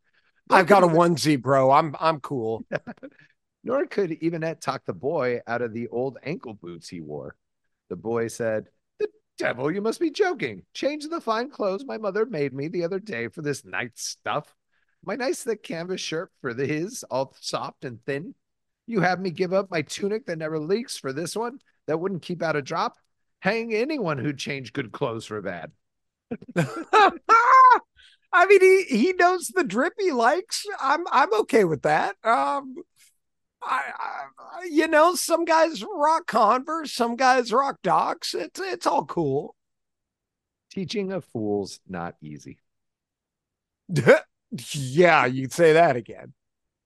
I've 0.48 0.66
got 0.66 0.82
a 0.82 0.86
onesie, 0.86 1.40
bro. 1.40 1.70
I'm 1.70 1.94
I'm 2.00 2.20
cool. 2.20 2.64
Nor 3.64 3.84
could 3.84 4.12
Evanette 4.12 4.62
talk 4.62 4.86
the 4.86 4.94
boy 4.94 5.40
out 5.46 5.60
of 5.60 5.74
the 5.74 5.88
old 5.88 6.16
ankle 6.22 6.54
boots 6.54 6.88
he 6.88 7.02
wore. 7.02 7.36
The 7.90 7.96
boy 7.96 8.28
said, 8.28 8.68
devil, 9.38 9.70
you 9.70 9.80
must 9.80 10.00
be 10.00 10.10
joking. 10.10 10.62
Change 10.74 11.08
the 11.08 11.20
fine 11.20 11.50
clothes 11.50 11.84
my 11.84 11.98
mother 11.98 12.26
made 12.26 12.52
me 12.52 12.68
the 12.68 12.84
other 12.84 12.98
day 12.98 13.28
for 13.28 13.42
this 13.42 13.64
night 13.64 13.92
stuff. 13.98 14.54
My 15.04 15.16
nice 15.16 15.42
thick 15.42 15.62
canvas 15.62 16.00
shirt 16.00 16.30
for 16.40 16.54
the 16.54 16.66
his, 16.66 17.04
all 17.10 17.34
soft 17.40 17.84
and 17.84 18.02
thin. 18.04 18.34
You 18.86 19.00
have 19.00 19.20
me 19.20 19.30
give 19.30 19.52
up 19.52 19.70
my 19.70 19.82
tunic 19.82 20.26
that 20.26 20.38
never 20.38 20.58
leaks 20.58 20.96
for 20.96 21.12
this 21.12 21.36
one 21.36 21.58
that 21.86 21.98
wouldn't 21.98 22.22
keep 22.22 22.42
out 22.42 22.56
a 22.56 22.62
drop. 22.62 22.96
Hang 23.40 23.74
anyone 23.74 24.18
who'd 24.18 24.38
change 24.38 24.72
good 24.72 24.92
clothes 24.92 25.26
for 25.26 25.40
bad. 25.42 25.72
I 28.34 28.46
mean, 28.46 28.60
he 28.60 28.84
he 28.96 29.12
knows 29.12 29.48
the 29.48 29.64
drip 29.64 29.92
he 29.98 30.10
likes. 30.10 30.66
I'm 30.80 31.04
I'm 31.10 31.32
okay 31.42 31.64
with 31.64 31.82
that. 31.82 32.16
Um, 32.24 32.74
I, 33.64 33.82
I 34.38 34.64
you 34.70 34.88
know 34.88 35.14
some 35.14 35.44
guys 35.44 35.82
rock 35.82 36.26
Converse, 36.26 36.92
some 36.92 37.16
guys 37.16 37.52
rock 37.52 37.78
Docs. 37.82 38.34
It's 38.34 38.60
it's 38.60 38.86
all 38.86 39.04
cool. 39.04 39.54
Teaching 40.70 41.12
a 41.12 41.20
fools 41.20 41.80
not 41.88 42.16
easy. 42.20 42.58
yeah, 44.72 45.26
you'd 45.26 45.52
say 45.52 45.74
that 45.74 45.96
again. 45.96 46.32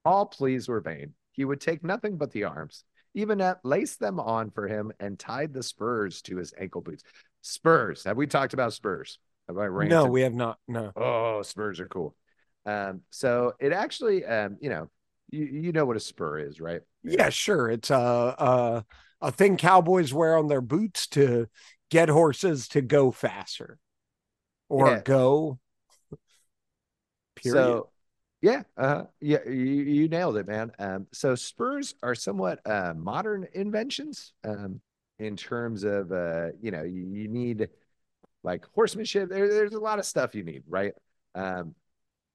All 0.05 0.25
pleas 0.25 0.67
were 0.67 0.81
vain. 0.81 1.13
He 1.31 1.45
would 1.45 1.61
take 1.61 1.83
nothing 1.83 2.17
but 2.17 2.31
the 2.31 2.43
arms. 2.43 2.83
Evanette 3.15 3.59
laced 3.63 3.99
them 3.99 4.19
on 4.19 4.51
for 4.51 4.67
him 4.67 4.91
and 4.99 5.17
tied 5.17 5.53
the 5.53 5.63
spurs 5.63 6.21
to 6.23 6.37
his 6.37 6.53
ankle 6.57 6.81
boots. 6.81 7.03
Spurs. 7.41 8.03
Have 8.03 8.17
we 8.17 8.27
talked 8.27 8.53
about 8.53 8.73
spurs? 8.73 9.19
Have 9.47 9.57
I 9.57 9.65
ranted? 9.65 9.97
No, 9.97 10.05
we 10.05 10.21
have 10.21 10.33
not. 10.33 10.59
No. 10.67 10.91
Oh, 10.95 11.41
spurs 11.41 11.79
are 11.79 11.87
cool. 11.87 12.15
Um, 12.65 13.01
so 13.09 13.53
it 13.59 13.73
actually, 13.73 14.25
um, 14.25 14.57
you 14.61 14.69
know, 14.69 14.89
you, 15.31 15.45
you 15.45 15.71
know 15.71 15.85
what 15.85 15.97
a 15.97 15.99
spur 15.99 16.39
is, 16.39 16.59
right? 16.59 16.81
Yeah, 17.03 17.29
sure. 17.29 17.69
It's 17.69 17.89
a 17.89 17.95
uh 17.95 18.81
a 19.21 19.31
thing 19.31 19.57
cowboys 19.57 20.13
wear 20.13 20.37
on 20.37 20.47
their 20.47 20.61
boots 20.61 21.07
to 21.07 21.47
get 21.89 22.09
horses 22.09 22.67
to 22.69 22.81
go 22.81 23.11
faster 23.11 23.79
or 24.69 24.87
Yeah. 24.87 25.01
go. 25.03 25.59
Period. 27.35 27.53
So, 27.55 27.89
yeah, 28.41 28.63
uh, 28.77 29.03
yeah, 29.19 29.43
you, 29.45 29.53
you 29.53 30.07
nailed 30.07 30.37
it, 30.37 30.47
man. 30.47 30.71
Um, 30.79 31.07
so 31.11 31.35
spurs 31.35 31.95
are 32.03 32.15
somewhat 32.15 32.59
uh, 32.65 32.93
modern 32.95 33.47
inventions 33.53 34.33
um, 34.43 34.81
in 35.19 35.35
terms 35.35 35.83
of, 35.83 36.11
uh, 36.11 36.47
you 36.61 36.71
know, 36.71 36.83
you, 36.83 37.05
you 37.07 37.27
need 37.27 37.69
like 38.43 38.65
horsemanship. 38.73 39.29
There, 39.29 39.49
there's 39.49 39.73
a 39.73 39.79
lot 39.79 39.99
of 39.99 40.05
stuff 40.05 40.35
you 40.35 40.43
need, 40.43 40.63
right? 40.67 40.93
Um, 41.35 41.75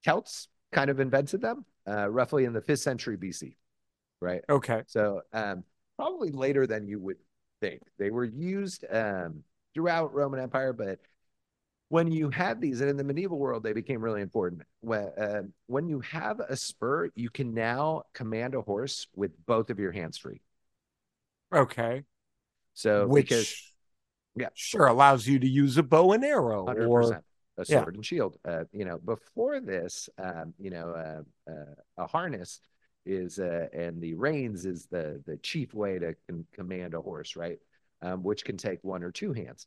Celts 0.05 0.49
kind 0.73 0.91
of 0.91 1.01
invented 1.01 1.41
them 1.41 1.65
uh, 1.89 2.09
roughly 2.09 2.45
in 2.45 2.53
the 2.53 2.61
fifth 2.61 2.81
century 2.81 3.17
BC, 3.17 3.57
right? 4.21 4.43
okay. 4.49 4.83
So 4.87 5.23
um, 5.33 5.65
probably 5.97 6.31
later 6.31 6.67
than 6.67 6.87
you 6.87 6.99
would 7.01 7.17
think. 7.61 7.83
They 7.99 8.11
were 8.11 8.25
used 8.25 8.85
um, 8.91 9.43
throughout 9.75 10.15
Roman 10.15 10.41
Empire, 10.41 10.73
but 10.73 10.99
when 11.89 12.11
you 12.11 12.31
had 12.31 12.61
these, 12.61 12.81
and 12.81 12.91
in 12.91 12.97
the 12.97 13.05
medieval 13.05 13.39
world, 13.39 13.63
they 13.63 13.73
became 13.73 14.03
really 14.03 14.23
important. 14.23 14.63
When, 14.81 15.03
uh, 15.19 15.43
when 15.67 15.89
you 15.89 16.01
have 16.01 16.41
a 16.41 16.57
spur, 16.57 17.11
you 17.15 17.31
can 17.31 17.55
now 17.55 18.03
command 18.15 18.55
a 18.55 18.63
horse 18.63 19.07
with 19.15 19.33
both 19.47 19.71
of 19.71 19.79
your 19.79 19.93
hands 19.93 20.19
free. 20.19 20.41
Okay. 21.55 22.05
So 22.73 23.07
Which 23.07 23.29
because 23.29 23.73
yeah. 24.35 24.49
sure 24.55 24.87
allows 24.87 25.27
you 25.27 25.39
to 25.39 25.49
use 25.49 25.77
a 25.77 25.83
bow 25.83 26.13
and 26.13 26.25
arrow 26.25 26.67
hundred 26.67 26.89
or 26.89 27.23
a 27.59 27.65
yeah. 27.69 27.81
sword 27.81 27.95
and 27.95 28.05
shield. 28.05 28.37
Uh, 28.45 28.65
you 28.73 28.85
know, 28.85 28.99
before 28.99 29.61
this, 29.61 30.09
um, 30.19 30.55
you 30.59 30.71
know, 30.71 30.91
uh, 30.91 31.51
uh, 31.51 31.75
a 31.99 32.07
harness 32.07 32.61
is 33.07 33.39
uh, 33.39 33.67
and 33.73 34.01
the 34.01 34.15
reins 34.15 34.65
is 34.65 34.87
the 34.87 35.23
the 35.27 35.37
chief 35.39 35.75
way 35.75 35.99
to 35.99 36.15
con- 36.29 36.47
command 36.53 36.95
a 36.95 37.01
horse, 37.01 37.37
right? 37.37 37.59
Um, 38.03 38.23
which 38.23 38.45
can 38.45 38.57
take 38.57 38.83
one 38.83 39.03
or 39.03 39.11
two 39.11 39.33
hands. 39.33 39.67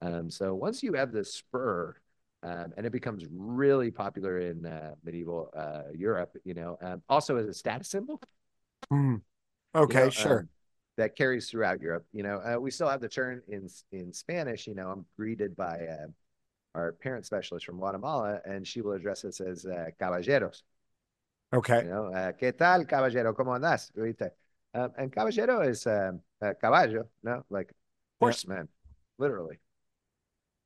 Um, 0.00 0.30
so 0.30 0.54
once 0.54 0.82
you 0.82 0.92
have 0.94 1.12
the 1.12 1.24
spur, 1.24 1.94
um, 2.42 2.72
and 2.76 2.86
it 2.86 2.92
becomes 2.92 3.24
really 3.30 3.90
popular 3.90 4.38
in 4.38 4.64
uh, 4.66 4.94
medieval 5.04 5.50
uh, 5.56 5.90
Europe, 5.94 6.36
you 6.44 6.54
know, 6.54 6.78
um, 6.82 7.02
also 7.08 7.36
as 7.36 7.46
a 7.46 7.54
status 7.54 7.88
symbol. 7.88 8.20
You 8.90 9.20
okay, 9.82 10.04
know, 10.04 10.10
sure. 10.10 10.38
um, 10.40 10.48
that 10.96 11.16
carries 11.16 11.48
throughout 11.48 11.80
Europe. 11.80 12.06
You 12.12 12.22
know, 12.22 12.38
uh, 12.38 12.58
we 12.60 12.70
still 12.70 12.88
have 12.88 13.00
the 13.00 13.08
turn 13.08 13.42
in 13.48 13.68
in 13.92 14.12
Spanish. 14.12 14.66
You 14.66 14.74
know, 14.74 14.90
I'm 14.90 15.06
greeted 15.16 15.56
by 15.56 15.86
uh, 15.86 16.06
our 16.78 16.92
parent 16.92 17.26
specialist 17.26 17.66
from 17.66 17.78
Guatemala, 17.78 18.40
and 18.44 18.66
she 18.66 18.80
will 18.80 18.92
address 18.92 19.24
us 19.24 19.40
as 19.40 19.66
uh, 19.66 19.86
caballeros. 20.00 20.62
okay. 21.52 21.82
You 21.84 21.90
know, 21.90 22.06
uh, 22.06 22.32
¿qué 22.32 22.56
tal, 22.56 22.84
caballero? 22.86 23.34
¿Cómo 23.34 23.54
andas? 23.58 23.90
Um, 24.74 24.90
and 24.96 25.12
caballero 25.12 25.62
is 25.62 25.86
um, 25.86 26.20
uh, 26.42 26.52
caballo, 26.60 27.06
no, 27.22 27.44
like 27.50 27.72
Yeah. 28.20 28.26
horseman, 28.26 28.68
literally, 29.18 29.58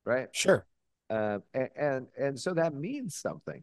right? 0.05 0.29
Sure. 0.33 0.67
Um, 1.11 1.43
and, 1.55 1.69
and 1.77 2.07
and 2.19 2.41
so 2.41 2.55
that 2.55 2.75
means 2.75 3.15
something, 3.15 3.63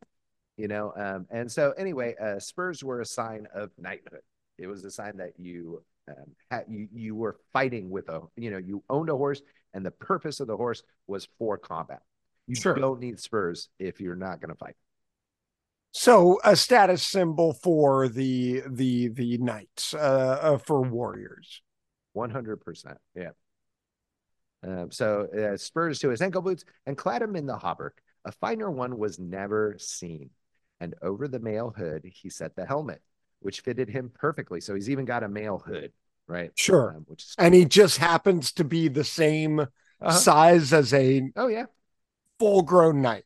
you 0.57 0.67
know. 0.67 0.93
Um, 0.95 1.27
and 1.31 1.51
so 1.51 1.71
anyway, 1.77 2.15
uh, 2.21 2.39
spurs 2.39 2.83
were 2.83 3.01
a 3.01 3.05
sign 3.05 3.47
of 3.53 3.71
knighthood. 3.77 4.21
It 4.57 4.67
was 4.67 4.83
a 4.85 4.91
sign 4.91 5.17
that 5.17 5.33
you 5.37 5.83
um, 6.07 6.35
had 6.51 6.65
you 6.69 6.87
you 6.93 7.15
were 7.15 7.37
fighting 7.53 7.89
with 7.89 8.07
a 8.09 8.21
you 8.35 8.51
know 8.51 8.57
you 8.59 8.83
owned 8.89 9.09
a 9.09 9.17
horse, 9.17 9.41
and 9.73 9.85
the 9.85 9.91
purpose 9.91 10.39
of 10.39 10.47
the 10.47 10.57
horse 10.57 10.83
was 11.07 11.27
for 11.37 11.57
combat. 11.57 12.01
You 12.49 12.55
Sure. 12.55 12.75
don't 12.75 12.99
need 12.99 13.19
spurs 13.19 13.69
if 13.79 14.01
you're 14.01 14.15
not 14.15 14.41
going 14.41 14.49
to 14.49 14.57
fight. 14.57 14.75
So 15.91 16.39
a 16.43 16.55
status 16.55 17.01
symbol 17.03 17.53
for 17.53 18.07
the 18.09 18.63
the 18.67 19.07
the 19.09 19.37
knights, 19.37 19.93
uh, 19.93 20.39
uh 20.41 20.57
for 20.57 20.81
warriors. 20.81 21.61
One 22.13 22.29
hundred 22.31 22.57
percent, 22.57 22.97
yeah. 23.15 23.31
Um, 24.63 24.91
so 24.91 25.27
uh, 25.27 25.57
spurs 25.57 25.99
to 25.99 26.09
his 26.09 26.21
ankle 26.21 26.41
boots 26.41 26.65
and 26.85 26.97
clad 26.97 27.21
him 27.21 27.35
in 27.35 27.45
the 27.45 27.57
hauberk. 27.57 27.91
A 28.25 28.31
finer 28.31 28.69
one 28.69 28.97
was 28.97 29.17
never 29.19 29.75
seen. 29.79 30.31
And 30.79 30.95
over 31.01 31.27
the 31.27 31.39
mail 31.39 31.73
hood, 31.75 32.03
he 32.05 32.29
set 32.29 32.55
the 32.55 32.65
helmet, 32.65 33.01
which 33.39 33.61
fitted 33.61 33.89
him 33.89 34.11
perfectly. 34.13 34.61
So 34.61 34.75
he's 34.75 34.89
even 34.89 35.05
got 35.05 35.23
a 35.23 35.29
mail 35.29 35.63
hood, 35.65 35.91
right? 36.27 36.51
Sure. 36.55 36.95
Um, 36.95 37.05
which 37.07 37.23
is 37.23 37.35
And 37.37 37.53
he 37.53 37.65
just 37.65 37.97
happens 37.97 38.51
to 38.53 38.63
be 38.63 38.87
the 38.89 39.03
same 39.03 39.59
Uh-huh. 40.01 40.11
size 40.11 40.71
as 40.71 40.93
a 40.93 41.29
oh 41.35 41.47
yeah. 41.47 41.65
Full 42.39 42.61
grown 42.63 43.01
knight. 43.01 43.25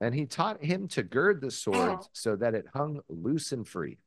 And 0.00 0.14
he 0.14 0.26
taught 0.26 0.62
him 0.62 0.88
to 0.88 1.02
gird 1.02 1.40
the 1.40 1.50
sword 1.50 1.98
so 2.12 2.36
that 2.36 2.54
it 2.54 2.66
hung 2.74 3.00
loose 3.08 3.52
and 3.52 3.66
free. 3.66 3.98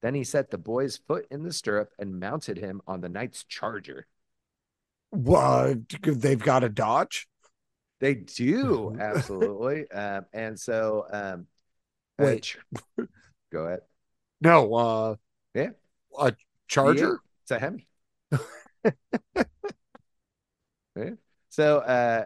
Then 0.00 0.14
he 0.14 0.24
set 0.24 0.50
the 0.50 0.58
boy's 0.58 0.96
foot 0.96 1.26
in 1.30 1.42
the 1.42 1.52
stirrup 1.52 1.90
and 1.98 2.18
mounted 2.18 2.58
him 2.58 2.82
on 2.86 3.00
the 3.00 3.08
knight's 3.08 3.44
charger. 3.44 4.06
What 5.10 5.78
they've 6.02 6.38
got 6.42 6.64
a 6.64 6.68
dodge? 6.68 7.28
They 8.00 8.14
do 8.14 8.96
absolutely, 9.00 9.90
um, 9.90 10.26
and 10.32 10.58
so 10.58 11.06
um, 11.12 11.46
uh, 12.18 12.24
Wait. 12.24 12.42
ch- 12.42 12.58
go 13.52 13.66
ahead. 13.66 13.80
No, 14.40 14.74
uh 14.74 15.14
Yeah. 15.54 15.70
a 16.18 16.34
charger? 16.66 17.20
It's 17.42 17.50
a 17.52 17.58
Hemi. 17.58 17.86
yeah. 20.96 21.10
So, 21.50 21.78
uh, 21.78 22.24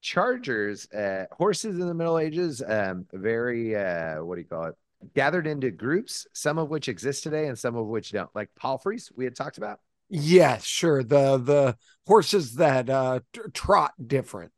chargers, 0.00 0.90
uh, 0.92 1.26
horses 1.32 1.78
in 1.78 1.86
the 1.86 1.94
Middle 1.94 2.18
Ages, 2.18 2.62
um, 2.66 3.06
very, 3.12 3.76
uh, 3.76 4.22
what 4.24 4.36
do 4.36 4.40
you 4.40 4.46
call 4.46 4.64
it? 4.66 4.74
Gathered 5.14 5.46
into 5.46 5.70
groups, 5.70 6.26
some 6.32 6.58
of 6.58 6.68
which 6.70 6.88
exist 6.88 7.22
today 7.22 7.46
and 7.46 7.58
some 7.58 7.76
of 7.76 7.86
which 7.86 8.10
don't. 8.10 8.30
Like 8.34 8.50
palfreys, 8.60 9.12
we 9.16 9.24
had 9.24 9.36
talked 9.36 9.58
about. 9.58 9.80
Yes, 10.10 10.64
sure. 10.64 11.02
The 11.02 11.36
the 11.38 11.76
horses 12.06 12.54
that 12.54 12.88
uh 12.88 13.20
trot 13.52 13.92
different. 14.04 14.52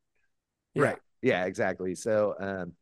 Yeah. 0.74 0.82
Right. 0.82 0.98
Yeah, 1.22 1.44
exactly. 1.44 1.94
So, 1.94 2.34
um, 2.38 2.72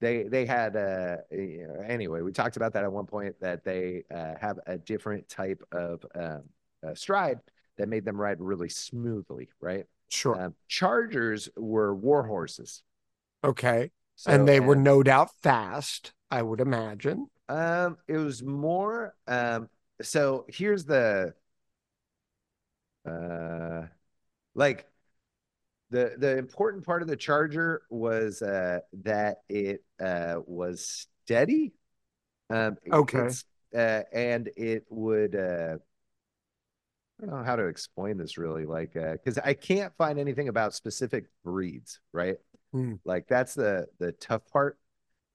they 0.00 0.24
they 0.24 0.44
had 0.44 0.76
uh 0.76 1.16
you 1.30 1.66
know, 1.68 1.82
anyway 1.86 2.20
we 2.20 2.32
talked 2.32 2.56
about 2.56 2.74
that 2.74 2.84
at 2.84 2.92
one 2.92 3.06
point 3.06 3.34
that 3.40 3.64
they 3.64 4.04
uh, 4.14 4.34
have 4.38 4.58
a 4.66 4.76
different 4.76 5.28
type 5.28 5.62
of 5.72 6.04
um, 6.14 6.42
uh, 6.86 6.94
stride 6.94 7.40
that 7.78 7.88
made 7.88 8.04
them 8.04 8.20
ride 8.20 8.40
really 8.40 8.68
smoothly 8.68 9.48
right 9.60 9.86
Sure. 10.08 10.36
um, 10.40 10.54
chargers 10.68 11.48
were 11.56 11.94
war 11.94 12.24
horses 12.26 12.82
okay. 13.44 13.90
so, 14.16 14.32
and 14.32 14.48
they 14.48 14.60
were 14.60 14.76
no 14.76 15.02
doubt 15.02 15.30
fast, 15.42 16.12
I 16.30 16.42
would 16.42 16.60
imagine. 16.60 17.28
um 17.48 17.96
it 18.08 18.16
was 18.18 18.42
more 18.42 19.14
um 19.28 19.68
so 20.02 20.44
here's 20.48 20.84
the 20.84 21.32
uh 23.08 23.82
like 24.54 24.86
the 25.90 26.14
the 26.18 26.36
important 26.36 26.84
part 26.84 27.02
of 27.02 27.08
the 27.08 27.16
charger 27.16 27.82
was 27.90 28.42
uh 28.42 28.80
that 29.04 29.38
it 29.48 29.84
uh 30.00 30.36
was 30.46 31.06
steady 31.24 31.72
um 32.50 32.76
Okay. 32.92 33.28
uh 33.76 34.02
and 34.12 34.50
it 34.56 34.84
would 34.90 35.36
uh 35.36 35.76
I 37.20 37.26
don't 37.26 37.36
know 37.38 37.44
how 37.44 37.56
to 37.56 37.66
explain 37.66 38.18
this 38.18 38.36
really 38.36 38.66
like 38.66 38.94
uh 38.96 39.12
because 39.12 39.38
I 39.38 39.54
can't 39.54 39.92
find 39.96 40.18
anything 40.18 40.48
about 40.48 40.74
specific 40.74 41.24
breeds 41.44 42.00
right 42.12 42.36
Hmm. 42.72 42.94
like 43.04 43.26
that's 43.28 43.54
the 43.54 43.86
the 43.98 44.12
tough 44.12 44.42
part 44.52 44.78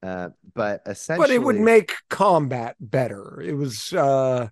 uh 0.03 0.29
but 0.53 0.81
essentially 0.85 1.27
But 1.27 1.35
it 1.35 1.43
would 1.43 1.59
make 1.59 1.93
combat 2.09 2.75
better. 2.79 3.41
It 3.41 3.53
was 3.53 3.93
uh 3.93 4.49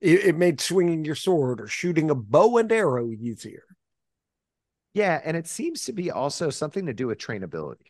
it, 0.00 0.26
it 0.26 0.36
made 0.36 0.60
swinging 0.60 1.04
your 1.04 1.16
sword 1.16 1.60
or 1.60 1.68
shooting 1.68 2.10
a 2.10 2.14
bow 2.14 2.58
and 2.58 2.72
arrow 2.72 3.10
easier. 3.12 3.64
yeah 4.94 5.20
and 5.24 5.36
it 5.36 5.46
seems 5.46 5.84
to 5.84 5.92
be 5.92 6.10
also 6.10 6.50
something 6.50 6.86
to 6.86 6.92
do 6.92 7.06
with 7.06 7.18
trainability 7.18 7.86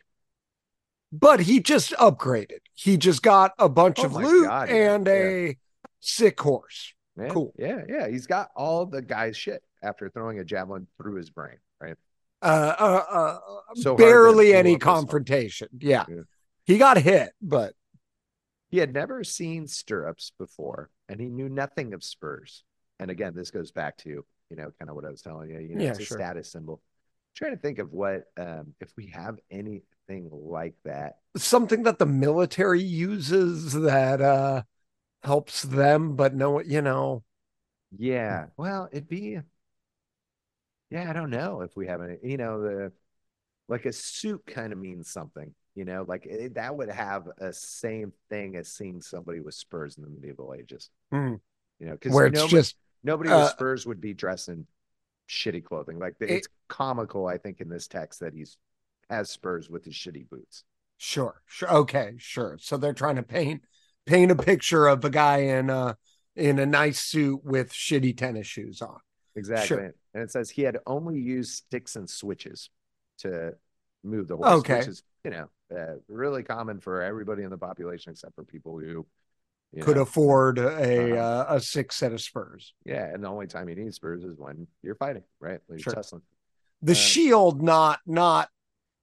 But 1.11 1.41
he 1.41 1.59
just 1.59 1.91
upgraded. 1.93 2.59
He 2.73 2.97
just 2.97 3.21
got 3.21 3.53
a 3.59 3.67
bunch 3.69 3.99
Oh 3.99 4.05
of 4.05 4.15
loot 4.15 4.47
God, 4.47 4.69
yeah, 4.69 4.95
and 4.95 5.07
a 5.07 5.57
sick 5.99 6.39
horse. 6.39 6.93
Yeah, 7.17 7.27
Cool. 7.29 7.53
Yeah, 7.57 7.81
yeah. 7.87 8.07
He's 8.07 8.27
got 8.27 8.49
all 8.55 8.85
the 8.85 9.01
guy's 9.01 9.35
shit 9.37 9.63
after 9.83 10.09
throwing 10.09 10.39
a 10.39 10.43
javelin 10.43 10.87
through 10.97 11.15
his 11.15 11.29
brain, 11.29 11.57
right? 11.79 11.95
Uh, 12.41 12.75
uh, 12.79 13.05
uh 13.11 13.39
So 13.75 13.97
hard 13.97 14.23
that 14.23 14.37
it 14.37 14.45
barely 14.45 14.53
any 14.53 14.75
up 14.75 14.83
his 14.85 15.03
heart. 15.05 15.19
confrontation. 15.19 15.67
Yeah. 15.79 16.05
Yeah. 16.07 16.21
He 16.65 16.77
got 16.77 16.97
hit, 16.97 17.31
but 17.41 17.73
He 18.69 18.77
had 18.77 18.93
never 18.93 19.23
seen 19.23 19.67
stirrups 19.67 20.31
before, 20.37 20.89
and 21.09 21.19
he 21.19 21.27
knew 21.27 21.49
nothing 21.49 21.93
of 21.93 22.03
spurs. 22.03 22.63
And 22.99 23.11
again, 23.11 23.33
this 23.35 23.51
goes 23.51 23.71
back 23.71 23.97
to, 23.99 24.09
you 24.09 24.55
know, 24.55 24.71
kind 24.79 24.89
of 24.89 24.95
what 24.95 25.05
I 25.05 25.09
was 25.09 25.21
telling 25.21 25.49
you. 25.49 25.59
You 25.59 25.75
know, 25.75 25.81
Yeah, 25.81 25.89
it's 25.89 25.99
a 25.99 26.05
sure. 26.05 26.17
status 26.17 26.51
symbol. 26.51 26.81
trying 27.35 27.51
to 27.51 27.57
think 27.61 27.79
of 27.79 27.91
what 27.93 28.25
um 28.37 28.73
if 28.81 28.91
we 28.97 29.07
have 29.07 29.37
anything 29.49 30.29
like 30.31 30.75
that. 30.85 31.17
something 31.37 31.83
that 31.83 31.97
the 31.99 32.05
military 32.05 32.81
uses 32.83 33.73
that 33.73 34.21
uh 34.21 34.63
helps 35.23 35.63
them, 35.63 36.15
but 36.15 36.33
no, 36.35 36.59
you 36.61 36.81
know, 36.81 37.23
Yeah. 37.97 38.47
Well, 38.57 38.89
it'd 38.91 39.07
be 39.07 39.39
yeah, 40.89 41.09
I 41.09 41.13
don't 41.13 41.29
know 41.29 41.61
if 41.61 41.75
we 41.75 41.87
have 41.87 42.01
any, 42.01 42.17
you 42.23 42.37
know, 42.37 42.61
the 42.61 42.91
like 43.69 43.85
a 43.85 43.93
suit 43.93 44.43
kind 44.47 44.73
of 44.73 44.79
means 44.79 45.11
something, 45.11 45.53
you 45.75 45.85
know, 45.85 46.05
like 46.07 46.25
it, 46.25 46.55
that 46.55 46.75
would 46.75 46.89
have 46.89 47.27
a 47.39 47.53
same 47.53 48.13
thing 48.29 48.55
as 48.57 48.71
seeing 48.71 49.01
somebody 49.01 49.41
with 49.41 49.55
spurs 49.55 49.97
in 49.97 50.03
the 50.03 50.09
medieval 50.09 50.55
ages, 50.57 50.89
Hmm. 51.11 51.35
you 51.79 51.87
know, 51.87 51.93
because 51.93 52.13
where 52.15 52.27
it's 52.27 52.41
know, 52.41 52.47
just 52.47 52.75
Nobody 53.03 53.29
Uh, 53.29 53.37
with 53.37 53.47
spurs 53.47 53.85
would 53.87 54.01
be 54.01 54.13
dressed 54.13 54.49
in 54.49 54.67
shitty 55.29 55.63
clothing. 55.63 55.99
Like 55.99 56.15
it's 56.21 56.47
comical, 56.69 57.27
I 57.27 57.37
think, 57.37 57.61
in 57.61 57.69
this 57.69 57.87
text 57.87 58.21
that 58.21 58.33
he's 58.33 58.57
has 59.09 59.29
spurs 59.29 59.69
with 59.69 59.85
his 59.85 59.95
shitty 59.95 60.29
boots. 60.29 60.63
Sure, 60.97 61.41
sure. 61.47 61.69
Okay, 61.71 62.13
sure. 62.17 62.57
So 62.59 62.77
they're 62.77 62.93
trying 62.93 63.15
to 63.15 63.23
paint 63.23 63.63
paint 64.05 64.31
a 64.31 64.35
picture 64.35 64.87
of 64.87 65.03
a 65.05 65.09
guy 65.09 65.37
in 65.39 65.69
a 65.69 65.97
in 66.35 66.59
a 66.59 66.65
nice 66.65 66.99
suit 67.01 67.41
with 67.43 67.71
shitty 67.71 68.15
tennis 68.17 68.47
shoes 68.47 68.81
on. 68.81 68.97
Exactly. 69.35 69.67
Sure. 69.67 69.93
And 70.13 70.23
it 70.23 70.31
says 70.31 70.49
he 70.49 70.61
had 70.63 70.77
only 70.85 71.19
used 71.19 71.51
sticks 71.53 71.95
and 71.95 72.09
switches 72.09 72.69
to 73.19 73.53
move 74.03 74.27
the 74.27 74.35
horse, 74.37 74.53
Okay. 74.53 74.77
which 74.79 74.87
is, 74.87 75.03
you 75.23 75.31
know, 75.31 75.49
uh, 75.75 75.95
really 76.07 76.43
common 76.43 76.79
for 76.79 77.01
everybody 77.01 77.43
in 77.43 77.49
the 77.49 77.57
population 77.57 78.11
except 78.11 78.35
for 78.35 78.43
people 78.43 78.77
who 78.79 79.05
you 79.73 79.83
Could 79.83 79.95
know, 79.95 80.01
afford 80.01 80.57
a 80.59 80.97
Uh-huh. 80.99 81.15
uh, 81.15 81.45
a 81.55 81.59
six 81.61 81.95
set 81.95 82.11
of 82.11 82.21
spurs. 82.21 82.73
Yeah, 82.85 83.05
and 83.05 83.23
the 83.23 83.29
only 83.29 83.47
time 83.47 83.69
you 83.69 83.75
need 83.75 83.93
spurs 83.93 84.23
is 84.23 84.37
when 84.37 84.67
you're 84.83 84.95
fighting, 84.95 85.23
right? 85.39 85.59
When 85.67 85.77
you're 85.77 85.83
Sure. 85.83 85.93
tussling. 85.93 86.23
The 86.81 86.91
Uh, 86.93 86.95
shield, 86.95 87.61
not 87.61 87.99
not 88.05 88.49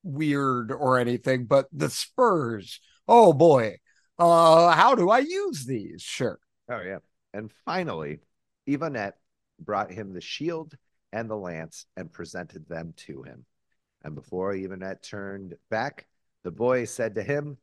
weird 0.02 0.72
or 0.72 0.98
anything, 0.98 1.46
but 1.46 1.68
the 1.72 1.88
spurs. 1.90 2.80
Oh 3.06 3.32
boy. 3.32 3.78
Uh, 4.18 4.72
how 4.72 4.94
do 4.94 5.10
I 5.10 5.18
use 5.20 5.64
these? 5.64 6.02
Sure. 6.02 6.38
Oh 6.70 6.80
yeah. 6.80 6.98
And 7.32 7.52
finally, 7.64 8.20
Ivanette 8.66 9.16
brought 9.60 9.90
him 9.92 10.12
the 10.12 10.20
shield 10.20 10.74
and 11.12 11.30
the 11.30 11.36
lance 11.36 11.86
and 11.96 12.12
presented 12.12 12.68
them 12.68 12.94
to 12.96 13.22
him. 13.22 13.44
And 14.02 14.14
before 14.14 14.54
Ivanette 14.54 15.02
turned 15.02 15.54
back, 15.70 16.06
the 16.44 16.50
boy 16.50 16.84
said 16.84 17.14
to 17.16 17.22
him, 17.22 17.58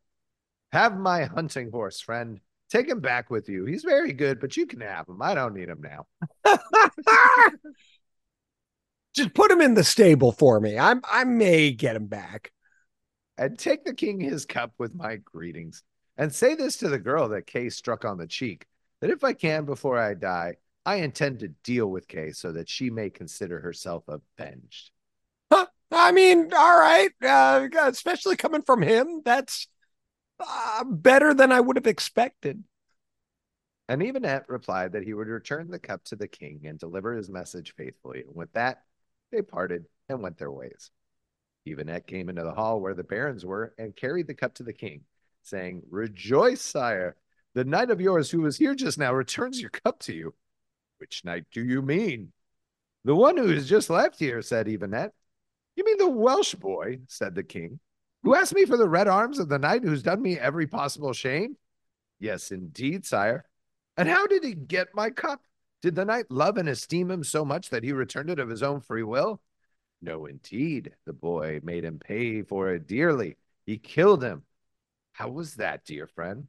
Have 0.72 0.96
my 0.96 1.24
hunting 1.24 1.70
horse, 1.70 2.00
friend. 2.00 2.40
Take 2.68 2.88
him 2.88 3.00
back 3.00 3.30
with 3.30 3.48
you. 3.48 3.64
He's 3.64 3.84
very 3.84 4.12
good, 4.12 4.40
but 4.40 4.56
you 4.56 4.66
can 4.66 4.80
have 4.80 5.08
him. 5.08 5.22
I 5.22 5.34
don't 5.34 5.54
need 5.54 5.68
him 5.68 5.82
now. 5.82 6.06
Just 9.14 9.34
put 9.34 9.50
him 9.50 9.60
in 9.60 9.74
the 9.74 9.84
stable 9.84 10.32
for 10.32 10.60
me. 10.60 10.78
I'm 10.78 11.00
I 11.10 11.24
may 11.24 11.70
get 11.70 11.96
him 11.96 12.06
back. 12.06 12.52
And 13.38 13.58
take 13.58 13.84
the 13.84 13.94
king 13.94 14.18
his 14.18 14.46
cup 14.46 14.72
with 14.78 14.94
my 14.94 15.16
greetings. 15.16 15.82
And 16.16 16.34
say 16.34 16.54
this 16.54 16.76
to 16.78 16.88
the 16.88 16.98
girl 16.98 17.28
that 17.28 17.46
Kay 17.46 17.68
struck 17.68 18.04
on 18.04 18.18
the 18.18 18.26
cheek 18.26 18.66
that 19.00 19.10
if 19.10 19.22
I 19.22 19.32
can 19.32 19.64
before 19.64 19.98
I 19.98 20.14
die, 20.14 20.56
I 20.84 20.96
intend 20.96 21.40
to 21.40 21.48
deal 21.48 21.88
with 21.88 22.08
Kay 22.08 22.32
so 22.32 22.52
that 22.52 22.68
she 22.68 22.90
may 22.90 23.10
consider 23.10 23.60
herself 23.60 24.04
avenged. 24.08 24.90
Huh. 25.52 25.66
I 25.90 26.12
mean, 26.12 26.52
all 26.52 26.78
right. 26.78 27.10
Uh, 27.22 27.68
especially 27.86 28.36
coming 28.36 28.62
from 28.62 28.82
him, 28.82 29.22
that's 29.24 29.66
uh, 30.40 30.84
better 30.84 31.34
than 31.34 31.52
I 31.52 31.60
would 31.60 31.76
have 31.76 31.86
expected. 31.86 32.64
And 33.88 34.02
Evanette 34.02 34.48
replied 34.48 34.92
that 34.92 35.04
he 35.04 35.14
would 35.14 35.28
return 35.28 35.70
the 35.70 35.78
cup 35.78 36.04
to 36.04 36.16
the 36.16 36.26
king 36.26 36.62
and 36.64 36.78
deliver 36.78 37.14
his 37.14 37.30
message 37.30 37.74
faithfully. 37.76 38.24
And 38.26 38.34
with 38.34 38.52
that, 38.52 38.82
they 39.30 39.42
parted 39.42 39.86
and 40.08 40.22
went 40.22 40.38
their 40.38 40.50
ways. 40.50 40.90
Evanette 41.66 42.06
came 42.06 42.28
into 42.28 42.42
the 42.42 42.52
hall 42.52 42.80
where 42.80 42.94
the 42.94 43.04
barons 43.04 43.44
were 43.44 43.74
and 43.78 43.94
carried 43.94 44.26
the 44.26 44.34
cup 44.34 44.54
to 44.54 44.62
the 44.62 44.72
king, 44.72 45.02
saying, 45.46 45.82
Rejoice, 45.90 46.60
sire. 46.60 47.16
The 47.54 47.64
knight 47.64 47.90
of 47.90 48.00
yours 48.00 48.30
who 48.30 48.42
was 48.42 48.58
here 48.58 48.74
just 48.74 48.98
now 48.98 49.14
returns 49.14 49.60
your 49.60 49.70
cup 49.70 50.00
to 50.00 50.14
you. 50.14 50.34
Which 50.98 51.24
knight 51.24 51.46
do 51.52 51.64
you 51.64 51.82
mean? 51.82 52.32
The 53.04 53.14
one 53.14 53.36
who 53.36 53.48
has 53.48 53.68
just 53.68 53.88
left 53.88 54.18
here, 54.18 54.42
said 54.42 54.66
Evanette. 54.66 55.12
You 55.76 55.84
mean 55.84 55.98
the 55.98 56.08
Welsh 56.08 56.54
boy, 56.54 57.00
said 57.06 57.34
the 57.34 57.42
king, 57.42 57.78
who 58.22 58.34
asked 58.34 58.54
me 58.54 58.64
for 58.64 58.76
the 58.76 58.88
red 58.88 59.08
arms 59.08 59.38
of 59.38 59.48
the 59.48 59.58
knight 59.58 59.84
who's 59.84 60.02
done 60.02 60.20
me 60.20 60.38
every 60.38 60.66
possible 60.66 61.12
shame? 61.12 61.56
Yes, 62.18 62.50
indeed, 62.50 63.06
sire. 63.06 63.44
And 63.96 64.08
how 64.08 64.26
did 64.26 64.42
he 64.42 64.54
get 64.54 64.94
my 64.94 65.10
cup? 65.10 65.42
Did 65.82 65.94
the 65.94 66.04
knight 66.04 66.30
love 66.30 66.56
and 66.56 66.68
esteem 66.68 67.10
him 67.10 67.22
so 67.22 67.44
much 67.44 67.70
that 67.70 67.84
he 67.84 67.92
returned 67.92 68.30
it 68.30 68.38
of 68.40 68.48
his 68.48 68.62
own 68.62 68.80
free 68.80 69.02
will? 69.02 69.40
No, 70.02 70.26
indeed. 70.26 70.92
The 71.04 71.12
boy 71.12 71.60
made 71.62 71.84
him 71.84 71.98
pay 71.98 72.42
for 72.42 72.70
it 72.70 72.86
dearly. 72.86 73.36
He 73.66 73.78
killed 73.78 74.24
him. 74.24 74.42
How 75.16 75.30
was 75.30 75.54
that, 75.54 75.86
dear 75.86 76.06
friend? 76.06 76.46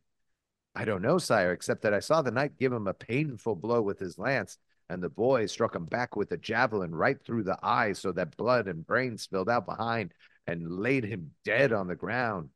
I 0.76 0.84
don't 0.84 1.02
know, 1.02 1.19
sire, 1.19 1.53
except 1.53 1.84
that 1.84 1.94
I 1.94 2.02
saw 2.02 2.22
the 2.22 2.31
knight 2.31 2.60
give 2.60 2.73
him 2.73 2.85
a 2.85 2.94
painful 2.94 3.56
blow 3.56 3.81
with 3.81 3.98
his 3.98 4.19
lance, 4.19 4.57
and 4.89 5.02
the 5.02 5.07
boy 5.07 5.45
struck 5.45 5.73
him 5.73 5.85
back 5.85 6.18
with 6.18 6.34
a 6.34 6.38
javelin 6.38 6.94
right 6.94 7.18
through 7.23 7.44
the 7.44 7.57
eye 7.64 7.94
so 7.94 8.11
that 8.11 8.35
blood 8.35 8.68
and 8.68 8.85
brains 8.85 9.22
spilled 9.22 9.49
out 9.49 9.65
behind 9.65 10.14
and 10.48 10.69
laid 10.69 11.06
him 11.06 11.31
dead 11.45 11.72
on 11.72 11.88
the 11.88 11.95
ground. 11.95 12.49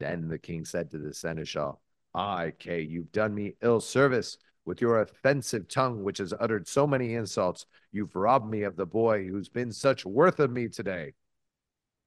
Then 0.00 0.28
the 0.28 0.38
king 0.38 0.64
said 0.64 0.90
to 0.92 0.98
the 0.98 1.12
seneschal, 1.12 1.82
Ay, 2.14 2.54
Kay, 2.58 2.80
you've 2.80 3.12
done 3.12 3.34
me 3.34 3.56
ill 3.60 3.80
service. 3.80 4.38
With 4.64 4.80
your 4.80 5.02
offensive 5.02 5.68
tongue, 5.68 6.04
which 6.04 6.18
has 6.18 6.32
uttered 6.40 6.66
so 6.66 6.86
many 6.86 7.16
insults, 7.16 7.66
you've 7.90 8.16
robbed 8.16 8.50
me 8.50 8.62
of 8.62 8.76
the 8.76 8.86
boy 8.86 9.26
who's 9.26 9.50
been 9.50 9.72
such 9.72 10.06
worth 10.06 10.40
of 10.40 10.50
me 10.50 10.68
today. 10.68 11.12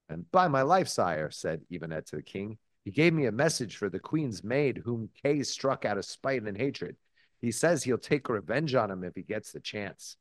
And 0.10 0.30
by 0.32 0.48
my 0.48 0.64
life, 0.64 0.88
sire, 0.88 1.30
said 1.30 1.62
Evanet 1.72 2.08
to 2.08 2.16
the 2.16 2.24
king, 2.24 2.58
he 2.86 2.92
gave 2.92 3.14
me 3.14 3.26
a 3.26 3.32
message 3.32 3.78
for 3.78 3.90
the 3.90 4.00
queen's 4.00 4.44
maid, 4.44 4.84
whom 4.86 5.10
Kay 5.24 5.42
struck 5.42 5.84
out 5.84 5.98
of 5.98 6.06
spite 6.06 6.44
and 6.44 6.56
hatred. 6.56 6.96
He 7.42 7.52
says 7.52 7.84
he'll 7.84 7.98
take 7.98 8.30
revenge 8.30 8.76
on 8.76 8.92
him 8.92 9.04
if 9.04 9.16
he 9.16 9.24
gets 9.24 9.52
the 9.52 9.60
chance. 9.60 10.18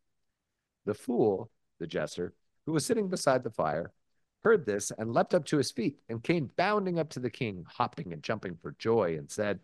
The 0.86 0.94
fool, 0.94 1.50
the 1.78 1.86
jester, 1.86 2.32
who 2.64 2.72
was 2.72 2.86
sitting 2.86 3.08
beside 3.08 3.44
the 3.44 3.50
fire, 3.50 3.92
heard 4.42 4.64
this 4.64 4.90
and 4.96 5.12
leapt 5.12 5.34
up 5.34 5.44
to 5.46 5.58
his 5.58 5.70
feet 5.70 5.98
and 6.08 6.22
came 6.22 6.50
bounding 6.56 6.98
up 6.98 7.10
to 7.10 7.20
the 7.20 7.30
king, 7.30 7.64
hopping 7.68 8.14
and 8.14 8.22
jumping 8.22 8.56
for 8.60 8.74
joy, 8.78 9.16
and 9.18 9.30
said, 9.30 9.60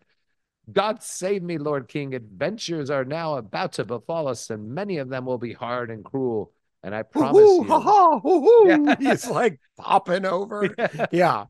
God 0.71 1.01
save 1.01 1.41
me, 1.41 1.57
Lord 1.57 1.87
King. 1.87 2.13
Adventures 2.13 2.91
are 2.91 3.03
now 3.03 3.35
about 3.35 3.73
to 3.73 3.83
befall 3.83 4.27
us, 4.27 4.51
and 4.51 4.69
many 4.69 4.97
of 4.97 5.09
them 5.09 5.25
will 5.25 5.39
be 5.39 5.53
hard 5.53 5.89
and 5.89 6.05
cruel. 6.05 6.51
And 6.83 6.93
I 6.93 7.01
promise 7.03 7.41
Hoo-hoo, 7.41 7.63
you, 7.63 7.67
ha-ha, 7.67 8.19
hoo-hoo. 8.19 8.85
Yeah. 8.89 8.95
He's 8.99 9.27
like 9.27 9.59
popping 9.77 10.25
over. 10.25 10.69
yeah. 11.11 11.45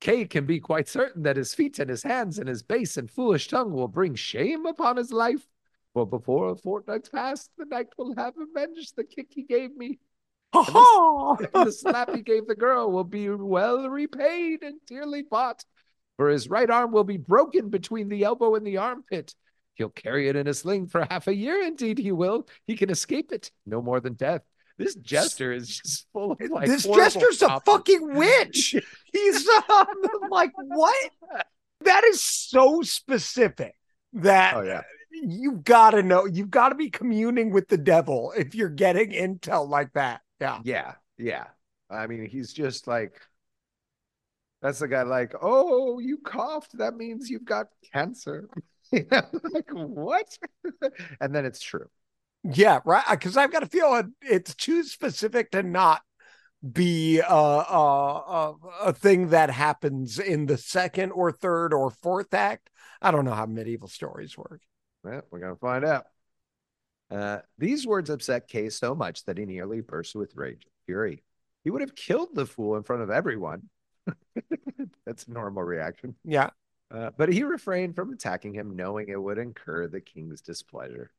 Kay 0.00 0.26
can 0.26 0.44
be 0.44 0.60
quite 0.60 0.88
certain 0.88 1.22
that 1.22 1.36
his 1.36 1.54
feet 1.54 1.78
and 1.78 1.88
his 1.88 2.02
hands 2.02 2.38
and 2.38 2.48
his 2.48 2.62
base 2.62 2.96
and 2.96 3.10
foolish 3.10 3.48
tongue 3.48 3.72
will 3.72 3.88
bring 3.88 4.14
shame 4.14 4.66
upon 4.66 4.96
his 4.96 5.12
life. 5.12 5.46
For 5.94 6.06
before 6.06 6.50
a 6.50 6.56
fortnight's 6.56 7.08
past, 7.08 7.50
the 7.56 7.64
knight 7.64 7.88
will 7.96 8.14
have 8.16 8.34
avenged 8.36 8.96
the 8.96 9.04
kick 9.04 9.28
he 9.30 9.42
gave 9.42 9.76
me. 9.76 9.98
Ha-ha. 10.52 11.36
And 11.54 11.66
the 11.66 11.72
slap 11.72 12.14
he 12.14 12.22
gave 12.22 12.46
the 12.46 12.54
girl 12.54 12.90
will 12.90 13.04
be 13.04 13.28
well 13.30 13.88
repaid 13.88 14.62
and 14.62 14.78
dearly 14.86 15.22
bought. 15.22 15.64
For 16.16 16.28
his 16.28 16.48
right 16.48 16.70
arm 16.70 16.92
will 16.92 17.04
be 17.04 17.16
broken 17.16 17.70
between 17.70 18.08
the 18.08 18.24
elbow 18.24 18.54
and 18.54 18.66
the 18.66 18.76
armpit. 18.76 19.34
He'll 19.74 19.88
carry 19.88 20.28
it 20.28 20.36
in 20.36 20.46
a 20.46 20.54
sling 20.54 20.86
for 20.86 21.06
half 21.10 21.26
a 21.26 21.34
year. 21.34 21.62
Indeed, 21.62 21.98
he 21.98 22.12
will. 22.12 22.46
He 22.66 22.76
can 22.76 22.90
escape 22.90 23.32
it, 23.32 23.50
no 23.66 23.82
more 23.82 24.00
than 24.00 24.14
death. 24.14 24.42
This 24.76 24.94
jester 24.96 25.52
is 25.52 25.78
just 25.78 26.06
full 26.12 26.32
of 26.32 26.40
like 26.50 26.66
this 26.66 26.84
jester's 26.84 27.42
a 27.42 27.60
fucking 27.60 28.14
witch. 28.14 28.74
He's 29.12 29.48
um, 29.68 29.86
like, 30.30 30.52
what? 30.56 31.10
That 31.82 32.04
is 32.04 32.20
so 32.20 32.82
specific 32.82 33.74
that 34.14 34.56
Oh 34.56 34.62
yeah, 34.62 34.82
you've 35.10 35.62
got 35.62 35.90
to 35.90 36.02
know, 36.02 36.26
you've 36.26 36.50
got 36.50 36.70
to 36.70 36.74
be 36.74 36.90
communing 36.90 37.52
with 37.52 37.68
the 37.68 37.78
devil 37.78 38.32
if 38.36 38.54
you're 38.54 38.68
getting 38.68 39.10
intel 39.10 39.68
like 39.68 39.92
that. 39.92 40.22
Yeah. 40.40 40.60
yeah, 40.64 40.92
yeah. 41.18 41.44
I 41.90 42.06
mean, 42.06 42.26
he's 42.26 42.52
just 42.52 42.88
like 42.88 43.20
that's 44.64 44.78
the 44.78 44.88
guy. 44.88 45.02
Like, 45.02 45.34
oh, 45.42 45.98
you 45.98 46.16
coughed. 46.16 46.78
That 46.78 46.96
means 46.96 47.28
you've 47.28 47.44
got 47.44 47.68
cancer. 47.92 48.48
You 48.92 49.06
know, 49.10 49.22
like 49.52 49.70
what? 49.72 50.38
and 51.20 51.34
then 51.34 51.46
it's 51.46 51.60
true. 51.60 51.88
Yeah, 52.44 52.80
right. 52.84 53.04
Because 53.10 53.36
I've 53.36 53.52
got 53.52 53.62
a 53.62 53.66
feeling 53.66 54.14
it's 54.20 54.54
too 54.54 54.84
specific 54.84 55.50
to 55.52 55.62
not 55.62 56.02
be 56.72 57.20
uh, 57.20 57.34
uh, 57.34 58.22
uh, 58.26 58.52
a 58.82 58.92
thing 58.92 59.30
that 59.30 59.50
happens 59.50 60.18
in 60.18 60.46
the 60.46 60.56
second 60.56 61.12
or 61.12 61.32
third 61.32 61.72
or 61.72 61.90
fourth 61.90 62.32
act. 62.34 62.70
I 63.02 63.10
don't 63.10 63.24
know 63.24 63.34
how 63.34 63.46
medieval 63.46 63.88
stories 63.88 64.36
work. 64.36 64.60
Well, 65.02 65.22
we're 65.30 65.40
gonna 65.40 65.56
find 65.56 65.84
out. 65.84 66.04
Uh, 67.10 67.38
these 67.58 67.86
words 67.86 68.10
upset 68.10 68.48
Kay 68.48 68.70
so 68.70 68.94
much 68.94 69.24
that 69.24 69.38
he 69.38 69.44
nearly 69.44 69.80
burst 69.80 70.14
with 70.14 70.34
rage 70.36 70.64
and 70.64 70.72
fury. 70.86 71.22
He 71.62 71.70
would 71.70 71.82
have 71.82 71.94
killed 71.94 72.30
the 72.34 72.46
fool 72.46 72.76
in 72.76 72.82
front 72.82 73.02
of 73.02 73.10
everyone. 73.10 73.68
That's 75.06 75.26
a 75.26 75.32
normal 75.32 75.62
reaction. 75.62 76.14
Yeah. 76.24 76.50
Uh, 76.90 77.10
but 77.16 77.32
he 77.32 77.42
refrained 77.42 77.94
from 77.94 78.12
attacking 78.12 78.54
him, 78.54 78.76
knowing 78.76 79.08
it 79.08 79.22
would 79.22 79.38
incur 79.38 79.86
the 79.86 80.00
king's 80.00 80.40
displeasure. 80.40 81.10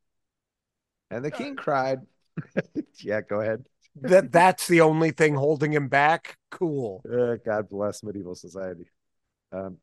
And 1.12 1.24
the 1.24 1.32
king 1.32 1.56
cried, 1.56 2.00
Yeah, 3.00 3.22
go 3.22 3.42
ahead. 3.42 3.66
That 4.02 4.32
that's 4.32 4.68
the 4.68 4.82
only 4.82 5.12
thing 5.12 5.36
holding 5.36 5.72
him 5.72 5.88
back. 5.88 6.38
Cool. 6.52 7.02
Uh, 7.10 7.38
God 7.46 7.70
bless 7.70 8.04
medieval 8.04 8.36
society. 8.36 8.90
Um, 9.52 9.78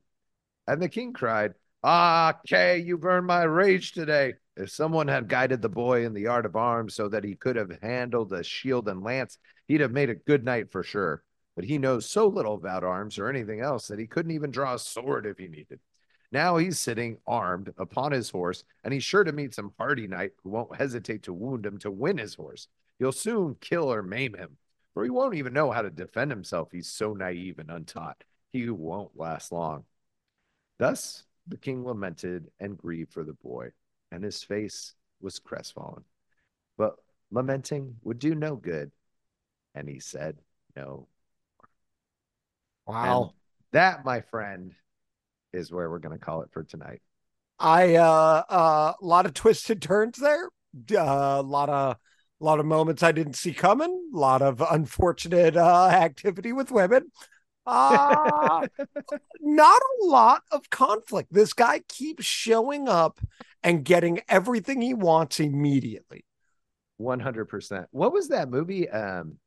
and 0.66 0.82
the 0.82 0.88
king 0.88 1.12
cried, 1.12 1.54
Ah, 1.82 2.38
Kay, 2.46 2.78
you've 2.78 3.04
earned 3.04 3.26
my 3.26 3.42
rage 3.42 3.92
today. 3.92 4.34
If 4.56 4.70
someone 4.70 5.08
had 5.08 5.28
guided 5.28 5.62
the 5.62 5.70
boy 5.70 6.04
in 6.04 6.12
the 6.12 6.26
art 6.26 6.44
of 6.44 6.56
arms 6.56 6.94
so 6.94 7.08
that 7.08 7.24
he 7.24 7.34
could 7.34 7.56
have 7.56 7.78
handled 7.82 8.32
a 8.32 8.44
shield 8.44 8.86
and 8.88 9.02
lance, 9.02 9.38
he'd 9.66 9.80
have 9.80 9.92
made 9.92 10.10
a 10.10 10.14
good 10.14 10.44
knight 10.44 10.70
for 10.70 10.82
sure. 10.82 11.22
But 11.56 11.64
he 11.64 11.78
knows 11.78 12.08
so 12.08 12.28
little 12.28 12.54
about 12.54 12.84
arms 12.84 13.18
or 13.18 13.28
anything 13.28 13.60
else 13.60 13.88
that 13.88 13.98
he 13.98 14.06
couldn't 14.06 14.32
even 14.32 14.50
draw 14.50 14.74
a 14.74 14.78
sword 14.78 15.26
if 15.26 15.38
he 15.38 15.48
needed. 15.48 15.80
Now 16.32 16.56
he's 16.56 16.78
sitting 16.78 17.18
armed 17.26 17.74
upon 17.76 18.12
his 18.12 18.30
horse, 18.30 18.64
and 18.82 18.94
he's 18.94 19.04
sure 19.04 19.22
to 19.22 19.32
meet 19.32 19.54
some 19.54 19.74
hardy 19.78 20.06
knight 20.06 20.32
who 20.42 20.48
won't 20.48 20.74
hesitate 20.74 21.22
to 21.24 21.32
wound 21.32 21.66
him 21.66 21.78
to 21.80 21.90
win 21.90 22.16
his 22.16 22.34
horse. 22.34 22.68
He'll 22.98 23.12
soon 23.12 23.56
kill 23.60 23.92
or 23.92 24.02
maim 24.02 24.34
him, 24.34 24.56
for 24.94 25.04
he 25.04 25.10
won't 25.10 25.34
even 25.34 25.52
know 25.52 25.70
how 25.70 25.82
to 25.82 25.90
defend 25.90 26.30
himself. 26.30 26.70
He's 26.72 26.88
so 26.88 27.12
naive 27.12 27.58
and 27.58 27.70
untaught. 27.70 28.24
He 28.50 28.70
won't 28.70 29.16
last 29.16 29.52
long. 29.52 29.84
Thus 30.78 31.24
the 31.46 31.58
king 31.58 31.84
lamented 31.84 32.50
and 32.58 32.78
grieved 32.78 33.12
for 33.12 33.24
the 33.24 33.34
boy, 33.34 33.72
and 34.10 34.24
his 34.24 34.42
face 34.42 34.94
was 35.20 35.38
crestfallen. 35.38 36.04
But 36.78 36.96
lamenting 37.30 37.96
would 38.04 38.18
do 38.18 38.34
no 38.34 38.56
good, 38.56 38.90
and 39.74 39.86
he 39.86 40.00
said 40.00 40.38
no. 40.74 41.08
Wow. 42.86 43.22
And 43.22 43.32
that, 43.72 44.04
my 44.04 44.22
friend, 44.22 44.74
is 45.52 45.70
where 45.70 45.90
we're 45.90 45.98
going 45.98 46.18
to 46.18 46.24
call 46.24 46.42
it 46.42 46.50
for 46.52 46.64
tonight. 46.64 47.00
I 47.58 47.94
uh 47.94 48.42
uh 48.48 48.92
a 49.00 49.04
lot 49.04 49.26
of 49.26 49.34
twisted 49.34 49.80
turns 49.80 50.18
there. 50.18 50.48
Uh, 50.90 50.96
a 51.38 51.42
lot 51.42 51.68
of 51.68 51.96
a 52.40 52.44
lot 52.44 52.58
of 52.58 52.66
moments 52.66 53.02
I 53.02 53.12
didn't 53.12 53.34
see 53.34 53.52
coming, 53.54 54.10
a 54.12 54.18
lot 54.18 54.42
of 54.42 54.60
unfortunate 54.60 55.56
uh 55.56 55.88
activity 55.88 56.52
with 56.52 56.70
women. 56.70 57.10
Uh 57.64 58.66
not 59.40 59.82
a 59.82 60.04
lot 60.06 60.42
of 60.50 60.68
conflict. 60.70 61.32
This 61.32 61.52
guy 61.52 61.80
keeps 61.88 62.24
showing 62.24 62.88
up 62.88 63.20
and 63.62 63.84
getting 63.84 64.20
everything 64.28 64.80
he 64.80 64.94
wants 64.94 65.38
immediately. 65.38 66.24
100%. 67.00 67.86
What 67.90 68.12
was 68.12 68.28
that 68.28 68.48
movie? 68.50 68.88
Um 68.88 69.38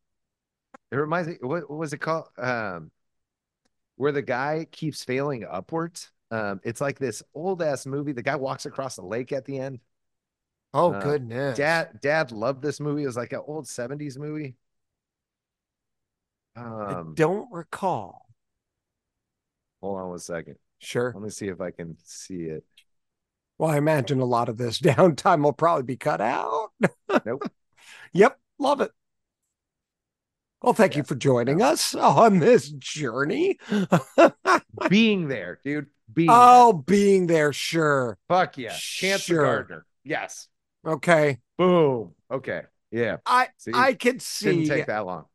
it 0.91 0.97
reminds 0.97 1.27
me 1.27 1.35
what, 1.41 1.69
what 1.69 1.79
was 1.79 1.91
it 1.91 1.97
called? 1.97 2.27
Um 2.37 2.91
where 3.95 4.11
the 4.11 4.21
guy 4.21 4.67
keeps 4.71 5.03
failing 5.03 5.45
upwards. 5.49 6.11
Um, 6.31 6.59
it's 6.63 6.81
like 6.81 6.99
this 6.99 7.23
old 7.33 7.61
ass 7.61 7.85
movie. 7.85 8.11
The 8.11 8.23
guy 8.23 8.35
walks 8.35 8.65
across 8.65 8.95
the 8.95 9.05
lake 9.05 9.31
at 9.31 9.45
the 9.45 9.59
end. 9.59 9.79
Oh 10.73 10.93
Uh, 10.93 10.99
goodness. 11.01 11.57
Dad, 11.57 11.99
dad 12.01 12.31
loved 12.31 12.61
this 12.61 12.79
movie. 12.79 13.03
It 13.03 13.07
was 13.07 13.17
like 13.17 13.33
an 13.33 13.41
old 13.45 13.67
70s 13.67 14.17
movie. 14.17 14.55
I 16.55 16.93
Um, 16.93 17.13
don't 17.15 17.51
recall. 17.51 18.25
hold 19.81 19.99
on 19.99 20.09
one 20.09 20.19
second. 20.19 20.55
Sure. 20.79 21.11
Let 21.13 21.23
me 21.23 21.29
see 21.29 21.47
if 21.47 21.61
I 21.61 21.71
can 21.71 21.97
see 22.03 22.43
it. 22.43 22.63
Well, 23.57 23.71
I 23.71 23.77
imagine 23.77 24.19
a 24.19 24.25
lot 24.25 24.49
of 24.49 24.57
this 24.57 24.79
downtime 24.81 25.43
will 25.43 25.53
probably 25.53 25.83
be 25.83 25.97
cut 25.97 26.21
out. 26.21 26.71
Nope. 27.25 27.51
Yep, 28.13 28.39
love 28.59 28.81
it. 28.81 28.91
Well, 30.61 30.73
thank 30.73 30.95
you 30.95 31.03
for 31.03 31.15
joining 31.15 31.61
us 31.61 31.93
on 31.93 32.39
this 32.39 32.69
journey. 32.69 33.59
Being 34.89 35.27
there, 35.27 35.59
dude. 35.63 35.87
Being 36.11 36.29
oh, 36.31 36.71
being 36.73 37.27
there, 37.27 37.51
sure. 37.51 38.17
there. 38.29 38.37
Fuck 38.37 38.57
yeah. 38.57 38.73
Chance 38.77 39.23
sure. 39.23 39.43
Gardner. 39.43 39.85
Yes. 40.03 40.47
Okay. 40.85 41.39
Boom. 41.57 42.13
Okay. 42.29 42.61
Yeah. 42.91 43.17
I 43.25 43.49
See, 43.57 43.71
I 43.73 43.93
could 43.95 44.21
see 44.21 44.45
didn't 44.45 44.67
take 44.67 44.85
that 44.85 45.05
long. 45.05 45.25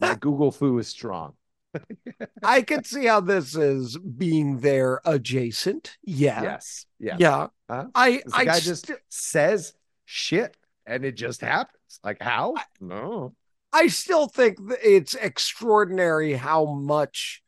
My 0.00 0.14
Google 0.20 0.52
foo 0.52 0.78
is 0.78 0.88
strong. 0.88 1.34
I 2.42 2.62
could 2.62 2.86
see 2.86 3.06
how 3.06 3.20
this 3.20 3.56
is 3.56 3.98
being 3.98 4.60
there 4.60 5.00
adjacent. 5.04 5.96
Yeah. 6.02 6.42
Yes. 6.42 6.86
Yeah. 6.98 7.16
Yeah. 7.18 7.46
Huh? 7.68 7.86
I 7.94 8.22
I 8.32 8.44
guy 8.44 8.60
just 8.60 8.86
just 8.86 9.00
says 9.08 9.74
shit 10.04 10.56
and 10.86 11.04
it 11.04 11.12
just 11.12 11.40
happens. 11.40 12.00
Like 12.04 12.22
how? 12.22 12.54
No. 12.80 13.34
I 13.76 13.88
still 13.88 14.26
think 14.26 14.58
it's 14.82 15.14
extraordinary 15.14 16.32
how 16.32 16.64
much 16.64 17.42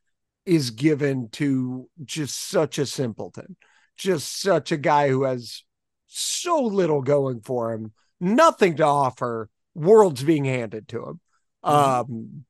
is 0.45 0.71
given 0.71 1.29
to 1.31 1.89
just 2.05 2.49
such 2.51 2.79
a 2.79 2.85
simpleton, 2.87 3.57
just 3.97 4.41
such 4.41 4.71
a 4.71 4.77
guy 4.77 5.09
who 5.09 5.25
has 5.25 5.63
so 6.07 6.61
little 6.63 7.01
going 7.03 7.41
for 7.41 7.73
him, 7.73 7.93
nothing 8.21 8.77
to 8.77 8.85
offer, 8.85 9.49
worlds 9.75 10.23
being 10.23 10.45
handed 10.45 10.89
to 10.89 11.05
him. 11.07 11.21
Um 11.63 12.45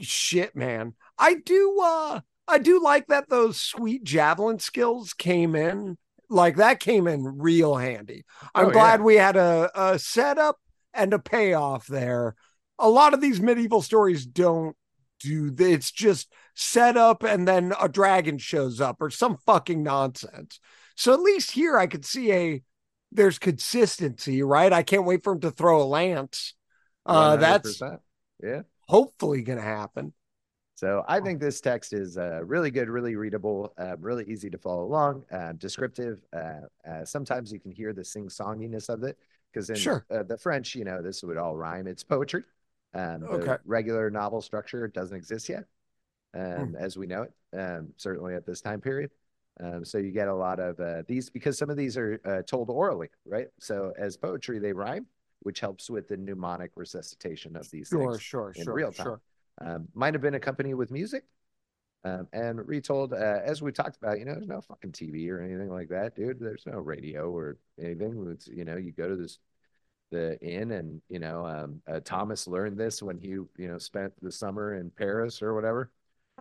shit, 0.00 0.56
man. 0.56 0.94
I 1.18 1.34
do 1.34 1.80
uh 1.82 2.20
I 2.46 2.58
do 2.58 2.82
like 2.82 3.08
that 3.08 3.28
those 3.28 3.60
sweet 3.60 4.04
javelin 4.04 4.58
skills 4.58 5.12
came 5.12 5.54
in. 5.54 5.98
Like 6.30 6.56
that 6.56 6.80
came 6.80 7.06
in 7.06 7.24
real 7.38 7.76
handy. 7.76 8.24
I'm 8.54 8.66
Oh, 8.66 8.70
glad 8.70 9.00
yeah. 9.00 9.04
we 9.04 9.14
had 9.16 9.36
a, 9.36 9.70
a 9.74 9.98
setup 9.98 10.58
and 10.98 11.14
a 11.14 11.18
payoff 11.18 11.86
there. 11.86 12.34
A 12.78 12.88
lot 12.88 13.14
of 13.14 13.20
these 13.20 13.40
medieval 13.40 13.82
stories 13.82 14.26
don't 14.26 14.76
do 15.20 15.50
th- 15.50 15.74
it's 15.74 15.90
just 15.90 16.32
set 16.54 16.96
up 16.96 17.22
and 17.22 17.46
then 17.46 17.72
a 17.80 17.88
dragon 17.88 18.38
shows 18.38 18.80
up 18.80 18.96
or 19.00 19.10
some 19.10 19.36
fucking 19.46 19.82
nonsense. 19.82 20.60
So 20.96 21.12
at 21.12 21.20
least 21.20 21.52
here 21.52 21.78
I 21.78 21.86
could 21.86 22.04
see 22.04 22.32
a 22.32 22.62
there's 23.10 23.38
consistency, 23.38 24.42
right? 24.42 24.72
I 24.72 24.82
can't 24.82 25.06
wait 25.06 25.24
for 25.24 25.32
him 25.32 25.40
to 25.40 25.50
throw 25.50 25.82
a 25.82 25.84
lance. 25.84 26.54
Uh 27.06 27.36
that's 27.36 27.80
yeah. 28.42 28.62
hopefully 28.86 29.42
gonna 29.42 29.62
happen. 29.62 30.12
So 30.74 31.04
I 31.08 31.18
think 31.18 31.40
this 31.40 31.60
text 31.60 31.92
is 31.92 32.16
uh, 32.16 32.44
really 32.44 32.70
good, 32.70 32.88
really 32.88 33.16
readable, 33.16 33.72
uh, 33.76 33.96
really 33.98 34.24
easy 34.28 34.48
to 34.48 34.58
follow 34.58 34.84
along, 34.84 35.24
uh, 35.32 35.54
descriptive. 35.54 36.20
Uh, 36.32 36.60
uh, 36.88 37.04
sometimes 37.04 37.52
you 37.52 37.58
can 37.58 37.72
hear 37.72 37.92
the 37.92 38.04
sing-songiness 38.04 38.88
of 38.88 39.02
it 39.02 39.18
because 39.52 39.70
in 39.70 39.76
Sure. 39.76 40.04
uh, 40.10 40.22
the 40.22 40.36
French, 40.36 40.74
you 40.74 40.84
know, 40.84 41.02
this 41.02 41.22
would 41.22 41.36
all 41.36 41.56
rhyme. 41.56 41.86
It's 41.86 42.04
poetry. 42.04 42.42
Um, 42.94 43.20
the 43.22 43.28
Okay. 43.32 43.56
regular 43.64 44.10
novel 44.10 44.40
structure 44.40 44.88
doesn't 44.88 45.16
exist 45.16 45.48
yet, 45.48 45.64
um, 46.34 46.74
as 46.78 46.96
we 46.96 47.06
know 47.06 47.22
it, 47.22 47.32
um, 47.58 47.88
certainly 47.96 48.34
at 48.34 48.46
this 48.46 48.60
time 48.60 48.80
period. 48.80 49.10
Um, 49.60 49.84
so 49.84 49.98
you 49.98 50.10
get 50.12 50.28
a 50.28 50.34
lot 50.34 50.60
of 50.60 50.78
uh, 50.80 51.02
these 51.06 51.28
because 51.30 51.58
some 51.58 51.68
of 51.68 51.76
these 51.76 51.96
are 51.96 52.20
uh, 52.24 52.42
told 52.42 52.70
orally, 52.70 53.08
right? 53.26 53.48
So 53.58 53.92
as 53.98 54.16
poetry, 54.16 54.58
they 54.58 54.72
rhyme, 54.72 55.06
which 55.40 55.60
helps 55.60 55.90
with 55.90 56.08
the 56.08 56.16
mnemonic 56.16 56.70
resuscitation 56.76 57.56
of 57.56 57.70
these 57.70 57.88
Sure, 57.88 58.00
things 58.00 58.18
sure, 58.18 58.52
in 58.54 58.64
sure, 58.64 58.74
real 58.74 58.92
time. 58.92 59.04
sure. 59.04 59.20
um, 59.60 59.88
might 59.94 60.14
have 60.14 60.22
been 60.22 60.34
accompanied 60.34 60.74
with 60.74 60.90
music 60.90 61.24
um, 62.20 62.28
and 62.32 62.66
retold 62.68 63.12
uh, 63.12 63.40
as 63.44 63.62
we 63.62 63.72
talked 63.72 63.96
about 63.96 64.18
you 64.18 64.24
know 64.24 64.34
there's 64.34 64.46
no 64.48 64.60
fucking 64.60 64.92
tv 64.92 65.28
or 65.30 65.40
anything 65.40 65.68
like 65.70 65.88
that 65.88 66.14
dude 66.16 66.38
there's 66.40 66.64
no 66.66 66.78
radio 66.78 67.30
or 67.30 67.56
anything 67.82 68.26
it's 68.32 68.46
you 68.48 68.64
know 68.64 68.76
you 68.76 68.92
go 68.92 69.08
to 69.08 69.16
this 69.16 69.38
the 70.10 70.40
inn 70.40 70.70
and 70.72 71.02
you 71.08 71.18
know 71.18 71.44
um, 71.46 71.82
uh, 71.86 72.00
thomas 72.04 72.46
learned 72.46 72.78
this 72.78 73.02
when 73.02 73.18
he 73.18 73.28
you 73.30 73.48
know 73.58 73.78
spent 73.78 74.12
the 74.22 74.32
summer 74.32 74.74
in 74.74 74.90
paris 74.90 75.42
or 75.42 75.54
whatever 75.54 75.90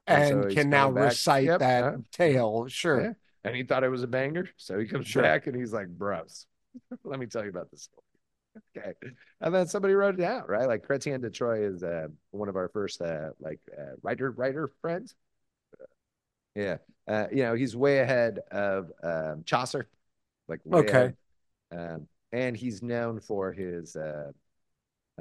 And, 0.07 0.43
so 0.43 0.55
can 0.55 0.69
now 0.69 0.89
back. 0.91 1.03
recite 1.11 1.45
Yep, 1.45 1.59
that 1.59 1.83
uh, 1.83 1.97
tale. 2.11 2.67
Sure. 2.69 3.01
yeah. 3.01 3.13
and 3.43 3.55
he 3.55 3.63
thought 3.63 3.83
it 3.83 3.89
was 3.89 4.03
a 4.03 4.07
banger 4.07 4.47
so 4.57 4.79
he 4.79 4.85
comes 4.87 5.07
Sure. 5.07 5.21
back 5.23 5.47
and 5.47 5.55
he's 5.55 5.73
like 5.73 5.87
bros 5.89 6.45
let 7.03 7.19
me 7.19 7.25
tell 7.25 7.43
you 7.43 7.49
about 7.49 7.69
this 7.71 7.83
story 7.83 8.03
okay 8.77 8.93
and 9.41 9.53
then 9.53 9.67
somebody 9.67 9.93
wrote 9.93 10.15
it 10.15 10.21
down 10.21 10.43
right 10.47 10.67
like 10.67 10.87
chrétien 10.87 11.21
de 11.21 11.29
troyes 11.29 11.75
is 11.75 11.83
uh, 11.83 12.07
one 12.31 12.49
of 12.49 12.55
our 12.55 12.69
first 12.69 13.01
uh, 13.01 13.29
like 13.39 13.59
uh, 13.77 13.91
writer 14.01 14.31
writer 14.31 14.69
friends 14.81 15.13
yeah 16.57 16.77
uh, 17.07 17.27
you 17.31 17.43
know 17.43 17.53
he's 17.53 17.75
way 17.75 17.99
ahead 17.99 18.39
of 18.51 18.91
um, 19.03 19.43
chaucer 19.45 19.87
like 20.47 20.61
Okay. 20.71 21.13
um, 21.71 22.07
and 22.31 22.57
he's 22.57 22.81
known 22.81 23.19
for 23.19 23.51
his 23.53 23.95
uh, 23.95 24.31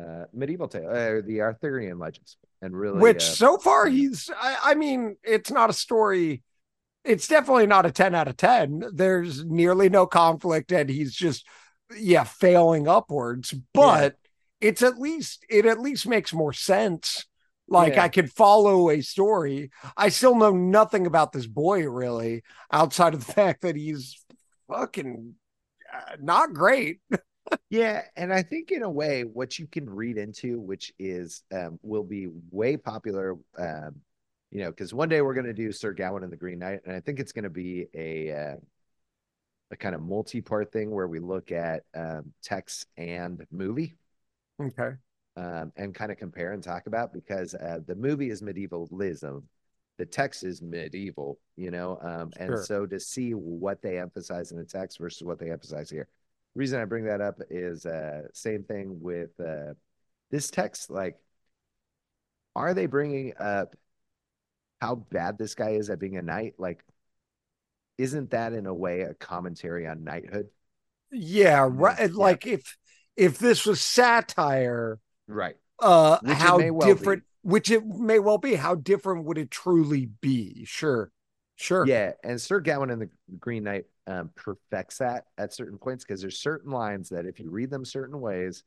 uh, 0.01 0.25
medieval 0.33 0.69
tale 0.69 0.89
uh, 0.89 1.21
the 1.27 1.41
arthurian 1.41 1.99
legends 1.99 2.37
and 2.63 2.77
really 2.77 3.01
Which 3.01 3.23
uh, 3.23 3.37
so 3.37 3.59
far 3.59 3.87
he's 3.89 4.31
I, 4.37 4.57
I 4.63 4.75
mean, 4.75 5.17
it's 5.23 5.51
not 5.51 5.71
a 5.71 5.75
story. 5.75 6.43
It's 7.05 7.29
definitely 7.29 7.67
not 7.67 7.87
a 7.87 7.93
10 7.93 8.15
out 8.15 8.29
of 8.29 8.37
10. 8.37 8.85
There's 8.95 9.45
nearly 9.45 9.89
no 9.89 10.07
conflict, 10.07 10.73
and 10.73 10.91
he's 10.91 11.15
just 11.15 11.47
yeah, 11.97 12.25
failing 12.25 12.89
upwards. 12.89 13.55
But 13.75 14.17
it's 14.61 14.83
at 14.83 14.99
least 14.99 15.45
it 15.51 15.67
at 15.67 15.81
least 15.81 16.07
makes 16.09 16.33
more 16.33 16.53
sense. 16.53 17.27
Like 17.69 17.95
Yeah. 17.95 18.05
I 18.05 18.09
could 18.09 18.33
follow 18.33 18.91
a 18.91 19.01
story. 19.01 19.71
I 19.97 20.09
still 20.09 20.37
know 20.37 20.53
nothing 20.53 21.07
about 21.07 21.33
this 21.33 21.47
boy 21.47 21.89
really, 21.89 22.43
outside 22.73 23.15
of 23.15 23.27
the 23.27 23.33
fact 23.33 23.63
that 23.63 23.77
he's 23.77 24.25
fucking 24.69 25.35
uh, 25.93 26.17
not 26.21 26.53
great. 26.53 27.01
Yeah, 27.71 28.03
and 28.17 28.33
I 28.33 28.43
think 28.43 28.73
in 28.73 28.83
a 28.83 28.91
way, 28.91 29.23
what 29.23 29.57
you 29.59 29.69
can 29.69 29.89
read 29.89 30.19
into, 30.19 30.59
which 30.61 30.93
is 30.99 31.45
um, 31.53 31.79
will 31.83 32.03
be 32.03 32.27
way 32.51 32.77
popular, 32.77 33.37
um, 33.57 33.97
you 34.51 34.61
know, 34.61 34.71
because 34.71 34.93
one 34.93 35.09
day 35.09 35.21
we're 35.23 35.35
going 35.35 35.47
to 35.47 35.53
do 35.53 35.71
Sir 35.71 35.93
Gawain 35.93 36.25
and 36.25 36.33
the 36.33 36.37
Green 36.37 36.59
Knight, 36.59 36.81
and 36.85 36.97
I 36.97 37.01
think 37.01 37.21
it's 37.21 37.31
going 37.31 37.45
to 37.45 37.51
be 37.51 37.87
a 37.95 38.33
uh, 38.33 38.57
a 39.71 39.77
kind 39.77 39.95
of 39.95 40.03
multi-part 40.03 40.73
thing 40.73 40.91
where 40.91 41.07
we 41.07 41.21
look 41.21 41.53
at 41.53 41.83
um, 41.95 42.33
text 42.43 42.87
and 42.97 43.45
movie 43.51 43.97
Okay. 44.61 44.97
Um, 45.37 45.73
and 45.77 45.95
kind 45.95 46.11
of 46.11 46.19
compare 46.19 46.53
and 46.53 46.63
talk 46.63 46.87
about 46.87 47.13
because 47.13 47.55
uh, 47.55 47.81
the 47.87 47.95
movie 47.95 48.31
is 48.31 48.43
medievalism, 48.43 49.43
the 49.99 50.07
text 50.07 50.45
is 50.45 50.63
medieval, 50.63 51.39
you 51.57 51.71
know, 51.71 51.99
um, 52.03 52.31
and 52.39 52.49
Sure. 52.49 52.65
so 52.65 52.87
to 52.87 52.99
see 53.01 53.33
what 53.33 53.83
they 53.83 53.99
emphasize 53.99 54.53
in 54.53 54.59
the 54.59 54.65
text 54.65 54.99
versus 54.99 55.23
what 55.25 55.39
they 55.39 55.51
emphasize 55.51 55.91
here. 55.91 56.09
The 56.55 56.61
reason 56.61 56.81
I 56.81 56.85
bring 56.87 57.05
that 57.05 57.21
up 57.21 57.41
is 57.51 57.85
uh, 57.87 58.23
same 58.33 58.63
thing 58.65 59.01
with 59.01 59.31
uh, 59.41 59.75
this 60.31 60.51
text. 60.51 60.91
Like, 60.91 61.17
are 62.55 62.73
they 62.73 62.87
bringing 62.87 63.35
up 63.39 63.75
how 64.81 64.95
bad 64.95 65.39
this 65.39 65.55
guy 65.55 65.71
is 65.71 65.91
at 65.91 65.99
being 65.99 66.17
a 66.17 66.23
knight? 66.23 66.55
Like, 66.59 66.83
isn't 67.99 68.31
that 68.31 68.53
in 68.53 68.67
a 68.67 68.75
way 68.75 69.03
a 69.03 69.15
commentary 69.15 69.87
on 69.87 70.05
knighthood? 70.05 70.49
Yeah, 71.11 71.69
right. 71.71 71.99
yeah. 71.99 72.09
Like 72.13 72.47
if 72.47 72.77
if 73.17 73.39
this 73.39 73.65
was 73.65 73.81
satire, 73.81 74.99
Right. 75.29 75.57
uh 75.79 76.19
Which 76.23 76.39
how 76.39 76.59
well 76.59 76.89
different 76.89 77.25
which 77.43 77.71
it 77.71 77.87
may 77.87 78.19
well 78.19 78.39
be, 78.39 78.57
how 78.57 78.75
different 78.75 79.25
would 79.25 79.39
it 79.39 79.51
truly 79.51 80.07
be? 80.21 80.65
Sure. 80.65 81.13
Sure. 81.55 81.87
Yeah, 81.87 82.13
and 82.23 82.41
Sir 82.41 82.61
Gawain 82.61 82.91
and 82.91 83.01
the 83.01 83.09
Green 83.39 83.65
Knight 83.65 83.87
um, 84.07 84.31
perfects 84.35 84.99
that 84.99 85.25
at 85.39 85.55
certain 85.55 85.79
points 85.79 86.05
because 86.05 86.21
there's 86.21 86.39
certain 86.39 86.71
lines 86.71 87.09
that 87.11 87.25
if 87.25 87.41
you 87.41 87.51
read 87.51 87.71
them 87.71 87.85
certain 87.85 88.21
ways, 88.21 88.63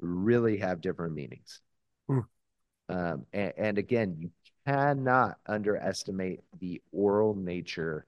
really 0.00 0.58
have 0.58 0.80
different 0.80 1.14
meanings. 1.14 1.60
Hmm. 2.08 2.20
Um, 2.88 3.26
and, 3.32 3.52
and 3.58 3.78
again, 3.78 4.16
you 4.18 4.30
cannot 4.66 5.38
underestimate 5.46 6.40
the 6.58 6.80
oral 6.92 7.34
nature 7.34 8.06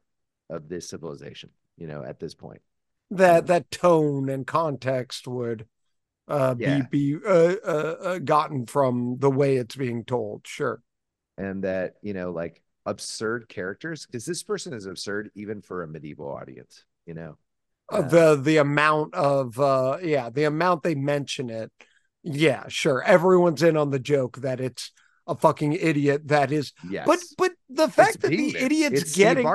of 0.49 0.69
this 0.69 0.89
civilization. 0.89 1.51
You 1.77 1.87
know, 1.87 2.03
at 2.03 2.19
this 2.19 2.35
point, 2.35 2.63
That 3.11 3.47
that 3.49 3.71
tone 3.71 4.29
and 4.29 4.47
context 4.47 5.29
would 5.29 5.67
uh 6.29 6.55
Yeah. 6.57 6.83
be 6.83 7.17
be 7.17 7.17
uh, 7.27 7.57
uh, 7.65 7.97
uh 8.03 8.19
gotten 8.19 8.67
from 8.67 9.17
the 9.19 9.31
way 9.31 9.57
it's 9.57 9.77
being 9.77 10.05
told. 10.05 10.47
Sure. 10.47 10.83
and 11.37 11.65
that 11.65 11.95
you 12.03 12.15
know, 12.15 12.31
like 12.33 12.63
absurd 12.87 13.49
characters, 13.49 14.07
because 14.07 14.25
this 14.25 14.43
person 14.43 14.73
is 14.73 14.87
absurd 14.87 15.31
even 15.35 15.63
for 15.63 15.83
a 15.83 15.89
medieval 15.89 16.29
audience. 16.31 16.85
You 17.07 17.15
know, 17.15 17.39
Uh, 17.91 18.03
the 18.03 18.37
the 18.37 18.59
amount 18.59 19.15
of 19.15 19.59
uh 19.59 19.99
yeah 20.03 20.29
the 20.31 20.45
amount 20.45 20.83
they 20.83 20.95
mention 20.95 21.49
it 21.49 21.73
yeah 22.23 22.65
sure 22.69 23.03
everyone's 23.03 23.63
in 23.63 23.77
on 23.79 23.91
the 23.91 23.99
joke 23.99 24.37
that 24.39 24.61
it's 24.61 24.93
a 25.27 25.35
fucking 25.35 25.73
idiot 25.73 26.29
that 26.29 26.53
is 26.53 26.73
yes, 26.83 27.07
but 27.07 27.19
but 27.39 27.53
the 27.71 27.89
It's 27.97 27.97
fact 27.97 28.21
that 28.21 28.37
the 28.37 28.57
idiot's 28.59 29.03
It's 29.03 29.13
getting 29.17 29.47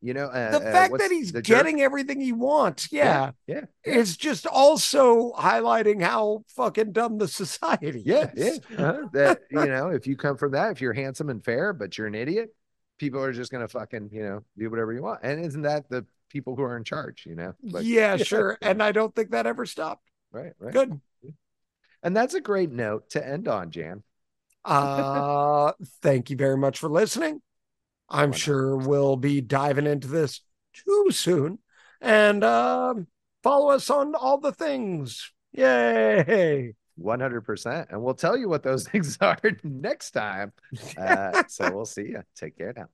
you 0.00 0.14
know, 0.14 0.26
uh, 0.26 0.58
the 0.58 0.68
uh, 0.68 0.72
fact 0.72 0.92
what's 0.92 1.02
that 1.02 1.10
he's 1.10 1.32
jerk? 1.32 1.44
getting 1.44 1.80
everything 1.80 2.20
he 2.20 2.32
wants 2.32 2.92
yeah, 2.92 3.32
yeah, 3.46 3.62
is 3.84 4.16
just 4.16 4.46
also 4.46 5.32
highlighting 5.32 6.02
how 6.02 6.44
fucking 6.54 6.92
dumb 6.92 7.18
the 7.18 7.26
society 7.28 8.02
Yeah, 8.04 8.30
yeah. 8.36 8.52
uh-huh. 8.76 9.08
That 9.12 9.40
you 9.50 9.66
know, 9.66 9.88
if 9.88 10.06
you 10.06 10.16
come 10.16 10.36
from 10.36 10.52
that, 10.52 10.72
if 10.72 10.80
you're 10.80 10.92
handsome 10.92 11.30
and 11.30 11.44
fair, 11.44 11.72
but 11.72 11.98
you're 11.98 12.06
an 12.06 12.14
idiot, 12.14 12.54
people 12.98 13.20
are 13.22 13.32
just 13.32 13.50
gonna 13.50 13.68
fucking 13.68 14.10
you 14.12 14.22
know 14.22 14.44
do 14.56 14.70
whatever 14.70 14.92
you 14.92 15.02
want. 15.02 15.20
And 15.22 15.44
isn't 15.44 15.62
that 15.62 15.88
the 15.88 16.06
people 16.28 16.54
who 16.54 16.62
are 16.62 16.76
in 16.76 16.84
charge? 16.84 17.24
You 17.26 17.34
know, 17.34 17.54
Like, 17.62 17.84
yeah 17.84 18.16
sure 18.18 18.58
and 18.62 18.82
i 18.82 18.92
don't 18.92 19.14
think 19.14 19.30
that 19.30 19.46
ever 19.46 19.66
stopped 19.66 20.04
right, 20.30 20.52
right. 20.58 20.72
good 20.72 21.00
And 22.02 22.16
that's 22.16 22.34
a 22.34 22.40
great 22.40 22.70
note 22.70 23.10
to 23.10 23.26
end 23.26 23.48
on, 23.48 23.70
Jan. 23.70 24.02
Uh, 24.64 25.72
thank 26.02 26.30
you 26.30 26.36
very 26.36 26.56
much 26.56 26.78
for 26.78 26.88
listening. 26.88 27.40
I'm 28.08 28.32
sure 28.32 28.76
we'll 28.76 29.16
be 29.16 29.40
diving 29.40 29.86
into 29.86 30.08
this 30.08 30.40
too 30.72 31.08
soon. 31.10 31.58
And 32.00 32.44
um, 32.44 33.06
follow 33.42 33.70
us 33.70 33.90
on 33.90 34.14
all 34.14 34.38
the 34.38 34.52
things. 34.52 35.32
Yay. 35.52 36.74
One 36.96 37.20
hundred 37.20 37.42
percent, 37.42 37.88
and 37.90 38.02
we'll 38.02 38.14
tell 38.14 38.36
you 38.36 38.48
what 38.48 38.64
those 38.64 38.88
things 38.88 39.18
are 39.20 39.38
next 39.62 40.10
time. 40.12 40.52
Uh, 40.96 41.44
so 41.48 41.70
we'll 41.72 41.84
see 41.84 42.02
you. 42.02 42.22
Take 42.34 42.58
care 42.58 42.72
now. 42.76 42.86